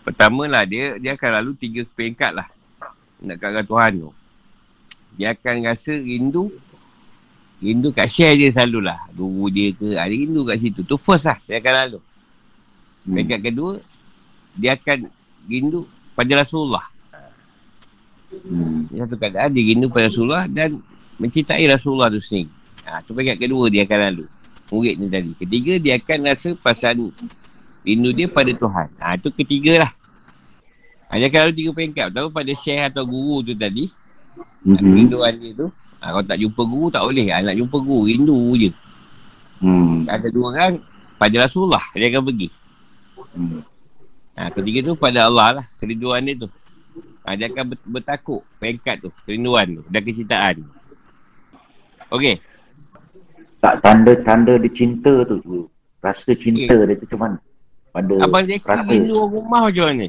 Pertama 0.07 0.48
lah 0.48 0.64
dia 0.64 0.95
dia 1.02 1.20
akan 1.20 1.32
lalu 1.44 1.52
tiga 1.60 1.82
peringkat 1.84 2.32
lah 2.32 2.48
nak 3.20 3.41
kat 3.41 3.66
Tuhan 3.68 3.91
tu. 3.99 4.12
Dia 5.20 5.36
akan 5.36 5.56
rasa 5.68 5.95
rindu 5.99 6.52
rindu 7.64 7.90
kat 7.95 8.07
share 8.11 8.36
dia 8.36 8.52
selalu 8.52 8.91
lah. 8.91 8.99
Guru 9.15 9.48
dia 9.52 9.72
ke, 9.72 9.95
ada 9.95 10.11
rindu 10.11 10.44
kat 10.44 10.57
situ. 10.60 10.82
Tu 10.84 10.95
first 10.99 11.27
lah 11.27 11.38
dia 11.48 11.60
akan 11.60 11.73
lalu. 11.86 11.99
Hmm. 13.06 13.14
Peringkat 13.15 13.40
kedua, 13.45 13.72
dia 14.57 14.69
akan 14.76 14.98
rindu 15.45 15.80
pada 16.18 16.32
Rasulullah. 16.41 16.86
Hmm. 18.36 18.90
Dia 18.91 19.06
satu 19.06 19.15
keadaan 19.15 19.49
dia 19.56 19.64
rindu 19.64 19.88
pada 19.88 20.11
Rasulullah 20.11 20.45
dan 20.49 20.76
mencintai 21.22 21.64
Rasulullah 21.69 22.11
tu 22.11 22.19
sendiri. 22.19 22.52
Ha, 22.86 23.02
tu 23.02 23.18
peringkat 23.18 23.38
kedua 23.41 23.65
dia 23.72 23.88
akan 23.88 23.99
lalu. 24.11 24.26
Murid 24.69 24.95
ni 24.98 25.07
tadi. 25.10 25.32
Ketiga, 25.38 25.73
dia 25.77 25.94
akan 25.98 26.18
rasa 26.26 26.49
perasaan 26.57 27.10
rindu 27.86 28.10
dia 28.11 28.27
pada 28.30 28.52
Tuhan. 28.52 28.88
Ha, 28.98 29.15
tu 29.18 29.30
ketiga 29.34 29.86
lah. 29.86 29.91
Ha, 31.10 31.22
dia 31.22 31.30
akan 31.30 31.40
lalu 31.48 31.53
tiga 31.56 31.72
peringkat. 31.72 32.06
Pertama 32.11 32.30
pada 32.34 32.52
syekh 32.53 32.82
atau 32.91 33.03
guru 33.06 33.45
tu 33.45 33.53
tadi. 33.56 33.88
Mhm. 34.65 34.94
Rinduan 34.99 35.34
dia 35.38 35.52
tu. 35.53 35.68
Ha, 36.06 36.14
kalau 36.14 36.22
tak 36.22 36.38
jumpa 36.38 36.61
guru 36.69 36.94
tak 36.94 37.02
boleh. 37.02 37.34
Ha, 37.34 37.41
nak 37.41 37.57
jumpa 37.57 37.77
guru, 37.82 38.06
rindu 38.06 38.38
je. 38.61 38.69
Hmm. 39.57 40.06
Ada 40.06 40.30
dua 40.30 40.53
orang, 40.53 40.73
pada 41.18 41.36
Rasulullah 41.41 41.82
dia 41.98 42.14
akan 42.14 42.30
pergi. 42.30 42.48
Hmm. 43.34 43.65
Ha, 44.38 44.53
ketiga 44.53 44.86
tu 44.86 44.94
pada 44.94 45.26
Allah 45.26 45.49
lah. 45.57 45.65
Kerinduan 45.82 46.22
dia 46.30 46.45
tu. 46.45 46.49
Ha, 47.26 47.34
dia 47.34 47.49
akan 47.49 47.73
ber- 47.73 47.90
bertakuk 47.90 48.45
peringkat 48.61 49.02
tu. 49.02 49.10
Kerinduan 49.26 49.82
tu. 49.82 49.84
Dan 49.90 50.06
kecintaan. 50.06 50.61
Okey. 52.14 52.38
Tak 53.57 53.82
tanda-tanda 53.82 54.61
dia 54.61 54.69
cinta 54.69 55.26
tu. 55.26 55.41
Rasa 56.06 56.38
cinta 56.38 56.86
dia 56.86 56.94
tu 56.94 57.10
macam 57.10 57.19
mana? 57.26 57.38
Pada 57.90 58.14
Abang 58.22 58.45
Zeki 58.45 58.77
rindu 58.94 59.26
rumah 59.26 59.65
macam 59.65 59.90
mana? 59.90 60.06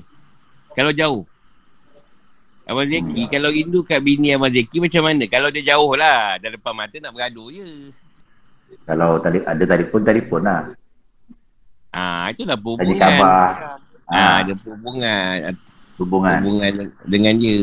Kalau 0.77 0.93
jauh. 0.93 1.25
Abang 2.67 2.83
Zeki 2.85 3.23
Hmm. 3.23 3.31
kalau 3.31 3.49
rindu 3.49 3.81
kat 3.81 4.03
bini 4.03 4.35
Abang 4.35 4.51
Zeki 4.51 4.83
macam 4.83 5.07
mana? 5.07 5.25
Kalau 5.27 5.49
dia 5.49 5.63
jauh 5.65 5.95
lah. 5.95 6.35
Dah 6.37 6.51
depan 6.51 6.75
mata 6.75 6.97
nak 6.99 7.15
bergaduh 7.15 7.49
je. 7.49 7.95
Kalau 8.83 9.23
tadi 9.23 9.39
ada 9.41 9.65
telefon 9.65 10.03
telefon 10.03 10.43
lah. 10.43 10.63
Ah, 11.89 12.29
itulah 12.29 12.59
Tanya 12.59 12.67
hubungan. 12.77 12.99
khabar. 12.99 13.51
Ah, 14.05 14.37
ada 14.43 14.53
hubungan. 14.53 15.37
hubungan. 15.97 16.39
Hubungan 16.43 16.71
dengan 17.07 17.35
dia. 17.39 17.59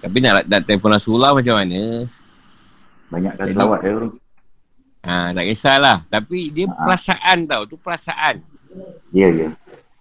Tapi 0.00 0.16
nak, 0.18 0.44
nak 0.44 0.60
telefon 0.64 0.90
Rasulullah 0.90 1.30
macam 1.30 1.54
mana? 1.54 1.80
Banyakkan 3.06 3.44
Jadi- 3.46 3.54
selawat 3.54 3.78
ya 3.80 3.90
guru. 3.92 4.08
Ah, 5.04 5.28
tak 5.30 5.44
kisahlah. 5.46 5.98
Tapi 6.08 6.38
dia 6.48 6.64
Ah. 6.66 6.72
perasaan 6.80 7.38
tau. 7.44 7.62
Tu 7.68 7.76
perasaan. 7.76 8.40
Ya 9.12 9.28
ya. 9.28 9.52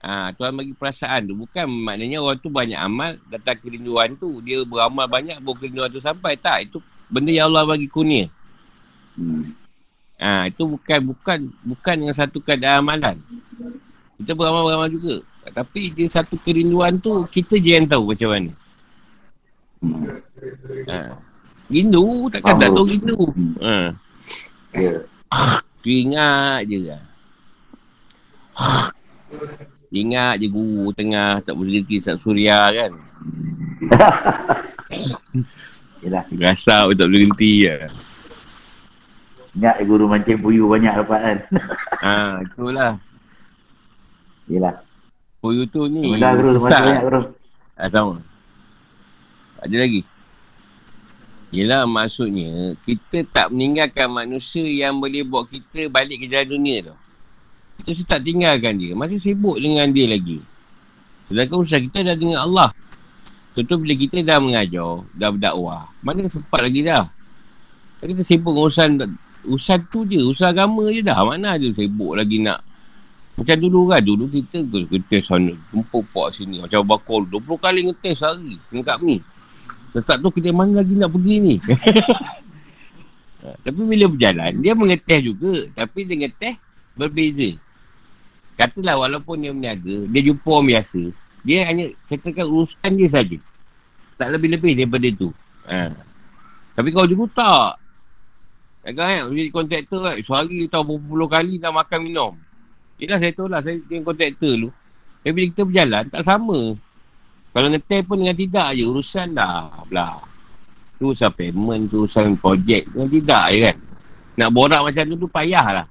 Ah, 0.04 0.36
Tuhan 0.36 0.52
bagi 0.52 0.76
perasaan 0.76 1.32
tu. 1.32 1.34
Bukan 1.40 1.64
maknanya 1.64 2.20
orang 2.20 2.36
tu 2.44 2.52
banyak 2.52 2.76
amal, 2.76 3.16
datang 3.32 3.56
kerinduan 3.64 4.12
tu. 4.20 4.44
Dia 4.44 4.60
beramal 4.68 5.08
banyak, 5.08 5.40
baru 5.40 5.56
kerinduan 5.56 5.88
tu 5.88 6.04
sampai. 6.04 6.36
Tak, 6.36 6.68
itu 6.68 6.84
benda 7.08 7.32
yang 7.32 7.48
Allah 7.48 7.64
bagi 7.64 7.88
kurnia. 7.88 8.28
Hmm. 9.16 9.56
Ah, 10.20 10.52
itu 10.52 10.68
bukan 10.68 11.00
bukan 11.08 11.48
bukan 11.64 11.96
dengan 12.04 12.16
satu 12.20 12.44
keadaan 12.44 12.84
amalan. 12.84 13.16
Kita 14.20 14.36
beramal-beramal 14.36 14.92
juga. 14.92 15.24
Tapi 15.56 15.96
dia 15.96 16.08
satu 16.12 16.36
kerinduan 16.36 17.00
tu, 17.00 17.24
kita 17.32 17.56
je 17.56 17.72
yang 17.80 17.88
tahu 17.88 18.12
macam 18.12 18.30
mana. 18.36 18.52
Hmm. 19.80 20.04
Ha. 20.92 21.16
Rindu, 21.72 22.28
takkan 22.28 22.60
tak 22.60 22.76
tahu 22.76 22.86
rindu. 22.92 23.20
Ha. 23.64 23.76
Ya. 24.76 24.96
Tu 25.80 25.90
ingat 26.08 26.68
je 26.68 26.92
lah. 26.92 27.04
Ingat 29.94 30.42
je 30.42 30.50
guru 30.50 30.90
tengah 30.90 31.38
tak 31.46 31.54
boleh 31.54 31.78
rezeki 31.78 32.02
Ustaz 32.02 32.18
Suria 32.18 32.66
kan. 32.74 32.92
Yelah. 36.02 36.26
Rasa 36.34 36.90
tak 36.90 37.06
boleh 37.06 37.30
berhenti 37.30 37.70
lah. 37.70 37.94
Ingat 39.54 39.76
guru 39.86 40.10
mancing 40.10 40.42
puyu 40.42 40.66
banyak 40.66 40.98
dapat 40.98 41.20
kan. 41.22 41.38
Ha, 42.02 42.42
itulah. 42.42 42.98
Yelah. 44.50 44.82
Puyu 45.38 45.70
tu 45.70 45.86
ni. 45.86 46.18
Dah 46.18 46.34
guru, 46.42 46.58
besar. 46.58 46.82
banyak 46.82 47.04
guru. 47.06 47.22
Ah, 47.78 47.90
sama. 47.94 48.18
Ada 49.62 49.78
lagi? 49.78 50.02
Yelah 51.54 51.86
maksudnya 51.86 52.74
kita 52.82 53.30
tak 53.30 53.54
meninggalkan 53.54 54.10
manusia 54.10 54.66
yang 54.66 54.98
boleh 54.98 55.22
buat 55.22 55.46
kita 55.46 55.86
balik 55.86 56.26
ke 56.26 56.26
jalan 56.26 56.50
dunia 56.50 56.90
tu. 56.90 56.96
Kita 57.82 58.16
tak 58.16 58.20
tinggalkan 58.22 58.78
dia. 58.78 58.94
Masih 58.94 59.18
sibuk 59.18 59.58
dengan 59.58 59.90
dia 59.90 60.06
lagi. 60.06 60.40
Sedangkan 61.28 61.58
usaha 61.66 61.82
kita 61.82 62.00
dah 62.06 62.16
dengan 62.16 62.40
Allah. 62.46 62.70
Contoh 63.54 63.78
bila 63.82 63.94
kita 63.94 64.22
dah 64.26 64.38
mengajar, 64.42 65.06
dah 65.14 65.30
berdakwah. 65.30 65.90
Mana 66.02 66.26
sempat 66.30 66.62
lagi 66.62 66.82
dah. 66.86 67.06
Kan 68.02 68.06
Kita 68.14 68.22
sibuk 68.26 68.54
dengan 68.54 68.66
urusan, 68.70 68.90
urusan 69.50 69.80
tu 69.90 70.06
je. 70.06 70.22
Usaha 70.22 70.54
agama 70.54 70.90
je 70.94 71.02
dah. 71.02 71.18
Mana 71.26 71.58
ada 71.58 71.68
sibuk 71.74 72.14
lagi 72.18 72.42
nak. 72.42 72.62
Macam 73.34 73.58
dulu 73.58 73.90
kan. 73.90 74.02
Dulu 74.02 74.26
kita 74.30 74.62
ngetes 74.62 75.24
sana. 75.26 75.54
Jumpa 75.74 75.98
pak 76.14 76.28
sini. 76.38 76.62
Macam 76.62 76.86
bakal 76.86 77.26
20 77.26 77.58
kali 77.58 77.80
ngetes 77.90 78.16
sehari. 78.22 78.54
Dengan 78.70 78.98
ni. 79.02 79.18
Tetap 79.94 80.18
tu 80.26 80.30
kita 80.34 80.50
mana 80.50 80.82
lagi 80.82 80.94
nak 80.98 81.10
pergi 81.14 81.36
ni. 81.42 81.56
Ha, 83.44 83.52
Tapi 83.60 83.76
bila 83.84 84.08
berjalan, 84.08 84.56
dia 84.64 84.72
mengetes 84.72 85.20
juga. 85.20 85.68
Tapi 85.76 86.08
dia 86.08 86.16
ngetes 86.16 86.56
berbeza. 86.98 87.58
Katalah 88.54 89.02
walaupun 89.02 89.42
dia 89.42 89.50
meniaga, 89.50 90.06
dia 90.10 90.22
jumpa 90.30 90.46
orang 90.46 90.78
biasa. 90.78 91.02
Dia 91.44 91.68
hanya 91.68 91.90
settlekan 92.06 92.48
urusan 92.48 92.92
dia 92.96 93.10
saja. 93.10 93.38
Tak 94.16 94.30
lebih-lebih 94.38 94.78
daripada 94.78 95.08
tu. 95.18 95.30
Ha. 95.66 95.92
Tapi 96.78 96.90
kalau 96.94 97.08
dulu 97.10 97.26
tak. 97.34 97.82
Agak 98.84 99.06
kan, 99.08 99.22
jadi 99.32 99.50
kontraktor 99.50 100.00
kan, 100.04 100.16
sehari 100.20 100.68
tahu 100.68 100.84
berapa 100.84 101.06
puluh 101.08 101.28
kali 101.32 101.56
nak 101.56 101.72
makan 101.84 102.00
minum. 102.04 102.34
Yelah 103.00 103.16
saya 103.16 103.32
tahu 103.32 103.48
lah, 103.48 103.64
saya 103.64 103.80
dengan 103.80 104.04
kontraktor 104.06 104.52
dulu. 104.54 104.70
Tapi 105.24 105.32
bila 105.32 105.46
kita 105.56 105.64
berjalan, 105.64 106.04
tak 106.12 106.24
sama. 106.28 106.60
Kalau 107.56 107.68
ngetel 107.72 108.02
pun 108.04 108.18
dengan 108.20 108.36
tidak 108.36 108.68
je, 108.76 108.84
urusan 108.84 109.28
dah 109.40 109.72
belah. 109.88 110.20
Tu 111.00 111.10
urusan 111.10 111.32
payment, 111.32 111.88
tu 111.88 112.04
urusan 112.04 112.36
projek, 112.38 112.92
dengan 112.92 113.08
tidak 113.08 113.44
je 113.50 113.58
kan. 113.64 113.78
Nak 114.36 114.50
borak 114.52 114.82
macam 114.84 115.04
tu 115.08 115.16
tu 115.16 115.30
payah 115.32 115.68
lah. 115.82 115.88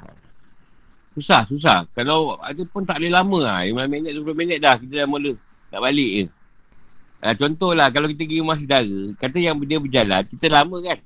Susah, 1.12 1.44
susah. 1.44 1.84
Kalau 1.92 2.40
ada 2.40 2.62
pun 2.64 2.88
tak 2.88 2.96
boleh 2.96 3.12
lama 3.12 3.38
lah. 3.44 3.58
15 3.68 3.92
minit, 3.92 4.12
20 4.16 4.32
minit 4.32 4.58
dah 4.64 4.80
kita 4.80 5.04
dah 5.04 5.08
mula. 5.08 5.36
Nak 5.72 5.80
balik 5.80 6.10
je. 6.12 6.24
Uh, 7.22 7.34
contohlah, 7.38 7.86
kalau 7.92 8.10
kita 8.10 8.26
pergi 8.26 8.40
rumah 8.42 8.58
saudara, 8.58 8.98
kata 9.20 9.38
yang 9.38 9.54
dia 9.62 9.78
berjalan, 9.78 10.22
kita 10.26 10.46
lama 10.50 10.76
kan. 10.82 10.98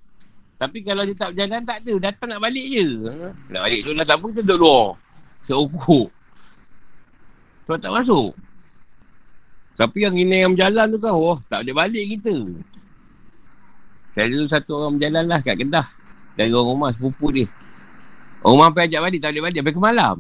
Tapi 0.57 0.79
kalau 0.81 1.03
dia 1.05 1.17
tak 1.19 1.37
berjalan, 1.37 1.61
tak 1.69 1.79
ada. 1.85 1.95
Datang 2.01 2.29
nak 2.33 2.41
balik 2.41 2.67
je. 2.73 2.87
Ha? 3.05 3.29
Nak 3.53 3.61
balik 3.61 3.81
tu 3.85 3.91
dah 3.93 4.07
tak 4.09 4.17
apa, 4.17 4.27
kita 4.33 4.43
duduk 4.47 4.59
luar. 4.65 4.87
Seukur. 5.45 6.07
Tuan 7.69 7.79
tak 7.83 7.93
masuk. 7.93 8.31
Tapi 9.77 9.99
yang 10.09 10.17
ini 10.17 10.47
yang 10.47 10.57
berjalan 10.57 10.87
tu 10.89 10.99
kan, 11.03 11.13
wah, 11.13 11.39
tak 11.53 11.67
boleh 11.67 11.77
balik 11.77 12.05
kita. 12.17 12.35
Saya 14.17 14.27
dulu 14.33 14.47
satu 14.49 14.71
orang 14.81 14.97
berjalan 14.97 15.25
lah 15.29 15.41
kat 15.45 15.61
Kedah. 15.61 15.87
Dari 16.41 16.49
orang 16.49 16.69
rumah, 16.73 16.91
sepupu 16.97 17.29
dia. 17.35 17.45
Orang 18.47 18.71
sampai 18.71 18.87
ajak 18.87 19.01
balik, 19.03 19.19
tak 19.19 19.35
boleh 19.35 19.43
balik. 19.51 19.59
Sampai 19.59 19.75
ke 19.75 19.83
malam. 19.83 20.17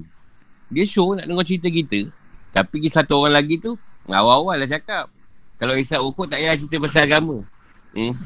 Dia 0.75 0.83
show 0.83 1.15
nak 1.15 1.31
dengar 1.31 1.47
cerita 1.47 1.71
kita. 1.71 2.11
Tapi 2.51 2.91
satu 2.91 3.23
orang 3.23 3.39
lagi 3.39 3.63
tu, 3.63 3.79
awal-awal 4.11 4.59
lah 4.59 4.67
cakap. 4.67 5.07
Kalau 5.63 5.79
isap 5.79 6.03
ukur, 6.03 6.27
tak 6.27 6.43
payah 6.43 6.59
cerita 6.59 6.83
pasal 6.83 7.07
agama. 7.07 7.47
Hmm. 7.95 8.19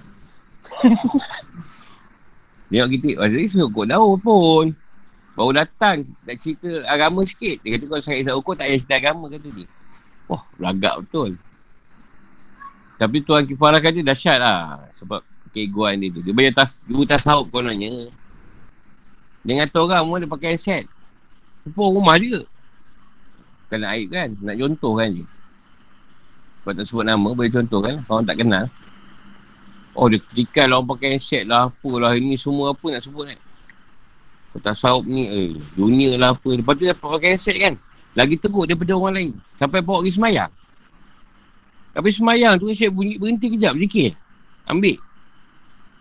Tengok 2.72 2.88
kita, 2.96 3.08
masa 3.20 3.36
ni 3.36 3.60
ukur 3.60 3.84
daun 3.84 4.16
pun. 4.24 4.66
Baru 5.36 5.52
datang, 5.52 6.08
nak 6.24 6.36
cerita 6.40 6.80
agama 6.88 7.20
sikit. 7.28 7.60
Dia 7.60 7.76
kata 7.76 7.84
kalau 7.84 8.02
saya 8.02 8.16
isap 8.24 8.34
ukur, 8.40 8.56
tak 8.56 8.72
payah 8.72 8.80
cerita 8.80 8.96
agama, 8.96 9.28
kata 9.28 9.48
dia. 9.52 9.68
Wah, 10.32 10.42
belagak 10.56 10.94
betul. 11.04 11.30
Tapi 12.96 13.16
Tuan 13.20 13.44
Kifarah 13.44 13.84
kata 13.84 14.00
dahsyat 14.00 14.38
lah. 14.40 14.88
Sebab 14.96 15.20
keegoan 15.52 16.00
dia 16.00 16.08
tu. 16.08 16.24
Dia 16.24 16.32
banyak 16.32 16.56
tas, 16.56 16.80
dua 16.88 17.04
tasawuf 17.04 17.52
kononnya. 17.52 18.08
Dengan 19.40 19.66
tu 19.72 19.80
orang 19.80 20.04
pun 20.04 20.20
dia 20.20 20.28
pakai 20.28 20.48
headset. 20.56 20.84
Tepung 21.64 21.96
rumah. 21.96 22.16
Bukan 22.20 23.78
nak 23.80 23.90
aib 23.96 24.08
kan. 24.12 24.28
Nak 24.40 24.56
contoh 24.60 24.92
kan 25.00 25.08
je. 25.16 25.24
Kalau 26.60 26.74
tak 26.76 26.84
sebut 26.92 27.04
nama, 27.08 27.28
boleh 27.32 27.48
contoh 27.48 27.80
kan. 27.80 28.04
Kalau 28.04 28.20
tak 28.20 28.36
kenal. 28.36 28.68
Oh, 29.96 30.06
dia 30.06 30.20
ketika 30.20 30.68
lah 30.68 30.78
orang 30.78 30.92
pakai 30.92 31.08
headset 31.16 31.48
lah. 31.48 31.72
Apalah 31.72 32.12
ini 32.14 32.36
semua 32.36 32.76
apa 32.76 32.86
nak 32.92 33.02
sebut 33.02 33.24
kan. 33.32 33.38
Kau 34.52 34.60
tak 34.60 34.76
sahut 34.76 35.08
ni. 35.08 35.24
Eh, 35.24 35.50
dunia 35.72 36.20
lah 36.20 36.36
apa. 36.36 36.50
Lepas 36.52 36.76
tu 36.76 36.84
dia 36.84 36.92
pakai 36.92 37.40
headset 37.40 37.56
kan. 37.56 37.74
Lagi 38.12 38.36
teruk 38.36 38.68
daripada 38.68 38.92
orang 38.92 39.14
lain. 39.16 39.32
Sampai 39.56 39.80
bawa 39.80 40.04
pergi 40.04 40.20
semayang. 40.20 40.52
Tapi 41.96 42.08
semayang 42.12 42.54
tu 42.60 42.68
headset 42.68 42.92
bunyi 42.92 43.16
berhenti 43.16 43.48
kejap. 43.56 43.72
Zikir. 43.80 44.12
Ambil. 44.68 45.00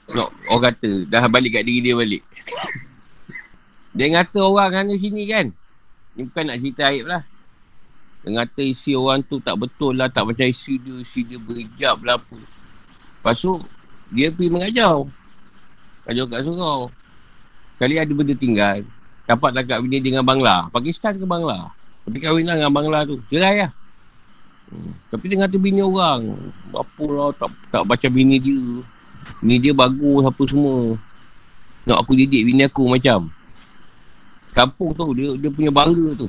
No, 0.10 0.34
orang 0.50 0.74
kata 0.74 1.06
dah 1.06 1.30
balik 1.30 1.56
kat 1.56 1.64
diri 1.70 1.86
dia 1.86 1.94
balik. 1.94 2.26
Dia 4.00 4.08
ngata 4.16 4.40
orang 4.40 4.72
sana 4.72 4.96
sini 4.96 5.28
kan. 5.28 5.52
Ni 6.16 6.24
bukan 6.24 6.48
nak 6.48 6.64
cerita 6.64 6.88
aib 6.88 7.04
lah. 7.04 7.20
Dia 8.24 8.32
ngata 8.32 8.64
isi 8.64 8.96
orang 8.96 9.20
tu 9.28 9.44
tak 9.44 9.60
betul 9.60 10.00
lah. 10.00 10.08
Tak 10.08 10.24
macam 10.24 10.48
isi 10.48 10.80
dia. 10.80 11.04
Isi 11.04 11.28
dia 11.28 11.36
berhijab 11.36 12.00
lah 12.08 12.16
apa. 12.16 12.40
Lepas 12.40 13.44
tu, 13.44 13.60
dia 14.16 14.32
pergi 14.32 14.56
mengajar. 14.56 15.04
Kajar 16.08 16.26
kat 16.32 16.48
surau. 16.48 16.88
Kali 17.76 18.00
ada 18.00 18.12
benda 18.16 18.32
tinggal. 18.40 18.88
Dapat 19.28 19.50
tak 19.52 19.64
kat 19.68 19.84
bini 19.84 20.00
dengan 20.00 20.24
Bangla. 20.24 20.72
Pakistan 20.72 21.20
ke 21.20 21.28
Bangla. 21.28 21.68
Tapi 22.08 22.24
kahwin 22.24 22.48
lah 22.48 22.56
dengan 22.56 22.72
Bangla 22.72 23.04
tu. 23.04 23.20
Cerai 23.28 23.68
lah. 23.68 23.72
Hmm. 24.72 24.96
Tapi 25.12 25.28
dia 25.28 25.44
ngata 25.44 25.60
bini 25.60 25.84
orang. 25.84 26.40
Apa 26.72 27.04
lah. 27.04 27.36
Tak, 27.36 27.52
tak 27.68 27.84
baca 27.84 28.08
bini 28.08 28.40
dia. 28.40 28.64
Ni 29.44 29.60
dia 29.60 29.76
bagus 29.76 30.24
apa 30.24 30.44
semua. 30.48 30.96
Nak 31.84 32.00
aku 32.00 32.16
didik 32.16 32.48
bini 32.48 32.64
aku 32.64 32.88
macam. 32.88 33.28
Kampung 34.54 34.92
tu 34.98 35.14
dia 35.14 35.36
dia 35.38 35.50
punya 35.54 35.72
bangga 35.72 36.26
tu. 36.26 36.28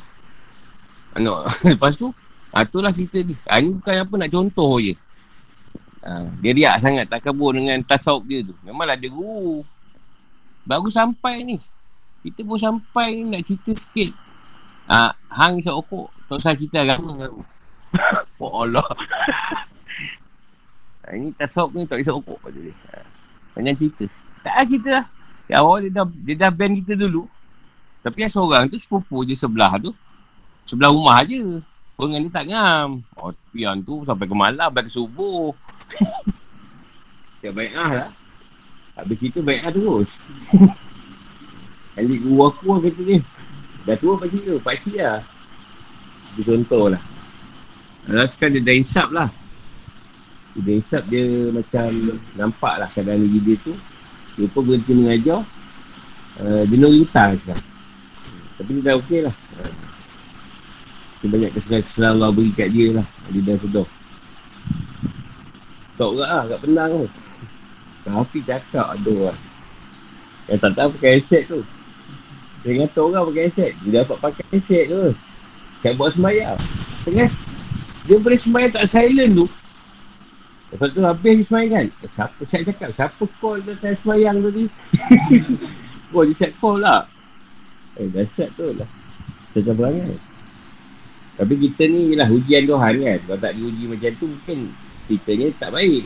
Anak 1.16 1.54
lepas 1.74 1.96
tu 1.98 2.12
ha, 2.54 2.62
itulah 2.62 2.92
cerita 2.94 3.18
ni. 3.22 3.34
Ha, 3.46 3.58
ni 3.62 3.74
bukan 3.74 3.94
apa 4.04 4.14
nak 4.14 4.30
contoh 4.30 4.78
je. 4.82 4.94
Ha, 6.00 6.26
dia 6.40 6.50
riak 6.56 6.76
sangat 6.80 7.04
tak 7.10 7.20
kabur 7.24 7.54
dengan 7.54 7.80
tasawuf 7.84 8.24
dia 8.26 8.44
tu. 8.44 8.54
Memanglah 8.66 8.96
dia 8.96 9.10
guru. 9.10 9.64
Baru 10.66 10.88
sampai 10.92 11.42
ni. 11.42 11.56
Kita 12.20 12.44
pun 12.44 12.60
sampai 12.60 13.20
ni 13.20 13.32
nak 13.32 13.42
cerita 13.48 13.72
sikit. 13.74 14.12
Ha, 14.90 15.14
hang 15.32 15.62
isap 15.62 15.78
okok. 15.80 16.08
Tak 16.28 16.36
usah 16.38 16.54
cerita 16.54 16.84
agama. 16.84 17.30
oh 18.42 18.52
Allah. 18.62 18.86
Ha, 21.04 21.14
ini 21.18 21.32
tasawuf 21.34 21.74
ni 21.74 21.88
tak 21.88 22.02
isap 22.04 22.20
okok. 22.20 22.38
Ha, 22.46 23.02
banyak 23.56 23.74
cerita. 23.80 24.04
Tak 24.40 24.54
ada 24.56 24.64
cerita 24.68 24.90
lah. 25.00 25.06
Ya 25.50 25.66
awal 25.66 25.82
dia 25.82 25.90
dah, 25.90 26.06
dia 26.06 26.34
dah 26.38 26.50
ban 26.54 26.70
kita 26.78 26.94
dulu. 26.94 27.26
Tapi 28.00 28.16
yang 28.24 28.32
seorang 28.32 28.64
tu 28.72 28.80
sepupu 28.80 29.28
je 29.28 29.36
sebelah 29.36 29.76
tu. 29.76 29.92
Sebelah 30.64 30.88
rumah 30.88 31.20
je. 31.24 31.60
Orang 32.00 32.16
ni 32.16 32.32
tak 32.32 32.48
ngam. 32.48 33.04
Oh, 33.20 33.28
pian 33.52 33.84
tu 33.84 34.00
sampai 34.08 34.24
ke 34.24 34.32
malam, 34.32 34.72
sampai 34.72 34.88
ke 34.88 34.92
subuh. 34.92 35.52
Siap 37.44 37.52
baik 37.52 37.72
ah 37.76 37.90
lah. 37.92 38.10
Habis 38.96 39.16
kita 39.20 39.44
baik 39.44 39.60
ah 39.68 39.72
terus. 39.72 40.08
Kali 41.96 42.16
guru 42.24 42.48
aku 42.48 42.64
lah 42.72 42.80
kata 42.88 43.02
ni. 43.04 43.18
Dah 43.84 43.96
tua 44.00 44.16
pakcik 44.16 44.42
tu, 44.44 44.56
pakcik 44.64 44.96
lah. 44.96 45.20
Itu 46.32 46.40
contoh 46.44 46.92
lah. 46.92 47.02
Alah 48.08 48.28
sekarang 48.32 48.60
dia 48.60 48.64
dah 48.64 48.76
insap 48.76 49.08
lah. 49.12 49.28
Dia 50.56 50.60
dah 50.64 50.74
insap 50.80 51.02
dia 51.12 51.24
macam 51.52 51.86
nampak 52.36 52.74
lah 52.80 52.88
keadaan 52.92 53.24
diri 53.28 53.40
dia 53.44 53.56
tu. 53.60 53.74
Dia 54.40 54.48
pun 54.48 54.64
berhenti 54.64 54.92
mengajar. 54.96 55.44
Uh, 56.40 56.64
dia 56.64 56.76
nuri 56.80 57.04
hutang 57.04 57.36
sekarang. 57.44 57.69
Tapi 58.60 58.76
dia 58.76 58.92
dah 58.92 58.94
okey 59.00 59.20
lah. 59.24 59.34
Dia 61.24 61.26
banyak 61.32 61.50
kesalahan-kesalahan 61.56 62.12
Allah 62.20 62.28
beri 62.36 62.52
kat 62.52 62.68
dia 62.76 62.86
lah. 62.92 63.06
Dia 63.32 63.40
dah 63.40 63.56
sedar. 63.56 63.88
Tak 65.96 66.08
orang 66.12 66.28
lah, 66.28 66.42
kat 66.44 66.58
penang 66.68 66.90
tu. 66.92 67.08
Tapi 68.04 68.38
cakap 68.44 68.86
ada 69.00 69.14
lah. 69.32 69.36
Yang 70.52 70.60
tak 70.60 70.72
tahu 70.76 70.88
pakai 71.00 71.10
headset 71.16 71.42
tu. 71.48 71.60
Dia 72.60 72.84
kata 72.84 72.98
orang 73.00 73.24
pakai 73.32 73.44
headset. 73.48 73.72
Dia 73.80 73.90
dapat 74.04 74.16
pakai 74.20 74.44
headset 74.52 74.84
tu. 74.92 75.04
Saya 75.80 75.92
buat 75.96 76.12
semayang. 76.12 76.58
Tengah. 77.08 77.30
Dia 78.04 78.16
boleh 78.20 78.40
semayang 78.40 78.72
tak 78.76 78.88
silent 78.92 79.32
tu. 79.40 79.46
Lepas 80.70 80.88
tu 80.92 81.00
habis 81.00 81.32
dia 81.32 81.44
semayang 81.48 81.72
kan. 81.72 81.86
Siapa 82.12 82.40
saya 82.52 82.62
cakap? 82.68 82.90
Siapa 82.92 83.24
call 83.40 83.64
dia 83.64 83.96
semayang 84.04 84.36
tadi? 84.44 84.64
oh 86.12 86.22
dia 86.28 86.36
set 86.36 86.52
call 86.60 86.84
lah. 86.84 87.08
Eh 87.98 88.06
dah 88.12 88.26
set 88.36 88.50
tu 88.54 88.70
lah. 88.76 88.86
Saya 89.50 89.62
tak 89.66 89.74
berangai. 89.74 90.18
Tapi 91.40 91.54
kita 91.56 91.88
ni 91.88 92.14
lah 92.14 92.28
ujian 92.28 92.68
Tuhan 92.68 92.94
kan. 93.00 93.18
Kalau 93.24 93.38
tak 93.40 93.52
diuji 93.56 93.84
macam 93.88 94.10
tu 94.20 94.26
mungkin 94.28 94.58
ceritanya 95.08 95.46
tak 95.58 95.70
baik. 95.74 96.04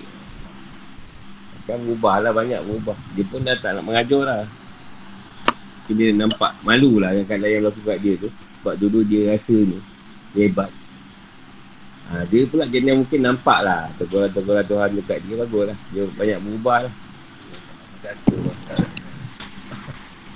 Kan 1.65 1.81
berubah 1.81 2.21
lah 2.21 2.33
banyak 2.33 2.61
berubah. 2.65 2.97
Dia 3.17 3.25
pun 3.27 3.41
dah 3.43 3.57
tak 3.59 3.77
nak 3.77 3.85
mengajar 3.85 4.23
lah. 4.25 4.45
Dia 5.91 6.17
nampak 6.17 6.57
malu 6.65 6.97
lah 6.97 7.13
yang 7.13 7.29
kadang 7.29 7.51
yang 7.51 7.63
laku 7.67 7.81
kat 7.85 7.99
dia 8.01 8.15
tu. 8.17 8.29
Sebab 8.61 8.75
dulu 8.81 9.05
dia 9.05 9.37
rasa 9.37 9.53
ni. 9.53 9.77
Hebat. 10.33 10.71
Ha, 12.05 12.25
dia 12.29 12.45
pula 12.45 12.69
jenis 12.69 12.89
yang 12.95 13.01
mungkin 13.01 13.21
nampak 13.25 13.59
lah. 13.65 13.89
Teguran-teguran 13.97 14.65
Tuhan 14.65 14.89
dekat 14.97 15.19
dia 15.25 15.35
bagus 15.41 15.65
lah. 15.73 15.79
Dia 15.93 16.03
banyak 16.09 16.39
berubah 16.41 16.79
lah. 16.89 16.93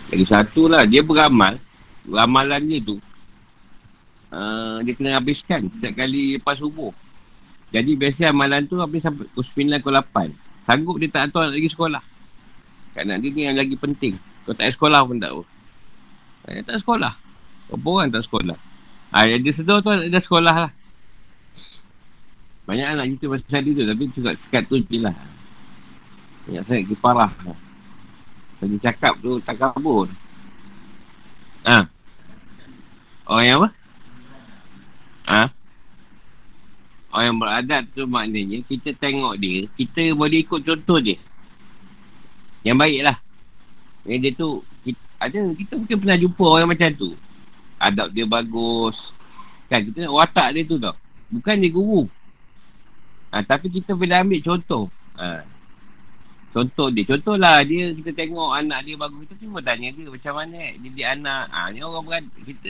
Lagi 0.08 0.24
satu 0.24 0.68
lah. 0.68 0.88
Dia 0.88 1.04
beramal. 1.04 1.60
Ramalan 2.08 2.62
dia 2.64 2.80
tu. 2.80 2.96
Uh, 4.28 4.84
dia 4.84 4.92
kena 4.92 5.16
habiskan 5.16 5.72
setiap 5.72 6.04
kali 6.04 6.36
lepas 6.36 6.60
subuh. 6.60 6.92
Jadi 7.68 7.96
biasa 7.96 8.32
amalan 8.32 8.64
tu 8.64 8.80
habis 8.80 9.04
sampai 9.04 9.28
9 9.36 9.84
ke 9.84 9.88
8. 9.88 10.68
Sanggup 10.68 10.96
dia 11.00 11.08
tak 11.12 11.32
atur 11.32 11.48
lagi 11.48 11.68
sekolah. 11.68 12.00
Nak 12.98 13.18
dia 13.20 13.30
ni 13.30 13.44
yang 13.44 13.56
lagi 13.56 13.76
penting. 13.76 14.16
Kau 14.44 14.56
tak 14.56 14.72
sekolah 14.72 15.04
pun 15.04 15.20
tak 15.20 15.32
tahu. 15.32 15.44
Dia 16.48 16.64
tak 16.64 16.80
sekolah. 16.80 17.12
Berapa 17.68 17.88
orang 17.88 18.08
tak 18.08 18.24
sekolah? 18.24 18.56
Ha, 19.12 19.28
yang 19.28 19.40
dia 19.44 19.52
sedar 19.52 19.84
tu 19.84 19.92
ada 19.92 20.20
sekolah 20.20 20.54
lah. 20.68 20.72
Banyak 22.68 22.86
anak 22.96 23.04
cerita 23.16 23.26
pasal 23.32 23.60
dia 23.64 23.72
tu. 23.76 23.84
Tapi 23.84 24.02
cakap 24.16 24.34
sekat 24.48 24.62
tu 24.68 24.76
je 24.80 24.98
lah. 25.00 25.16
Banyak 26.48 26.62
sangat 26.64 26.84
kiparah. 26.88 27.32
Saya 28.58 28.76
cakap 28.82 29.14
tu 29.22 29.38
tak 29.46 29.56
kabur. 29.62 30.10
Ha. 31.62 31.86
Orang 33.28 33.44
yang 33.46 33.58
apa? 33.62 33.68
Ha? 35.28 35.42
Orang 37.14 37.24
yang 37.24 37.38
beradat 37.38 37.82
tu 37.94 38.02
maknanya 38.04 38.58
kita 38.66 38.92
tengok 38.98 39.38
dia, 39.38 39.70
kita 39.78 40.12
boleh 40.12 40.42
ikut 40.42 40.60
contoh 40.66 40.98
dia. 40.98 41.16
Yang 42.66 42.76
baik 42.82 43.00
lah. 43.06 43.16
Yang 44.08 44.18
dia 44.20 44.32
tu, 44.34 44.48
kita, 44.82 45.02
ada, 45.22 45.38
kita 45.54 45.72
mungkin 45.78 45.96
pernah 46.02 46.18
jumpa 46.18 46.44
orang 46.44 46.68
macam 46.74 46.90
tu. 46.98 47.10
Adab 47.78 48.10
dia 48.10 48.26
bagus. 48.26 48.96
Kan, 49.70 49.86
kita 49.86 50.08
nak 50.08 50.16
watak 50.18 50.48
dia 50.56 50.62
tu 50.66 50.76
tau. 50.80 50.96
Bukan 51.30 51.60
dia 51.60 51.70
guru. 51.70 52.08
Ha, 53.30 53.44
tapi 53.44 53.68
kita 53.68 53.92
boleh 53.92 54.16
ambil 54.18 54.40
contoh. 54.40 54.88
Ha. 55.20 55.44
Contoh 56.48 56.88
dia. 56.88 57.04
Contohlah 57.04 57.60
dia, 57.68 57.92
kita 57.92 58.10
tengok 58.16 58.56
anak 58.56 58.88
dia 58.88 58.96
bagus. 58.96 59.28
Kita 59.28 59.34
cuma 59.44 59.60
tanya 59.60 59.92
dia 59.92 60.08
macam 60.08 60.34
mana 60.34 60.60
didik 60.80 61.06
anak. 61.06 61.44
Ha, 61.52 61.68
ni 61.72 61.78
orang 61.84 62.04
beradat. 62.08 62.40
Kita, 62.40 62.68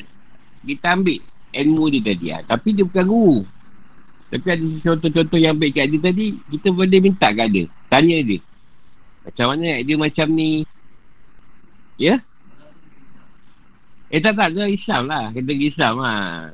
kita 0.66 0.86
ambil 0.98 1.20
ilmu 1.54 1.84
dia 1.94 2.02
tadi. 2.02 2.26
Ha. 2.34 2.42
Tapi 2.42 2.68
dia 2.74 2.84
bukan 2.84 3.06
guru. 3.06 3.38
Tapi 4.28 4.46
ada 4.50 4.66
contoh-contoh 4.84 5.38
yang 5.40 5.56
baik 5.56 5.72
kat 5.72 5.88
dia 5.88 6.00
tadi, 6.04 6.36
kita 6.52 6.68
boleh 6.68 7.00
minta 7.00 7.32
kat 7.32 7.48
dia. 7.48 7.64
Tanya 7.88 8.18
dia. 8.20 8.38
Macam 9.24 9.46
mana 9.56 9.80
dia 9.80 9.96
macam 9.96 10.26
ni? 10.36 10.68
Ya? 11.96 12.20
Eh 14.12 14.20
tak 14.20 14.36
tak, 14.36 14.52
dia 14.52 14.68
Islam 14.68 15.08
lah. 15.08 15.32
Kita 15.32 15.48
Islam 15.52 15.94
lah. 16.00 16.52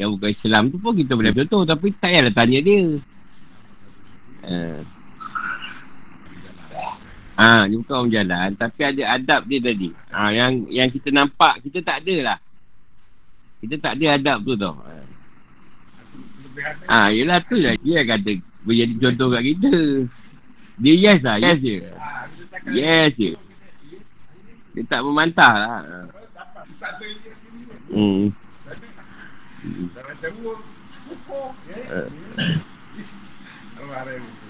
Yang 0.00 0.08
bukan 0.16 0.30
Islam 0.32 0.62
tu 0.72 0.76
pun 0.80 0.92
kita 0.96 1.12
boleh 1.12 1.32
contoh. 1.36 1.62
Tapi 1.68 1.92
tak 1.98 2.08
payahlah 2.08 2.32
tanya 2.32 2.58
dia. 2.64 2.80
Uh. 4.44 4.80
Dia 7.66 7.76
bukan 7.82 7.94
orang 7.98 8.12
jalan. 8.14 8.48
Tapi 8.54 8.80
ada 8.86 9.02
adab 9.18 9.42
dia 9.50 9.58
tadi. 9.58 9.90
Ha, 10.14 10.30
yang 10.30 10.52
yang 10.70 10.88
kita 10.90 11.10
nampak, 11.10 11.58
kita 11.66 11.82
tak 11.82 12.06
ada 12.06 12.16
lah. 12.22 12.38
Kita 13.58 13.74
tak 13.82 13.92
ada 13.98 14.06
adab 14.14 14.38
tu 14.46 14.54
tau. 14.54 14.78
Ah, 16.86 17.10
ha, 17.10 17.10
yelah 17.10 17.42
tu 17.42 17.58
lah. 17.58 17.74
Dia 17.82 18.06
kata 18.06 18.38
boleh 18.62 18.78
jadi 18.86 18.94
contoh 19.02 19.28
kat 19.34 19.42
kita. 19.42 19.74
Dia 20.78 20.94
yes 20.94 21.20
lah. 21.26 21.36
Yes 21.42 21.58
je. 21.58 21.76
Yes 22.70 23.10
je. 23.18 23.30
Dia 24.74 24.82
tak 24.86 25.02
memantah 25.02 25.54
lah. 25.58 25.80
Hmm. 27.90 28.30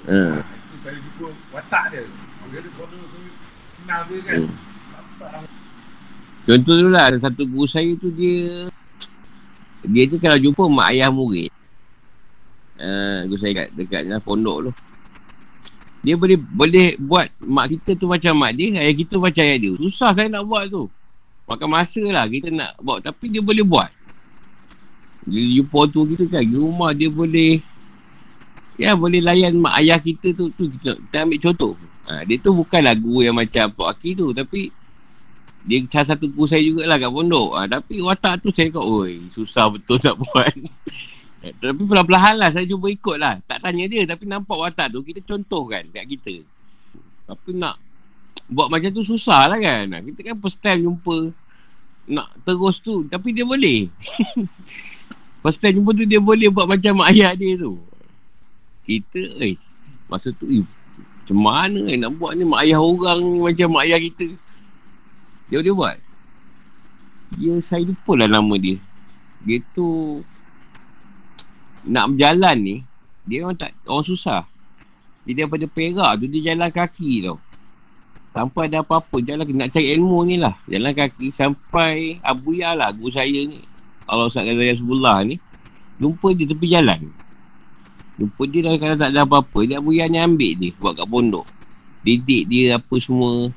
Hmm. 0.05 0.36
Saya 0.85 1.01
jumpa 1.01 1.27
watak 1.48 1.85
dia. 1.97 2.05
Kan. 2.55 4.43
Contoh 6.44 6.74
tu 6.76 6.89
lah, 6.93 7.10
satu 7.18 7.43
guru 7.48 7.66
saya 7.66 7.90
tu 7.98 8.12
dia 8.14 8.68
dia 9.85 10.09
tu 10.09 10.16
kalau 10.16 10.40
jumpa 10.40 10.64
mak 10.70 10.97
ayah 10.97 11.12
murid 11.12 11.52
uh, 12.81 13.28
guru 13.28 13.36
saya 13.36 13.52
kat, 13.64 13.68
dekat 13.76 14.02
pondok 14.24 14.68
tu 14.68 14.72
dia 16.05 16.14
boleh 16.20 16.36
boleh 16.36 16.89
buat 17.01 17.32
mak 17.48 17.72
kita 17.72 17.97
tu 17.97 18.05
macam 18.05 18.36
mak 18.36 18.52
dia, 18.55 18.76
ayah 18.76 18.93
kita 18.93 19.16
macam 19.16 19.40
ayah 19.40 19.56
dia. 19.56 19.72
Susah 19.81 20.12
saya 20.12 20.28
nak 20.28 20.44
buat 20.44 20.68
tu. 20.68 20.85
Makan 21.48 21.64
masa 21.64 22.05
lah 22.12 22.28
kita 22.28 22.52
nak 22.52 22.76
buat. 22.85 23.01
Tapi 23.01 23.32
dia 23.32 23.40
boleh 23.40 23.64
buat. 23.64 23.89
Dia 25.24 25.40
jumpa 25.40 25.81
tu 25.89 26.05
kita 26.12 26.28
kan, 26.28 26.44
di 26.44 26.60
rumah 26.60 26.93
dia 26.93 27.09
boleh 27.09 27.56
Ya 28.74 28.93
boleh 28.93 29.22
layan 29.22 29.56
mak 29.56 29.81
ayah 29.81 29.97
kita 30.02 30.35
tu 30.35 30.51
tu 30.52 30.66
kita, 30.66 30.98
kita 30.98 31.16
ambil 31.24 31.39
contoh. 31.40 31.72
Ha, 32.05 32.20
dia 32.28 32.36
tu 32.36 32.52
bukanlah 32.52 32.93
guru 33.01 33.24
yang 33.24 33.36
macam 33.36 33.72
Pak 33.72 33.89
Aki 33.97 34.10
tu 34.20 34.28
tapi 34.36 34.68
dia 35.64 35.81
salah 35.89 36.12
satu 36.12 36.28
guru 36.28 36.44
saya 36.44 36.60
jugalah 36.60 37.01
kat 37.01 37.09
pondok. 37.09 37.51
Ha, 37.56 37.64
tapi 37.64 38.05
watak 38.05 38.44
tu 38.44 38.52
saya 38.52 38.68
kata, 38.68 38.85
oi 38.85 39.24
susah 39.32 39.72
betul 39.72 39.97
nak 40.05 40.16
buat. 40.20 40.52
tapi 41.60 41.82
perlahan-lahan 41.85 42.35
lah 42.40 42.51
saya 42.52 42.68
cuba 42.68 42.93
ikut 42.93 43.16
lah. 43.16 43.40
Tak 43.48 43.64
tanya 43.64 43.89
dia 43.89 44.05
tapi 44.05 44.28
nampak 44.28 44.56
watak 44.56 44.93
tu 44.93 45.01
kita 45.01 45.24
contohkan 45.24 45.89
kat 45.89 46.05
kita. 46.05 46.44
Tapi 47.24 47.51
nak 47.56 47.81
buat 48.52 48.68
macam 48.68 48.93
tu 48.93 49.01
susah 49.01 49.48
lah 49.48 49.56
kan. 49.56 49.89
Kita 49.89 50.20
kan 50.20 50.36
first 50.44 50.60
time 50.60 50.85
jumpa 50.85 51.32
nak 52.05 52.36
terus 52.44 52.85
tu 52.85 53.09
tapi 53.09 53.32
dia 53.32 53.48
boleh. 53.48 53.89
first 55.44 55.56
time 55.64 55.81
jumpa 55.81 55.97
tu 55.97 56.05
dia 56.05 56.20
boleh 56.20 56.52
buat 56.52 56.68
macam 56.68 57.01
mak 57.01 57.16
ayah 57.16 57.32
dia 57.32 57.56
tu. 57.56 57.81
Kita 58.85 59.40
eh 59.40 59.56
Masa 60.05 60.28
tu 60.36 60.44
eh, 60.52 60.64
Macam 61.25 61.41
mana 61.41 61.81
eh 61.89 61.97
nak 61.97 62.21
buat 62.21 62.37
ni? 62.37 62.45
Mak 62.45 62.61
ayah 62.69 62.85
orang 62.85 63.25
ni 63.25 63.41
Macam 63.41 63.73
mak 63.73 63.89
ayah 63.89 63.97
kita. 63.97 64.29
Dia 65.49 65.65
boleh 65.65 65.73
buat. 65.73 65.97
Dia 67.41 67.53
saya 67.65 67.81
lupa 67.89 68.13
lah 68.13 68.29
nama 68.29 68.55
dia. 68.61 68.77
Dia 69.41 69.65
tu 69.73 70.21
Nak 71.89 72.13
berjalan 72.13 72.57
ni 72.61 72.77
Dia 73.25 73.49
orang 73.49 73.57
tak 73.57 73.73
Orang 73.89 74.05
susah. 74.05 74.45
Dia 75.25 75.33
daripada 75.33 75.65
Perak 75.65 76.21
tu 76.21 76.29
Dia 76.29 76.53
jalan 76.53 76.69
kaki 76.69 77.25
tau. 77.25 77.41
Sampai 78.37 78.69
ada 78.69 78.85
apa-apa 78.85 79.17
Jalan 79.25 79.49
nak 79.49 79.73
cari 79.73 79.97
ilmu 79.97 80.29
ni 80.29 80.37
lah. 80.37 80.61
Jalan 80.69 80.93
kaki 80.93 81.33
Sampai 81.33 82.21
Abuya 82.21 82.77
lah 82.77 82.93
Guru 82.93 83.09
saya 83.09 83.49
ni. 83.49 83.65
Allah 84.05 84.29
Ghazali 84.29 84.77
Sebelah 84.77 85.25
ni. 85.25 85.41
Jumpa 85.97 86.37
dia 86.37 86.45
tepi 86.45 86.69
jalan 86.69 87.01
Jumpa 88.15 88.47
dia 88.47 88.61
dah 88.62 88.74
kalau 88.78 88.97
tak 88.99 89.11
ada 89.11 89.20
apa-apa 89.27 89.59
Dia 89.66 89.82
Abu 89.82 89.91
Yan 89.91 90.15
ambil 90.15 90.55
dia 90.55 90.70
buat 90.78 90.95
kat 90.95 91.07
pondok. 91.11 91.47
Didik 92.07 92.47
dia 92.47 92.78
apa 92.78 92.95
semua 93.03 93.51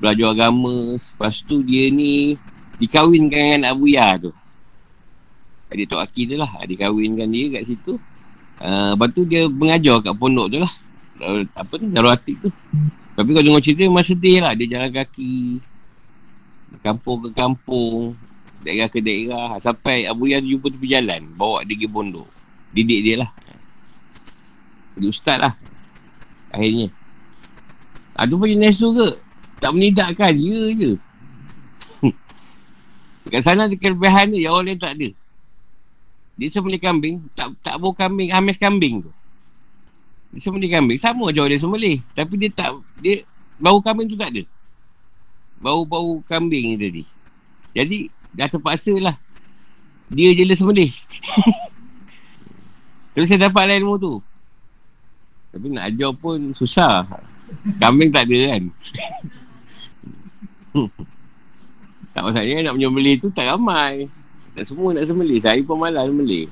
Belajar 0.00 0.32
agama 0.32 0.96
Lepas 0.96 1.44
tu 1.44 1.60
dia 1.60 1.92
ni 1.92 2.40
Dikawinkan 2.80 3.36
dengan 3.60 3.62
Abu 3.72 3.92
Ya 3.92 4.16
tu. 4.16 4.32
Dia 5.72 5.84
Tok 5.84 6.00
Aki 6.00 6.22
tu 6.32 6.34
lah 6.40 6.48
Dikawinkan 6.64 7.28
dia 7.28 7.60
kat 7.60 7.62
situ. 7.68 8.00
Uh, 8.64 8.96
Lepas 8.96 9.08
tu 9.12 9.28
dia 9.28 9.44
mengajar 9.44 10.00
kat 10.00 10.14
pondok 10.16 10.46
tu 10.48 10.58
lah. 10.64 10.72
Apa 11.52 11.76
ni 11.76 11.92
Darul 11.92 12.16
Atik 12.16 12.36
tu. 12.40 12.48
Tapi 13.16 13.28
kalau 13.32 13.44
dengar 13.44 13.60
cerita 13.60 13.84
memang 13.84 14.04
sedih 14.04 14.40
lah. 14.40 14.56
Dia 14.56 14.72
jalan 14.72 14.88
kaki 14.88 15.60
Kampung 16.80 17.28
ke 17.28 17.30
kampung 17.36 18.16
Daerah 18.64 18.88
ke 18.88 19.04
daerah. 19.04 19.60
Sampai 19.60 20.08
Abu 20.08 20.32
Ya 20.32 20.40
jumpa 20.40 20.72
tepi 20.72 20.88
jalan 20.88 21.28
Bawa 21.36 21.60
dia 21.60 21.76
pergi 21.76 21.92
pondok. 21.92 22.28
Didik 22.72 23.00
dia 23.04 23.20
lah 23.20 23.30
jadi 24.96 25.06
ustaz 25.12 25.36
lah. 25.36 25.52
Akhirnya. 26.48 26.88
Ada 28.16 28.32
pun 28.32 28.48
jenis 28.48 28.80
tu 28.80 28.96
ke? 28.96 29.08
Tak 29.60 29.70
menidakkan. 29.76 30.32
Ya 30.32 30.72
je. 30.72 30.92
Dekat 33.28 33.44
sana 33.44 33.68
ada 33.68 33.76
kelebihan 33.76 34.32
dia. 34.32 34.48
Yang 34.48 34.54
orang 34.56 34.66
lain 34.72 34.80
tak 34.80 34.92
ada. 34.96 35.08
Dia 36.40 36.48
sembelih 36.48 36.80
kambing. 36.80 37.28
Tak 37.36 37.52
tak 37.60 37.76
bau 37.76 37.92
kambing. 37.92 38.32
Hamis 38.32 38.56
kambing 38.56 39.04
tu. 39.04 39.12
Dia 40.32 40.40
sembelih 40.40 40.72
kambing. 40.72 40.96
Sama 40.96 41.28
je 41.28 41.44
orang 41.44 41.60
sembelih 41.60 42.00
Tapi 42.16 42.34
dia 42.40 42.50
tak 42.50 42.72
Dia 43.04 43.20
Bau 43.60 43.84
kambing 43.84 44.08
tu 44.08 44.16
tak 44.16 44.32
ada. 44.32 44.42
Bau-bau 45.60 46.24
kambing 46.24 46.72
ni 46.72 46.76
tadi. 46.80 47.02
Jadi 47.76 47.98
Dah 48.32 48.48
terpaksa 48.48 48.96
lah. 48.96 49.16
Dia 50.08 50.32
je 50.32 50.44
lah 50.44 50.56
sembelih 50.56 50.92
Terus 53.16 53.26
saya 53.32 53.48
dapat 53.48 53.64
lah 53.64 53.76
ilmu 53.80 53.96
tu 53.98 54.22
tapi 55.56 55.72
nak 55.72 55.88
ajar 55.88 56.12
pun 56.12 56.52
susah. 56.52 57.08
Kambing 57.80 58.12
tak 58.12 58.28
ada 58.28 58.52
kan. 58.52 58.62
tak 62.12 62.20
maksudnya 62.28 62.68
nak 62.68 62.74
menyembelih 62.76 63.16
tu 63.24 63.32
tak 63.32 63.48
ramai. 63.48 64.04
Tak 64.52 64.68
semua 64.68 64.92
nak 64.92 65.08
sembelih. 65.08 65.40
Saya 65.40 65.64
pun 65.64 65.80
malas 65.80 66.12
sembelih. 66.12 66.44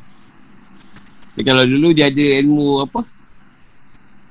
Tapi 1.37 1.43
kalau 1.45 1.69
dulu 1.69 1.93
dia 1.93 2.09
ada 2.09 2.25
ilmu 2.41 2.89
apa? 2.89 3.05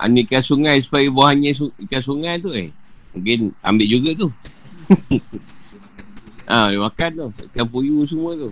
Ikan 0.02 0.42
sungai 0.42 0.82
supaya 0.82 1.06
buahnya 1.14 1.54
ikan 1.86 2.02
sungai 2.02 2.42
tu 2.42 2.50
eh. 2.50 2.74
Mungkin 3.14 3.54
ambil 3.62 3.86
juga 3.86 4.10
tu. 4.26 4.28
ha, 6.50 6.74
dia 6.74 6.82
makan 6.82 7.10
tu. 7.14 7.28
Ikan 7.54 7.66
puyu 7.70 8.02
semua 8.10 8.34
tu. 8.34 8.50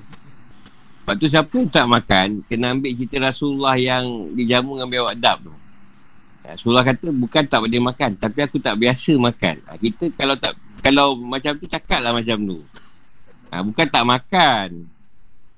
Lepas 1.01 1.17
tu 1.17 1.25
siapa 1.25 1.49
yang 1.57 1.65
tak 1.65 1.85
makan, 1.89 2.27
kena 2.45 2.77
ambil 2.77 2.93
cerita 2.93 3.17
Rasulullah 3.17 3.73
yang 3.73 4.37
dijamu 4.37 4.77
dengan 4.77 4.89
biawak 4.93 5.15
dap 5.17 5.41
tu. 5.41 5.49
Surah 6.59 6.83
kata 6.83 7.11
bukan 7.11 7.43
tak 7.47 7.59
boleh 7.63 7.81
makan 7.81 8.17
Tapi 8.17 8.39
aku 8.43 8.57
tak 8.57 8.75
biasa 8.79 9.15
makan. 9.15 9.55
Ha, 9.67 9.77
Kita 9.77 10.09
kalau 10.15 10.35
tak 10.35 10.57
Kalau 10.81 11.07
macam 11.19 11.55
tu 11.55 11.67
cakap 11.67 11.99
lah 12.01 12.11
macam 12.11 12.37
tu. 12.41 12.59
Ha, 13.51 13.61
Bukan 13.63 13.85
tak 13.87 14.03
makan 14.03 14.67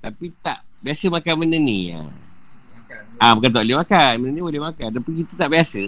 Tapi 0.02 0.26
tak 0.44 0.60
biasa 0.84 1.04
makan 1.08 1.34
benda 1.40 1.58
ni. 1.58 1.94
Ha. 1.94 2.00
ha. 3.22 3.32
Bukan 3.34 3.50
tak 3.50 3.62
boleh 3.64 3.78
makan 3.80 4.10
Benda 4.20 4.30
ni 4.34 4.42
boleh 4.42 4.62
makan 4.62 4.88
Tapi 4.94 5.10
kita 5.24 5.32
tak 5.46 5.50
biasa. 5.50 5.82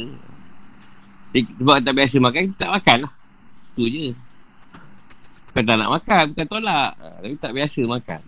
Sebab 1.36 1.76
tak 1.84 1.94
biasa 1.94 2.16
makan 2.22 2.40
Kita 2.50 2.58
tak 2.66 2.72
makan 2.80 2.98
lah. 3.04 3.12
Tu 3.76 3.84
je. 3.92 4.06
Bukan 5.52 5.62
tak 5.62 5.76
nak 5.76 5.90
makan 5.92 6.22
Bukan 6.32 6.46
tolak. 6.48 6.90
Tapi 6.96 7.34
tak 7.36 7.52
biasa 7.52 7.80
makan. 7.84 8.20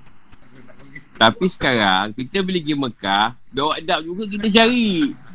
Tapi 1.19 1.47
sekarang 1.51 2.15
Kita 2.15 2.47
beli 2.47 2.63
pergi 2.63 2.75
Mekah 2.79 3.27
Bawa 3.51 3.75
adab 3.81 4.07
juga 4.07 4.23
kita 4.31 4.47
cari 4.55 5.28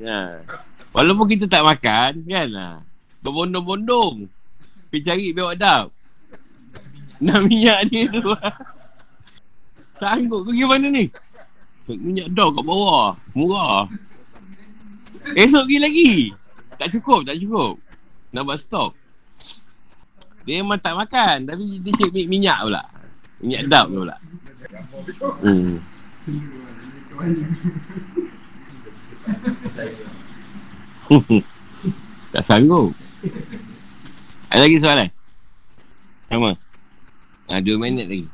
Ya. 0.00 0.44
Walaupun 0.92 1.26
kita 1.28 1.44
tak 1.48 1.64
makan, 1.64 2.24
kan? 2.24 2.48
Ha. 2.56 2.68
Berbondong-bondong. 3.20 4.28
Pergi 4.92 5.04
cari 5.04 5.26
biar 5.32 5.56
adab. 5.56 5.92
Nak 7.20 7.40
minyak 7.48 7.88
dia 7.88 8.08
tu. 8.12 8.20
Sanggup 10.00 10.44
ke 10.44 10.52
gimana 10.52 10.92
ni? 10.92 11.08
Minyak 11.88 12.28
dah 12.36 12.48
kat 12.52 12.64
bawah. 12.64 13.16
Murah. 13.32 13.88
Esok 15.32 15.64
pergi 15.64 15.78
lagi. 15.80 16.12
Tak 16.76 16.92
cukup, 16.92 17.24
tak 17.24 17.40
cukup. 17.40 17.80
Nak 18.36 18.42
buat 18.44 18.60
stok. 18.60 18.92
Dia 20.44 20.62
memang 20.62 20.78
tak 20.78 20.94
makan. 20.94 21.48
Tapi 21.48 21.80
dia 21.80 21.92
cek 21.96 22.12
minyak 22.28 22.60
pula. 22.62 22.82
Minyak 23.40 23.62
dap 23.66 23.86
pula. 23.88 24.16
Hmm. 25.42 25.80
tak 32.34 32.42
sanggup. 32.46 32.94
Ada 34.50 34.60
lagi 34.66 34.78
soalan? 34.78 35.08
Sama. 36.30 36.50
Ha, 37.50 37.62
dua 37.62 37.76
minit 37.78 38.06
lagi. 38.10 38.26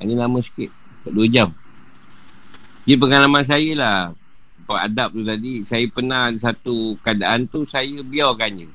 Ini 0.00 0.12
lama 0.16 0.40
sikit. 0.40 0.72
Dua 1.08 1.28
jam. 1.28 1.52
Ini 2.88 2.96
pengalaman 2.96 3.44
saya 3.44 3.70
lah. 3.76 3.98
Buat 4.64 4.92
adab 4.92 5.12
tu 5.12 5.22
tadi. 5.24 5.64
Saya 5.68 5.84
pernah 5.92 6.32
satu 6.40 6.96
keadaan 7.04 7.44
tu. 7.48 7.68
Saya 7.68 8.00
biarkan 8.00 8.64
je. 8.64 8.68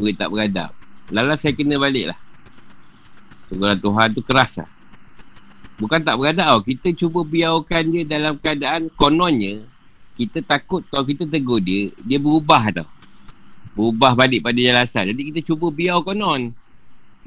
Murid 0.00 0.16
tak 0.16 0.32
beradab. 0.32 0.70
Lala 1.12 1.36
saya 1.36 1.52
kena 1.54 1.76
balik 1.76 2.12
lah. 2.12 2.18
Tuhan 3.52 3.78
Tuhan 3.78 4.08
tu 4.16 4.22
keras 4.24 4.58
lah. 4.58 4.68
Bukan 5.76 6.00
tak 6.00 6.16
beradab 6.16 6.48
tau. 6.48 6.60
Kita 6.64 6.88
cuba 6.96 7.20
biarkan 7.22 7.92
dia 7.92 8.02
dalam 8.08 8.40
keadaan 8.40 8.88
kononnya 8.96 9.75
kita 10.16 10.40
takut 10.40 10.80
kalau 10.88 11.04
kita 11.04 11.28
tegur 11.28 11.60
dia, 11.60 11.92
dia 12.00 12.16
berubah 12.16 12.72
tau. 12.72 12.88
Berubah 13.76 14.16
balik 14.16 14.40
pada 14.40 14.56
jalan 14.56 14.82
asal. 14.82 15.04
Jadi 15.12 15.22
kita 15.30 15.40
cuba 15.52 15.68
biar 15.68 16.00
konon. 16.00 16.48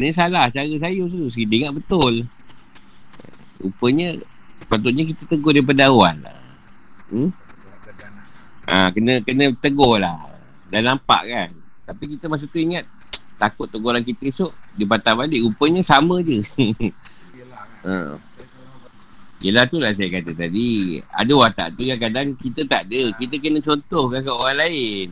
Ini 0.01 0.09
salah 0.09 0.49
cara 0.49 0.65
saya 0.65 1.01
tu. 1.05 1.29
Dia 1.29 1.57
ingat 1.61 1.73
betul. 1.77 2.25
Rupanya, 3.61 4.17
patutnya 4.65 5.05
kita 5.05 5.29
tegur 5.29 5.53
daripada 5.53 5.93
awal 5.93 6.17
lah. 6.17 6.37
Hmm? 7.13 7.29
Ha, 8.65 8.89
kena 8.89 9.21
kena 9.21 9.53
tegur 9.61 10.01
lah. 10.01 10.17
Dah 10.73 10.81
nampak 10.81 11.21
kan. 11.29 11.49
Tapi 11.85 12.17
kita 12.17 12.25
masa 12.25 12.49
tu 12.49 12.57
ingat, 12.57 12.85
takut 13.37 13.69
teguran 13.69 14.01
kita 14.01 14.29
esok, 14.29 14.51
dia 14.73 14.89
batal 14.89 15.21
balik. 15.21 15.45
Rupanya 15.45 15.85
sama 15.85 16.21
je. 16.25 16.41
ha. 17.85 18.17
Yelah 19.39 19.63
tu 19.71 19.79
lah 19.79 19.95
saya 19.95 20.11
kata 20.11 20.35
tadi 20.35 20.99
Ada 21.15 21.31
watak 21.31 21.79
tu 21.79 21.87
yang 21.87 21.95
kadang 21.95 22.35
kita 22.35 22.67
tak 22.67 22.91
ada 22.91 23.15
Kita 23.15 23.39
kena 23.39 23.63
contohkan 23.63 24.19
kat 24.19 24.35
orang 24.35 24.57
lain 24.59 25.07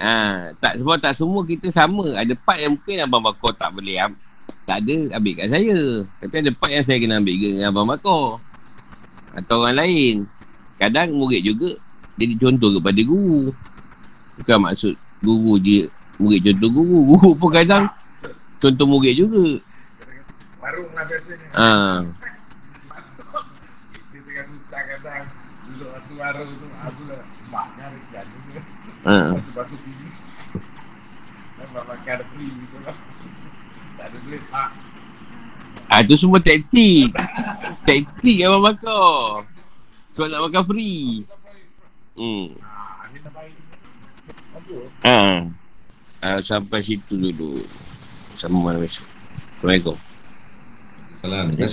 ha, 0.00 0.48
tak 0.56 0.80
Sebab 0.80 0.96
tak 0.96 1.12
semua 1.12 1.44
kita 1.44 1.68
sama 1.68 2.16
Ada 2.16 2.32
part 2.32 2.64
yang 2.64 2.80
mungkin 2.80 2.96
Abang 3.04 3.20
Bakor 3.20 3.52
tak 3.52 3.76
boleh 3.76 4.00
Tak 4.64 4.86
ada, 4.86 5.18
ambil 5.18 5.32
kat 5.34 5.48
saya. 5.50 5.78
Tapi 6.22 6.34
ada 6.46 6.50
part 6.54 6.70
yang 6.70 6.84
saya 6.86 6.98
kena 7.02 7.18
ambil 7.18 7.34
dengan 7.34 7.74
Abang 7.74 7.90
Bakar. 7.90 8.38
Atau 9.34 9.62
orang 9.62 9.82
lain. 9.82 10.14
Kadang 10.78 11.10
murid 11.14 11.42
juga 11.42 11.74
jadi 12.14 12.34
contoh 12.38 12.78
kepada 12.78 13.00
guru. 13.02 13.50
Bukan 14.40 14.58
maksud 14.62 14.94
guru 15.24 15.58
je 15.60 15.90
murid 16.22 16.40
contoh 16.46 16.70
guru. 16.70 16.98
Guru 17.16 17.30
pun 17.34 17.50
kadang 17.50 17.90
contoh 18.62 18.86
murid 18.86 19.14
juga. 19.18 19.58
Warung 20.60 20.90
lah 20.94 21.04
biasanya. 21.08 21.48
Ha. 21.56 21.68
Dia 24.12 24.20
tengah 24.22 24.44
susah 24.54 24.82
kadang. 24.86 25.24
Duduk 25.66 25.88
satu 25.98 26.12
warung 26.14 26.50
tu. 26.54 26.66
Aku 26.84 27.00
dah 27.10 27.22
maknya 27.50 27.84
rekian 27.90 28.24
tu. 28.28 28.38
Ha. 29.08 29.32
Basuh-basuh 29.32 29.78
gigi. 29.80 30.08
Dan 31.56 31.68
makan 31.72 32.18
free 32.34 32.52
gitu 32.52 32.76
lah. 32.84 32.96
Tak 33.96 34.06
ada 34.12 34.16
duit. 34.24 34.42
Ah 35.90 36.00
tu 36.04 36.14
semua 36.14 36.38
taktik. 36.38 37.10
taktik 37.88 38.36
Abang 38.44 38.62
Bakar. 38.68 39.48
Sebab 40.12 40.26
nak 40.28 40.42
makan 40.48 40.64
free. 40.68 41.24
Hmm. 42.18 42.46
Ah. 42.60 43.08
Ha. 45.08 45.16
Ah, 46.20 46.38
sampai 46.44 46.84
situ 46.84 47.16
dulu. 47.16 47.64
Sama 48.36 48.76
besok. 48.76 49.04
Assalamualaikum. 49.60 49.96
Salam. 51.20 51.44